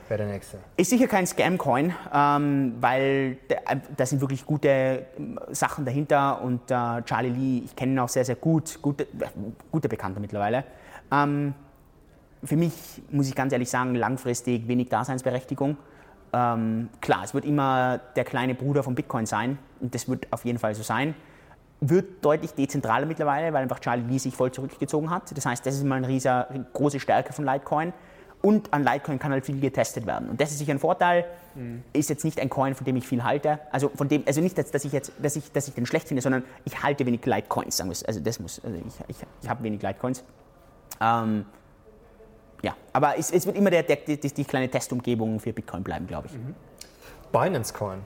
wäre 0.08 0.18
der 0.22 0.32
nächste. 0.32 0.58
Ist 0.76 0.90
sicher 0.90 1.08
kein 1.08 1.26
Scam-Coin, 1.26 1.92
ähm, 2.14 2.74
weil 2.80 3.38
da, 3.48 3.56
da 3.96 4.06
sind 4.06 4.20
wirklich 4.20 4.46
gute 4.46 5.06
ähm, 5.18 5.40
Sachen 5.50 5.84
dahinter 5.84 6.40
und 6.42 6.70
äh, 6.70 7.02
Charlie 7.02 7.30
Lee, 7.30 7.62
ich 7.64 7.74
kenne 7.74 7.92
ihn 7.92 7.98
auch 7.98 8.08
sehr, 8.08 8.24
sehr 8.24 8.36
gut, 8.36 8.80
gute, 8.82 9.04
äh, 9.04 9.06
guter 9.72 9.88
Bekannter 9.88 10.20
mittlerweile. 10.20 10.62
Ähm, 11.10 11.54
für 12.44 12.56
mich, 12.56 12.72
muss 13.10 13.28
ich 13.28 13.34
ganz 13.34 13.52
ehrlich 13.52 13.70
sagen, 13.70 13.94
langfristig 13.96 14.68
wenig 14.68 14.88
Daseinsberechtigung. 14.88 15.76
Ähm, 16.36 16.90
klar, 17.00 17.24
es 17.24 17.32
wird 17.32 17.46
immer 17.46 17.98
der 18.14 18.24
kleine 18.24 18.54
Bruder 18.54 18.82
von 18.82 18.94
Bitcoin 18.94 19.24
sein 19.24 19.58
und 19.80 19.94
das 19.94 20.06
wird 20.06 20.30
auf 20.30 20.44
jeden 20.44 20.58
Fall 20.58 20.74
so 20.74 20.82
sein. 20.82 21.14
Wird 21.80 22.22
deutlich 22.22 22.52
dezentraler 22.52 23.06
mittlerweile, 23.06 23.54
weil 23.54 23.62
einfach 23.62 23.80
Charlie 23.80 24.04
Lee 24.06 24.18
sich 24.18 24.36
voll 24.36 24.52
zurückgezogen 24.52 25.08
hat. 25.08 25.34
Das 25.34 25.46
heißt, 25.46 25.64
das 25.64 25.76
ist 25.76 25.84
mal 25.84 25.96
eine 25.96 26.08
riesige, 26.08 26.66
große 26.74 27.00
Stärke 27.00 27.32
von 27.32 27.46
Litecoin. 27.46 27.94
Und 28.42 28.72
an 28.72 28.84
Litecoin 28.84 29.18
kann 29.18 29.32
halt 29.32 29.46
viel 29.46 29.58
getestet 29.60 30.04
werden. 30.06 30.28
Und 30.28 30.40
das 30.40 30.50
ist 30.50 30.58
sicher 30.58 30.72
ein 30.72 30.78
Vorteil. 30.78 31.24
Ist 31.94 32.10
jetzt 32.10 32.24
nicht 32.24 32.38
ein 32.38 32.50
Coin, 32.50 32.74
von 32.74 32.84
dem 32.84 32.96
ich 32.96 33.08
viel 33.08 33.24
halte. 33.24 33.58
Also 33.72 33.90
von 33.94 34.08
dem, 34.08 34.22
also 34.26 34.42
nicht, 34.42 34.58
dass, 34.58 34.70
dass 34.70 34.84
ich 34.84 34.92
jetzt, 34.92 35.12
dass 35.22 35.36
ich, 35.36 35.52
dass 35.52 35.68
ich 35.68 35.74
den 35.74 35.86
schlecht 35.86 36.06
finde, 36.06 36.22
sondern 36.22 36.44
ich 36.64 36.82
halte 36.82 37.06
wenig 37.06 37.24
Litecoins. 37.24 37.78
Sagen 37.78 37.88
wir 37.88 37.92
es. 37.92 38.04
Also 38.04 38.20
das 38.20 38.38
muss, 38.38 38.62
also 38.62 38.76
ich, 38.76 38.94
ich, 39.08 39.16
ich 39.42 39.48
habe 39.48 39.62
wenig 39.64 39.80
Litecoins. 39.80 40.22
Ähm, 41.00 41.46
ja, 42.62 42.74
aber 42.92 43.18
es, 43.18 43.30
es 43.30 43.46
wird 43.46 43.56
immer 43.56 43.70
der, 43.70 43.82
der, 43.82 43.96
die, 43.96 44.16
die 44.18 44.44
kleine 44.44 44.68
Testumgebung 44.68 45.40
für 45.40 45.52
Bitcoin 45.52 45.82
bleiben, 45.82 46.06
glaube 46.06 46.28
ich. 46.28 46.32
Binance 47.32 47.72
Coin. 47.72 47.98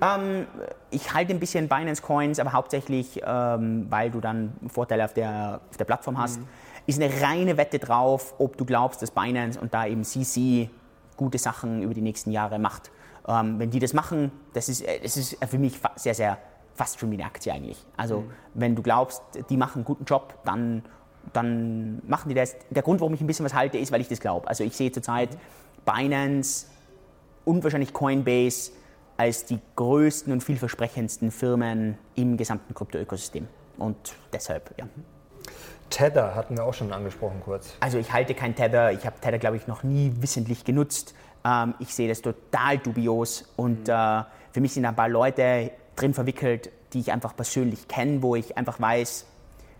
Ähm, 0.00 0.46
ich 0.90 1.12
halte 1.14 1.32
ein 1.32 1.40
bisschen 1.40 1.68
Binance 1.68 2.02
Coins, 2.02 2.38
aber 2.38 2.52
hauptsächlich, 2.52 3.20
ähm, 3.24 3.86
weil 3.90 4.10
du 4.10 4.20
dann 4.20 4.52
Vorteile 4.68 5.04
auf 5.04 5.14
der, 5.14 5.60
auf 5.70 5.76
der 5.76 5.84
Plattform 5.84 6.18
hast. 6.18 6.40
Ist 6.86 7.00
eine 7.00 7.22
reine 7.22 7.56
Wette 7.56 7.78
drauf, 7.78 8.34
ob 8.38 8.56
du 8.56 8.64
glaubst, 8.64 9.00
dass 9.00 9.10
Binance 9.10 9.58
und 9.58 9.72
da 9.72 9.86
eben 9.86 10.04
CC 10.04 10.68
gute 11.16 11.38
Sachen 11.38 11.82
über 11.82 11.94
die 11.94 12.02
nächsten 12.02 12.30
Jahre 12.30 12.58
macht. 12.58 12.90
Ähm, 13.26 13.58
wenn 13.58 13.70
die 13.70 13.78
das 13.78 13.94
machen, 13.94 14.32
das 14.52 14.68
ist, 14.68 14.82
äh, 14.82 15.00
das 15.00 15.16
ist 15.16 15.38
für 15.46 15.58
mich 15.58 15.80
sehr, 15.96 16.14
sehr 16.14 16.38
fast 16.74 16.98
schon 16.98 17.10
wie 17.10 17.14
eine 17.14 17.24
Aktie 17.24 17.52
eigentlich. 17.52 17.84
Also 17.96 18.24
wenn 18.52 18.74
du 18.74 18.82
glaubst, 18.82 19.22
die 19.48 19.56
machen 19.56 19.78
einen 19.78 19.84
guten 19.84 20.04
Job, 20.04 20.34
dann, 20.44 20.82
dann 21.32 22.02
machen 22.06 22.28
die 22.28 22.34
das. 22.34 22.56
Der 22.70 22.82
Grund, 22.82 23.00
warum 23.00 23.14
ich 23.14 23.20
ein 23.20 23.26
bisschen 23.26 23.44
was 23.44 23.54
halte, 23.54 23.78
ist, 23.78 23.92
weil 23.92 24.00
ich 24.00 24.08
das 24.08 24.20
glaube. 24.20 24.48
Also 24.48 24.64
ich 24.64 24.76
sehe 24.76 24.92
zurzeit 24.92 25.30
Binance 25.84 26.66
und 27.44 27.62
wahrscheinlich 27.64 27.92
Coinbase 27.92 28.72
als 29.16 29.44
die 29.44 29.60
größten 29.76 30.32
und 30.32 30.42
vielversprechendsten 30.42 31.30
Firmen 31.30 31.98
im 32.14 32.36
gesamten 32.36 32.74
Krypto-Ökosystem. 32.74 33.46
Und 33.78 33.96
deshalb, 34.32 34.74
ja. 34.78 34.86
Tether 35.90 36.34
hatten 36.34 36.56
wir 36.56 36.64
auch 36.64 36.74
schon 36.74 36.92
angesprochen 36.92 37.40
kurz. 37.44 37.74
Also 37.80 37.98
ich 37.98 38.12
halte 38.12 38.34
kein 38.34 38.54
Tether. 38.54 38.92
Ich 38.92 39.06
habe 39.06 39.16
Tether, 39.20 39.38
glaube 39.38 39.56
ich, 39.56 39.66
noch 39.66 39.82
nie 39.82 40.12
wissentlich 40.20 40.64
genutzt. 40.64 41.14
Ähm, 41.44 41.74
ich 41.78 41.94
sehe 41.94 42.08
das 42.08 42.22
total 42.22 42.78
dubios. 42.78 43.52
Und 43.56 43.88
äh, 43.88 44.22
für 44.52 44.60
mich 44.60 44.72
sind 44.72 44.84
da 44.84 44.90
ein 44.90 44.96
paar 44.96 45.08
Leute 45.08 45.70
drin 45.94 46.14
verwickelt, 46.14 46.70
die 46.92 47.00
ich 47.00 47.12
einfach 47.12 47.36
persönlich 47.36 47.86
kenne, 47.86 48.22
wo 48.22 48.34
ich 48.34 48.56
einfach 48.56 48.80
weiß, 48.80 49.26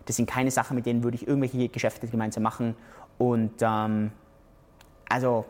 das 0.06 0.16
sind 0.16 0.28
keine 0.28 0.50
Sachen, 0.50 0.74
mit 0.76 0.86
denen 0.86 1.02
würde 1.02 1.16
ich 1.16 1.26
irgendwelche 1.26 1.68
Geschäfte 1.68 2.06
gemeinsam 2.06 2.42
machen. 2.42 2.76
Und 3.18 3.54
ähm, 3.60 4.10
also 5.08 5.44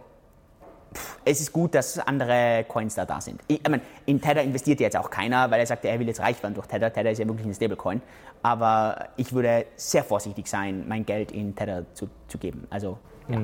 pff, 0.95 1.19
es 1.25 1.41
ist 1.41 1.53
gut, 1.53 1.75
dass 1.75 1.99
andere 1.99 2.65
Coins 2.69 2.95
da 2.95 3.05
da 3.05 3.21
sind. 3.21 3.41
Ich, 3.49 3.61
ich 3.61 3.69
meine, 3.69 3.83
in 4.07 4.21
Tether 4.21 4.43
investiert 4.43 4.81
jetzt 4.81 4.97
auch 4.97 5.11
keiner, 5.11 5.51
weil 5.51 5.61
er 5.61 5.67
sagt, 5.67 5.85
er 5.85 5.99
will 5.99 6.07
jetzt 6.07 6.21
reich 6.21 6.43
werden 6.43 6.55
durch 6.55 6.67
Tether. 6.67 6.93
Tether 6.93 7.11
ist 7.11 7.19
ja 7.19 7.27
wirklich 7.27 7.47
ein 7.47 7.55
Stablecoin. 7.55 8.03
Aber 8.43 9.09
ich 9.17 9.33
würde 9.33 9.67
sehr 9.77 10.05
vorsichtig 10.05 10.47
sein, 10.47 10.85
mein 10.87 11.07
Geld 11.07 11.33
in 11.33 11.55
Tether 11.55 11.85
zu, 11.95 12.09
zu 12.29 12.39
geben. 12.39 12.67
Also 12.71 12.99
ja. 13.29 13.39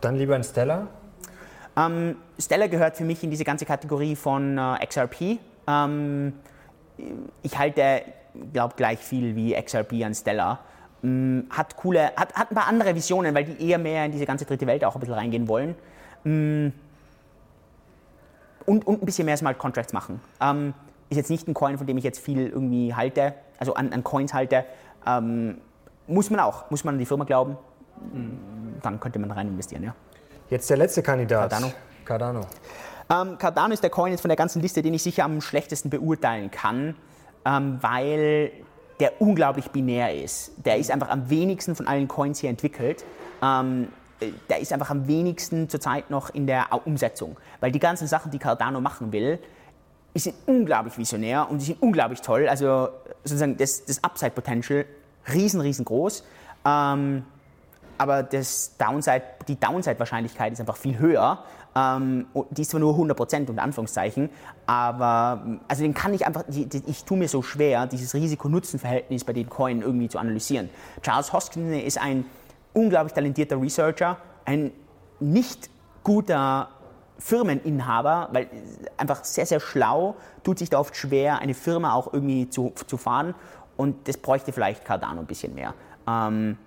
Dann 0.00 0.16
lieber 0.16 0.36
in 0.36 0.44
Stellar. 0.44 0.88
Ähm, 1.76 2.16
Stellar 2.38 2.68
gehört 2.68 2.96
für 2.96 3.04
mich 3.04 3.22
in 3.24 3.30
diese 3.30 3.44
ganze 3.44 3.64
Kategorie 3.64 4.14
von 4.14 4.58
äh, 4.58 4.86
XRP. 4.86 5.38
Ähm, 5.66 6.34
ich 7.42 7.58
halte, 7.58 8.02
glaube 8.52 8.74
gleich 8.76 8.98
viel 8.98 9.36
wie 9.36 9.54
XRP 9.54 10.04
an 10.04 10.14
Stellar. 10.14 10.60
Ähm, 11.02 11.46
hat 11.50 11.76
coole, 11.76 12.12
hat, 12.16 12.34
hat 12.34 12.50
ein 12.50 12.54
paar 12.54 12.66
andere 12.66 12.94
Visionen, 12.94 13.34
weil 13.34 13.44
die 13.44 13.68
eher 13.68 13.78
mehr 13.78 14.06
in 14.06 14.12
diese 14.12 14.26
ganze 14.26 14.44
dritte 14.44 14.66
Welt 14.66 14.84
auch 14.84 14.94
ein 14.94 15.00
bisschen 15.00 15.14
reingehen 15.14 15.48
wollen. 15.48 15.74
Ähm, 16.24 16.72
und, 18.66 18.86
und 18.86 19.02
ein 19.02 19.06
bisschen 19.06 19.26
mehr 19.26 19.36
Smart 19.36 19.58
Contracts 19.58 19.92
machen. 19.92 20.20
Ähm, 20.40 20.74
ist 21.10 21.16
jetzt 21.16 21.30
nicht 21.30 21.46
ein 21.46 21.54
Coin, 21.54 21.76
von 21.78 21.86
dem 21.86 21.98
ich 21.98 22.04
jetzt 22.04 22.18
viel 22.18 22.48
irgendwie 22.48 22.94
halte, 22.94 23.34
also 23.58 23.74
an, 23.74 23.92
an 23.92 24.02
Coins 24.02 24.32
halte. 24.32 24.64
Ähm, 25.06 25.58
muss 26.06 26.30
man 26.30 26.40
auch, 26.40 26.70
muss 26.70 26.84
man 26.84 26.94
an 26.94 26.98
die 26.98 27.06
Firma 27.06 27.24
glauben, 27.24 27.56
dann 28.82 29.00
könnte 29.00 29.18
man 29.18 29.30
rein 29.30 29.48
investieren, 29.48 29.84
ja. 29.84 29.94
Jetzt 30.50 30.68
der 30.68 30.76
letzte 30.76 31.02
Kandidat. 31.02 31.50
Cardano. 31.50 31.72
Cardano. 32.04 32.40
Ähm, 33.10 33.38
Cardano 33.38 33.72
ist 33.72 33.82
der 33.82 33.90
Coin 33.90 34.12
jetzt 34.12 34.20
von 34.20 34.28
der 34.28 34.36
ganzen 34.36 34.60
Liste, 34.60 34.82
den 34.82 34.94
ich 34.94 35.02
sicher 35.02 35.24
am 35.24 35.40
schlechtesten 35.40 35.90
beurteilen 35.90 36.50
kann, 36.50 36.94
ähm, 37.44 37.78
weil 37.80 38.50
der 39.00 39.20
unglaublich 39.20 39.70
binär 39.70 40.14
ist. 40.14 40.52
Der 40.64 40.78
ist 40.78 40.90
einfach 40.90 41.08
am 41.08 41.28
wenigsten 41.28 41.74
von 41.74 41.86
allen 41.86 42.08
Coins 42.08 42.38
hier 42.38 42.50
entwickelt. 42.50 43.04
Ähm, 43.42 43.88
äh, 44.20 44.30
der 44.48 44.60
ist 44.60 44.72
einfach 44.72 44.90
am 44.90 45.06
wenigsten 45.06 45.68
zurzeit 45.68 46.10
noch 46.10 46.30
in 46.30 46.46
der 46.46 46.68
Umsetzung. 46.84 47.36
Weil 47.60 47.72
die 47.72 47.80
ganzen 47.80 48.06
Sachen, 48.06 48.30
die 48.30 48.38
Cardano 48.38 48.80
machen 48.80 49.12
will, 49.12 49.38
sind 50.14 50.36
unglaublich 50.46 50.96
visionär 50.96 51.50
und 51.50 51.60
die 51.60 51.64
sind 51.64 51.82
unglaublich 51.82 52.20
toll. 52.20 52.48
Also 52.48 52.88
sozusagen 53.24 53.56
das, 53.56 53.84
das 53.84 54.02
Upside-Potential 54.02 54.84
riesen, 55.32 55.60
riesengroß. 55.60 56.24
Ähm, 56.64 57.24
aber 57.98 58.22
das 58.22 58.76
Downside, 58.76 59.22
die 59.48 59.58
Downside-Wahrscheinlichkeit 59.58 60.52
ist 60.52 60.60
einfach 60.60 60.76
viel 60.76 60.98
höher. 60.98 61.44
Ähm, 61.76 62.26
die 62.50 62.62
ist 62.62 62.70
zwar 62.70 62.80
nur 62.80 62.92
100 62.92 63.16
Prozent 63.16 63.50
unter 63.50 63.62
Anführungszeichen, 63.62 64.30
aber 64.66 65.58
also 65.66 65.82
den 65.82 65.92
kann 65.92 66.14
ich 66.14 66.26
einfach, 66.26 66.44
die, 66.46 66.66
die, 66.66 66.82
ich 66.86 67.04
tue 67.04 67.18
mir 67.18 67.28
so 67.28 67.42
schwer, 67.42 67.86
dieses 67.86 68.14
Risiko-Nutzen-Verhältnis 68.14 69.24
bei 69.24 69.32
den 69.32 69.48
Coin 69.48 69.82
irgendwie 69.82 70.08
zu 70.08 70.18
analysieren. 70.18 70.70
Charles 71.02 71.32
Hoskin 71.32 71.72
ist 71.72 72.00
ein 72.00 72.26
unglaublich 72.72 73.12
talentierter 73.12 73.60
Researcher, 73.60 74.18
ein 74.44 74.70
nicht 75.18 75.68
guter 76.04 76.68
Firmeninhaber, 77.18 78.28
weil 78.32 78.48
einfach 78.96 79.24
sehr, 79.24 79.46
sehr 79.46 79.60
schlau, 79.60 80.16
tut 80.42 80.58
sich 80.58 80.70
da 80.70 80.78
oft 80.78 80.96
schwer, 80.96 81.38
eine 81.38 81.54
Firma 81.54 81.94
auch 81.94 82.12
irgendwie 82.12 82.48
zu, 82.50 82.72
zu 82.86 82.96
fahren 82.96 83.34
und 83.76 84.08
das 84.08 84.16
bräuchte 84.16 84.52
vielleicht 84.52 84.84
Cardano 84.84 85.20
ein 85.20 85.26
bisschen 85.26 85.54
mehr. 85.54 85.74
Ähm, 86.06 86.58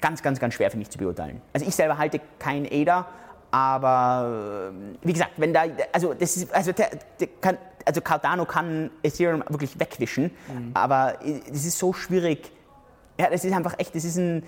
ganz, 0.00 0.22
ganz, 0.22 0.40
ganz 0.40 0.54
schwer 0.54 0.70
für 0.70 0.78
mich 0.78 0.90
zu 0.90 0.98
beurteilen. 0.98 1.40
Also 1.52 1.66
ich 1.66 1.74
selber 1.74 1.98
halte 1.98 2.20
kein 2.38 2.66
ADA, 2.66 3.06
aber 3.50 4.70
äh, 4.72 5.06
wie 5.06 5.12
gesagt, 5.12 5.32
wenn 5.36 5.52
da, 5.52 5.64
also 5.92 6.14
das 6.14 6.36
ist, 6.36 6.52
also, 6.54 6.72
der, 6.72 6.90
der 7.18 7.28
kann, 7.40 7.58
also 7.84 8.00
Cardano 8.00 8.44
kann 8.44 8.90
Ethereum 9.02 9.42
wirklich 9.48 9.78
wegwischen, 9.78 10.24
mhm. 10.24 10.70
aber 10.74 11.14
es 11.50 11.64
ist 11.64 11.78
so 11.78 11.92
schwierig. 11.92 12.52
Ja, 13.18 13.28
das 13.28 13.44
ist 13.44 13.52
einfach 13.52 13.74
echt, 13.78 13.94
das 13.94 14.04
ist 14.04 14.16
ein, 14.16 14.44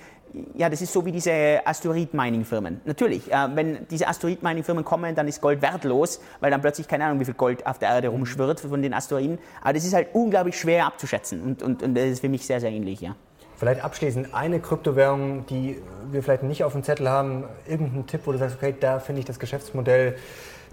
ja, 0.55 0.71
das 0.71 0.81
ist 0.81 0.93
so 0.93 1.05
wie 1.05 1.13
diese 1.13 1.61
Asteroid-Mining-Firmen. 1.65 2.81
Natürlich, 2.85 3.31
äh, 3.31 3.49
wenn 3.55 3.87
diese 3.89 4.09
Asteroid-Mining-Firmen 4.09 4.85
kommen, 4.85 5.15
dann 5.15 5.29
ist 5.29 5.41
Gold 5.41 5.61
wertlos, 5.61 6.21
weil 6.41 6.51
dann 6.51 6.61
plötzlich 6.61 6.89
keine 6.89 7.05
Ahnung, 7.05 7.21
wie 7.21 7.25
viel 7.25 7.35
Gold 7.35 7.67
auf 7.67 7.79
der 7.79 7.91
Erde 7.91 8.09
rumschwirrt 8.09 8.61
von 8.61 8.81
den 8.81 8.95
Asteroiden. 8.95 9.39
Aber 9.61 9.75
das 9.75 9.85
ist 9.85 9.93
halt 9.93 10.09
unglaublich 10.15 10.59
schwer 10.59 10.87
abzuschätzen 10.87 11.43
und, 11.43 11.63
und, 11.63 11.83
und 11.83 11.95
das 11.95 12.05
ist 12.05 12.21
für 12.21 12.29
mich 12.29 12.47
sehr, 12.47 12.61
sehr 12.61 12.71
ähnlich, 12.71 13.01
ja. 13.01 13.15
Vielleicht 13.57 13.85
abschließend 13.85 14.35
eine 14.35 14.59
Kryptowährung, 14.59 15.47
die 15.47 15.81
wir 16.13 16.23
vielleicht 16.23 16.43
nicht 16.43 16.65
auf 16.65 16.73
dem 16.73 16.83
Zettel 16.83 17.09
haben, 17.09 17.45
irgendein 17.67 18.07
Tipp, 18.07 18.23
wo 18.25 18.33
du 18.33 18.39
sagst, 18.39 18.57
okay, 18.57 18.75
da 18.79 18.99
finde 18.99 19.21
ich 19.21 19.25
das 19.25 19.39
Geschäftsmodell, 19.39 20.17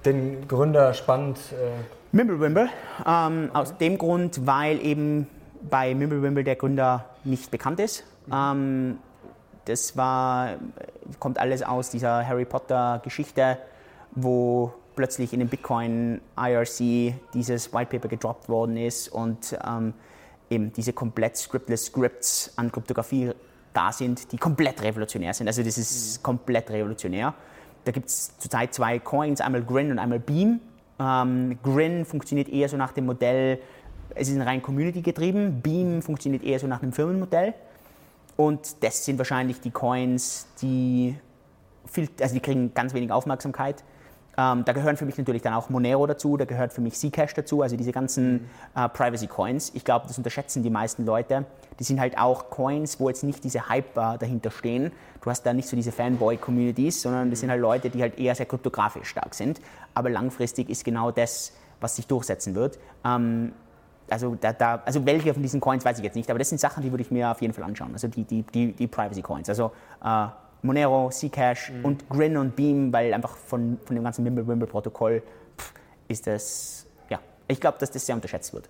den 0.05 0.47
Gründer 0.47 0.93
spannend. 0.93 1.37
Äh 1.53 1.83
Mimblewimble, 2.11 2.69
ähm, 3.05 3.51
aus 3.53 3.77
dem 3.77 3.97
Grund, 3.97 4.45
weil 4.47 4.83
eben 4.83 5.27
bei 5.69 5.93
Mimblewimble 5.93 6.43
der 6.43 6.55
Gründer 6.55 7.05
nicht 7.23 7.51
bekannt 7.51 7.79
ist. 7.79 8.03
Mhm. 8.27 8.33
Ähm, 8.33 8.97
das 9.65 9.95
war, 9.95 10.55
kommt 11.19 11.37
alles 11.37 11.61
aus 11.61 11.91
dieser 11.91 12.27
Harry 12.27 12.45
Potter 12.45 13.01
Geschichte, 13.03 13.57
wo 14.11 14.73
plötzlich 14.95 15.31
in 15.33 15.39
dem 15.39 15.49
Bitcoin 15.49 16.19
IRC 16.35 17.13
dieses 17.33 17.71
White 17.73 17.91
Paper 17.91 18.07
gedroppt 18.07 18.49
worden 18.49 18.77
ist 18.77 19.09
und 19.09 19.57
ähm, 19.65 19.93
eben 20.49 20.73
diese 20.73 20.93
komplett 20.93 21.37
scriptless 21.37 21.85
Scripts 21.85 22.51
an 22.55 22.71
Kryptographie 22.71 23.31
da 23.73 23.91
sind, 23.91 24.31
die 24.31 24.37
komplett 24.37 24.81
revolutionär 24.81 25.33
sind. 25.33 25.47
Also 25.47 25.63
das 25.63 25.77
ist 25.77 26.23
komplett 26.23 26.69
revolutionär. 26.69 27.33
Da 27.85 27.91
gibt 27.91 28.07
es 28.09 28.37
zurzeit 28.37 28.73
zwei 28.73 28.99
Coins, 28.99 29.41
einmal 29.41 29.63
Grin 29.63 29.91
und 29.91 29.99
einmal 29.99 30.19
Beam. 30.19 30.59
Ähm, 30.99 31.57
Grin 31.63 32.05
funktioniert 32.05 32.49
eher 32.49 32.67
so 32.67 32.77
nach 32.77 32.91
dem 32.91 33.05
Modell, 33.05 33.59
es 34.15 34.27
ist 34.27 34.35
ein 34.35 34.41
rein 34.41 34.61
Community 34.61 35.01
getrieben. 35.01 35.61
Beam 35.61 36.01
funktioniert 36.01 36.43
eher 36.43 36.59
so 36.59 36.67
nach 36.67 36.81
einem 36.81 36.91
Firmenmodell. 36.91 37.53
Und 38.35 38.83
das 38.83 39.05
sind 39.05 39.17
wahrscheinlich 39.17 39.59
die 39.61 39.71
Coins, 39.71 40.47
die, 40.61 41.15
viel, 41.85 42.09
also 42.21 42.33
die 42.33 42.39
kriegen 42.39 42.73
ganz 42.73 42.93
wenig 42.93 43.11
Aufmerksamkeit. 43.11 43.83
Ähm, 44.39 44.63
da 44.63 44.71
gehören 44.71 44.95
für 44.95 45.05
mich 45.05 45.17
natürlich 45.17 45.41
dann 45.41 45.53
auch 45.53 45.69
Monero 45.69 46.07
dazu, 46.07 46.37
da 46.37 46.45
gehört 46.45 46.71
für 46.71 46.79
mich 46.79 46.97
Zcash 46.97 47.33
dazu, 47.33 47.61
also 47.61 47.75
diese 47.75 47.91
ganzen 47.91 48.49
äh, 48.73 48.87
Privacy 48.87 49.27
Coins. 49.27 49.71
Ich 49.75 49.83
glaube, 49.83 50.07
das 50.07 50.17
unterschätzen 50.17 50.63
die 50.63 50.69
meisten 50.69 51.05
Leute. 51.05 51.43
Die 51.77 51.83
sind 51.83 51.99
halt 51.99 52.17
auch 52.17 52.49
Coins, 52.49 53.01
wo 53.01 53.09
jetzt 53.09 53.25
nicht 53.25 53.43
diese 53.43 53.67
Hype 53.67 53.97
äh, 53.97 54.17
dahinter 54.17 54.49
stehen. 54.49 54.93
Du 55.21 55.29
hast 55.29 55.43
da 55.43 55.51
nicht 55.51 55.67
so 55.67 55.75
diese 55.75 55.91
Fanboy-Communities, 55.91 57.01
sondern 57.01 57.29
das 57.29 57.41
sind 57.41 57.49
halt 57.49 57.59
Leute, 57.59 57.89
die 57.89 58.01
halt 58.01 58.17
eher 58.17 58.33
sehr 58.33 58.45
kryptografisch 58.45 59.09
stark 59.09 59.35
sind. 59.35 59.59
Aber 59.93 60.09
langfristig 60.09 60.69
ist 60.69 60.85
genau 60.85 61.11
das, 61.11 61.51
was 61.81 61.97
sich 61.97 62.07
durchsetzen 62.07 62.55
wird. 62.55 62.79
Ähm, 63.03 63.51
also, 64.09 64.37
da, 64.39 64.53
da, 64.53 64.81
also 64.85 65.05
welche 65.05 65.33
von 65.33 65.43
diesen 65.43 65.59
Coins 65.59 65.83
weiß 65.83 65.97
ich 65.97 66.03
jetzt 66.05 66.15
nicht, 66.15 66.29
aber 66.29 66.39
das 66.39 66.47
sind 66.47 66.59
Sachen, 66.59 66.81
die 66.81 66.91
würde 66.91 67.01
ich 67.01 67.11
mir 67.11 67.29
auf 67.29 67.41
jeden 67.41 67.53
Fall 67.53 67.65
anschauen. 67.65 67.91
Also 67.91 68.07
die, 68.07 68.23
die, 68.23 68.43
die, 68.43 68.71
die 68.71 68.87
Privacy 68.87 69.21
Coins. 69.21 69.49
Also 69.49 69.73
äh, 70.01 70.27
Monero, 70.61 71.10
Zcash 71.10 71.72
mhm. 71.72 71.86
und 71.86 72.10
Grin 72.10 72.38
und 72.38 72.56
Beam, 72.56 72.91
weil 72.91 73.14
einfach 73.14 73.36
von, 73.36 73.80
von 73.86 73.95
dem 73.95 74.03
ganzen 74.03 74.23
Mimble-Wimble-Protokoll 74.23 75.22
ist 76.07 76.27
das, 76.27 76.86
ja, 77.10 77.19
ich 77.48 77.61
glaube, 77.61 77.77
dass 77.80 77.91
das 77.91 78.06
sehr 78.06 78.15
unterschätzt 78.15 78.53
wird. 78.53 78.69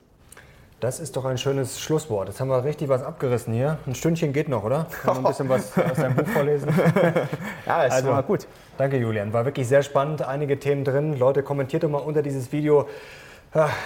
Das 0.79 1.01
ist 1.01 1.17
doch 1.17 1.25
ein 1.25 1.37
schönes 1.37 1.81
Schlusswort. 1.81 2.29
Jetzt 2.29 2.39
haben 2.39 2.47
wir 2.47 2.63
richtig 2.63 2.87
was 2.87 3.03
abgerissen 3.03 3.53
hier. 3.53 3.77
Ein 3.85 3.95
Stündchen 3.95 4.31
geht 4.31 4.47
noch, 4.47 4.63
oder? 4.63 4.87
Kann 5.03 5.15
man 5.15 5.25
ein 5.25 5.31
bisschen 5.31 5.49
was 5.49 5.77
aus 5.77 5.97
deinem 5.97 6.15
Buch 6.15 6.27
vorlesen? 6.27 6.69
ja, 7.65 7.83
ist 7.83 7.91
also, 7.91 8.13
gut. 8.21 8.47
Danke, 8.77 8.95
Julian. 8.95 9.33
War 9.33 9.43
wirklich 9.43 9.67
sehr 9.67 9.83
spannend. 9.83 10.21
Einige 10.21 10.57
Themen 10.57 10.85
drin. 10.85 11.19
Leute, 11.19 11.43
kommentiert 11.43 11.83
doch 11.83 11.89
mal 11.89 11.97
unter 11.97 12.21
dieses 12.21 12.53
Video. 12.53 12.87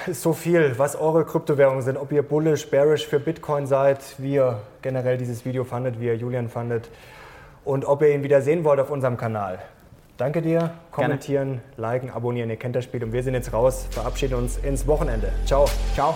Ist 0.06 0.22
so 0.22 0.34
viel, 0.34 0.78
was 0.78 0.96
eure 0.96 1.26
Kryptowährungen 1.26 1.82
sind. 1.82 1.98
Ob 1.98 2.12
ihr 2.12 2.22
bullish, 2.22 2.70
bearish 2.70 3.08
für 3.08 3.20
Bitcoin 3.20 3.66
seid, 3.66 4.00
wie 4.20 4.36
ihr 4.36 4.60
generell 4.84 5.18
dieses 5.18 5.46
Video 5.46 5.64
fandet, 5.64 6.00
wie 6.00 6.06
ihr 6.06 6.16
Julian 6.16 6.48
fandet 6.48 6.90
und 7.66 7.86
ob 7.86 8.02
ihr 8.02 8.14
ihn 8.14 8.24
wieder 8.24 8.42
sehen 8.42 8.64
wollt 8.64 8.80
auf 8.80 8.90
unserem 8.90 9.18
Kanal. 9.18 9.60
Danke 10.18 10.42
dir, 10.42 10.72
kommentieren, 10.92 11.62
Gerne. 11.76 11.94
liken, 11.94 12.10
abonnieren, 12.12 12.50
ihr 12.50 12.58
kennt 12.58 12.76
das 12.76 12.84
Spiel 12.84 13.04
und 13.04 13.14
wir 13.14 13.24
sind 13.24 13.34
jetzt 13.34 13.52
raus, 13.52 13.88
verabschieden 13.90 14.36
uns 14.36 14.58
ins 14.58 14.86
Wochenende. 14.86 15.32
Ciao. 15.46 15.66
Ciao. 15.96 16.16